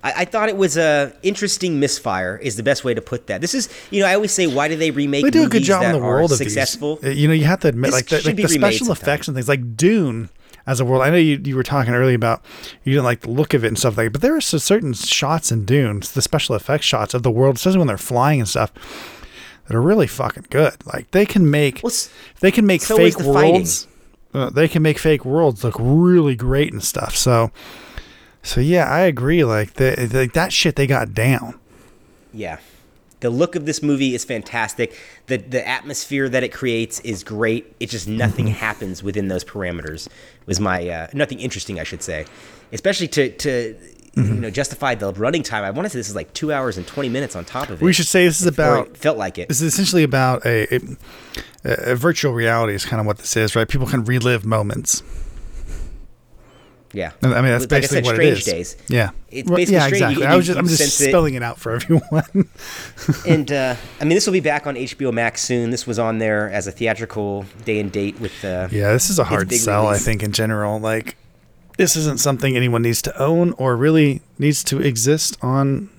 I, 0.04 0.14
I 0.22 0.26
thought 0.26 0.50
it 0.50 0.58
was 0.58 0.78
a 0.78 1.14
interesting 1.24 1.80
misfire. 1.80 2.38
Is 2.38 2.56
the 2.56 2.64
best 2.64 2.84
way 2.84 2.94
to 2.94 3.02
put 3.02 3.28
that. 3.28 3.42
This 3.42 3.54
is, 3.54 3.70
you 3.92 4.02
know, 4.02 4.08
I 4.08 4.16
always 4.16 4.32
say, 4.32 4.48
why 4.48 4.68
do 4.68 4.76
they 4.76 4.92
remake? 4.92 5.24
They 5.26 5.30
do 5.32 5.44
a 5.46 5.50
good 5.50 5.64
job 5.64 5.84
in 5.84 5.92
that 5.92 5.98
the 6.00 6.04
are 6.04 6.10
world 6.10 6.32
of 6.32 6.38
successful. 6.38 6.98
these. 6.98 7.06
Uh, 7.12 7.14
You 7.14 7.28
know, 7.28 7.34
you 7.34 7.46
have 7.46 7.60
to 7.62 7.68
admit, 7.68 7.92
This 7.92 7.96
like 7.96 8.08
the, 8.08 8.22
like 8.28 8.36
the 8.38 8.48
special 8.48 8.86
sometime. 8.88 9.02
effects 9.04 9.28
and 9.28 9.36
things, 9.36 9.50
like 9.50 9.76
Dune 9.76 10.30
as 10.66 10.80
a 10.80 10.86
world. 10.86 11.02
I 11.04 11.10
know 11.10 11.18
you 11.18 11.42
you 11.44 11.56
were 11.56 11.64
talking 11.64 11.94
earlier 11.94 12.16
about 12.16 12.44
you 12.84 12.94
didn't 12.94 13.06
like 13.06 13.22
the 13.22 13.32
look 13.32 13.54
of 13.54 13.64
it 13.64 13.68
and 13.68 13.78
stuff 13.78 13.98
like, 13.98 14.06
that, 14.08 14.12
but 14.14 14.22
there 14.22 14.36
are 14.36 14.42
certain 14.42 14.94
shots 14.94 15.52
in 15.52 15.66
Dune, 15.66 16.02
the 16.14 16.22
special 16.22 16.56
effects 16.56 16.86
shots 16.86 17.14
of 17.14 17.24
the 17.24 17.32
world, 17.32 17.56
especially 17.58 17.80
when 17.80 17.88
they're 17.88 17.98
flying 17.98 18.40
and 18.40 18.48
stuff, 18.48 18.72
that 19.68 19.76
are 19.76 19.82
really 19.82 20.08
fucking 20.08 20.46
good. 20.50 20.76
Like 20.86 21.12
they 21.12 21.26
can 21.26 21.50
make 21.50 21.82
Well, 21.84 21.94
they 22.40 22.52
can 22.52 22.66
make 22.66 22.82
so 22.82 22.96
fake 22.98 23.20
worlds. 23.20 23.88
Uh, 24.34 24.50
they 24.52 24.68
can 24.68 24.82
make 24.84 25.00
fake 25.00 25.26
worlds 25.26 25.64
look 25.64 25.76
really 25.80 26.36
great 26.36 26.72
and 26.72 26.84
stuff. 26.84 27.16
So, 27.18 27.52
so 28.50 28.62
yeah, 28.62 28.86
I 28.86 29.02
agree. 29.02 29.44
Like 29.44 29.80
like 29.80 30.34
that 30.34 30.52
shit 30.52 30.76
they 30.76 30.88
got 30.88 31.14
down. 31.14 31.60
Yeah. 32.34 32.58
The 33.22 33.30
look 33.30 33.56
of 33.58 33.66
this 33.66 33.84
movie 33.84 34.16
is 34.16 34.24
fantastic. 34.26 34.96
The 35.28 35.38
the 35.38 35.68
atmosphere 35.68 36.30
that 36.30 36.44
it 36.44 36.54
creates 36.54 37.00
is 37.02 37.24
great. 37.24 37.76
It's 37.80 37.92
just 37.92 38.08
nothing 38.08 38.46
Mm-hmm. 38.46 38.56
happens 38.56 39.04
within 39.04 39.28
those 39.28 39.44
parameters. 39.44 40.08
Was 40.46 40.60
my 40.60 40.88
uh, 40.88 41.08
nothing 41.14 41.40
interesting, 41.40 41.80
I 41.80 41.84
should 41.84 42.02
say. 42.02 42.26
Especially 42.72 43.08
to 43.10 43.30
to 43.30 43.76
Mm-hmm. 44.16 44.34
you 44.36 44.42
know 44.42 44.50
justify 44.50 44.96
the 44.96 45.14
running 45.14 45.44
time. 45.44 45.64
I 45.64 45.70
want 45.70 45.86
to 45.86 45.90
say 45.92 46.00
this 46.00 46.10
is 46.10 46.16
like 46.16 46.34
two 46.34 46.52
hours 46.52 46.78
and 46.78 46.88
twenty 46.88 47.10
minutes 47.10 47.36
on 47.36 47.46
top 47.46 47.70
of 47.70 47.80
it. 47.80 47.86
We 47.86 47.94
should 47.94 48.08
say 48.08 48.26
this 48.26 48.42
is 48.42 48.48
about 48.48 48.88
it 48.88 48.98
felt 48.98 49.18
like 49.20 49.38
it. 49.38 49.48
This 49.50 49.62
is 49.62 49.72
essentially 49.74 50.02
about 50.04 50.44
a, 50.48 50.68
a, 50.76 50.80
a 51.92 51.96
virtual 51.96 52.34
reality 52.34 52.74
is 52.74 52.86
kind 52.86 53.00
of 53.00 53.06
what 53.06 53.20
this 53.20 53.38
is, 53.38 53.56
right? 53.56 53.68
People 53.70 53.86
can 53.86 54.04
relive 54.06 54.44
moments. 54.46 55.04
Yeah. 56.92 57.12
I 57.22 57.28
mean, 57.28 57.44
that's 57.44 57.64
Like 57.66 57.72
I 57.74 57.80
basically 57.82 57.96
said, 57.98 58.06
what 58.06 58.16
Strange 58.16 58.32
it 58.32 58.38
is. 58.40 58.46
Days. 58.46 58.78
Yeah. 58.88 59.10
It's 59.30 59.48
basically 59.50 59.74
yeah, 59.76 59.80
Strange. 59.86 59.94
Exactly. 60.02 60.24
you- 60.24 60.30
I 60.30 60.36
was 60.36 60.46
just, 60.48 60.58
I'm 60.58 60.66
just 60.66 60.78
sense 60.80 61.00
it. 61.02 61.10
spelling 61.10 61.36
it 61.36 61.44
out 61.44 61.60
for 61.60 61.72
everyone. 61.76 62.50
and 63.28 63.52
uh, 63.52 63.76
I 64.02 64.04
mean, 64.06 64.16
this 64.16 64.26
will 64.26 64.34
be 64.34 64.40
back 64.40 64.66
on 64.66 64.76
HBO 64.76 65.14
Max 65.14 65.42
soon. 65.42 65.70
This 65.70 65.86
was 65.86 66.00
on 66.00 66.18
there 66.18 66.50
as 66.50 66.66
a 66.68 66.72
theatrical 66.72 67.46
day 67.64 67.80
and 67.80 67.92
date 67.92 68.20
with. 68.20 68.44
Uh, 68.44 68.68
yeah, 68.72 68.92
this 68.92 69.10
is 69.12 69.20
a 69.20 69.24
hard 69.24 69.52
sell, 69.54 69.86
release. 69.86 70.02
I 70.02 70.04
think, 70.04 70.24
in 70.24 70.32
general. 70.32 70.80
Like, 70.80 71.16
this 71.78 71.96
isn't 71.96 72.20
something 72.20 72.56
anyone 72.58 72.82
needs 72.82 73.02
to 73.04 73.22
own 73.22 73.54
or 73.54 73.76
really 73.78 74.22
needs 74.40 74.64
to 74.66 74.82
exist 74.82 75.38
on 75.44 75.90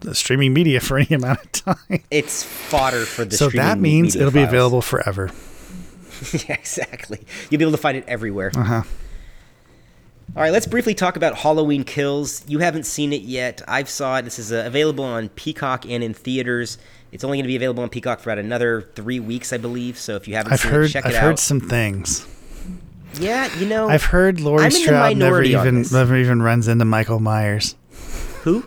the 0.00 0.14
streaming 0.14 0.52
media 0.52 0.78
for 0.88 0.98
any 0.98 1.14
amount 1.14 1.40
of 1.42 1.52
time. 1.52 2.02
It's 2.10 2.42
fodder 2.44 3.04
for 3.06 3.24
the. 3.24 3.36
so 3.36 3.48
that 3.50 3.78
means 3.78 4.14
it'll 4.14 4.30
be 4.30 4.42
available 4.42 4.82
forever. 4.82 5.30
yeah, 6.32 6.54
exactly. 6.54 7.24
You'll 7.48 7.58
be 7.60 7.64
able 7.64 7.72
to 7.72 7.78
find 7.78 7.96
it 7.96 8.04
everywhere. 8.06 8.50
Uh 8.54 8.62
huh. 8.62 8.82
All 10.36 10.42
right, 10.42 10.52
let's 10.52 10.66
briefly 10.66 10.94
talk 10.94 11.16
about 11.16 11.36
Halloween 11.38 11.84
Kills. 11.84 12.44
You 12.46 12.58
haven't 12.60 12.84
seen 12.84 13.12
it 13.12 13.22
yet. 13.22 13.62
I've 13.66 13.88
saw 13.88 14.18
it. 14.18 14.22
This 14.22 14.38
is 14.38 14.52
uh, 14.52 14.62
available 14.66 15.04
on 15.04 15.30
Peacock 15.30 15.84
and 15.86 16.04
in 16.04 16.14
theaters. 16.14 16.78
It's 17.10 17.24
only 17.24 17.38
going 17.38 17.44
to 17.44 17.48
be 17.48 17.56
available 17.56 17.82
on 17.82 17.88
Peacock 17.88 18.20
for 18.20 18.30
about 18.30 18.38
another 18.44 18.82
three 18.94 19.18
weeks, 19.20 19.52
I 19.52 19.56
believe. 19.56 19.98
So 19.98 20.14
if 20.16 20.28
you 20.28 20.34
haven't 20.34 20.52
I've 20.52 20.60
seen 20.60 20.70
heard. 20.70 20.84
it, 20.84 20.88
check 20.90 21.06
I've 21.06 21.14
it 21.14 21.18
heard 21.18 21.38
some 21.38 21.60
things. 21.60 22.26
yeah, 23.18 23.52
you 23.56 23.66
know, 23.66 23.88
I've 23.88 24.04
heard 24.04 24.40
Laurie 24.40 24.66
I'm 24.66 24.70
Strode 24.70 25.16
never 25.16 25.42
even 25.42 25.82
never 25.90 26.16
even 26.16 26.42
runs 26.42 26.68
into 26.68 26.84
Michael 26.84 27.20
Myers. 27.20 27.74
who? 28.42 28.64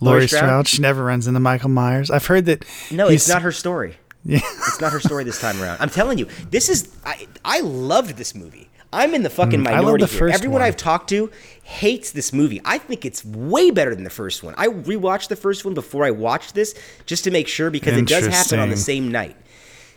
Laurie 0.00 0.20
Laurie 0.20 0.28
Strode? 0.28 0.66
She 0.68 0.82
never 0.82 1.04
runs 1.04 1.28
into 1.28 1.40
Michael 1.40 1.68
Myers. 1.70 2.10
I've 2.10 2.26
heard 2.26 2.46
that. 2.46 2.64
No, 2.90 3.08
it's 3.08 3.28
not 3.28 3.42
her 3.42 3.52
story. 3.52 3.96
Yeah. 4.24 4.40
It's 4.42 4.80
not 4.80 4.92
her 4.92 5.00
story 5.00 5.24
this 5.24 5.40
time 5.40 5.62
around. 5.62 5.78
I'm 5.80 5.88
telling 5.88 6.18
you, 6.18 6.26
this 6.50 6.68
is. 6.68 6.94
I, 7.06 7.26
I 7.44 7.60
loved 7.60 8.16
this 8.16 8.34
movie. 8.34 8.69
I'm 8.92 9.14
in 9.14 9.22
the 9.22 9.30
fucking 9.30 9.60
Mm, 9.60 9.64
minority 9.64 10.06
here. 10.06 10.28
Everyone 10.28 10.60
one. 10.60 10.68
I've 10.68 10.76
talked 10.76 11.08
to 11.10 11.30
hates 11.62 12.10
this 12.10 12.32
movie. 12.32 12.60
I 12.64 12.78
think 12.78 13.04
it's 13.04 13.24
way 13.24 13.70
better 13.70 13.94
than 13.94 14.04
the 14.04 14.10
first 14.10 14.42
one. 14.42 14.54
I 14.58 14.66
rewatched 14.66 15.28
the 15.28 15.36
first 15.36 15.64
one 15.64 15.74
before 15.74 16.04
I 16.04 16.10
watched 16.10 16.54
this 16.54 16.74
just 17.06 17.24
to 17.24 17.30
make 17.30 17.46
sure 17.46 17.70
because 17.70 17.96
it 17.96 18.06
does 18.08 18.26
happen 18.26 18.58
on 18.58 18.70
the 18.70 18.76
same 18.76 19.10
night. 19.10 19.36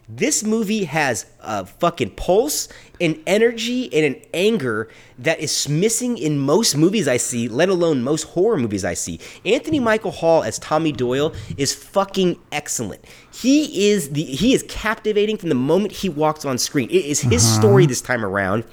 This 0.09 0.43
movie 0.43 0.83
has 0.83 1.25
a 1.39 1.65
fucking 1.65 2.11
pulse, 2.11 2.67
an 2.99 3.21
energy, 3.25 3.91
and 3.93 4.15
an 4.15 4.21
anger 4.33 4.89
that 5.19 5.39
is 5.39 5.69
missing 5.69 6.17
in 6.17 6.37
most 6.39 6.75
movies 6.75 7.07
I 7.07 7.17
see, 7.17 7.47
let 7.47 7.69
alone 7.69 8.03
most 8.03 8.23
horror 8.23 8.57
movies 8.57 8.85
I 8.85 8.93
see. 8.93 9.19
Anthony 9.45 9.79
Michael 9.79 10.11
Hall 10.11 10.43
as 10.43 10.59
Tommy 10.59 10.91
Doyle 10.91 11.33
is 11.57 11.73
fucking 11.73 12.39
excellent. 12.51 13.05
He 13.33 13.89
is 13.89 14.11
the 14.11 14.23
he 14.23 14.53
is 14.53 14.63
captivating 14.67 15.37
from 15.37 15.49
the 15.49 15.55
moment 15.55 15.91
he 15.91 16.09
walks 16.09 16.45
on 16.45 16.57
screen. 16.57 16.89
It 16.89 17.05
is 17.05 17.21
his 17.21 17.43
uh-huh. 17.43 17.59
story 17.59 17.85
this 17.85 18.01
time 18.01 18.23
around. 18.23 18.63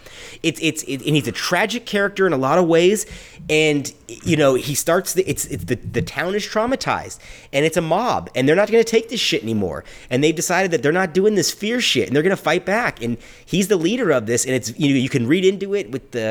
It's 0.42 0.60
it's 0.60 0.82
it, 0.82 1.04
and 1.06 1.16
he's 1.16 1.28
a 1.28 1.32
tragic 1.32 1.86
character 1.86 2.26
in 2.26 2.32
a 2.32 2.36
lot 2.36 2.58
of 2.58 2.66
ways. 2.66 3.06
And 3.48 3.92
you 4.06 4.36
know 4.36 4.54
he 4.54 4.74
starts 4.74 5.14
the 5.14 5.28
it's 5.28 5.46
it's 5.46 5.64
the 5.64 5.76
the 5.76 6.02
town 6.02 6.34
is 6.34 6.44
traumatized 6.44 7.20
and 7.52 7.64
it's 7.64 7.76
a 7.76 7.80
mob 7.80 8.28
and 8.34 8.48
they're 8.48 8.56
not 8.56 8.70
going 8.70 8.84
to 8.84 8.90
take 8.90 9.08
this 9.08 9.20
shit 9.20 9.42
anymore. 9.42 9.84
And 10.10 10.22
they've 10.22 10.34
decided 10.34 10.72
that 10.72 10.82
they're 10.82 10.92
not 10.92 11.14
doing 11.14 11.36
this 11.36 11.50
fear 11.50 11.80
shit 11.80 12.06
and 12.06 12.14
they're 12.14 12.22
going 12.22 12.36
to 12.36 12.42
fight 12.42 12.66
back. 12.66 13.02
And 13.02 13.16
he's 13.46 13.68
the 13.68 13.76
leader 13.76 14.10
of 14.10 14.26
this. 14.26 14.44
And 14.44 14.54
it's 14.54 14.78
you 14.78 14.90
know 14.90 15.00
you 15.00 15.08
can 15.08 15.26
read 15.26 15.44
into 15.44 15.74
it 15.74 15.90
with 15.90 16.10
the 16.10 16.29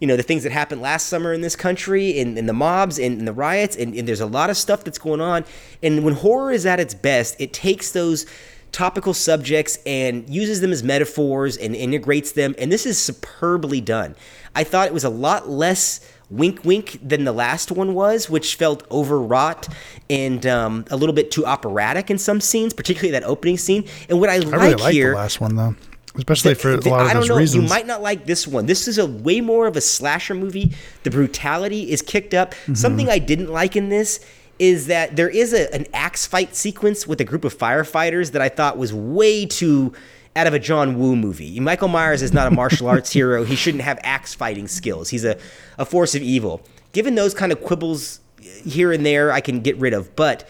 you 0.00 0.06
know 0.06 0.16
the 0.16 0.22
things 0.22 0.42
that 0.42 0.52
happened 0.52 0.80
last 0.80 1.06
summer 1.06 1.32
in 1.32 1.40
this 1.40 1.56
country 1.56 2.18
and, 2.20 2.36
and 2.36 2.48
the 2.48 2.52
mobs 2.52 2.98
and, 2.98 3.18
and 3.18 3.28
the 3.28 3.32
riots 3.32 3.76
and, 3.76 3.94
and 3.94 4.06
there's 4.06 4.20
a 4.20 4.26
lot 4.26 4.50
of 4.50 4.56
stuff 4.56 4.84
that's 4.84 4.98
going 4.98 5.20
on. 5.20 5.44
And 5.82 6.04
when 6.04 6.14
horror 6.14 6.52
is 6.52 6.66
at 6.66 6.80
its 6.80 6.94
best 6.94 7.40
it 7.40 7.52
takes 7.52 7.92
those 7.92 8.26
topical 8.72 9.14
subjects 9.14 9.78
and 9.86 10.28
uses 10.28 10.60
them 10.60 10.70
as 10.70 10.82
metaphors 10.82 11.56
and 11.56 11.74
integrates 11.74 12.32
them 12.32 12.54
and 12.58 12.70
this 12.70 12.84
is 12.84 12.98
superbly 12.98 13.80
done. 13.80 14.14
I 14.54 14.64
thought 14.64 14.86
it 14.86 14.94
was 14.94 15.04
a 15.04 15.10
lot 15.10 15.48
less 15.48 16.00
wink 16.28 16.64
wink 16.64 16.98
than 17.02 17.24
the 17.24 17.32
last 17.32 17.70
one 17.70 17.94
was 17.94 18.28
which 18.28 18.56
felt 18.56 18.88
overwrought 18.90 19.68
and 20.10 20.44
um, 20.44 20.84
a 20.90 20.96
little 20.96 21.14
bit 21.14 21.30
too 21.30 21.46
operatic 21.46 22.10
in 22.10 22.18
some 22.18 22.40
scenes 22.40 22.74
particularly 22.74 23.12
that 23.12 23.22
opening 23.22 23.56
scene. 23.56 23.88
And 24.10 24.20
what 24.20 24.28
i, 24.28 24.34
I 24.34 24.38
like 24.38 24.52
really 24.52 24.74
like 24.74 24.92
here 24.92 25.10
the 25.12 25.16
last 25.16 25.40
one 25.40 25.56
though, 25.56 25.74
especially 26.16 26.54
for 26.54 26.72
a 26.72 26.76
the- 26.78 26.90
lot 26.90 27.02
of 27.02 27.06
I 27.08 27.12
don't 27.12 27.22
those 27.22 27.28
know. 27.30 27.36
reasons. 27.36 27.62
You 27.64 27.68
might 27.68 27.86
not 27.86 28.02
like 28.02 28.26
this 28.26 28.46
one. 28.46 28.66
This 28.66 28.88
is 28.88 28.98
a 28.98 29.06
way 29.06 29.40
more 29.40 29.66
of 29.66 29.76
a 29.76 29.80
slasher 29.80 30.34
movie. 30.34 30.72
The 31.02 31.10
brutality 31.10 31.90
is 31.90 32.02
kicked 32.02 32.34
up. 32.34 32.52
Mm-hmm. 32.52 32.74
Something 32.74 33.08
I 33.08 33.18
didn't 33.18 33.50
like 33.50 33.76
in 33.76 33.88
this 33.88 34.20
is 34.58 34.86
that 34.86 35.16
there 35.16 35.28
is 35.28 35.52
a, 35.52 35.72
an 35.74 35.86
axe 35.92 36.26
fight 36.26 36.54
sequence 36.56 37.06
with 37.06 37.20
a 37.20 37.24
group 37.24 37.44
of 37.44 37.56
firefighters 37.56 38.32
that 38.32 38.40
I 38.40 38.48
thought 38.48 38.78
was 38.78 38.92
way 38.94 39.44
too 39.46 39.92
out 40.34 40.46
of 40.46 40.54
a 40.54 40.58
John 40.58 40.98
Woo 40.98 41.14
movie. 41.16 41.60
Michael 41.60 41.88
Myers 41.88 42.22
is 42.22 42.32
not 42.32 42.46
a 42.46 42.50
martial 42.50 42.88
arts 42.94 43.12
hero. 43.12 43.44
He 43.44 43.56
shouldn't 43.56 43.84
have 43.84 43.98
axe 44.02 44.34
fighting 44.34 44.68
skills. 44.68 45.10
He's 45.10 45.24
a, 45.24 45.38
a 45.78 45.84
force 45.84 46.14
of 46.14 46.22
evil. 46.22 46.62
Given 46.92 47.14
those 47.14 47.34
kind 47.34 47.52
of 47.52 47.62
quibbles 47.62 48.20
here 48.64 48.92
and 48.92 49.04
there, 49.04 49.30
I 49.32 49.40
can 49.40 49.60
get 49.60 49.76
rid 49.78 49.92
of. 49.92 50.14
But 50.16 50.40
the 50.40 50.46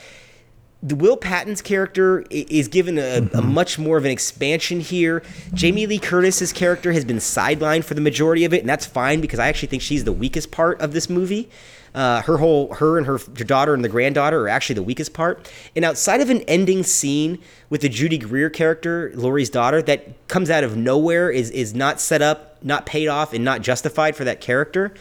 Will 0.94 1.16
Patton's 1.16 1.62
character 1.62 2.24
is 2.30 2.68
given 2.68 2.98
a, 2.98 3.28
a 3.34 3.42
much 3.42 3.78
more 3.78 3.96
of 3.96 4.04
an 4.04 4.10
expansion 4.10 4.80
here. 4.80 5.22
Jamie 5.54 5.86
Lee 5.86 5.98
Curtis's 5.98 6.52
character 6.52 6.92
has 6.92 7.04
been 7.04 7.16
sidelined 7.16 7.84
for 7.84 7.94
the 7.94 8.00
majority 8.00 8.44
of 8.44 8.54
it, 8.54 8.60
and 8.60 8.68
that's 8.68 8.86
fine 8.86 9.20
because 9.20 9.38
I 9.38 9.48
actually 9.48 9.68
think 9.68 9.82
she's 9.82 10.04
the 10.04 10.12
weakest 10.12 10.50
part 10.50 10.80
of 10.80 10.92
this 10.92 11.10
movie. 11.10 11.48
Uh, 11.94 12.20
her 12.22 12.36
whole, 12.36 12.74
her 12.74 12.98
and 12.98 13.06
her, 13.06 13.16
her 13.16 13.44
daughter 13.44 13.72
and 13.72 13.82
the 13.82 13.88
granddaughter 13.88 14.42
are 14.42 14.48
actually 14.48 14.74
the 14.74 14.82
weakest 14.82 15.14
part. 15.14 15.50
And 15.74 15.84
outside 15.84 16.20
of 16.20 16.28
an 16.28 16.42
ending 16.42 16.82
scene 16.82 17.38
with 17.70 17.80
the 17.80 17.88
Judy 17.88 18.18
Greer 18.18 18.50
character, 18.50 19.12
Laurie's 19.14 19.48
daughter, 19.48 19.80
that 19.82 20.28
comes 20.28 20.50
out 20.50 20.62
of 20.62 20.76
nowhere, 20.76 21.30
is 21.30 21.50
is 21.50 21.74
not 21.74 21.98
set 22.00 22.20
up, 22.20 22.62
not 22.62 22.84
paid 22.84 23.08
off, 23.08 23.32
and 23.32 23.44
not 23.44 23.62
justified 23.62 24.14
for 24.14 24.24
that 24.24 24.42
character 24.42 24.92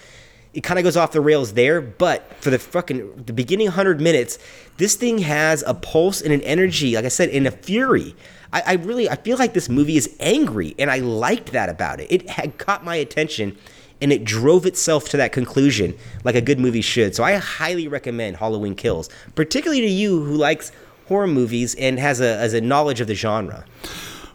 it 0.56 0.64
kind 0.64 0.80
of 0.80 0.84
goes 0.84 0.98
off 0.98 1.12
the 1.12 1.22
rails 1.22 1.54
there 1.54 1.82
but 1.82 2.34
for 2.42 2.50
the 2.50 2.58
fucking 2.58 3.24
the 3.26 3.34
beginning 3.34 3.68
100 3.68 4.02
minutes 4.02 4.40
this 4.78 4.96
thing 4.96 5.20
has 5.20 5.64
a 5.68 5.74
pulse 5.74 6.22
and 6.22 6.34
an 6.34 6.42
energy 6.42 6.96
like 6.96 7.06
i 7.06 7.10
said 7.10 7.30
and 7.30 7.46
a 7.46 7.52
fury. 7.52 8.16
I, 8.54 8.64
I 8.66 8.74
really 8.74 9.10
i 9.10 9.16
feel 9.16 9.38
like 9.38 9.54
this 9.54 9.70
movie 9.70 9.98
is 9.98 10.16
angry 10.20 10.74
and 10.80 10.90
i 10.90 11.00
liked 11.00 11.52
that 11.52 11.70
about 11.70 12.00
it. 12.00 12.12
It 12.12 12.30
had 12.30 12.58
caught 12.58 12.84
my 12.84 12.96
attention 12.96 13.58
and 14.02 14.12
it 14.12 14.24
drove 14.24 14.66
itself 14.66 15.10
to 15.10 15.18
that 15.18 15.32
conclusion 15.32 15.96
like 16.24 16.36
a 16.36 16.42
good 16.42 16.60
movie 16.60 16.82
should. 16.82 17.16
So 17.16 17.24
i 17.24 17.36
highly 17.36 17.88
recommend 17.88 18.38
halloween 18.38 18.76
kills 18.76 19.10
particularly 19.36 19.82
to 19.82 19.88
you 19.88 20.24
who 20.24 20.36
likes 20.36 20.72
horror 21.08 21.28
movies 21.28 21.76
and 21.76 22.00
has 22.00 22.20
a, 22.22 22.38
as 22.38 22.54
a 22.54 22.62
knowledge 22.62 23.00
of 23.02 23.08
the 23.08 23.16
genre. 23.16 23.66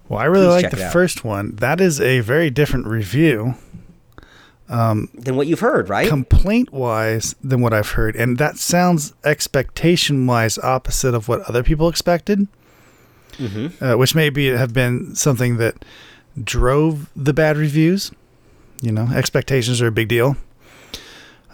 Well, 0.09 0.19
I 0.19 0.25
really 0.25 0.47
Please 0.47 0.63
like 0.65 0.73
the 0.73 0.91
first 0.91 1.25
one. 1.25 1.55
That 1.57 1.81
is 1.81 2.01
a 2.01 2.21
very 2.21 2.51
different 2.51 2.87
review, 2.87 3.55
than 5.15 5.37
what 5.37 5.47
you've 5.47 5.61
heard 5.61 5.89
right 5.89 6.09
complaint 6.09 6.73
wise, 6.73 7.35
than 7.43 7.61
what 7.61 7.73
I've 7.73 7.91
heard, 7.91 8.17
and 8.17 8.39
that 8.39 8.57
sounds 8.57 9.13
expectation 9.25 10.27
wise 10.27 10.59
opposite 10.59 11.15
of 11.15 11.29
what 11.29 11.41
other 11.43 11.63
people 11.63 11.89
expected. 11.89 12.47
Mm-hmm. 13.37 13.83
Uh, 13.83 13.97
which 13.97 14.15
maybe 14.15 14.49
have 14.49 14.75
been 14.75 15.15
something 15.15 15.57
that 15.57 15.85
drove 16.43 17.11
the 17.17 17.33
bad 17.33 17.57
reviews. 17.57 18.13
You 18.83 18.93
know, 18.93 19.09
expectations 19.15 19.81
are 19.81 19.87
a 19.87 19.93
big 19.93 20.09
deal. 20.09 20.37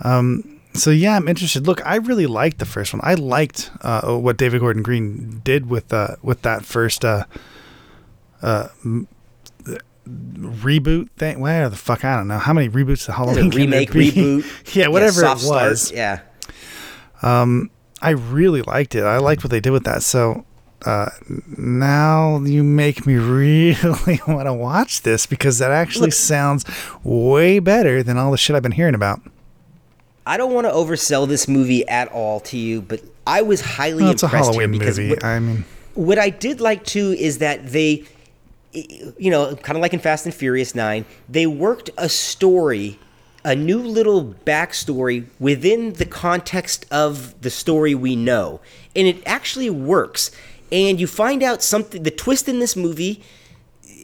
Um, 0.03 0.61
so 0.75 0.91
yeah, 0.91 1.17
I'm 1.17 1.29
interested. 1.29 1.67
Look, 1.67 1.85
I 1.87 1.97
really 1.97 2.27
liked 2.27 2.59
the 2.59 2.67
first 2.67 2.93
one. 2.93 3.01
I 3.03 3.15
liked 3.15 3.71
uh, 3.83 4.17
what 4.17 4.37
David 4.37 4.61
Gordon 4.61 4.83
Green 4.83 5.41
did 5.45 5.69
with 5.69 5.93
uh, 5.93 6.17
with 6.23 6.43
that 6.43 6.65
first 6.65 7.05
uh, 7.05 7.25
uh, 8.43 8.69
reboot 10.07 11.11
thing. 11.17 11.41
Where 11.41 11.69
the 11.69 11.77
fuck 11.77 12.05
I 12.05 12.17
don't 12.17 12.29
know 12.29 12.39
how 12.39 12.53
many 12.53 12.69
reboots 12.69 13.07
the 13.07 13.13
Halloween 13.13 13.51
remake 13.51 13.91
reboot 13.93 14.75
yeah, 14.75 14.89
whatever 14.89 15.21
soft 15.21 15.45
it 15.45 15.49
was. 15.49 15.83
start, 15.89 15.97
yeah 15.97 16.21
I 18.03 18.11
really 18.11 18.63
liked 18.63 18.95
it. 18.95 19.03
I 19.05 19.19
liked 19.19 19.43
what 19.43 19.51
they 19.51 19.61
did 19.61 19.71
with 19.71 19.85
that. 19.85 20.03
So 20.03 20.45
uh, 20.85 21.09
now 21.57 22.39
you 22.41 22.63
make 22.63 23.07
me 23.07 23.15
really 23.17 24.21
want 24.29 24.47
to 24.47 24.53
watch 24.53 25.03
this 25.03 25.27
because 25.27 25.59
that 25.59 25.71
actually 25.71 26.07
Look- 26.09 26.13
sounds 26.15 26.65
way 27.03 27.59
better 27.59 28.03
than 28.03 28.19
all 28.19 28.31
the 28.31 28.37
shit 28.37 28.55
I've 28.55 28.63
been 28.63 28.73
hearing 28.73 28.95
about. 28.95 29.21
I 30.29 30.37
don't 30.37 30.53
want 30.53 30.67
to 30.67 30.73
oversell 30.73 31.29
this 31.29 31.47
movie 31.47 31.87
at 31.89 32.09
all 32.09 32.41
to 32.41 32.59
you, 32.59 32.83
but 32.83 33.01
I 33.27 33.43
was 33.43 33.61
highly 33.61 34.03
Well, 34.03 34.13
it's 34.13 34.25
a 34.25 34.27
impressed 34.27 34.47
Halloween 34.51 34.71
movie. 34.73 35.11
what, 35.11 35.25
I 35.25 35.39
mean, 35.39 35.65
what 35.95 36.19
I 36.19 36.31
did 36.31 36.61
like 36.61 36.85
too 36.85 37.15
is 37.17 37.39
that 37.39 37.69
they, 37.69 38.05
you 39.19 39.31
know, 39.31 39.57
kind 39.57 39.77
of 39.77 39.83
like 39.83 39.95
in 39.95 40.01
Fast 40.01 40.27
and 40.27 40.35
Furious 40.35 40.75
Nine, 40.75 41.05
they 41.29 41.47
worked 41.47 41.91
a 41.97 42.09
story, 42.09 42.99
a 43.45 43.55
new 43.55 43.79
little 43.79 44.35
backstory 44.45 45.27
within 45.39 45.95
the 45.95 46.05
context 46.05 46.87
of 46.91 47.41
the 47.41 47.51
story 47.51 47.95
we 47.95 48.17
know, 48.17 48.61
and 48.95 49.07
it 49.07 49.23
actually 49.27 49.71
works. 49.71 50.31
And 50.73 51.01
you 51.01 51.07
find 51.07 51.43
out 51.43 51.63
something. 51.63 52.03
The 52.03 52.11
twist 52.11 52.49
in 52.49 52.59
this 52.59 52.75
movie 52.75 53.23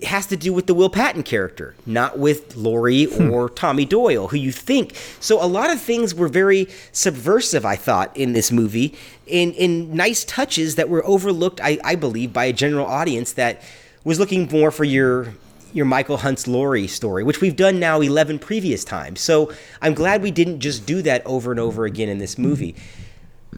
has 0.04 0.26
to 0.26 0.36
do 0.36 0.52
with 0.52 0.66
the 0.66 0.74
Will 0.74 0.90
Patton 0.90 1.22
character, 1.22 1.74
not 1.86 2.18
with 2.18 2.56
Laurie 2.56 3.04
hmm. 3.04 3.30
or 3.30 3.48
Tommy 3.48 3.84
Doyle, 3.84 4.28
who 4.28 4.36
you 4.36 4.52
think. 4.52 4.94
So 5.20 5.42
a 5.42 5.46
lot 5.46 5.70
of 5.70 5.80
things 5.80 6.14
were 6.14 6.28
very 6.28 6.68
subversive, 6.92 7.64
I 7.64 7.76
thought, 7.76 8.16
in 8.16 8.32
this 8.32 8.50
movie, 8.52 8.94
in 9.26 9.52
in 9.52 9.94
nice 9.94 10.24
touches 10.24 10.76
that 10.76 10.88
were 10.88 11.04
overlooked, 11.06 11.60
I, 11.62 11.78
I 11.84 11.94
believe, 11.96 12.32
by 12.32 12.46
a 12.46 12.52
general 12.52 12.86
audience 12.86 13.32
that 13.34 13.62
was 14.05 14.18
looking 14.18 14.48
more 14.50 14.70
for 14.70 14.84
your 14.84 15.34
your 15.74 15.86
Michael 15.86 16.18
Hunt's 16.18 16.46
Laurie 16.46 16.86
story, 16.86 17.24
which 17.24 17.40
we've 17.40 17.57
done 17.57 17.80
now 17.80 18.00
eleven 18.00 18.38
previous 18.38 18.84
times. 18.84 19.20
So 19.20 19.53
I'm 19.80 19.94
glad 19.94 20.22
we 20.22 20.30
didn't 20.30 20.61
just 20.61 20.84
do 20.86 21.00
that 21.03 21.24
over 21.26 21.50
and 21.50 21.59
over 21.61 21.84
again 21.86 22.09
in 22.09 22.18
this 22.18 22.36
movie. 22.36 22.74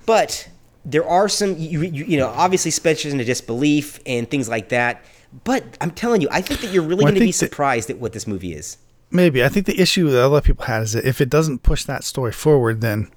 But 0.07 0.49
there 0.85 1.07
are 1.09 1.29
some, 1.29 1.57
you, 1.57 1.83
you, 1.83 2.05
you 2.05 2.19
know, 2.19 2.29
obviously 2.29 2.71
suspension 2.71 3.19
of 3.19 3.27
disbelief 3.27 3.99
and 4.07 4.31
things 4.31 4.49
like 4.49 4.69
that. 4.69 5.03
But 5.45 5.65
I'm 5.81 5.91
telling 5.91 6.21
you, 6.21 6.29
I 6.31 6.41
think 6.43 6.61
that 6.61 6.73
you're 6.73 6.83
really 6.83 6.97
Well, 7.05 7.13
going 7.13 7.15
to 7.15 7.21
be 7.21 7.27
think 7.33 7.37
that- 7.37 7.47
surprised 7.51 7.91
at 7.91 7.99
what 7.99 8.13
this 8.13 8.27
movie 8.27 8.53
is. 8.53 8.77
maybe. 9.11 9.43
I 9.43 9.49
think 9.49 9.67
the 9.67 9.81
issue 9.81 10.11
that 10.11 10.25
a 10.25 10.29
lot 10.29 10.37
of 10.39 10.45
people 10.45 10.67
had 10.67 10.83
is 10.83 10.93
that 10.93 11.05
if 11.07 11.21
it 11.21 11.31
doesn't 11.31 11.63
push 11.63 11.85
that 11.85 12.05
story 12.05 12.33
forward, 12.33 12.81
then 12.83 13.11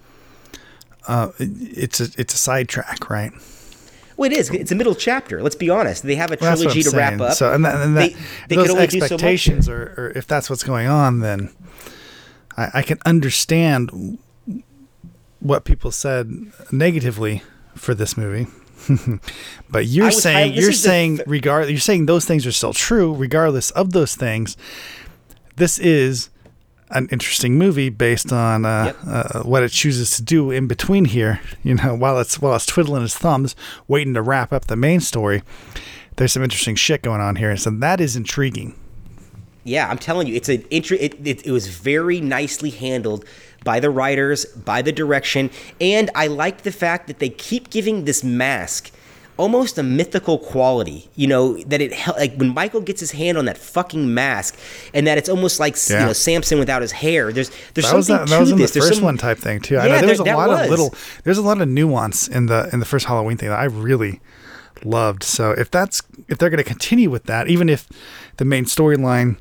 uh, 1.07 1.31
it- 1.39 1.49
it's 1.77 1.99
a 1.99 2.07
it's 2.17 2.33
a 2.33 2.37
sidetrack, 2.37 3.09
right? 3.09 3.31
Well, 4.17 4.31
it 4.31 4.35
is. 4.37 4.49
It's 4.49 4.71
a 4.71 4.75
middle 4.75 4.95
chapter. 4.95 5.41
Let's 5.41 5.55
be 5.55 5.69
honest. 5.69 6.03
They 6.03 6.15
have 6.15 6.31
a 6.31 6.37
Well, 6.41 6.55
trilogy 6.57 6.83
to 6.83 6.89
wrap 6.97 7.21
up. 7.21 7.33
So, 7.33 7.53
and, 7.53 7.63
that, 7.63 7.75
and 7.75 7.95
that, 7.95 8.11
They- 8.13 8.15
they 8.49 8.55
those 8.55 8.67
could 8.67 8.71
only 8.77 8.89
so 8.89 8.97
much 8.99 9.03
expectations, 9.11 9.69
or, 9.69 9.93
or 9.97 10.11
if 10.15 10.25
that's 10.27 10.49
what's 10.49 10.63
going 10.63 10.87
on, 10.87 11.19
then 11.19 11.51
I, 12.57 12.69
I 12.75 12.81
can 12.81 12.97
understand 13.05 14.17
what 15.39 15.65
people 15.65 15.91
said 15.91 16.31
negatively 16.71 17.43
for 17.75 17.93
this 17.93 18.17
movie. 18.17 18.47
but 19.69 19.85
you're 19.87 20.11
saying 20.11 20.53
high- 20.53 20.59
you're 20.59 20.71
saying 20.71 21.17
th- 21.17 21.27
regard 21.27 21.67
you're 21.69 21.77
saying 21.79 22.05
those 22.05 22.25
things 22.25 22.45
are 22.45 22.51
still 22.51 22.73
true 22.73 23.13
regardless 23.13 23.71
of 23.71 23.91
those 23.91 24.15
things. 24.15 24.55
This 25.57 25.77
is 25.79 26.29
an 26.91 27.07
interesting 27.11 27.57
movie 27.57 27.89
based 27.89 28.31
on 28.31 28.65
uh, 28.65 28.85
Yep. 28.85 28.97
uh, 29.07 29.43
what 29.43 29.63
it 29.63 29.71
chooses 29.71 30.15
to 30.17 30.23
do 30.23 30.51
in 30.51 30.67
between 30.67 31.05
here. 31.05 31.41
You 31.63 31.75
know, 31.75 31.95
while 32.01 32.19
it's 32.19 32.41
while 32.41 32.55
it's 32.55 32.65
twiddling 32.65 33.03
its 33.03 33.15
thumbs, 33.17 33.55
waiting 33.87 34.13
to 34.13 34.21
wrap 34.21 34.53
up 34.53 34.65
the 34.67 34.75
main 34.75 34.99
story. 35.01 35.43
There's 36.15 36.31
some 36.33 36.43
interesting 36.43 36.75
shit 36.75 37.03
going 37.03 37.21
on 37.21 37.35
here, 37.35 37.51
and 37.51 37.59
so 37.59 37.69
that 37.69 38.01
is 38.01 38.15
intriguing. 38.15 38.75
Yeah, 39.63 39.87
I'm 39.89 39.97
telling 39.99 40.27
you, 40.27 40.35
it's 40.35 40.49
an 40.49 40.63
intro. 40.69 40.97
It, 40.99 41.15
it, 41.27 41.45
it 41.45 41.51
was 41.51 41.67
very 41.67 42.21
nicely 42.21 42.69
handled 42.71 43.25
by 43.63 43.79
the 43.81 43.89
writers, 43.89 44.45
by 44.45 44.81
the 44.81 44.91
direction, 44.93 45.51
and 45.81 46.09
I 46.15 46.27
like 46.27 46.61
the 46.63 46.71
fact 46.71 47.07
that 47.07 47.19
they 47.19 47.29
keep 47.29 47.69
giving 47.69 48.05
this 48.05 48.23
mask 48.23 48.91
almost 49.37 49.77
a 49.77 49.83
mythical 49.83 50.37
quality. 50.39 51.09
You 51.15 51.27
know 51.27 51.57
that 51.63 51.81
it 51.81 51.93
like 52.17 52.35
when 52.35 52.53
Michael 52.53 52.81
gets 52.81 52.99
his 52.99 53.11
hand 53.11 53.37
on 53.37 53.45
that 53.45 53.57
fucking 53.57 54.13
mask, 54.13 54.57
and 54.93 55.07
that 55.07 55.17
it's 55.17 55.29
almost 55.29 55.59
like 55.59 55.75
you 55.89 55.95
know 55.97 56.13
Samson 56.13 56.59
without 56.59 56.81
his 56.81 56.91
hair. 56.91 57.31
There's 57.31 57.49
there's 57.73 57.87
That 57.89 57.95
was 57.95 58.07
something 58.07 58.25
that, 58.25 58.29
that 58.29 58.35
to 58.35 58.39
was 58.41 58.51
in 58.51 58.57
the 58.57 58.63
this. 58.63 58.71
There's 58.71 58.87
first 58.87 58.95
some- 58.99 59.05
one 59.05 59.17
type 59.17 59.37
thing 59.37 59.59
too. 59.61 59.77
I 59.77 59.85
Yeah, 59.87 59.93
know 59.95 59.99
there 60.01 60.09
was 60.09 60.19
a 60.19 60.23
that 60.23 60.37
lot 60.37 60.49
was. 60.49 60.61
of 60.61 60.69
little. 60.69 60.95
There's 61.23 61.37
a 61.37 61.41
lot 61.43 61.61
of 61.61 61.67
nuance 61.67 62.27
in 62.27 62.47
the 62.47 62.69
in 62.73 62.79
the 62.79 62.85
first 62.85 63.05
Halloween 63.05 63.37
thing 63.37 63.49
that 63.49 63.59
I 63.59 63.65
really 63.65 64.19
loved. 64.83 65.23
So 65.23 65.51
if 65.51 65.71
that's 65.71 66.01
if 66.27 66.37
they're 66.37 66.49
going 66.49 66.57
to 66.63 66.63
continue 66.63 67.09
with 67.09 67.23
that, 67.25 67.47
even 67.47 67.69
if 67.69 67.87
the 68.37 68.45
main 68.45 68.65
storyline 68.65 69.37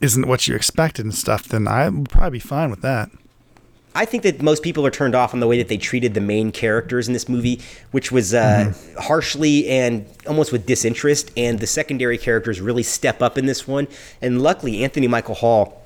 isn't 0.00 0.26
what 0.26 0.48
you 0.48 0.54
expected 0.56 1.04
and 1.04 1.14
stuff, 1.14 1.44
then 1.44 1.68
I 1.68 1.88
would 1.88 2.08
probably 2.10 2.30
be 2.38 2.38
fine 2.40 2.70
with 2.70 2.82
that. 2.82 3.10
I 3.94 4.04
think 4.04 4.22
that 4.22 4.40
most 4.40 4.62
people 4.62 4.86
are 4.86 4.90
turned 4.90 5.14
off 5.14 5.34
on 5.34 5.40
the 5.40 5.46
way 5.46 5.58
that 5.58 5.68
they 5.68 5.76
treated 5.76 6.14
the 6.14 6.20
main 6.20 6.50
characters 6.50 7.06
in 7.06 7.12
this 7.12 7.28
movie, 7.28 7.60
which 7.90 8.10
was 8.10 8.32
uh, 8.32 8.72
harshly 8.98 9.68
and 9.68 10.06
almost 10.26 10.50
with 10.50 10.64
disinterest. 10.66 11.30
And 11.36 11.58
the 11.58 11.66
secondary 11.66 12.16
characters 12.16 12.60
really 12.60 12.82
step 12.82 13.20
up 13.20 13.36
in 13.36 13.46
this 13.46 13.68
one. 13.68 13.88
And 14.22 14.40
luckily, 14.40 14.82
Anthony 14.82 15.08
Michael 15.08 15.34
Hall 15.34 15.82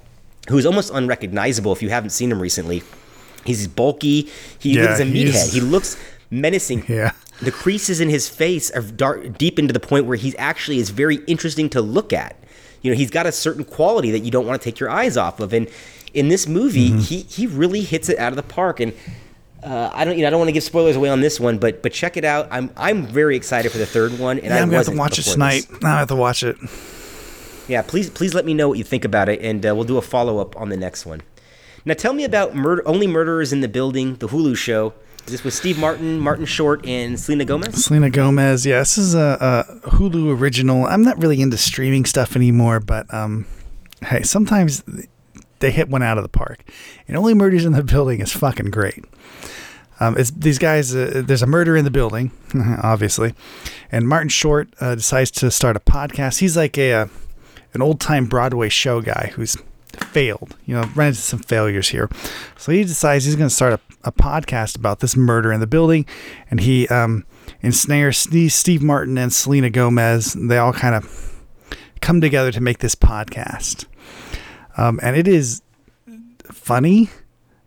who's 0.48 0.66
almost 0.66 0.90
unrecognizable 0.92 1.72
if 1.72 1.82
you 1.82 1.88
haven't 1.90 2.10
seen 2.10 2.30
him 2.30 2.40
recently. 2.40 2.82
He's 3.44 3.68
bulky. 3.68 4.30
He 4.58 4.74
Yeah, 4.74 4.82
looks 4.82 5.00
a 5.00 5.04
meathead. 5.04 5.52
He 5.52 5.60
looks 5.60 5.96
menacing. 6.30 6.84
Yeah. 6.88 7.12
The 7.42 7.52
creases 7.52 8.00
in 8.00 8.08
his 8.08 8.30
face 8.30 8.70
are 8.70 8.80
dark, 8.80 9.36
deep 9.36 9.58
into 9.58 9.74
the 9.74 9.80
point 9.80 10.06
where 10.06 10.16
he's 10.16 10.34
actually 10.38 10.78
is 10.78 10.88
very 10.88 11.16
interesting 11.26 11.68
to 11.70 11.82
look 11.82 12.14
at. 12.14 12.34
You 12.80 12.90
know, 12.90 12.96
he's 12.96 13.10
got 13.10 13.26
a 13.26 13.32
certain 13.32 13.62
quality 13.62 14.10
that 14.12 14.20
you 14.20 14.30
don't 14.30 14.46
want 14.46 14.58
to 14.58 14.64
take 14.64 14.80
your 14.80 14.88
eyes 14.88 15.18
off 15.18 15.38
of. 15.38 15.52
And 15.52 15.68
in 16.16 16.28
this 16.28 16.46
movie, 16.48 16.90
Mm-hmm. 16.90 16.98
he 17.00 17.20
he 17.22 17.46
really 17.46 17.82
hits 17.82 18.08
it 18.08 18.18
out 18.18 18.32
of 18.32 18.36
the 18.36 18.42
park. 18.42 18.80
And 18.80 18.92
uh, 19.62 19.90
I 19.92 20.04
don't, 20.04 20.16
you 20.16 20.22
know, 20.22 20.28
I 20.28 20.30
don't 20.30 20.38
want 20.40 20.48
to 20.48 20.52
give 20.52 20.62
spoilers 20.62 20.96
away 20.96 21.08
on 21.08 21.20
this 21.20 21.38
one, 21.40 21.58
but 21.58 21.82
but 21.82 21.92
check 21.92 22.16
it 22.16 22.24
out. 22.24 22.48
I'm 22.50 22.70
I'm 22.76 23.06
very 23.06 23.36
excited 23.36 23.70
for 23.72 23.78
the 23.78 23.86
third 23.86 24.18
one. 24.18 24.38
And 24.38 24.46
Yeah, 24.48 24.56
I 24.56 24.60
I'm 24.62 24.68
gonna 24.68 24.78
have 24.78 24.86
to 24.86 24.96
watch 24.96 25.18
it 25.18 25.22
tonight. 25.22 25.66
this. 25.68 25.84
I 25.84 25.98
have 25.98 26.08
to 26.08 26.16
watch 26.16 26.42
it. 26.42 26.56
Yeah, 27.68 27.82
please 27.82 28.08
please 28.10 28.32
let 28.34 28.44
me 28.44 28.54
know 28.54 28.68
what 28.68 28.78
you 28.78 28.84
think 28.84 29.04
about 29.04 29.28
it, 29.28 29.40
and 29.42 29.64
uh, 29.66 29.74
we'll 29.74 29.84
do 29.84 29.98
a 29.98 30.02
follow 30.02 30.38
up 30.38 30.56
on 30.60 30.68
the 30.68 30.76
next 30.76 31.04
one. 31.06 31.22
Now, 31.84 31.94
tell 31.94 32.12
me 32.12 32.24
about 32.24 32.54
Murder, 32.54 32.82
Only 32.86 33.06
Murderers 33.06 33.52
in 33.52 33.60
the 33.60 33.68
Building, 33.68 34.16
the 34.16 34.28
Hulu 34.28 34.56
show. 34.56 34.92
Is 35.26 35.32
this 35.32 35.44
with 35.44 35.54
Steve 35.54 35.76
Martin, 35.78 36.18
Martin 36.20 36.44
Short, 36.46 36.86
and 36.86 37.18
Selena 37.18 37.44
Gomez? 37.44 37.84
Selena 37.84 38.10
Gomez. 38.10 38.64
Yeah, 38.64 38.78
this 38.78 38.96
is 38.98 39.14
a, 39.16 39.66
a 39.84 39.88
Hulu 39.90 40.36
original. 40.40 40.86
I'm 40.86 41.02
not 41.02 41.20
really 41.20 41.40
into 41.40 41.56
streaming 41.56 42.04
stuff 42.04 42.36
anymore, 42.36 42.78
but 42.78 43.12
um, 43.12 43.46
hey, 44.04 44.22
sometimes 44.22 44.84
they 45.60 45.70
hit 45.70 45.88
one 45.88 46.02
out 46.02 46.18
of 46.18 46.22
the 46.22 46.28
park. 46.28 46.64
And 47.08 47.16
Only 47.16 47.34
Murders 47.34 47.64
in 47.64 47.72
the 47.72 47.82
Building 47.96 48.20
is 48.20 48.32
fucking 48.32 48.70
great. 48.70 49.04
Um, 49.98 50.16
it's 50.18 50.30
these 50.30 50.58
guys. 50.58 50.94
Uh, 50.94 51.22
there's 51.24 51.42
a 51.42 51.46
murder 51.46 51.76
in 51.76 51.84
the 51.84 51.90
building, 51.90 52.30
obviously, 52.82 53.34
and 53.90 54.06
Martin 54.06 54.28
Short 54.28 54.68
uh, 54.78 54.94
decides 54.94 55.30
to 55.32 55.50
start 55.50 55.74
a 55.74 55.80
podcast. 55.80 56.40
He's 56.40 56.56
like 56.56 56.76
a, 56.76 56.92
uh 56.92 57.06
an 57.72 57.80
old 57.82 58.00
time 58.00 58.26
Broadway 58.26 58.68
show 58.68 59.00
guy 59.00 59.32
who's 59.34 59.56
failed. 59.86 60.54
You 60.66 60.74
know, 60.74 60.90
ran 60.94 61.08
into 61.08 61.20
some 61.20 61.38
failures 61.38 61.88
here, 61.88 62.10
so 62.58 62.72
he 62.72 62.84
decides 62.84 63.24
he's 63.24 63.36
going 63.36 63.48
to 63.48 63.54
start 63.54 63.72
a, 63.72 63.80
a 64.08 64.12
podcast 64.12 64.76
about 64.76 65.00
this 65.00 65.16
murder 65.16 65.50
in 65.50 65.60
the 65.60 65.66
building, 65.66 66.04
and 66.50 66.60
he 66.60 66.86
um, 66.88 67.24
ensnares 67.62 68.18
Steve 68.54 68.82
Martin 68.82 69.16
and 69.16 69.32
Selena 69.32 69.70
Gomez. 69.70 70.34
They 70.34 70.58
all 70.58 70.74
kind 70.74 70.94
of 70.94 71.42
come 72.00 72.20
together 72.20 72.52
to 72.52 72.60
make 72.60 72.78
this 72.78 72.94
podcast, 72.94 73.86
um, 74.76 75.00
and 75.02 75.16
it 75.16 75.28
is 75.28 75.62
funny 76.44 77.10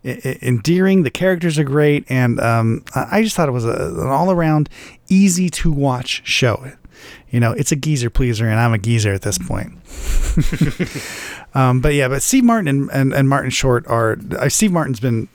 e- 0.04 0.38
endearing. 0.42 1.04
The 1.04 1.12
characters 1.12 1.58
are 1.60 1.64
great, 1.64 2.06
and 2.10 2.40
um, 2.40 2.84
I 2.96 3.20
I 3.20 3.24
just 3.24 3.36
thought 3.36 3.50
it 3.50 3.54
was 3.54 3.66
a, 3.66 3.72
an 3.72 4.08
all 4.08 4.32
around 4.32 4.70
easy 5.10 5.50
to 5.50 5.72
watch 5.72 6.22
show. 6.26 6.72
You 7.30 7.40
know, 7.40 7.52
it's 7.52 7.72
a 7.72 7.76
geezer 7.76 8.10
pleaser, 8.10 8.48
and 8.48 8.60
I'm 8.60 8.74
a 8.74 8.78
geezer 8.78 9.14
at 9.14 9.22
this 9.22 9.38
point. 9.38 9.74
um, 11.54 11.80
but 11.80 11.94
yeah, 11.94 12.08
but 12.08 12.22
Steve 12.22 12.44
Martin 12.44 12.68
and, 12.68 12.90
and, 12.92 13.14
and 13.14 13.30
Martin 13.30 13.52
Short 13.52 13.86
are. 13.88 14.18
Uh, 14.38 14.50
Steve 14.50 14.72
Martin's 14.72 15.00
been. 15.00 15.28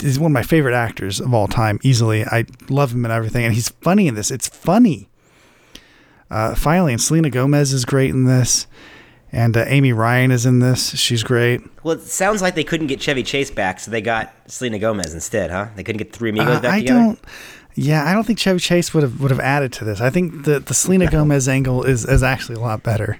He's 0.00 0.18
one 0.18 0.30
of 0.30 0.32
my 0.32 0.42
favorite 0.42 0.74
actors 0.74 1.20
of 1.20 1.34
all 1.34 1.46
time, 1.46 1.78
easily. 1.82 2.24
I 2.24 2.46
love 2.70 2.92
him 2.92 3.04
and 3.04 3.12
everything, 3.12 3.44
and 3.44 3.52
he's 3.52 3.68
funny 3.68 4.08
in 4.08 4.14
this. 4.14 4.30
It's 4.30 4.48
funny. 4.48 5.10
Uh, 6.30 6.54
finally, 6.54 6.92
and 6.92 7.00
Selena 7.00 7.28
Gomez 7.28 7.72
is 7.74 7.84
great 7.84 8.10
in 8.10 8.24
this, 8.24 8.66
and 9.34 9.56
uh, 9.56 9.64
Amy 9.66 9.92
Ryan 9.92 10.30
is 10.30 10.46
in 10.46 10.60
this. 10.60 10.96
She's 10.96 11.22
great. 11.22 11.60
Well, 11.82 11.96
it 11.96 12.02
sounds 12.02 12.40
like 12.40 12.54
they 12.54 12.64
couldn't 12.64 12.86
get 12.86 13.00
Chevy 13.00 13.22
Chase 13.22 13.50
back, 13.50 13.80
so 13.80 13.90
they 13.90 14.00
got 14.00 14.32
Selena 14.46 14.78
Gomez 14.78 15.12
instead, 15.12 15.50
huh? 15.50 15.66
They 15.76 15.82
couldn't 15.82 15.98
get 15.98 16.12
three 16.12 16.30
amigos 16.30 16.56
Uh, 16.56 16.60
back 16.60 16.72
I 16.74 16.80
together. 16.80 16.98
don't. 17.00 17.18
Yeah, 17.76 18.08
I 18.08 18.12
don't 18.14 18.22
think 18.24 18.38
Chevy 18.38 18.60
Chase 18.60 18.94
would 18.94 19.02
have 19.02 19.20
would 19.20 19.32
have 19.32 19.40
added 19.40 19.72
to 19.74 19.84
this. 19.84 20.00
I 20.00 20.08
think 20.08 20.44
the 20.44 20.60
the 20.60 20.72
Selena 20.74 21.10
Gomez 21.10 21.48
angle 21.48 21.82
is 21.82 22.04
is 22.04 22.22
actually 22.22 22.54
a 22.54 22.60
lot 22.60 22.82
better. 22.84 23.18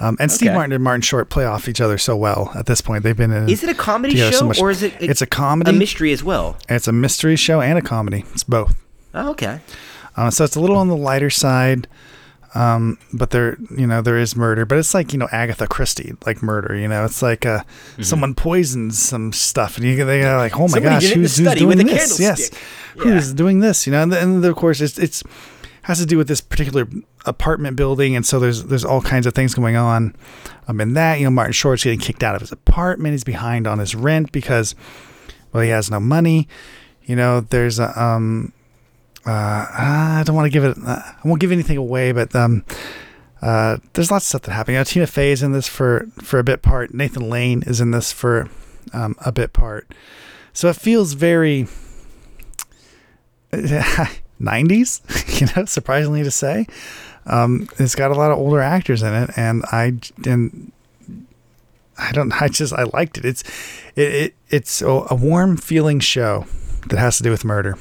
Um, 0.00 0.16
and 0.18 0.32
Steve 0.32 0.48
Okay. 0.48 0.56
Martin 0.56 0.72
and 0.72 0.82
Martin 0.82 1.02
Short 1.02 1.28
play 1.28 1.44
off 1.44 1.68
each 1.68 1.80
other 1.80 1.98
so 1.98 2.16
well 2.16 2.50
at 2.56 2.64
this 2.66 2.80
point. 2.80 3.02
They've 3.04 3.14
been 3.16 3.30
in. 3.30 3.48
Is 3.50 3.62
it 3.62 3.68
a 3.68 3.74
comedy 3.74 4.16
show 4.16 4.50
so 4.52 4.62
or 4.64 4.70
is 4.70 4.82
it? 4.82 4.94
It's 4.98 5.20
a 5.20 5.26
comedy. 5.26 5.70
a 5.70 5.74
mystery 5.74 6.10
as 6.12 6.24
well? 6.24 6.56
It's 6.70 6.88
a 6.88 6.92
mystery 6.92 7.36
show 7.36 7.60
and 7.60 7.78
a 7.78 7.82
comedy. 7.82 8.24
It's 8.32 8.42
both. 8.44 8.74
Oh, 9.14 9.30
okay. 9.32 9.60
Uh, 10.16 10.30
so 10.30 10.44
it's 10.44 10.56
a 10.56 10.60
little 10.60 10.76
on 10.78 10.88
the 10.88 10.96
lighter 10.96 11.28
side, 11.30 11.86
um, 12.54 12.98
but 13.12 13.30
there, 13.30 13.56
you 13.76 13.86
know, 13.86 14.02
there 14.02 14.18
is 14.18 14.36
murder. 14.36 14.66
But 14.66 14.78
it's 14.78 14.94
like 14.94 15.12
you 15.12 15.18
know 15.18 15.28
Agatha 15.32 15.66
Christie, 15.66 16.14
like 16.26 16.42
murder. 16.42 16.76
You 16.76 16.88
know, 16.88 17.04
it's 17.04 17.22
like 17.22 17.46
uh, 17.46 17.62
someone 18.00 18.34
poisons 18.34 18.98
some 18.98 19.32
stuff, 19.32 19.76
and 19.76 19.86
you 19.86 20.04
they 20.04 20.20
go 20.20 20.36
like, 20.36 20.56
oh 20.56 20.68
my 20.68 20.78
Mm-hmm. 20.78 20.82
Somebody 20.82 20.94
gosh, 20.94 21.02
did 21.02 21.10
it 21.10 21.14
in 21.14 21.20
who's, 21.20 21.36
who's 21.38 21.54
doing 21.54 21.86
this? 21.86 22.20
Yes, 22.20 22.50
candlestick. 22.50 23.02
who's 23.02 23.32
doing 23.32 23.60
this? 23.60 23.86
You 23.86 23.92
know, 23.92 24.02
and, 24.02 24.12
and 24.12 24.44
of 24.44 24.56
course 24.56 24.80
it's 24.80 24.98
it's 24.98 25.22
has 25.82 25.98
to 25.98 26.06
do 26.06 26.16
with 26.16 26.28
this 26.28 26.40
particular 26.40 26.88
apartment 27.26 27.76
building, 27.76 28.14
and 28.14 28.24
so 28.26 28.38
there's 28.38 28.64
there's 28.64 28.84
all 28.84 29.00
kinds 29.00 29.26
of 29.26 29.34
things 29.34 29.54
going 29.54 29.76
on. 29.76 30.14
Um, 30.68 30.80
in 30.80 30.94
that 30.94 31.18
you 31.18 31.24
know, 31.24 31.30
Martin 31.30 31.52
Short's 31.52 31.84
getting 31.84 31.98
kicked 31.98 32.22
out 32.22 32.34
of 32.34 32.40
his 32.40 32.52
apartment. 32.52 33.12
He's 33.12 33.24
behind 33.24 33.66
on 33.66 33.78
his 33.78 33.94
rent 33.94 34.30
because, 34.30 34.74
well, 35.52 35.62
he 35.62 35.70
has 35.70 35.90
no 35.90 36.00
money. 36.00 36.48
You 37.04 37.16
know, 37.16 37.40
there's 37.40 37.78
a 37.78 38.00
um 38.00 38.52
uh, 39.26 39.66
I 39.70 40.22
don't 40.26 40.34
want 40.34 40.46
to 40.46 40.50
give 40.50 40.64
it. 40.64 40.76
Uh, 40.84 41.00
I 41.02 41.28
won't 41.28 41.40
give 41.40 41.52
anything 41.52 41.76
away, 41.76 42.12
but 42.12 42.34
um, 42.34 42.64
uh, 43.40 43.78
there's 43.92 44.10
lots 44.10 44.24
of 44.26 44.28
stuff 44.28 44.42
that 44.42 44.52
happened. 44.52 44.74
You 44.74 44.80
know, 44.80 44.84
Tina 44.84 45.06
Fey 45.06 45.32
is 45.32 45.42
in 45.42 45.52
this 45.52 45.68
for 45.68 46.06
for 46.20 46.38
a 46.38 46.44
bit 46.44 46.62
part. 46.62 46.92
Nathan 46.92 47.28
Lane 47.28 47.62
is 47.66 47.80
in 47.80 47.90
this 47.92 48.12
for 48.12 48.48
um, 48.92 49.16
a 49.24 49.32
bit 49.32 49.52
part. 49.52 49.88
So 50.52 50.68
it 50.68 50.76
feels 50.76 51.14
very 51.14 51.66
90s, 53.52 54.20
you 55.40 55.46
know, 55.54 55.64
surprisingly 55.66 56.22
to 56.22 56.30
say. 56.30 56.66
Um, 57.26 57.68
it's 57.78 57.94
got 57.94 58.10
a 58.10 58.14
lot 58.14 58.32
of 58.32 58.38
older 58.38 58.60
actors 58.60 59.02
in 59.02 59.14
it, 59.14 59.30
and 59.36 59.64
I 59.70 59.94
and 60.26 60.72
I 61.98 62.12
don't. 62.12 62.32
I 62.42 62.48
just 62.48 62.72
I 62.72 62.84
liked 62.84 63.18
it. 63.18 63.24
It's 63.24 63.42
it, 63.94 64.14
it 64.14 64.34
it's 64.48 64.82
a, 64.82 65.06
a 65.10 65.14
warm 65.14 65.56
feeling 65.56 66.00
show 66.00 66.46
that 66.88 66.98
has 66.98 67.16
to 67.18 67.22
do 67.22 67.30
with 67.30 67.44
murder. 67.44 67.78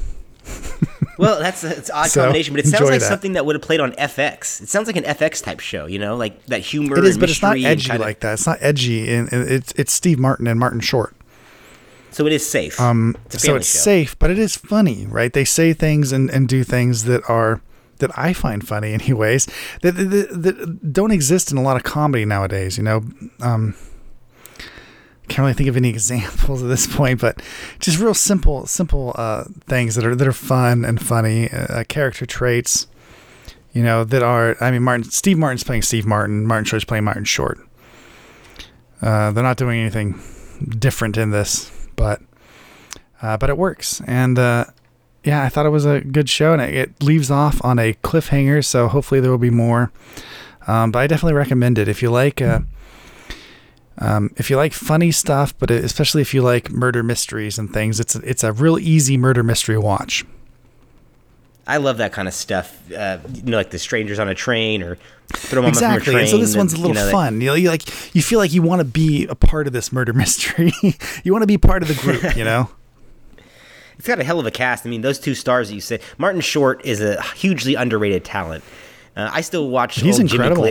Well, 1.18 1.40
that's 1.40 1.64
a, 1.64 1.78
it's 1.78 1.90
an 1.90 1.96
odd 1.96 2.10
So, 2.10 2.22
combination, 2.22 2.54
but 2.56 2.66
it 2.66 2.68
sounds 2.68 2.90
like 2.90 3.00
that. 3.00 3.08
something 3.08 3.34
that 3.34 3.46
would 3.46 3.56
have 3.56 3.62
played 3.62 3.80
on 3.80 3.92
FX. 3.94 4.62
It 4.62 4.70
sounds 4.70 4.88
like 4.88 4.96
an 4.96 5.04
FX 5.04 5.44
type 5.44 5.60
show, 5.60 5.86
you 5.86 6.00
know, 6.00 6.16
like 6.16 6.44
that 6.48 6.62
humor. 6.62 6.98
It 6.98 7.06
is, 7.06 7.16
and 7.16 7.20
but 7.22 7.30
it's 7.30 7.42
not 7.42 7.58
edgy 7.58 7.96
like 7.98 8.22
that. 8.22 8.34
It's 8.34 8.48
not 8.48 8.58
edgy, 8.60 9.14
and 9.14 9.30
it's 9.32 9.72
it's 9.74 9.94
Steve 9.94 10.18
Martin 10.18 10.48
and 10.48 10.60
Martin 10.60 10.80
Short. 10.80 11.16
So 12.12 12.26
it 12.26 12.34
is 12.34 12.48
safe. 12.48 12.80
Um, 12.80 13.16
it's 13.28 13.44
so 13.44 13.56
it's 13.56 13.72
show. 13.72 13.80
safe, 13.80 14.18
but 14.20 14.32
it 14.32 14.40
is 14.40 14.56
funny, 14.58 15.06
right? 15.06 15.32
They 15.32 15.46
say 15.46 15.74
things 15.74 16.12
and, 16.12 16.30
and 16.30 16.48
do 16.48 16.64
things 16.64 17.06
that 17.06 17.22
are 17.30 17.62
that 18.00 18.12
I 18.18 18.34
find 18.34 18.68
funny, 18.68 18.94
anyways. 18.94 19.48
That, 19.82 19.92
that, 19.94 20.42
that 20.42 20.94
don't 20.94 21.12
exist 21.12 21.52
in 21.52 21.58
a 21.58 21.62
lot 21.62 21.78
of 21.78 21.84
comedy 21.84 22.26
nowadays. 22.26 22.78
You 22.78 22.84
know, 22.84 23.04
um, 23.42 23.76
can't 25.32 25.40
really 25.40 25.54
think 25.54 25.70
of 25.70 25.78
any 25.78 25.90
examples 25.90 26.62
at 26.62 26.68
this 26.68 26.86
point, 26.94 27.22
but 27.22 27.42
just 27.80 28.00
real 28.00 28.14
simple, 28.14 28.68
simple 28.68 29.14
uh, 29.16 29.46
things 29.66 29.96
that 29.96 30.06
are 30.06 30.14
that 30.14 30.28
are 30.28 30.34
fun 30.34 30.84
and 30.84 31.02
funny. 31.02 31.50
Uh, 31.50 31.84
character 31.86 32.26
traits, 32.26 32.88
you 33.74 33.82
know, 33.82 34.04
that 34.04 34.22
are. 34.22 34.58
I 34.62 34.72
mean, 34.72 34.84
Martin, 34.84 35.06
Steve 35.06 35.38
Martin's 35.38 35.64
playing 35.64 35.84
Steve 35.84 36.06
Martin. 36.06 36.46
Martin 36.46 36.66
Short's 36.66 36.86
playing 36.86 37.06
Martin 37.06 37.24
Short. 37.24 37.60
Uh, 39.02 39.32
they're 39.32 39.44
not 39.44 39.58
doing 39.58 39.80
anything 39.80 40.22
different 40.78 41.18
in 41.18 41.32
this, 41.32 41.72
but 41.96 42.22
uh, 43.22 43.38
but 43.38 43.50
it 43.50 43.58
works. 43.58 44.02
And 44.06 44.38
uh, 44.38 44.66
yeah, 45.24 45.44
I 45.44 45.50
thought 45.50 45.66
it 45.66 45.70
was 45.70 45.86
a 45.86 46.02
good 46.02 46.30
show, 46.30 46.52
and 46.52 46.62
it, 46.62 46.76
it 46.76 47.04
leaves 47.04 47.32
off 47.32 47.64
on 47.64 47.80
a 47.80 47.94
cliffhanger. 48.04 48.64
So 48.66 48.90
hopefully 48.90 49.22
there 49.22 49.32
will 49.32 49.38
be 49.38 49.50
more. 49.50 49.94
Um, 50.68 50.92
but 50.92 51.00
I 51.00 51.08
definitely 51.08 51.34
recommend 51.34 51.80
it 51.80 51.88
if 51.88 52.02
you 52.02 52.12
like. 52.12 52.42
Uh, 52.42 52.60
um, 54.02 54.32
if 54.38 54.50
you 54.50 54.58
like 54.58 54.74
funny 54.74 55.12
stuff, 55.12 55.58
but 55.60 55.72
especially 55.72 56.22
if 56.22 56.34
you 56.34 56.42
like 56.42 56.72
murder 56.72 57.04
mysteries 57.04 57.58
and 57.58 57.72
things, 57.72 58.00
it's 58.00 58.16
it's 58.16 58.44
a 58.44 58.52
real 58.52 58.78
easy 58.80 59.16
murder 59.18 59.44
mystery 59.44 59.78
watch. 59.78 60.26
I 61.68 61.78
love 61.78 61.98
that 62.00 62.12
kind 62.12 62.28
of 62.28 62.34
stuff. 62.34 62.92
Uh, 62.92 63.20
you 63.34 63.44
know, 63.44 63.58
like 63.58 63.70
the 63.70 63.80
strangers 63.80 64.18
on 64.20 64.28
a 64.28 64.36
train 64.36 64.82
or 64.84 64.98
throw 65.34 65.62
them 65.62 65.70
Exactly. 65.70 66.06
from 66.06 66.16
a 66.16 66.18
And 66.20 66.28
train. 66.30 66.32
so 66.40 66.44
this 66.46 66.58
one's 66.58 66.74
a 66.74 66.78
little 66.78 66.90
you 66.90 66.96
know, 66.96 67.06
that- 67.06 67.12
fun. 67.12 67.40
You 67.40 67.48
know, 67.48 67.54
you 67.54 67.70
like 67.70 68.16
you 68.16 68.22
feel 68.22 68.40
like 68.40 68.52
you 68.52 68.62
want 68.64 68.80
to 68.80 68.86
be 68.86 69.28
a 69.28 69.36
part 69.36 69.68
of 69.68 69.74
this 69.74 69.92
murder 69.92 70.12
mystery. 70.24 70.74
you 71.24 71.32
want 71.32 71.44
to 71.44 71.48
be 71.48 71.58
part 71.60 71.84
of 71.84 71.88
the 71.88 71.96
group. 71.96 72.36
You 72.36 72.44
know. 72.44 72.70
It's 73.98 74.08
got 74.08 74.20
a 74.20 74.24
hell 74.24 74.40
of 74.40 74.48
a 74.48 74.52
cast. 74.52 74.84
I 74.88 74.90
mean, 74.90 75.02
those 75.02 75.20
two 75.20 75.36
stars 75.36 75.70
that 75.70 75.76
you 75.76 75.82
say. 75.82 76.00
Martin 76.18 76.42
Short 76.42 76.84
is 76.84 77.02
a 77.02 77.22
hugely 77.36 77.76
underrated 77.76 78.26
talent. 78.26 78.64
Uh, 79.16 79.30
I 79.32 79.42
still 79.42 79.70
watch 79.70 80.00
He's 80.00 80.20
old 80.20 80.28
Jimmy 80.28 80.44
incredible. 80.48 80.64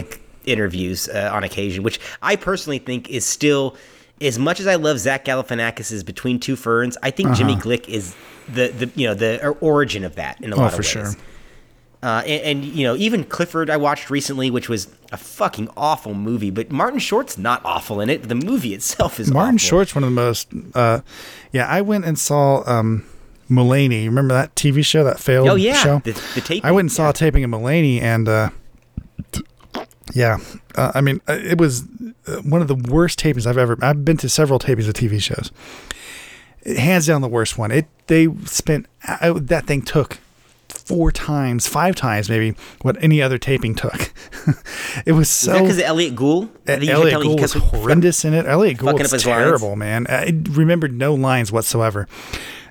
Interviews 0.44 1.08
uh, 1.08 1.30
on 1.32 1.44
occasion, 1.44 1.82
which 1.82 2.00
I 2.22 2.36
personally 2.36 2.78
think 2.78 3.10
is 3.10 3.24
still, 3.26 3.76
as 4.20 4.38
much 4.38 4.58
as 4.60 4.66
I 4.66 4.76
love 4.76 4.98
Zach 4.98 5.24
Galifianakis' 5.24 6.04
Between 6.04 6.40
Two 6.40 6.56
Ferns, 6.56 6.96
I 7.02 7.10
think 7.10 7.36
Jiminy 7.36 7.60
Glick 7.60 7.88
is 7.88 8.14
the, 8.48 8.68
the 8.68 8.90
you 8.94 9.06
know 9.06 9.14
the 9.14 9.48
origin 9.60 10.02
of 10.04 10.14
that 10.16 10.40
in 10.40 10.52
a 10.52 10.56
Uh-huh. 10.56 10.60
Oh, 10.60 10.64
lot 10.64 10.72
of 10.78 10.84
for 10.86 10.98
ways. 11.00 11.12
sure. 11.14 11.22
Uh, 12.02 12.22
and, 12.26 12.64
and 12.64 12.64
you 12.64 12.82
know, 12.84 12.96
even 12.96 13.24
Clifford 13.24 13.68
I 13.68 13.76
watched 13.76 14.08
recently, 14.08 14.50
which 14.50 14.70
was 14.70 14.88
a 15.12 15.18
fucking 15.18 15.68
awful 15.76 16.14
movie. 16.14 16.50
But 16.50 16.70
Martin 16.72 16.98
Short's 16.98 17.36
not 17.36 17.60
awful 17.62 18.00
in 18.00 18.08
it. 18.08 18.22
The 18.28 18.34
movie 18.34 18.72
itself 18.72 19.20
is 19.20 19.30
Martin 19.30 19.56
awful. 19.56 19.68
Short's 19.68 19.94
one 19.94 20.04
of 20.04 20.08
the 20.10 20.14
most. 20.14 20.48
Uh, 20.74 21.00
yeah, 21.52 21.66
I 21.66 21.82
went 21.82 22.06
and 22.06 22.18
saw 22.18 22.62
um, 22.66 23.04
Mulaney. 23.50 24.06
Remember 24.06 24.32
that 24.32 24.54
TV 24.54 24.82
show, 24.82 25.04
that 25.04 25.20
failed 25.20 25.48
Oh, 25.48 25.56
yeah, 25.56 25.74
show? 25.74 25.98
the- 26.02 26.12
the 26.34 26.40
taping, 26.40 26.64
I 26.64 26.72
went 26.72 26.84
and 26.86 26.92
saw 26.92 27.02
yeah. 27.04 27.10
a 27.10 27.12
taping 27.12 27.44
of 27.44 27.50
Mulaney, 27.50 28.00
and 28.00 28.26
uh, 28.30 28.48
yeah, 30.12 30.38
uh, 30.74 30.92
I 30.94 31.00
mean, 31.00 31.20
uh, 31.28 31.38
it 31.40 31.58
was 31.58 31.82
uh, 32.26 32.36
one 32.42 32.62
of 32.62 32.68
the 32.68 32.74
worst 32.74 33.18
tapings 33.18 33.46
I've 33.46 33.58
ever. 33.58 33.76
I've 33.82 34.04
been 34.04 34.16
to 34.18 34.28
several 34.28 34.58
tapings 34.58 34.88
of 34.88 34.94
TV 34.94 35.20
shows. 35.20 35.50
Hands 36.64 37.06
down, 37.06 37.22
the 37.22 37.28
worst 37.28 37.58
one. 37.58 37.70
It 37.70 37.86
they 38.06 38.28
spent 38.44 38.86
uh, 39.06 39.34
that 39.34 39.66
thing 39.66 39.82
took 39.82 40.18
four 40.68 41.12
times, 41.12 41.66
five 41.66 41.94
times 41.94 42.28
maybe 42.28 42.56
what 42.82 43.02
any 43.02 43.22
other 43.22 43.38
taping 43.38 43.74
took. 43.74 44.12
it 45.06 45.12
was 45.12 45.28
so. 45.28 45.52
that 45.52 45.62
because 45.62 45.80
Elliot 45.80 46.16
Gould? 46.16 46.50
I 46.66 46.78
can 46.78 46.88
Elliot 46.88 47.22
Gould 47.22 47.40
was 47.40 47.52
horrendous 47.52 48.24
in 48.24 48.34
it. 48.34 48.46
Elliot 48.46 48.78
Gould 48.78 48.98
was 48.98 49.10
his 49.12 49.26
lines. 49.26 49.44
terrible, 49.44 49.76
man. 49.76 50.06
I 50.08 50.32
remembered 50.50 50.92
no 50.92 51.14
lines 51.14 51.52
whatsoever. 51.52 52.08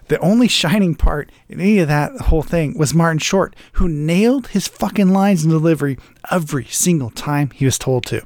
The 0.09 0.19
only 0.19 0.47
shining 0.47 0.95
part 0.95 1.31
in 1.47 1.59
any 1.61 1.79
of 1.79 1.87
that 1.87 2.11
whole 2.23 2.43
thing 2.43 2.77
was 2.77 2.93
Martin 2.93 3.19
Short, 3.19 3.55
who 3.73 3.87
nailed 3.87 4.47
his 4.49 4.67
fucking 4.67 5.09
lines 5.09 5.43
and 5.43 5.51
delivery 5.51 5.97
every 6.29 6.65
single 6.65 7.09
time 7.11 7.51
he 7.51 7.63
was 7.65 7.77
told 7.79 8.05
to. 8.07 8.23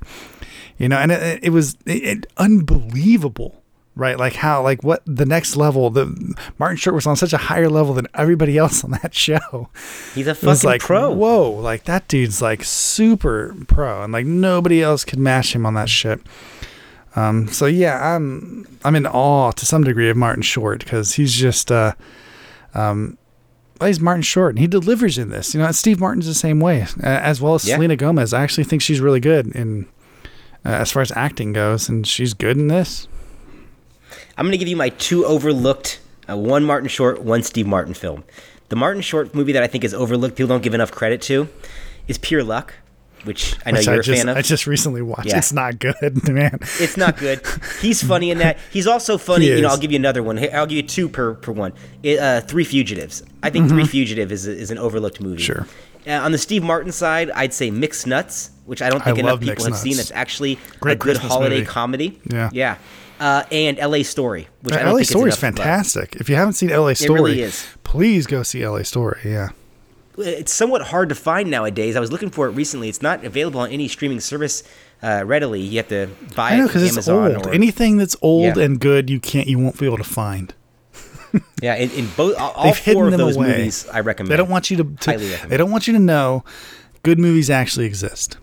You 0.78 0.90
know, 0.90 0.98
and 0.98 1.12
it, 1.12 1.44
it 1.44 1.50
was 1.52 1.76
it, 1.86 2.04
it- 2.04 2.28
unbelievable, 2.38 3.62
right? 3.96 4.18
Like 4.18 4.34
how, 4.34 4.62
like 4.64 4.84
what 4.84 5.04
the 5.06 5.26
next 5.26 5.56
level. 5.56 5.90
The 5.90 6.36
Martin 6.58 6.78
Short 6.78 6.96
was 6.96 7.06
on 7.06 7.16
such 7.16 7.34
a 7.34 7.38
higher 7.38 7.70
level 7.70 7.94
than 7.94 8.08
everybody 8.14 8.58
else 8.58 8.84
on 8.84 8.92
that 8.92 9.14
show. 9.26 9.70
He's 10.16 10.28
a 10.28 10.36
fucking 10.36 10.68
like, 10.68 10.82
pro. 10.82 11.12
whoa, 11.12 11.52
like 11.52 11.84
that 11.84 12.08
dude's 12.08 12.42
like 12.42 12.64
super 12.64 13.56
pro, 13.68 14.04
and 14.04 14.12
like 14.14 14.26
nobody 14.26 14.82
else 14.82 15.06
could 15.06 15.20
match 15.20 15.54
him 15.54 15.66
on 15.66 15.74
that 15.76 15.90
shit. 15.90 16.22
Um, 17.16 17.48
so 17.48 17.66
yeah, 17.66 18.16
I'm 18.16 18.66
I'm 18.84 18.96
in 18.96 19.06
awe 19.06 19.52
to 19.52 19.66
some 19.66 19.84
degree 19.84 20.10
of 20.10 20.18
Martin 20.18 20.42
Short 20.44 20.84
because 20.84 21.14
he's 21.14 21.34
just 21.34 21.72
uh, 21.72 21.94
um, 22.74 23.18
Martin 23.80 24.22
Short 24.24 24.52
and 24.52 24.60
he 24.60 24.68
delivers 24.68 25.18
in 25.18 25.30
this. 25.30 25.54
You 25.54 25.62
know, 25.62 25.72
Steve 25.72 26.00
Martin's 26.00 26.26
the 26.26 26.34
same 26.34 26.60
way, 26.60 26.88
as 27.02 27.40
well 27.42 27.56
as 27.56 27.68
Yeah. 27.68 27.76
Selena 27.76 27.96
Gomez. 27.96 28.34
I 28.34 28.42
actually 28.44 28.64
think 28.64 28.82
she's 28.82 29.00
really 29.00 29.20
good 29.20 29.48
in 29.56 29.86
uh, 30.66 30.70
as 30.70 30.92
far 30.92 31.02
as 31.02 31.12
acting 31.16 31.54
goes, 31.54 31.90
and 31.90 32.08
she's 32.08 32.34
good 32.34 32.58
in 32.58 32.68
this. 32.68 33.08
I'm 34.38 34.46
going 34.46 34.54
to 34.54 34.58
give 34.58 34.68
you 34.68 34.78
my 34.78 34.90
two 34.90 35.26
overlooked, 35.26 36.00
uh, 36.30 36.38
one 36.38 36.64
Martin 36.64 36.88
Short, 36.90 37.22
one 37.22 37.44
Steve 37.44 37.68
Martin 37.68 37.94
film. 37.94 38.24
The 38.70 38.76
Martin 38.76 39.02
Short 39.02 39.36
movie 39.36 39.52
that 39.52 39.62
I 39.62 39.68
think 39.68 39.84
is 39.84 39.94
overlooked, 39.94 40.36
people 40.36 40.48
don't 40.48 40.64
give 40.64 40.74
enough 40.74 40.92
credit 40.92 41.22
to, 41.24 41.48
is 42.08 42.18
Pure 42.18 42.46
Luck, 42.46 42.74
which 43.24 43.56
I 43.66 43.72
know 43.72 43.78
which 43.78 43.86
you're 43.86 43.96
I 43.96 43.98
a 43.98 44.02
just 44.04 44.18
fan 44.22 44.30
of. 44.30 44.38
I 44.38 44.42
just 44.42 44.68
recently 44.68 45.02
watched. 45.02 45.28
Yeah. 45.28 45.38
It's 45.38 45.54
not 45.54 45.80
good, 45.80 46.28
man. 46.30 46.60
It's 46.80 46.98
not 46.98 47.18
good. 47.18 47.42
He's 47.82 48.04
funny 48.04 48.32
in 48.32 48.38
that. 48.40 48.58
He's 48.72 48.88
also 48.88 49.18
funny. 49.18 49.46
He 49.46 49.56
You 49.56 49.62
know. 49.62 49.70
I'll 49.70 49.78
give 49.78 49.92
you 49.92 49.98
another 49.98 50.24
one. 50.24 50.38
I'll 50.54 50.66
give 50.66 50.78
you 50.78 50.84
two 50.84 51.10
per 51.10 51.36
per 51.36 51.52
one. 51.52 51.74
Uh, 52.06 52.42
Three 52.42 52.64
Fugitives. 52.64 53.24
I 53.42 53.50
think 53.50 53.70
Three 53.70 53.86
Fugitive 53.86 54.32
is 54.32 54.48
is 54.48 54.72
an 54.72 54.78
overlooked 54.78 55.22
movie. 55.22 55.42
Mm-hmm. 55.42 55.66
Sure. 55.66 55.68
Uh, 56.06 56.20
on 56.24 56.32
the 56.34 56.38
Steve 56.38 56.64
Martin 56.64 56.92
side, 56.92 57.32
I'd 57.32 57.54
say 57.54 57.72
Mixed 57.72 58.06
Nuts, 58.08 58.50
which 58.66 58.82
I 58.82 58.90
don't 58.90 59.02
I 59.02 59.06
think 59.06 59.20
enough 59.20 59.40
people 59.40 59.64
have 59.66 59.78
seen. 59.78 59.94
Nuts. 59.96 60.10
It's 60.10 60.12
actually 60.12 60.60
Great 60.82 60.94
a 60.94 60.96
good 60.96 61.02
Christmas 61.16 61.32
holiday 61.32 61.60
movie. 61.60 61.68
comedy. 61.68 62.20
Yeah. 62.30 62.50
Yeah. 62.52 62.78
Uh, 63.20 63.44
and 63.52 63.80
L.A. 63.80 64.04
Story, 64.04 64.50
which 64.64 64.74
I 64.76 64.84
don't 64.84 64.98
LA 64.98 65.04
Story 65.04 65.30
is 65.30 65.38
fantastic. 65.38 66.18
If 66.18 66.30
you 66.30 66.36
haven't 66.36 66.54
seen 66.54 66.70
LA 66.72 66.94
Story, 66.94 67.22
really 67.22 67.42
is. 67.42 67.66
please 67.86 68.28
go 68.28 68.44
see 68.44 68.68
LA 68.68 68.82
Story. 68.84 69.22
Yeah. 69.24 69.50
It's 70.18 70.54
somewhat 70.54 70.82
hard 70.84 71.10
to 71.10 71.16
find 71.16 71.50
nowadays. 71.50 71.96
I 71.96 72.00
was 72.00 72.12
looking 72.12 72.30
for 72.30 72.48
it 72.48 72.52
recently. 72.52 72.90
It's 72.90 73.02
not 73.02 73.24
available 73.26 73.60
on 73.60 73.70
any 73.72 73.88
streaming 73.88 74.20
service 74.20 74.64
uh, 75.02 75.24
readily. 75.26 75.62
You 75.62 75.78
have 75.78 75.88
to 75.90 76.10
buy 76.36 76.52
I 76.52 76.58
know 76.58 76.66
it 76.66 76.68
because 76.68 76.84
it's 76.84 76.94
Amazon 76.94 77.36
old. 77.36 77.48
or 77.48 77.54
Anything 77.54 77.98
that's 77.98 78.16
old 78.22 78.58
Yeah. 78.58 78.64
and 78.64 78.80
good, 78.80 79.10
you 79.10 79.20
can't, 79.20 79.48
you 79.48 79.60
won't 79.60 79.80
be 79.80 79.86
able 79.86 79.98
to 79.98 80.04
find. 80.04 80.54
yeah. 81.62 81.76
In, 81.76 81.90
in 81.92 82.08
both, 82.16 82.38
all 82.38 82.64
They've 82.64 82.78
four 82.78 83.06
hidden 83.06 83.14
of 83.14 83.18
those 83.18 83.36
away. 83.36 83.48
movies, 83.50 83.88
I 83.92 84.02
recommend. 84.02 84.32
They 84.32 84.38
don't 84.38 84.50
want 84.50 84.70
you 84.70 84.78
to. 84.78 84.84
to 84.84 85.18
they 85.48 85.58
don't 85.58 85.72
want 85.72 85.88
you 85.88 85.94
to 85.94 86.00
know 86.00 86.44
good 87.04 87.20
movies 87.20 87.50
actually 87.50 87.86
exist. 87.86 88.38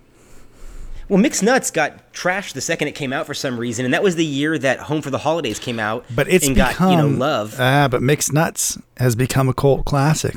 Well, 1.08 1.18
Mixed 1.18 1.42
Nuts 1.42 1.72
got 1.72 2.12
trashed 2.12 2.52
the 2.52 2.60
second 2.60 2.86
it 2.86 2.94
came 2.94 3.12
out 3.12 3.26
for 3.26 3.34
some 3.34 3.58
reason, 3.58 3.84
and 3.84 3.92
that 3.94 4.02
was 4.02 4.14
the 4.14 4.24
year 4.24 4.56
that 4.58 4.78
Home 4.80 5.02
for 5.02 5.10
the 5.10 5.18
Holidays 5.18 5.58
came 5.58 5.80
out. 5.80 6.04
But 6.14 6.28
it's 6.28 6.46
and 6.46 6.54
become 6.54 6.74
got 6.76 6.90
you 6.90 6.96
know 7.10 7.16
love. 7.18 7.56
Ah, 7.58 7.88
but 7.88 8.00
Mixed 8.00 8.32
Nuts 8.32 8.78
has 8.96 9.16
become 9.16 9.48
a 9.48 9.54
cult 9.54 9.84
classic. 9.84 10.36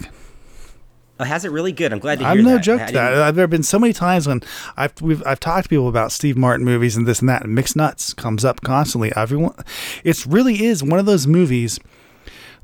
Oh, 1.23 1.27
has 1.27 1.45
it 1.45 1.51
really 1.51 1.71
good? 1.71 1.91
I'm 1.93 1.99
glad 1.99 2.19
to 2.19 2.25
hear 2.25 2.31
I'm 2.31 2.43
no 2.43 2.55
that. 2.55 2.63
joke 2.63 2.81
I 2.81 2.85
to 2.87 2.93
that. 2.93 3.13
Uh, 3.13 3.31
There 3.31 3.43
have 3.43 3.49
been 3.49 3.63
so 3.63 3.79
many 3.79 3.93
times 3.93 4.27
when 4.27 4.41
I've 4.77 4.99
we've 5.01 5.25
I've 5.25 5.39
talked 5.39 5.63
to 5.63 5.69
people 5.69 5.87
about 5.87 6.11
Steve 6.11 6.37
Martin 6.37 6.65
movies 6.65 6.95
and 6.95 7.05
this 7.07 7.19
and 7.19 7.29
that, 7.29 7.43
and 7.43 7.55
Mixed 7.55 7.75
Nuts 7.75 8.13
comes 8.13 8.43
up 8.45 8.61
constantly. 8.61 9.11
Everyone, 9.15 9.55
it 10.03 10.25
really 10.25 10.63
is 10.65 10.83
one 10.83 10.99
of 10.99 11.05
those 11.05 11.27
movies. 11.27 11.79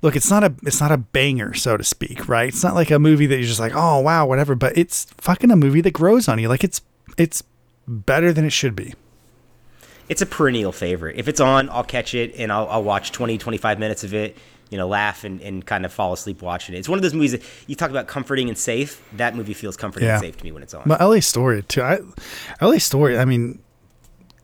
Look, 0.02 0.16
it's 0.16 0.30
not 0.30 0.44
a 0.44 0.54
it's 0.64 0.80
not 0.80 0.92
a 0.92 0.98
banger, 0.98 1.54
so 1.54 1.76
to 1.78 1.84
speak, 1.84 2.28
right? 2.30 2.50
It's 2.50 2.64
not 2.64 2.76
like 2.76 2.90
a 2.92 3.00
movie 3.00 3.26
that 3.26 3.36
you're 3.36 3.48
just 3.48 3.60
like, 3.60 3.74
oh 3.76 4.00
wow, 4.00 4.26
whatever. 4.26 4.56
But 4.56 4.78
it's 4.78 5.06
fucking 5.18 5.52
a 5.52 5.56
movie 5.56 5.82
that 5.82 5.92
grows 5.92 6.28
on 6.28 6.40
you. 6.40 6.48
Like 6.48 6.64
it's 6.64 6.82
it's 7.18 7.44
better 7.88 8.32
than 8.32 8.46
it 8.46 8.52
should 8.54 8.76
be. 8.76 8.94
It's 10.08 10.22
a 10.22 10.26
perennial 10.26 10.72
favorite. 10.72 11.18
If 11.18 11.28
it's 11.28 11.40
on, 11.40 11.70
I'll 11.70 11.84
catch 11.84 12.16
it 12.16 12.34
and 12.36 12.52
I'll, 12.52 12.68
I'll 12.70 12.84
watch 12.84 13.12
20, 13.12 13.38
25 13.38 13.78
minutes 13.78 14.04
of 14.04 14.14
it. 14.14 14.36
You 14.70 14.78
know, 14.78 14.88
laugh 14.88 15.24
and, 15.24 15.42
and 15.42 15.66
kind 15.66 15.84
of 15.84 15.92
fall 15.92 16.14
asleep 16.14 16.42
watching 16.44 16.76
it. 16.76 16.78
It's 16.78 16.88
one 16.88 17.00
of 17.00 17.04
those 17.04 17.14
movies 17.16 17.32
that 17.32 17.42
you 17.66 17.76
talk 17.76 17.90
about 17.90 18.08
comforting 18.08 18.50
and 18.50 18.58
safe. 18.58 19.02
That 19.14 19.36
movie 19.36 19.54
feels 19.56 19.76
comforting 19.76 20.08
Yeah. 20.08 20.16
and 20.16 20.22
safe 20.22 20.38
to 20.38 20.44
me 20.44 20.52
when 20.52 20.62
it's 20.62 20.74
on. 20.76 20.84
But 20.86 21.02
LA 21.02 21.22
Story 21.22 21.64
too. 21.64 21.82
I, 21.82 22.00
LA 22.62 22.78
Story. 22.78 23.18
I 23.18 23.26
mean, 23.26 23.60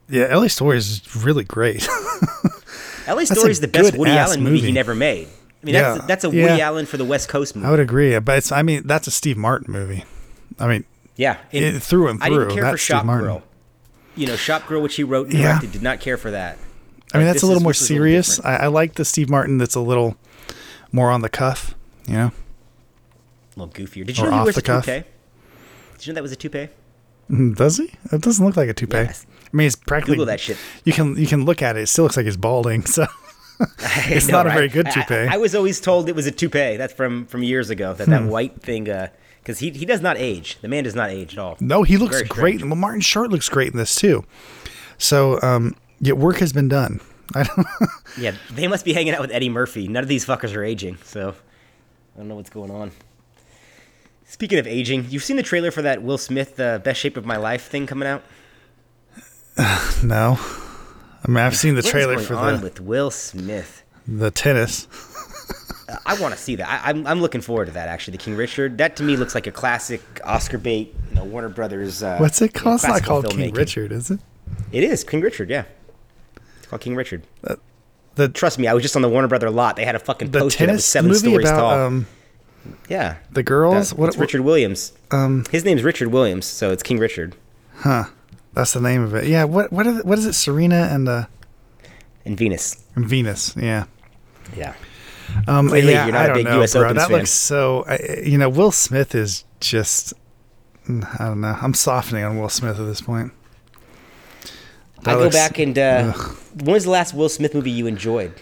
yeah, 0.10 0.36
LA 0.36 0.48
Story 0.48 0.78
is 0.78 1.02
really 1.24 1.44
great. 1.44 1.88
LA 3.08 3.26
Story 3.26 3.52
is 3.52 3.60
the 3.60 3.68
best 3.68 3.96
Woody 3.98 4.12
Allen 4.12 4.42
movie. 4.42 4.56
he 4.58 4.62
movie. 4.64 4.72
never 4.74 4.96
made. 4.96 5.28
I 5.28 5.66
mean, 5.66 5.76
Yeah. 5.76 5.94
that's, 5.96 6.06
that's 6.08 6.24
a 6.24 6.30
Woody 6.30 6.40
Yeah. 6.42 6.58
Allen 6.68 6.86
for 6.88 6.98
the 6.98 7.06
West 7.06 7.30
Coast 7.30 7.56
movie. 7.56 7.68
I 7.68 7.72
would 7.72 7.80
agree, 7.80 8.18
but 8.20 8.38
it's 8.40 8.52
I 8.52 8.62
mean 8.64 8.84
that's 8.86 9.08
a 9.08 9.12
Steve 9.12 9.38
Martin 9.38 9.72
movie. 9.72 10.04
I 10.60 10.68
mean, 10.68 10.86
Yeah, 11.18 11.38
It- 11.52 11.82
through 11.84 12.08
and 12.10 12.20
through. 12.22 12.36
I 12.36 12.40
didn't 12.46 12.54
care 12.56 12.72
for 12.72 12.78
Steve 12.78 12.96
Shop 12.98 13.06
Martin. 13.06 13.28
Girl. 13.28 13.44
You 14.16 14.28
know, 14.28 14.36
Shop 14.36 14.66
Girl, 14.68 14.82
which 14.82 14.96
he 14.96 15.04
wrote 15.04 15.28
and 15.28 15.36
Yeah. 15.38 15.50
directed, 15.52 15.72
did 15.74 15.82
not 15.84 16.00
care 16.00 16.18
for 16.18 16.32
that. 16.32 16.58
I 17.14 17.18
mean 17.18 17.28
Like, 17.28 17.34
that's 17.34 17.44
a 17.44 17.46
little 17.48 17.60
is- 17.60 17.64
more 17.64 17.72
this 17.72 17.82
is 17.82 17.90
a 17.90 17.94
little 17.94 18.06
serious. 18.06 18.40
I, 18.44 18.56
I 18.56 18.68
like 18.68 18.96
the 18.96 19.06
Steve 19.06 19.30
Martin 19.30 19.58
that's 19.58 19.76
a 19.76 19.80
little 19.80 20.18
more 20.92 21.10
on 21.12 21.22
the 21.22 21.30
cuff. 21.30 21.76
You 22.08 22.14
know, 22.14 22.32
A 23.56 23.60
little 23.60 23.74
goofier. 23.74 24.06
Did 24.06 24.18
you 24.18 24.24
Or 24.26 24.28
know 24.28 24.34
he 24.34 24.38
off 24.40 24.44
wears 24.46 24.56
the 24.56 24.62
a 24.62 24.64
cuff. 24.64 24.86
toupee? 24.86 25.08
Did 25.98 26.08
you 26.08 26.14
know 26.14 26.16
that 26.16 26.22
was 26.24 26.32
a 26.32 26.36
toupee? 26.36 26.68
Mhm, 27.32 27.56
does 27.56 27.78
he? 27.78 27.92
It 28.12 28.22
doesn't 28.22 28.46
look 28.46 28.56
like 28.58 28.70
a 28.70 28.74
toupee. 28.74 28.98
Yes. 28.98 29.26
I 29.52 29.58
mean, 29.58 29.68
it's 29.68 29.76
practically. 29.76 30.16
Google 30.16 30.26
that 30.28 30.40
shit. 30.40 30.58
You 30.84 30.94
can 30.94 31.16
you 31.18 31.26
can 31.28 31.46
look 31.46 31.62
at 31.62 31.76
it. 31.78 31.82
It 31.84 31.88
still 31.88 32.04
looks 32.06 32.18
like 32.18 32.26
he's 32.26 32.38
balding. 32.38 32.86
So 32.86 33.08
it's 33.80 34.28
know, 34.28 34.34
not 34.44 34.48
a 34.48 34.50
very 34.52 34.68
good 34.68 34.88
toupee. 34.92 35.16
I, 35.16 35.36
I 35.36 35.38
was 35.38 35.56
always 35.56 35.80
told 35.80 36.10
it 36.10 36.16
was 36.16 36.28
a 36.28 36.32
toupee. 36.32 36.76
That's 36.78 36.94
from 36.94 37.26
from 37.28 37.42
years 37.44 37.70
ago. 37.70 37.94
That 37.94 38.06
Hmm. 38.06 38.12
that 38.12 38.24
white 38.26 38.62
thing, 38.62 38.84
because 39.42 39.60
he 39.60 39.72
he 39.72 39.86
does 39.86 40.02
not 40.02 40.18
age. 40.18 40.58
The 40.62 40.68
man 40.68 40.84
does 40.84 40.94
not 40.96 41.10
age 41.10 41.34
at 41.34 41.40
all. 41.40 41.58
no, 41.60 41.82
he 41.84 41.98
looks 41.98 42.18
Very 42.18 42.28
great. 42.28 42.56
strange. 42.58 42.64
Well, 42.70 42.76
Martin 42.80 43.02
Short 43.02 43.32
looks 43.32 43.48
great 43.50 43.72
in 43.72 43.78
this 43.78 43.96
too. 43.96 44.24
So 44.98 45.42
um, 45.42 45.76
yeah, 46.00 46.14
work 46.14 46.38
has 46.38 46.54
been 46.54 46.68
done. 46.68 47.02
I 47.34 47.44
don't. 47.44 47.68
Yeah, 48.18 48.34
they 48.54 48.68
must 48.70 48.86
be 48.86 48.94
hanging 48.94 49.14
out 49.14 49.20
with 49.20 49.32
Eddie 49.32 49.50
Murphy. 49.50 49.90
None 49.90 50.02
of 50.02 50.08
these 50.08 50.26
fuckers 50.26 50.56
are 50.56 50.64
aging, 50.64 50.98
so 51.04 51.36
I 52.16 52.18
don't 52.20 52.30
know 52.30 52.36
what's 52.36 52.50
going 52.50 52.72
on. 52.72 52.92
Speaking 54.26 54.58
of 54.58 54.68
aging, 54.68 55.08
you've 55.10 55.24
seen 55.24 55.36
the 55.36 55.44
trailer 55.44 55.70
for 55.70 55.82
that 55.82 56.02
Will 56.02 56.18
Smith 56.18 56.58
uh, 56.60 56.80
"Best 56.80 57.00
Shape 57.00 57.18
of 57.18 57.26
My 57.26 57.36
Life" 57.36 57.68
thing 57.68 57.88
coming 57.88 58.08
out. 58.08 58.24
no. 60.04 60.38
I 60.40 61.28
mean, 61.28 61.38
I've 61.38 61.58
seen 61.58 61.76
the 61.76 61.82
What 61.82 61.92
trailer 61.92 62.16
going 62.16 62.26
for 62.26 62.36
on 62.36 62.58
the 62.58 62.64
with 62.64 62.80
Will 62.80 63.12
Smith? 63.12 63.84
the 64.08 64.32
tennis. 64.32 64.88
I 66.06 66.20
want 66.20 66.34
to 66.34 66.40
see 66.40 66.56
that. 66.56 66.68
I, 66.68 66.90
I'm, 66.90 67.06
I'm 67.06 67.22
looking 67.22 67.42
forward 67.42 67.66
to 67.66 67.72
that. 67.74 67.88
Actually, 67.88 68.14
the 68.18 68.24
King 68.24 68.36
Richard. 68.36 68.78
That 68.78 68.96
to 68.98 69.04
me 69.04 69.18
looks 69.18 69.36
like 69.36 69.48
a 69.48 69.52
classic 69.52 70.02
Oscar 70.24 70.58
bait. 70.58 70.96
You 71.10 71.16
know, 71.16 71.24
Warner 71.26 71.50
Brothers. 71.50 72.02
Uh, 72.02 72.18
What's 72.18 72.42
it 72.42 72.54
you 72.54 72.60
know, 72.60 72.64
called? 72.64 72.76
It's 72.76 72.88
not 72.88 73.04
called 73.04 73.30
King. 73.30 73.54
Richard, 73.54 73.92
is 73.92 74.10
it? 74.10 74.20
It 74.72 74.84
is 74.84 75.04
King 75.04 75.22
Richard. 75.22 75.50
Yeah, 75.50 75.66
it's 76.66 76.70
called 76.72 76.82
King 76.82 76.96
Richard. 76.96 77.24
The 78.16 78.28
Trust 78.30 78.58
me, 78.60 78.68
I 78.68 78.74
was 78.74 78.82
just 78.82 78.96
on 78.96 79.02
the 79.02 79.10
Warner 79.10 79.28
Brother 79.28 79.50
lot. 79.52 79.76
They 79.76 79.86
had 79.86 79.94
a 79.96 80.00
fucking 80.00 80.32
the 80.32 80.40
poster 80.40 80.66
that 80.66 80.72
was 80.74 80.82
tennis 80.82 80.86
seven 80.86 81.10
movie 81.10 81.20
stories 81.20 81.50
about 81.50 81.60
tall. 81.60 81.80
um 81.86 82.08
yeah, 82.90 83.18
the 83.32 83.44
girls. 83.44 83.90
That- 83.92 84.00
what? 84.00 84.08
it's 84.08 84.18
Richard 84.18 84.42
Williams. 84.42 84.94
Um, 85.12 85.46
His 85.52 85.64
name's 85.64 85.84
Richard 85.84 86.08
Williams, 86.08 86.46
so 86.48 86.72
it's 86.72 86.82
King 86.82 86.98
Richard 86.98 87.36
Huh. 87.76 88.06
that's 88.54 88.74
the 88.74 88.82
name 88.82 89.04
of 89.04 89.14
it. 89.14 89.28
Yeah. 89.28 89.44
What? 89.44 89.72
What? 89.72 89.86
Are, 89.86 89.94
what 90.04 90.18
is 90.18 90.26
it? 90.26 90.34
Serena 90.34 90.88
and 90.92 91.08
uh 91.08 91.26
and 92.26 92.36
Venus. 92.38 92.84
and 92.96 93.06
Venus. 93.08 93.54
Yeah. 93.56 93.86
Yeah, 94.56 94.74
Um, 95.48 95.68
Clearly, 95.70 95.92
yeah, 95.94 96.06
you're 96.06 96.14
not 96.14 96.26
I 96.30 96.32
a 96.32 96.34
big 96.36 96.46
know, 96.46 96.62
US 96.64 96.74
bro. 96.74 96.84
Opens 96.86 96.98
That 96.98 97.08
fan. 97.10 97.18
looks 97.18 97.32
so. 97.32 97.84
I, 97.88 98.22
you 98.24 98.38
know, 98.38 98.48
Will 98.50 98.72
Smith 98.72 99.14
is 99.14 99.44
just. 99.60 100.14
I 100.88 101.18
don't 101.20 101.42
know. 101.42 101.58
I'm 101.62 101.74
softening 101.74 102.24
on 102.24 102.40
Will 102.40 102.48
Smith 102.50 102.80
at 102.80 102.86
this 102.86 103.02
point. 103.02 103.32
I 105.08 105.12
That 105.12 105.18
go 105.18 105.24
looks- 105.26 105.36
back 105.36 105.60
and 105.60 105.78
uh, 105.78 106.14
when 106.14 106.74
was 106.74 106.84
the 106.86 106.90
last 106.92 107.14
Will 107.14 107.30
Smith 107.30 107.54
movie 107.54 107.72
you 107.72 107.88
enjoyed? 107.88 108.34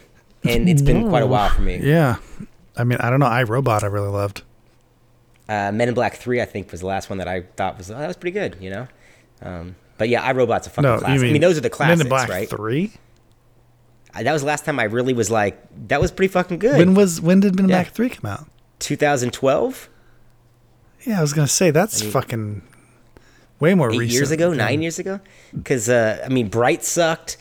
And 0.46 0.68
it's 0.68 0.82
been 0.82 1.08
quite 1.10 1.24
a 1.24 1.28
while 1.28 1.50
for 1.50 1.62
me. 1.62 1.78
Yeah. 1.78 2.18
I 2.76 2.84
mean, 2.84 2.98
I 3.00 3.10
don't 3.10 3.20
know. 3.20 3.26
I 3.28 3.44
Robot. 3.44 3.84
I 3.84 3.88
really 3.88 4.10
loved. 4.10 4.42
Uh, 5.48 5.72
Men 5.74 5.88
in 5.90 5.94
Black 5.94 6.16
Three, 6.16 6.42
I 6.42 6.46
think, 6.46 6.72
was 6.72 6.82
the 6.82 6.88
last 6.88 7.10
one 7.10 7.20
that 7.20 7.28
I 7.28 7.42
thought 7.56 7.78
was 7.78 7.92
oh, 7.92 7.98
that 7.98 8.08
was 8.08 8.18
pretty 8.18 8.34
good. 8.34 8.58
You 8.60 8.70
know, 8.72 8.88
um, 9.42 9.76
but 9.98 10.10
yeah, 10.10 10.22
I 10.24 10.32
Robot's 10.32 10.68
a 10.68 10.70
fucking 10.70 10.84
No, 10.90 10.98
classic. 11.00 11.22
mean, 11.22 11.30
I 11.30 11.34
mean, 11.34 11.42
those 11.42 11.58
are 11.58 11.62
the 11.62 11.70
classics, 11.70 11.98
Men 12.00 12.06
in 12.08 12.10
Black 12.10 12.30
right? 12.30 12.50
Three. 12.50 12.92
I- 14.14 14.24
That 14.24 14.32
was 14.34 14.42
the 14.42 14.48
last 14.48 14.66
time 14.66 14.80
I 14.80 14.84
really 14.86 15.14
was 15.14 15.30
like, 15.30 15.62
that 15.90 16.00
was 16.02 16.12
pretty 16.12 16.32
fucking 16.32 16.60
good. 16.60 16.78
When 16.78 16.94
was 16.94 17.22
when 17.22 17.40
did 17.42 17.56
Men 17.56 17.66
in 17.66 17.70
Yeah. 17.70 17.84
Black 17.84 17.94
Three 17.94 18.10
come 18.10 18.30
out? 18.32 18.48
2012. 18.80 19.90
Yeah, 21.06 21.20
I 21.20 21.22
was 21.22 21.34
gonna 21.34 21.48
say 21.48 21.72
that's 21.72 22.02
I 22.02 22.06
mean- 22.06 22.12
fucking. 22.12 22.62
Way 23.64 23.76
more 23.76 23.90
eight 23.94 23.98
recent. 23.98 24.12
years 24.12 24.32
ago, 24.32 24.52
yeah. 24.52 24.58
nine 24.58 24.82
years 24.82 25.00
ago. 25.00 25.22
Because 25.56 25.88
uh, 25.88 26.22
I 26.26 26.28
mean, 26.28 26.50
Bright 26.50 26.84
sucked. 26.84 27.38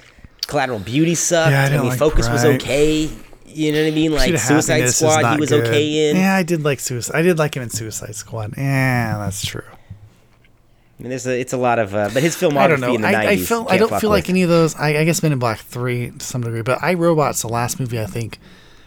Collateral 0.46 0.78
Beauty 0.78 1.16
sucked. 1.16 1.50
Yeah, 1.50 1.62
I 1.62 1.66
I, 1.66 1.68
didn't 1.68 1.80
mean, 1.80 1.90
like 1.90 1.98
Focus 1.98 2.28
was 2.28 2.44
okay. 2.44 3.10
You 3.44 3.72
know 3.72 3.82
what 3.82 3.88
I 3.88 3.90
mean? 3.90 4.12
Like 4.12 4.38
Suicide 4.38 4.86
Squad, 4.90 5.34
he 5.34 5.40
was 5.40 5.48
good. 5.48 5.66
okay 5.66 6.10
in. 6.10 6.16
Yeah, 6.16 6.36
I 6.36 6.44
did 6.44 6.62
like 6.62 6.78
Suicide. 6.78 7.16
I 7.16 7.22
did 7.22 7.40
like 7.40 7.56
him 7.56 7.64
in 7.64 7.70
Suicide 7.70 8.14
Squad. 8.14 8.54
Yeah, 8.56 9.18
that's 9.18 9.44
true. 9.44 9.64
I 9.66 11.02
mean, 11.02 11.10
there's 11.10 11.26
a, 11.26 11.40
it's 11.40 11.52
a 11.52 11.56
lot 11.56 11.80
of, 11.80 11.92
uh, 11.92 12.10
but 12.14 12.22
his 12.22 12.36
filmography 12.36 12.56
I 12.58 12.68
don't 12.68 12.80
know. 12.80 12.94
in 12.94 13.00
the 13.00 13.08
I, 13.08 13.14
90s. 13.14 13.26
I 13.26 13.36
feel 13.38 13.66
I 13.68 13.76
don't 13.78 14.00
feel 14.00 14.10
like 14.10 14.24
with. 14.24 14.30
any 14.30 14.42
of 14.42 14.48
those. 14.48 14.76
I, 14.76 14.98
I 14.98 15.04
guess 15.04 15.24
Men 15.24 15.32
in 15.32 15.40
Black 15.40 15.58
three 15.58 16.12
to 16.12 16.24
some 16.24 16.42
degree, 16.42 16.62
but 16.62 16.80
I 16.84 16.94
Robot's 16.94 17.42
the 17.42 17.48
last 17.48 17.80
movie 17.80 17.98
I 17.98 18.06
think. 18.06 18.38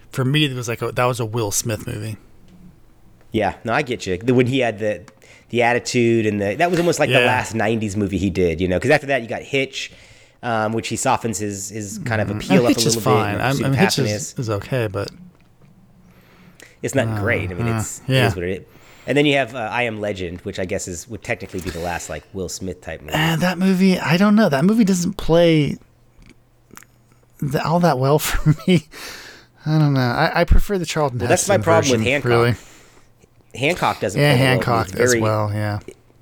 For 0.10 0.24
me, 0.24 0.46
it 0.46 0.54
was 0.54 0.70
like 0.70 0.82
a, 0.82 0.94
that 0.94 1.04
was 1.04 1.20
a 1.20 1.26
Will 1.26 1.52
Smith 1.52 1.86
movie. 1.86 2.16
Yeah, 3.34 3.58
no, 3.66 3.74
I 3.74 3.82
get 3.82 4.06
you. 4.06 4.18
The, 4.18 4.34
when 4.34 4.48
he 4.48 4.60
had 4.60 4.80
the 4.80 5.04
the 5.50 5.62
attitude 5.64 6.26
and 6.26 6.42
the 6.42 6.56
that 6.56 6.70
was 6.70 6.80
almost 6.80 7.00
like 7.00 7.10
the 7.10 7.20
last 7.22 7.54
'90s 7.54 7.96
movie 7.96 8.18
he 8.18 8.30
did, 8.30 8.60
you 8.62 8.68
know. 8.68 8.78
Because 8.78 8.92
after 8.92 9.08
that, 9.08 9.22
you 9.22 9.28
got 9.28 9.42
Hitch, 9.42 9.92
um, 10.44 10.74
which 10.74 10.88
he 10.88 10.96
softens 10.96 11.38
his 11.38 11.70
his 11.70 12.00
kind 12.06 12.22
of 12.22 12.30
appeal 12.30 12.62
Uh, 12.66 12.70
up 12.70 12.76
Hitch 12.76 12.86
a 12.86 12.88
is 12.88 12.96
little 12.98 13.12
fine. 13.14 13.36
bit. 13.36 13.42
I'm, 13.44 13.52
Pursuit 13.52 13.64
I 13.64 13.68
of 13.68 13.72
mean, 13.74 13.82
Hitch 13.82 14.00
is, 14.00 14.36
is 14.40 14.50
okay, 14.50 14.88
but 14.88 15.10
It's 16.82 16.96
not 16.96 17.20
great. 17.22 17.52
I 17.52 17.54
mean, 17.54 17.68
uh, 17.68 17.78
it's 17.80 18.02
yeah. 18.08 18.26
it 18.26 18.28
is 18.28 18.36
what 18.36 18.44
it 18.46 18.60
is. 18.62 18.66
And 19.08 19.16
then 19.16 19.28
you 19.28 19.36
have 19.36 19.54
uh, 19.54 19.60
I 19.60 19.84
Am 19.84 20.02
Legend, 20.02 20.42
which 20.42 20.58
I 20.58 20.66
guess 20.66 20.88
is 20.88 21.08
would 21.08 21.24
technically 21.24 21.62
be 21.62 21.70
the 21.70 21.80
last 21.80 22.10
like 22.10 22.24
Will 22.34 22.50
Smith 22.50 22.82
type 22.82 23.02
movie. 23.02 23.14
uh, 23.14 23.36
that 23.36 23.60
movie, 23.60 24.00
I 24.00 24.18
don't 24.18 24.36
know. 24.36 24.50
That 24.50 24.66
movie 24.66 24.84
doesn't 24.84 25.14
play 25.18 25.78
th- 27.40 27.64
all 27.64 27.80
that 27.82 28.00
well 28.00 28.18
for 28.28 28.56
me. 28.68 28.88
I 29.68 29.78
don't 29.80 29.94
know. 29.94 30.00
I, 30.00 30.42
I 30.42 30.44
prefer 30.44 30.78
the 30.80 30.86
Charlton. 30.88 31.20
Well, 31.20 31.28
that's 31.30 31.48
my 31.48 31.58
problem 31.60 31.92
with 31.92 32.02
Hancock. 32.08 32.30
Really. 32.30 32.56
Hancock 33.56 34.00
doesn't. 34.00 34.20
Yeah. 34.20 34.34
Hancock 34.34 34.88
He's 34.88 34.96
as 34.96 35.12
very- 35.12 35.22
well. 35.22 35.52
Yeah. 35.54 35.80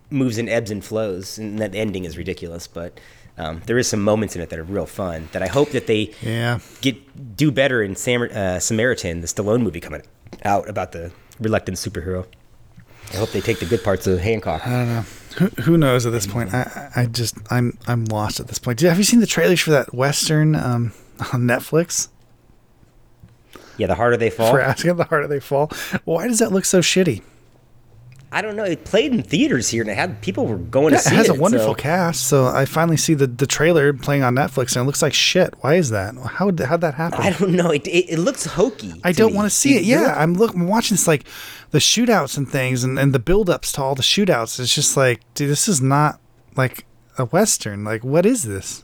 moves 0.09 0.37
in 0.37 0.47
ebbs 0.47 0.69
and 0.71 0.83
flows, 0.85 1.37
and 1.39 1.57
that 1.59 1.73
ending 1.73 2.05
is 2.05 2.17
ridiculous. 2.17 2.67
But 2.67 2.99
um, 3.37 3.61
there 3.65 3.77
is 3.79 3.87
some 3.87 4.01
moments 4.01 4.35
in 4.35 4.41
it 4.43 4.49
that 4.49 4.59
are 4.59 4.63
real 4.63 4.85
fun. 4.85 5.27
That 5.31 5.41
I 5.41 5.47
hope 5.47 5.71
that 5.71 5.87
they 5.87 6.11
Yeah. 6.21 6.59
get 6.81 7.35
do 7.35 7.51
better 7.51 7.81
in 7.81 7.95
Sam, 7.95 8.21
uh, 8.31 8.59
Samaritan, 8.59 9.21
the 9.21 9.27
Stallone 9.27 9.61
movie 9.63 9.79
coming 9.79 10.03
out 10.45 10.69
about 10.69 10.91
the 10.91 11.11
reluctant 11.39 11.77
superhero. 11.77 12.25
I 13.11 13.17
hope 13.17 13.31
they 13.31 13.41
take 13.41 13.59
the 13.59 13.65
good 13.65 13.83
parts 13.83 14.07
of 14.07 14.19
Hancock. 14.19 14.65
I 14.65 14.69
don't 14.69 14.87
know. 14.87 15.05
Who, 15.37 15.47
who 15.63 15.77
knows 15.77 16.05
at 16.05 16.11
this 16.11 16.27
point? 16.27 16.53
I, 16.53 16.89
I 16.95 17.01
I 17.01 17.05
just 17.07 17.35
I'm 17.49 17.75
I'm 17.87 18.05
lost 18.05 18.39
at 18.39 18.47
this 18.47 18.59
point. 18.59 18.79
Have 18.81 18.97
you 18.99 19.03
seen 19.03 19.19
the 19.19 19.25
trailers 19.27 19.59
for 19.61 19.71
that 19.71 19.93
western 19.93 20.53
um, 20.55 20.93
on 21.33 21.41
Netflix? 21.41 22.07
Yeah, 23.77 23.87
the 23.87 23.95
harder 23.95 24.17
they 24.17 24.29
fall. 24.37 24.51
For 24.51 24.59
asking 24.61 24.95
the 24.97 25.03
harder 25.05 25.27
they 25.27 25.39
fall. 25.39 25.71
Why 26.05 26.27
does 26.27 26.39
that 26.39 26.51
look 26.51 26.65
so 26.65 26.79
shitty? 26.79 27.21
I 28.31 28.41
don't 28.41 28.55
know. 28.55 28.63
It 28.63 28.83
played 28.83 29.11
in 29.13 29.21
theaters 29.21 29.69
here, 29.69 29.83
and 29.83 29.91
it 29.91 29.95
had 29.95 30.19
people 30.23 30.47
were 30.47 30.57
going 30.57 30.91
Yeah, 30.93 30.97
to 30.97 31.03
see 31.03 31.13
it 31.13 31.17
has 31.17 31.25
it. 31.27 31.31
Has 31.33 31.37
a 31.37 31.41
wonderful 31.41 31.67
so- 31.75 31.75
cast. 31.75 32.25
So 32.27 32.47
I 32.47 32.65
finally 32.65 32.97
see 32.97 33.13
the, 33.13 33.27
the 33.27 33.45
trailer 33.45 33.93
playing 33.93 34.23
on 34.23 34.33
Netflix, 34.33 34.75
and 34.75 34.83
it 34.83 34.85
looks 34.87 35.03
like 35.03 35.13
shit. 35.13 35.53
Why 35.61 35.75
is 35.75 35.91
that? 35.91 36.15
How 36.15 36.51
how'd 36.65 36.81
that 36.81 36.95
happen? 36.95 37.21
I 37.21 37.29
don't 37.31 37.51
know. 37.51 37.69
It, 37.69 37.85
it, 37.87 38.13
it 38.13 38.17
looks 38.17 38.45
hokey. 38.45 38.99
I 39.03 39.11
don't 39.11 39.35
want 39.35 39.45
to 39.45 39.55
see 39.55 39.77
it. 39.77 39.83
You- 39.83 39.99
Yeah, 39.99 40.15
I'm 40.17 40.33
look, 40.33 40.55
I'm 40.55 40.67
watching 40.67 40.95
this 40.95 41.07
like 41.07 41.25
the 41.69 41.77
shootouts 41.77 42.35
and 42.35 42.49
things, 42.49 42.83
and, 42.83 42.97
and 42.97 43.13
the 43.13 43.19
build-ups 43.19 43.71
to 43.73 43.83
all 43.83 43.93
the 43.93 44.01
shootouts. 44.01 44.59
It's 44.59 44.73
just 44.73 44.97
like, 44.97 45.21
dude, 45.35 45.51
this 45.51 45.67
is 45.67 45.79
not 45.79 46.19
like 46.55 46.85
a 47.19 47.25
western. 47.25 47.83
Like, 47.83 48.03
what 48.03 48.25
is 48.25 48.41
this? 48.43 48.83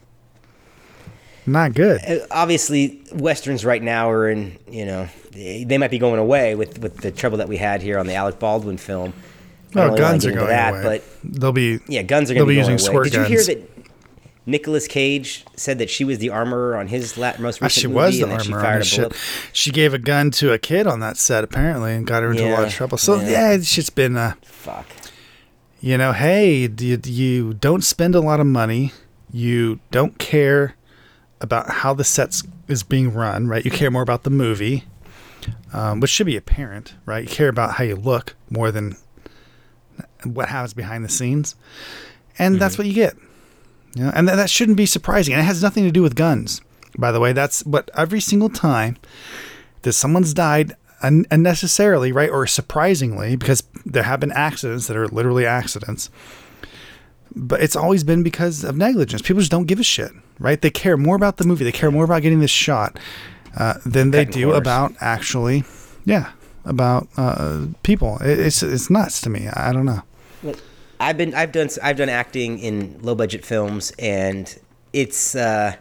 Not 1.45 1.73
good. 1.73 2.01
Uh, 2.07 2.25
obviously 2.31 3.01
westerns 3.13 3.65
right 3.65 3.81
now 3.81 4.09
are 4.09 4.29
in 4.29 4.57
you 4.69 4.85
know 4.85 5.07
they 5.31 5.77
might 5.77 5.91
be 5.91 5.99
going 5.99 6.19
away 6.19 6.55
with 6.55 6.79
with 6.79 6.97
the 6.97 7.11
trouble 7.11 7.37
that 7.37 7.47
we 7.47 7.57
had 7.57 7.81
here 7.81 7.97
on 7.99 8.07
the 8.07 8.13
Alec 8.15 8.39
Baldwin 8.39 8.77
film. 8.77 9.13
I 9.75 9.81
Oh, 9.83 9.95
guns 9.95 10.25
get 10.25 10.33
are 10.33 10.35
going 10.35 10.47
that, 10.49 10.73
away. 10.73 11.01
but 11.23 11.39
they'll 11.39 11.51
be 11.51 11.79
yeah, 11.87 12.01
guns 12.01 12.29
are 12.31 12.33
going 12.33 12.45
to 12.45 12.49
be 12.49 12.53
be, 12.53 12.57
using 12.57 12.73
away. 12.73 12.77
squirt 12.83 13.03
Did 13.11 13.13
you 13.15 13.23
hear 13.23 13.43
that 13.43 13.69
Nicolas 14.45 14.87
Cage 14.87 15.45
said 15.55 15.77
that 15.77 15.89
she 15.91 16.03
was 16.03 16.17
the 16.17 16.29
armorer 16.31 16.75
on 16.75 16.87
his 16.87 17.17
la- 17.19 17.33
most 17.39 17.61
Ah, 17.61 17.65
recent 17.65 17.81
she 17.81 17.87
movie, 17.87 17.95
was 17.99 18.17
the 18.17 18.23
and 18.23 18.31
that 18.31 18.41
she 18.43 18.51
armor 18.51 18.57
on 18.59 18.63
fired 18.65 18.77
his 18.79 18.87
a 18.87 18.95
ship. 18.95 19.13
She 19.53 19.69
gave 19.71 19.93
a 19.93 19.99
gun 19.99 20.31
to 20.31 20.51
a 20.53 20.57
kid 20.57 20.87
on 20.87 20.99
that 21.01 21.17
set 21.17 21.43
apparently, 21.43 21.93
and 21.93 22.05
got 22.07 22.23
her 22.23 22.31
into 22.31 22.47
a 22.49 22.53
lot 22.53 22.63
of 22.63 22.73
trouble. 22.73 22.97
So 22.97 23.15
yeah. 23.19 23.29
yeah, 23.29 23.51
it's 23.51 23.73
just 23.73 23.93
been 23.93 24.17
uh, 24.17 24.33
Fuck. 24.43 24.87
you 25.81 25.97
know, 25.99 26.13
hey, 26.13 26.67
you, 26.67 26.99
you 27.05 27.53
don't 27.53 27.83
spend 27.83 28.15
a 28.15 28.21
lot 28.21 28.39
of 28.39 28.47
money. 28.47 28.91
You 29.31 29.79
don't 29.91 30.17
care 30.17 30.73
about 31.41 31.69
how 31.69 31.93
the 31.93 32.03
sets 32.03 32.43
is 32.67 32.83
being 32.83 33.13
run, 33.13 33.47
right? 33.47 33.63
You 33.63 33.71
care 33.71 33.91
more 33.91 34.01
about 34.01 34.23
the 34.23 34.29
movie, 34.29 34.85
um, 35.73 35.99
which 35.99 36.11
should 36.11 36.25
be 36.25 36.35
apparent, 36.37 36.95
right? 37.05 37.23
You 37.23 37.29
care 37.29 37.49
about 37.49 37.75
how 37.75 37.83
you 37.83 37.95
look 37.95 38.35
more 38.49 38.71
than 38.71 38.95
what 40.23 40.49
happens 40.49 40.73
behind 40.73 41.05
the 41.05 41.09
scenes, 41.09 41.55
and 42.37 42.59
that's 42.59 42.77
what 42.77 42.87
you 42.87 42.93
get. 42.93 43.15
You 43.95 44.03
know, 44.03 44.11
and 44.13 44.27
th- 44.27 44.35
that 44.35 44.49
shouldn't 44.49 44.77
be 44.77 44.85
surprising. 44.85 45.33
And 45.33 45.41
it 45.41 45.45
has 45.45 45.63
nothing 45.63 45.83
to 45.85 45.91
do 45.91 46.01
with 46.01 46.15
guns, 46.15 46.61
by 46.97 47.11
the 47.11 47.19
way. 47.19 47.33
That's 47.33 47.65
what 47.65 47.89
every 47.95 48.19
single 48.19 48.49
time 48.49 48.97
that 49.81 49.93
someone's 49.93 50.33
died 50.33 50.75
un- 51.01 51.25
unnecessarily, 51.31 52.11
right, 52.11 52.29
or 52.29 52.45
surprisingly, 52.47 53.35
because 53.35 53.63
there 53.85 54.03
have 54.03 54.19
been 54.19 54.31
accidents 54.31 54.87
that 54.87 54.97
are 54.97 55.07
literally 55.07 55.45
accidents. 55.45 56.09
But 57.35 57.61
it's 57.61 57.75
always 57.75 58.03
been 58.03 58.23
because 58.23 58.63
of 58.63 58.75
negligence. 58.75 59.21
People 59.21 59.39
just 59.41 59.51
don't 59.51 59.67
give 59.67 59.79
a 59.79 59.83
shit, 59.83 60.11
right? 60.39 60.61
They 60.61 60.69
care 60.69 60.97
more 60.97 61.15
about 61.15 61.37
the 61.37 61.45
movie. 61.45 61.63
They 61.63 61.71
care 61.71 61.91
more 61.91 62.05
about 62.05 62.21
getting 62.21 62.39
this 62.39 62.51
shot 62.51 62.97
uh, 63.57 63.75
than 63.85 64.11
they 64.11 64.25
do 64.25 64.45
corners. 64.45 64.57
about 64.57 64.93
actually, 64.99 65.63
yeah, 66.05 66.31
about 66.65 67.07
uh, 67.17 67.67
people. 67.83 68.17
It, 68.19 68.39
it's 68.39 68.63
it's 68.63 68.89
nuts 68.89 69.21
to 69.21 69.29
me. 69.29 69.47
I 69.47 69.71
don't 69.71 69.85
know. 69.85 70.03
I've 70.99 71.17
been 71.17 71.33
I've 71.33 71.51
done 71.51 71.69
I've 71.81 71.97
done 71.97 72.09
acting 72.09 72.59
in 72.59 72.99
low 73.01 73.15
budget 73.15 73.45
films, 73.45 73.91
and 73.99 74.57
it's 74.93 75.35
uh, 75.35 75.75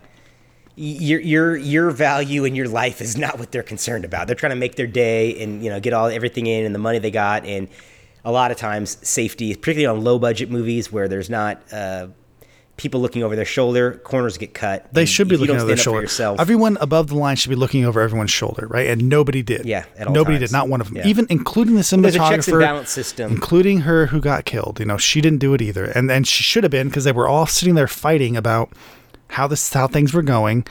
your 0.77 1.21
your 1.21 1.57
your 1.57 1.91
value 1.91 2.45
in 2.45 2.55
your 2.55 2.69
life 2.69 3.01
is 3.01 3.17
not 3.17 3.39
what 3.39 3.51
they're 3.51 3.63
concerned 3.63 4.05
about. 4.05 4.27
They're 4.27 4.37
trying 4.37 4.51
to 4.51 4.57
make 4.57 4.77
their 4.77 4.87
day 4.87 5.43
and 5.43 5.63
you 5.63 5.71
know 5.71 5.81
get 5.81 5.93
all 5.93 6.07
everything 6.07 6.47
in 6.47 6.65
and 6.65 6.75
the 6.75 6.79
money 6.79 6.99
they 6.99 7.11
got, 7.11 7.45
and 7.45 7.69
a 8.25 8.33
lot 8.33 8.51
of 8.51 8.57
times 8.57 8.97
safety, 9.07 9.55
particularly 9.55 9.87
on 9.87 10.05
low 10.05 10.19
budget 10.19 10.51
movies 10.51 10.93
where 10.93 11.09
there's 11.09 11.31
not 11.31 11.63
uh, 11.73 12.09
people 12.79 13.01
looking 13.01 13.23
over 13.23 13.37
their 13.37 13.45
shoulder, 13.45 14.01
corners 14.05 14.39
get 14.39 14.55
cut. 14.55 14.87
They 14.93 15.05
should 15.05 15.29
be 15.29 15.37
looking 15.37 15.57
over 15.57 15.67
their 15.67 15.77
stand 15.77 15.81
up 15.81 15.83
for 15.83 15.85
shoulder. 15.85 16.01
yourself- 16.03 16.41
Everyone 16.41 16.79
above 16.81 17.09
the 17.09 17.17
line 17.17 17.37
should 17.37 17.51
be 17.51 17.57
looking 17.57 17.85
over 17.85 18.01
everyone's 18.01 18.31
shoulder, 18.31 18.67
right? 18.67 18.87
And 18.87 19.11
nobody 19.11 19.43
did. 19.43 19.67
Yeah, 19.67 19.85
at 19.99 20.07
all 20.07 20.15
nobody 20.15 20.39
times. 20.39 20.51
did. 20.51 20.53
Not 20.57 20.69
one 20.71 20.81
of 20.81 20.87
them. 20.89 20.97
Yeah. 20.97 21.07
Even 21.07 21.27
including 21.29 21.75
the 21.75 21.83
cinematographer. 21.83 22.03
There's 22.03 22.15
a 22.15 22.19
checks 22.31 22.49
and 22.49 22.59
balance 22.61 22.91
system. 22.91 23.31
including 23.33 23.81
her 23.81 24.07
who 24.07 24.21
got 24.21 24.47
killed. 24.47 24.79
You 24.81 24.87
know, 24.87 24.97
she 24.97 25.21
didn't 25.21 25.41
do 25.41 25.53
it 25.53 25.61
either, 25.61 25.85
and 25.85 26.11
and 26.11 26.27
she 26.27 26.43
should 26.43 26.65
have 26.65 26.71
been 26.71 26.89
because 26.89 27.05
they 27.05 27.13
were 27.13 27.29
all 27.29 27.45
sitting 27.47 27.75
there 27.75 27.89
fighting 27.89 28.37
about 28.37 28.71
how 29.31 29.47
this 29.47 29.73
how 29.75 29.87
things 29.87 30.15
were 30.15 30.23
going, 30.23 30.65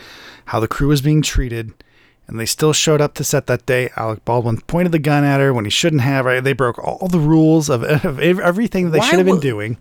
how 0.45 0.59
the 0.59 0.67
crew 0.67 0.87
was 0.87 1.01
being 1.01 1.21
treated. 1.21 1.73
And 2.27 2.37
they 2.39 2.45
still 2.45 2.73
showed 2.73 2.99
up 2.99 3.13
to 3.15 3.23
set 3.23 3.47
that 3.47 3.65
day. 3.65 3.89
Alec 3.95 4.25
Baldwin 4.25 4.59
pointed 4.61 4.91
the 4.91 4.99
gun 4.99 5.23
at 5.23 5.39
her 5.39 5.53
when 5.53 5.63
he 5.63 5.71
shouldn't 5.71 6.01
have. 6.01 6.25
Right? 6.25 6.43
They 6.43 6.53
broke 6.53 6.77
all 6.77 7.07
the 7.07 7.19
rules 7.19 7.69
of, 7.69 7.83
of 8.05 8.19
everything 8.19 8.91
they 8.91 8.99
Why 8.99 9.09
should 9.09 9.19
have 9.19 9.25
been 9.25 9.39
doing. 9.39 9.77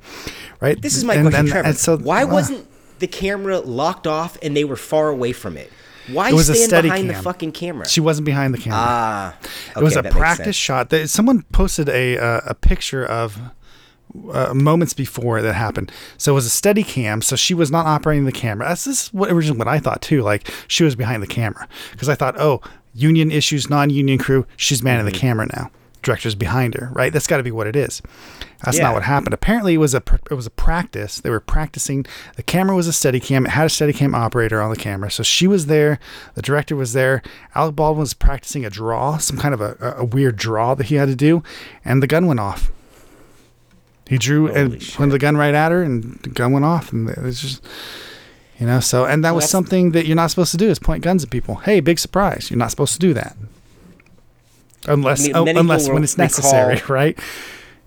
Right? 0.61 0.81
This 0.81 0.97
is 0.97 1.05
my 1.05 1.15
And- 1.15 1.25
question, 1.25 1.41
and- 1.41 1.49
Trevor. 1.49 1.69
and 1.69 1.77
so- 1.77 1.99
Why 1.99 2.23
uh, 2.23 2.29
wasn't 2.29 2.67
the 3.01 3.09
camera 3.09 3.59
locked 3.59 4.07
off 4.07 4.39
and 4.43 4.57
they 4.57 4.65
were 4.65 4.77
far 4.77 5.09
away 5.09 5.33
from 5.33 5.57
it? 5.57 5.73
Why 6.13 6.29
It 6.31 6.35
was 6.35 6.49
a 6.49 6.55
stand 6.55 6.69
steady 6.69 6.89
behind 6.89 7.11
the 7.11 7.15
fucking 7.15 7.51
camera? 7.51 7.89
She 7.89 8.01
wasn't 8.01 8.27
behind 8.27 8.55
the 8.55 8.59
camera. 8.59 8.79
ah, 8.81 9.37
it 9.77 9.83
was 9.83 9.97
a 9.97 10.05
practice 10.05 10.55
shot. 10.55 10.91
That 10.91 11.11
someone 11.11 11.43
posted 11.51 11.89
a 11.89 12.17
uh, 12.17 12.41
a 12.47 12.55
picture 12.55 13.05
of 13.05 13.37
uh, 14.33 14.55
moments 14.55 14.93
before 14.95 15.43
that 15.43 15.55
happened. 15.55 15.91
So 16.19 16.33
it 16.33 16.35
was 16.35 16.47
a 16.47 16.51
steady 16.51 16.83
cam. 16.83 17.23
So 17.23 17.37
she 17.37 17.55
was 17.55 17.71
not 17.71 17.87
operating 17.87 18.25
the 18.25 18.33
camera. 18.33 18.69
That's 18.69 18.85
this 18.85 19.05
is 19.05 19.13
what 19.13 19.31
originally 19.31 19.59
what 19.59 19.69
I 19.69 19.79
thought 19.79 20.03
too. 20.03 20.23
Like 20.23 20.51
she 20.69 20.85
was 20.85 20.97
behind 20.97 21.23
the 21.23 21.27
camera 21.27 21.69
because 21.93 22.09
I 22.09 22.15
thought, 22.15 22.39
oh, 22.41 22.61
union 22.95 23.31
issues, 23.31 23.69
non-union 23.69 24.19
crew. 24.19 24.47
She's 24.57 24.83
manning 24.83 25.07
Mm-hmm. 25.07 25.13
the 25.13 25.19
camera 25.19 25.47
now. 25.55 25.71
Director's 26.03 26.37
behind 26.37 26.75
her, 26.75 26.89
right? 26.93 27.13
That's 27.13 27.27
got 27.27 27.39
to 27.39 27.43
be 27.43 27.51
what 27.51 27.67
it 27.67 27.75
is. 27.75 28.01
That's 28.65 28.77
Yeah. 28.79 28.85
not 28.85 28.95
what 28.95 29.03
happened. 29.03 29.35
Apparently, 29.35 29.75
it 29.75 29.79
was 29.79 29.93
a 29.93 30.01
pr- 30.01 30.15
it 30.31 30.35
was 30.35 30.47
a 30.47 30.51
practice. 30.51 31.21
They 31.21 31.31
were 31.31 31.41
practicing. 31.41 32.07
The 32.37 32.45
camera 32.45 32.77
was 32.77 32.87
a 32.87 32.93
steady 32.93 33.19
cam. 33.19 33.45
It 33.45 33.51
had 33.51 33.67
a 33.67 33.71
steady 33.71 33.93
cam 33.93 34.15
operator 34.15 34.63
on 34.63 34.71
the 34.71 34.77
camera, 34.77 35.11
so 35.11 35.25
she 35.25 35.49
was 35.49 35.67
there. 35.67 35.99
The 36.35 36.43
director 36.43 36.77
was 36.77 36.93
there. 36.93 37.23
Alec 37.57 37.75
Baldwin 37.75 38.01
was 38.03 38.15
practicing 38.15 38.65
a 38.65 38.71
draw, 38.71 39.19
some 39.19 39.37
kind 39.37 39.53
of 39.53 39.61
a, 39.61 39.95
a 39.99 40.05
weird 40.05 40.37
draw 40.37 40.75
that 40.77 40.87
he 40.87 40.95
had 40.95 41.09
to 41.09 41.17
do, 41.17 41.43
and 41.85 42.01
the 42.03 42.07
gun 42.07 42.27
went 42.29 42.39
off. 42.39 42.71
He 44.09 44.19
drew 44.19 44.47
Holy 44.49 44.61
and 44.61 44.83
shit. 44.83 44.95
pointed 44.97 45.15
the 45.15 45.19
gun 45.19 45.37
right 45.37 45.55
at 45.55 45.73
her, 45.73 45.83
and 45.83 46.19
the 46.23 46.29
gun 46.31 46.53
went 46.53 46.65
off, 46.65 46.93
and 46.93 47.09
it 47.09 47.19
was 47.19 47.41
just. 47.41 47.65
You 48.59 48.67
know, 48.67 48.81
so 48.81 49.05
and 49.05 49.23
that 49.23 49.35
was 49.35 49.51
something 49.51 49.91
that 49.93 50.07
you're 50.07 50.17
not 50.17 50.31
supposed 50.31 50.51
to 50.53 50.57
do 50.57 50.71
is 50.71 50.79
point 50.79 51.03
guns 51.05 51.23
at 51.23 51.29
people. 51.29 51.57
Hey, 51.57 51.81
big 51.81 51.99
surprise! 51.99 52.51
You're 52.51 52.57
not 52.57 52.71
supposed 52.71 52.95
to 52.95 52.99
do 52.99 53.13
that, 53.13 53.37
unless 54.87 55.21
I 55.21 55.43
mean, 55.43 55.57
oh, 55.57 55.61
unless 55.61 55.89
when 55.89 56.03
it's 56.03 56.15
recall- 56.15 56.25
necessary, 56.25 56.81
right? 56.89 57.19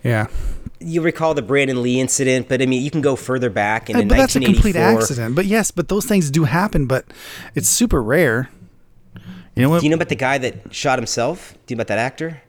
Yeah, 0.04 0.28
You 0.80 1.02
recall 1.02 1.34
the 1.34 1.42
Brandon 1.42 1.82
Lee 1.82 2.00
incident, 2.00 2.48
but 2.48 2.62
I 2.62 2.68
mean, 2.68 2.84
you 2.84 2.92
can 2.92 3.02
go 3.02 3.16
further 3.16 3.50
back. 3.50 3.90
And 3.90 3.98
Uh, 3.98 4.02
in 4.02 4.08
but 4.10 4.18
that's 4.18 4.36
a 4.36 4.40
complete 4.42 4.76
accident. 4.76 5.36
But 5.36 5.46
yes, 5.46 5.72
but 5.72 5.88
those 5.90 6.06
things 6.06 6.30
do 6.32 6.44
happen. 6.44 6.86
But 6.86 7.06
it's 7.56 7.68
super 7.68 8.02
rare. 8.04 8.50
You 9.56 9.64
know 9.64 9.70
what? 9.72 9.80
Do 9.80 9.88
you 9.88 9.90
know 9.90 9.96
about 9.96 10.10
the 10.10 10.16
guy 10.16 10.38
that 10.38 10.74
shot 10.74 11.00
himself? 11.00 11.54
Do 11.66 11.74
you 11.74 11.76
know 11.76 11.82
about 11.82 11.88
that 11.88 12.00
actor? 12.00 12.42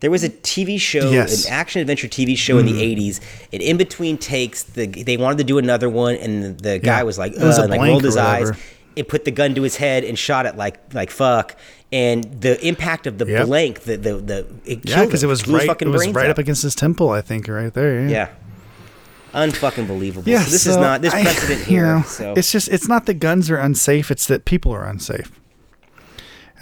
There 0.00 0.10
was 0.10 0.22
a 0.22 0.28
TV 0.28 0.78
show, 0.78 1.10
Yes. 1.10 1.46
an 1.46 1.52
action 1.52 1.80
adventure 1.80 2.06
TV 2.08 2.36
show 2.36 2.58
in 2.58 2.66
the 2.66 2.72
mm. 2.72 2.96
'80s. 2.96 3.20
And 3.52 3.62
in 3.62 3.76
between 3.78 4.18
takes, 4.18 4.62
the 4.62 4.86
they 4.86 5.16
wanted 5.16 5.38
to 5.38 5.44
do 5.44 5.56
another 5.58 5.88
one, 5.88 6.16
and 6.16 6.42
the, 6.42 6.50
the 6.50 6.78
guy 6.78 6.98
Yeah. 6.98 7.02
was 7.04 7.18
like, 7.18 7.34
was 7.36 7.58
like 7.58 7.80
rolled 7.80 8.04
his 8.04 8.16
eyes, 8.16 8.52
and 8.96 9.08
put 9.08 9.24
the 9.24 9.30
gun 9.30 9.54
to 9.54 9.62
his 9.62 9.76
head 9.76 10.04
and 10.04 10.18
shot 10.18 10.44
it 10.46 10.56
like 10.56 10.78
like 10.92 11.10
fuck. 11.10 11.56
And 11.92 12.24
the 12.42 12.62
impact 12.66 13.06
of 13.06 13.16
the 13.18 13.26
Yep. 13.26 13.46
blank, 13.46 13.80
the 13.80 13.96
the 13.96 14.14
the 14.16 14.46
it 14.66 14.80
Yeah, 14.84 14.96
killed 14.96 15.08
because 15.08 15.22
it 15.22 15.28
was 15.28 15.46
right. 15.48 15.66
fucking 15.66 15.88
It 15.88 15.92
was 15.92 16.08
right 16.08 16.28
up 16.28 16.38
against 16.38 16.62
his 16.62 16.74
temple. 16.74 17.10
I 17.10 17.22
think 17.22 17.48
right 17.48 17.72
there. 17.72 18.02
Yeah. 18.02 18.08
Yeah. 18.08 18.28
Unfucking 19.34 19.86
believable. 19.86 20.28
Yeah. 20.30 20.42
so 20.42 20.50
this 20.50 20.66
is 20.66 20.76
not 20.76 21.02
this 21.02 21.12
I- 21.14 21.22
precedent 21.22 21.60
you 21.60 21.66
here. 21.66 21.96
know, 21.96 22.02
so 22.02 22.34
it's 22.36 22.50
just 22.52 22.68
it's 22.68 22.88
not 22.88 23.06
that 23.06 23.14
guns 23.14 23.50
are 23.50 23.56
unsafe. 23.56 24.10
It's 24.10 24.26
that 24.26 24.44
people 24.44 24.72
are 24.72 24.84
unsafe. 24.84 25.30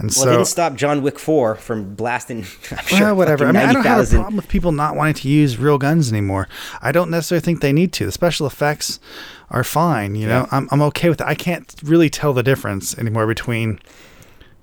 And 0.05 0.17
well, 0.17 0.25
it 0.27 0.29
so 0.29 0.31
didn't 0.37 0.47
stop 0.47 0.75
John 0.77 1.03
Wick 1.03 1.19
four 1.19 1.55
from 1.55 1.95
blasting. 1.95 2.39
I'm 2.71 2.85
sure 2.87 3.01
well, 3.07 3.17
whatever. 3.17 3.45
I 3.47 3.53
mean, 3.53 3.57
I 3.57 3.73
don't 3.73 3.85
have 3.85 3.99
a 3.99 4.03
90,000 4.03 4.19
problem 4.21 4.37
with 4.37 4.49
people 4.49 4.73
not 4.73 4.97
wanting 4.97 5.15
to 5.15 5.29
use 5.29 5.59
real 5.59 5.79
guns 5.79 6.11
anymore. 6.13 6.49
I 6.83 6.93
don't 6.93 7.11
necessarily 7.11 7.41
think 7.43 7.61
they 7.61 7.73
need 7.73 7.93
to. 7.95 8.07
The 8.07 8.13
special 8.13 8.47
effects 8.47 9.01
are 9.51 9.65
fine. 9.65 10.15
You 10.15 10.27
know, 10.29 10.47
I'm 10.51 10.69
I'm 10.71 10.83
okay 10.83 11.09
with 11.09 11.21
it. 11.21 11.27
I 11.27 11.35
can't 11.35 11.75
really 11.83 12.11
tell 12.11 12.33
the 12.33 12.43
difference 12.43 12.97
anymore 12.99 13.27
between 13.27 13.81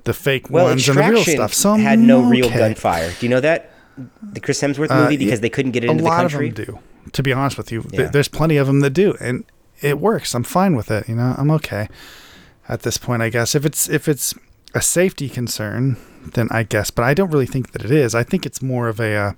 the 0.03 0.13
fake 0.13 0.49
Well, 0.49 0.65
ones 0.65 0.87
and 0.87 0.97
the 0.97 1.03
real 1.09 1.23
stuff. 1.23 1.53
So 1.53 1.71
I'm 1.71 1.79
had 1.79 1.99
no 1.99 2.21
real 2.21 2.45
okay. 2.47 2.57
gunfire. 2.59 3.11
Do 3.19 3.25
you 3.25 3.29
know 3.29 3.39
that? 3.41 3.71
The 4.21 4.39
Chris 4.39 4.61
Hemsworth 4.61 4.89
Uh, 4.91 5.03
movie 5.03 5.17
because 5.17 5.39
yeah, 5.39 5.41
they 5.41 5.49
couldn't 5.49 5.71
get 5.71 5.83
it 5.83 5.87
a 5.87 5.91
into 5.91 6.03
the 6.03 6.09
lot 6.09 6.21
country. 6.21 6.49
of 6.49 6.55
them 6.55 6.65
do. 6.65 6.79
To 7.11 7.23
be 7.23 7.33
honest 7.33 7.57
with 7.57 7.71
you, 7.71 7.85
Yeah. 7.91 8.07
there's 8.07 8.27
plenty 8.27 8.57
of 8.57 8.67
them 8.67 8.79
that 8.81 8.91
do, 8.91 9.15
and 9.19 9.43
it 9.81 9.99
works. 9.99 10.33
I'm 10.33 10.43
fine 10.43 10.75
with 10.75 10.89
it. 10.91 11.09
You 11.09 11.15
know, 11.15 11.35
I'm 11.37 11.51
okay 11.51 11.87
at 12.69 12.81
this 12.83 12.97
point. 12.97 13.21
I 13.21 13.29
guess 13.29 13.53
if 13.55 13.65
it's 13.65 13.89
if 13.89 14.07
it's 14.07 14.33
a 14.73 14.81
safety 14.81 15.29
concern, 15.29 15.97
then 16.33 16.47
I 16.51 16.63
guess. 16.63 16.91
But 16.91 17.03
I 17.03 17.13
don't 17.13 17.29
really 17.29 17.45
think 17.45 17.71
that 17.71 17.83
it 17.83 17.91
is. 17.91 18.15
I 18.15 18.23
think 18.23 18.45
it's 18.45 18.61
more 18.61 18.87
of 18.87 18.99
a 18.99 19.15
uh, 19.15 19.31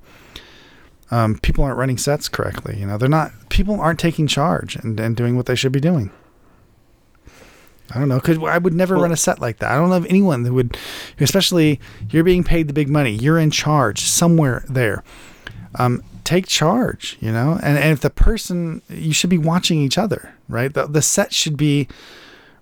um, 1.12 1.38
people 1.40 1.64
aren't 1.64 1.78
running 1.78 1.98
sets 1.98 2.30
correctly. 2.30 2.80
You 2.80 2.86
know, 2.88 2.98
they're 2.98 3.10
not. 3.10 3.32
People 3.50 3.80
aren't 3.80 4.00
taking 4.00 4.28
charge 4.28 4.76
and, 4.76 5.00
and 5.00 5.16
doing 5.16 5.36
what 5.36 5.46
they 5.46 5.56
should 5.56 5.72
be 5.72 5.80
doing. 5.80 6.12
I 7.92 8.00
don't 8.00 8.10
know, 8.10 8.20
because 8.20 8.40
I 8.40 8.58
would 8.58 8.74
never 8.74 8.96
Well- 8.96 9.04
run 9.04 9.12
a 9.12 9.18
set 9.18 9.40
like 9.40 9.60
that. 9.60 9.72
I 9.72 9.76
don't 9.76 9.90
know 9.90 9.98
of 9.98 10.06
anyone 10.08 10.44
that 10.44 10.54
would, 10.54 10.78
especially 11.20 11.80
you're 12.10 12.24
being 12.24 12.44
paid 12.44 12.68
the 12.68 12.74
big 12.74 12.90
money. 12.90 13.12
You're 13.12 13.38
in 13.38 13.52
charge 13.52 14.02
somewhere 14.02 14.64
there. 14.68 15.04
Um, 15.76 16.02
take 16.24 16.48
charge, 16.48 17.18
you 17.20 17.32
know, 17.32 17.60
and, 17.62 17.78
and 17.78 17.92
if 17.92 18.00
the 18.00 18.10
person, 18.10 18.82
you 18.90 19.12
should 19.14 19.30
be 19.30 19.38
watching 19.38 19.80
each 19.82 19.98
other, 19.98 20.34
right? 20.48 20.74
The, 20.74 20.88
the 20.88 21.02
set 21.02 21.34
should 21.34 21.58
be 21.58 21.88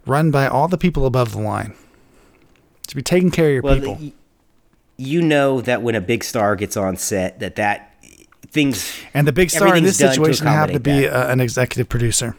run 0.05 0.31
by 0.31 0.47
all 0.47 0.67
the 0.67 0.77
people 0.77 1.05
above 1.05 1.33
the 1.33 1.39
line. 1.41 1.75
To 2.91 2.95
be 2.97 3.01
taking 3.01 3.31
care 3.31 3.47
of 3.47 3.53
your 3.53 3.61
Well, 3.61 3.75
people. 3.75 3.97
y- 4.01 4.11
you 4.97 5.21
know 5.21 5.61
that 5.61 5.81
when 5.81 5.95
a 5.95 6.01
big 6.01 6.23
star 6.25 6.55
gets 6.57 6.75
on 6.75 6.97
set, 6.97 7.39
that 7.39 7.55
that 7.55 7.95
things 8.49 8.93
and 9.13 9.25
the 9.25 9.31
big 9.31 9.49
star 9.49 9.75
in 9.77 9.83
this 9.85 9.97
done 9.97 10.09
to 10.09 10.13
situation 10.15 10.45
happened 10.45 10.73
to 10.73 10.79
be 10.81 11.07
uh, 11.07 11.31
an 11.31 11.39
executive 11.39 11.87
producer. 11.87 12.35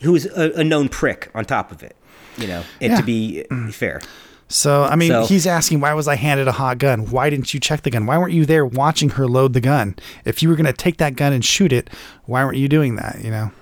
who's 0.00 0.24
a, 0.26 0.52
a 0.60 0.64
known 0.64 0.88
prick 0.88 1.30
on 1.34 1.44
top 1.44 1.70
of 1.70 1.82
it. 1.82 1.94
You 2.38 2.46
know, 2.46 2.62
and 2.80 2.92
Yeah. 2.92 2.96
to 2.98 3.02
be 3.04 3.44
fair. 3.72 4.00
So, 4.48 4.84
I 4.84 4.96
mean, 4.96 5.10
So- 5.10 5.26
he's 5.26 5.46
asking, 5.46 5.80
why 5.80 5.92
was 5.94 6.08
I 6.08 6.16
handed 6.16 6.48
a 6.48 6.52
hot 6.52 6.78
gun? 6.78 7.10
Why 7.10 7.28
didn't 7.30 7.52
you 7.54 7.60
check 7.60 7.82
the 7.82 7.90
gun? 7.90 8.04
Why 8.06 8.16
weren't 8.18 8.32
you 8.32 8.44
there 8.46 8.64
watching 8.66 9.10
her 9.10 9.26
load 9.28 9.52
the 9.52 9.60
gun? 9.60 9.96
If 10.24 10.42
you 10.42 10.48
were 10.48 10.56
going 10.56 10.66
to 10.66 10.72
take 10.72 10.96
that 10.96 11.14
gun 11.16 11.32
and 11.34 11.44
shoot 11.44 11.72
it, 11.72 11.90
why 12.24 12.42
weren't 12.44 12.56
you 12.56 12.68
doing 12.68 12.96
that? 12.96 13.20
You 13.22 13.30
know, 13.30 13.52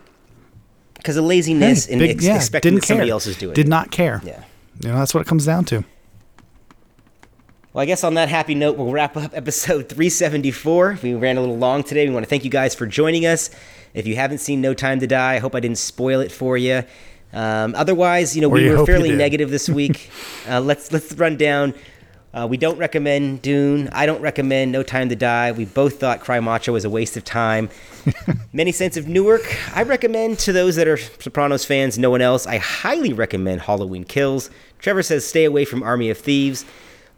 Because 0.95 1.17
of 1.17 1.25
laziness 1.25 1.87
Hey, 1.87 1.93
and 1.95 2.03
ex- 2.03 2.25
yeah, 2.25 2.37
expecting 2.37 2.75
didn't 2.75 2.85
somebody 2.87 3.09
care. 3.09 3.13
else 3.13 3.27
is 3.27 3.37
doing 3.37 3.55
Did 3.55 3.67
it. 3.67 3.71
not 3.71 3.91
care. 3.91 4.21
Yeah. 4.25 4.43
You 4.83 4.89
know, 4.89 4.99
that's 4.99 5.15
what 5.15 5.21
it 5.21 5.27
comes 5.27 5.47
down 5.47 5.65
to. 5.67 5.85
Well, 7.73 7.83
I 7.83 7.87
guess 7.87 8.05
on 8.05 8.15
that 8.15 8.29
happy 8.29 8.55
note, 8.55 8.77
we'll 8.77 8.91
wrap 8.91 9.17
up 9.17 9.31
episode 9.35 9.89
374. 9.89 10.99
We 11.03 11.15
ran 11.15 11.37
a 11.37 11.41
little 11.41 11.57
long 11.57 11.85
today. 11.85 12.07
We 12.07 12.13
want 12.13 12.25
to 12.25 12.29
thank 12.29 12.45
you 12.45 12.51
guys 12.51 12.75
for 12.75 12.87
joining 12.87 13.25
us. 13.25 13.49
If 13.95 14.07
you 14.07 14.17
haven't 14.17 14.39
seen 14.39 14.61
No 14.61 14.75
Time 14.75 15.01
to 15.01 15.07
Die, 15.07 15.35
I 15.35 15.39
hope 15.39 15.55
I 15.55 15.61
didn't 15.61 15.79
spoil 15.79 16.21
it 16.21 16.33
for 16.33 16.57
you. 16.59 16.83
Um, 17.33 17.75
otherwise, 17.77 18.35
you 18.37 18.43
know, 18.43 18.49
Or 18.49 18.55
we 18.55 18.65
you 18.65 18.77
were 18.77 18.85
fairly 18.85 19.15
negative 19.15 19.51
this 19.51 19.69
week. 19.69 20.11
uh, 20.49 20.61
let's 20.61 20.93
let's 20.93 21.13
run 21.15 21.37
down. 21.37 21.75
Uh, 22.35 22.47
we 22.49 22.57
don't 22.57 22.79
recommend 22.79 23.43
Dune. 23.43 23.89
I 23.93 24.07
don't 24.07 24.23
recommend 24.23 24.73
No 24.73 24.83
Time 24.83 25.11
to 25.11 25.17
Die. 25.17 25.53
We 25.53 25.67
both 25.67 26.01
thought 26.01 26.21
Cry 26.21 26.41
Macho 26.41 26.73
was 26.73 26.85
a 26.85 26.91
waste 26.91 27.17
of 27.17 27.25
time. 27.25 27.69
Many 28.55 28.73
Saints 28.73 28.97
of 28.97 29.07
Newark. 29.07 29.43
I 29.77 29.83
recommend 29.83 30.39
to 30.41 30.53
those 30.53 30.77
that 30.77 30.89
are 30.89 30.97
Sopranos 30.97 31.67
fans. 31.67 31.99
No 31.99 32.09
one 32.09 32.23
else. 32.23 32.47
I 32.47 32.57
highly 32.57 33.13
recommend 33.13 33.61
Halloween 33.63 34.05
Kills. 34.05 34.49
Trevor 34.79 35.03
says 35.03 35.27
stay 35.27 35.45
away 35.45 35.67
from 35.67 35.83
Army 35.83 36.09
of 36.09 36.17
Thieves. 36.17 36.65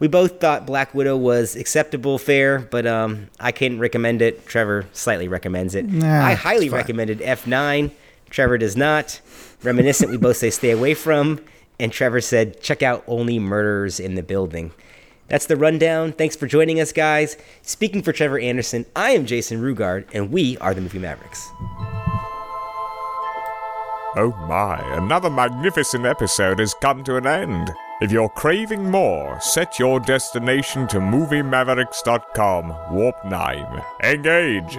We 0.00 0.08
both 0.08 0.40
thought 0.40 0.66
Black 0.66 0.92
Widow 0.94 1.16
was 1.16 1.54
acceptable 1.54 2.18
fare, 2.18 2.58
but 2.58 2.84
um, 2.84 3.28
I 3.38 3.52
can't 3.52 3.78
recommend 3.78 4.20
it. 4.20 4.46
Trevor 4.46 4.86
slightly 4.92 5.28
recommends 5.28 5.76
it. 5.76 5.86
Nah, 5.86 6.26
I 6.26 6.34
highly 6.34 6.68
recommended 6.68 7.20
F9. 7.20 7.92
Trevor 8.30 8.58
does 8.58 8.76
not. 8.76 9.20
Reminiscence, 9.62 10.10
we 10.10 10.16
both 10.16 10.36
say 10.36 10.50
stay 10.50 10.72
away 10.72 10.94
from. 10.94 11.40
And 11.78 11.92
Trevor 11.92 12.20
said 12.20 12.60
check 12.60 12.82
out 12.82 13.04
Only 13.06 13.38
Murders 13.38 14.00
in 14.00 14.16
the 14.16 14.22
Building. 14.24 14.72
That's 15.28 15.46
the 15.46 15.56
rundown. 15.56 16.12
Thanks 16.12 16.36
for 16.36 16.46
joining 16.46 16.80
us, 16.80 16.92
guys. 16.92 17.36
Speaking 17.62 18.02
for 18.02 18.12
Trevor 18.12 18.38
Anderson, 18.38 18.86
I 18.94 19.10
am 19.10 19.26
Jason 19.26 19.60
Rugard, 19.60 20.06
and 20.12 20.30
we 20.30 20.58
are 20.58 20.74
the 20.74 20.80
Movie 20.80 20.98
Mavericks. 20.98 21.48
Oh 24.16 24.32
my, 24.48 24.78
another 24.96 25.28
magnificent 25.28 26.06
episode 26.06 26.60
has 26.60 26.72
come 26.74 27.02
to 27.04 27.16
an 27.16 27.26
end. 27.26 27.72
If 28.00 28.12
you're 28.12 28.28
craving 28.28 28.90
more, 28.90 29.40
set 29.40 29.78
your 29.78 29.98
destination 29.98 30.86
to 30.88 30.98
MovieMavericks.com, 30.98 32.94
Warp 32.94 33.24
9. 33.24 33.82
Engage! 34.04 34.78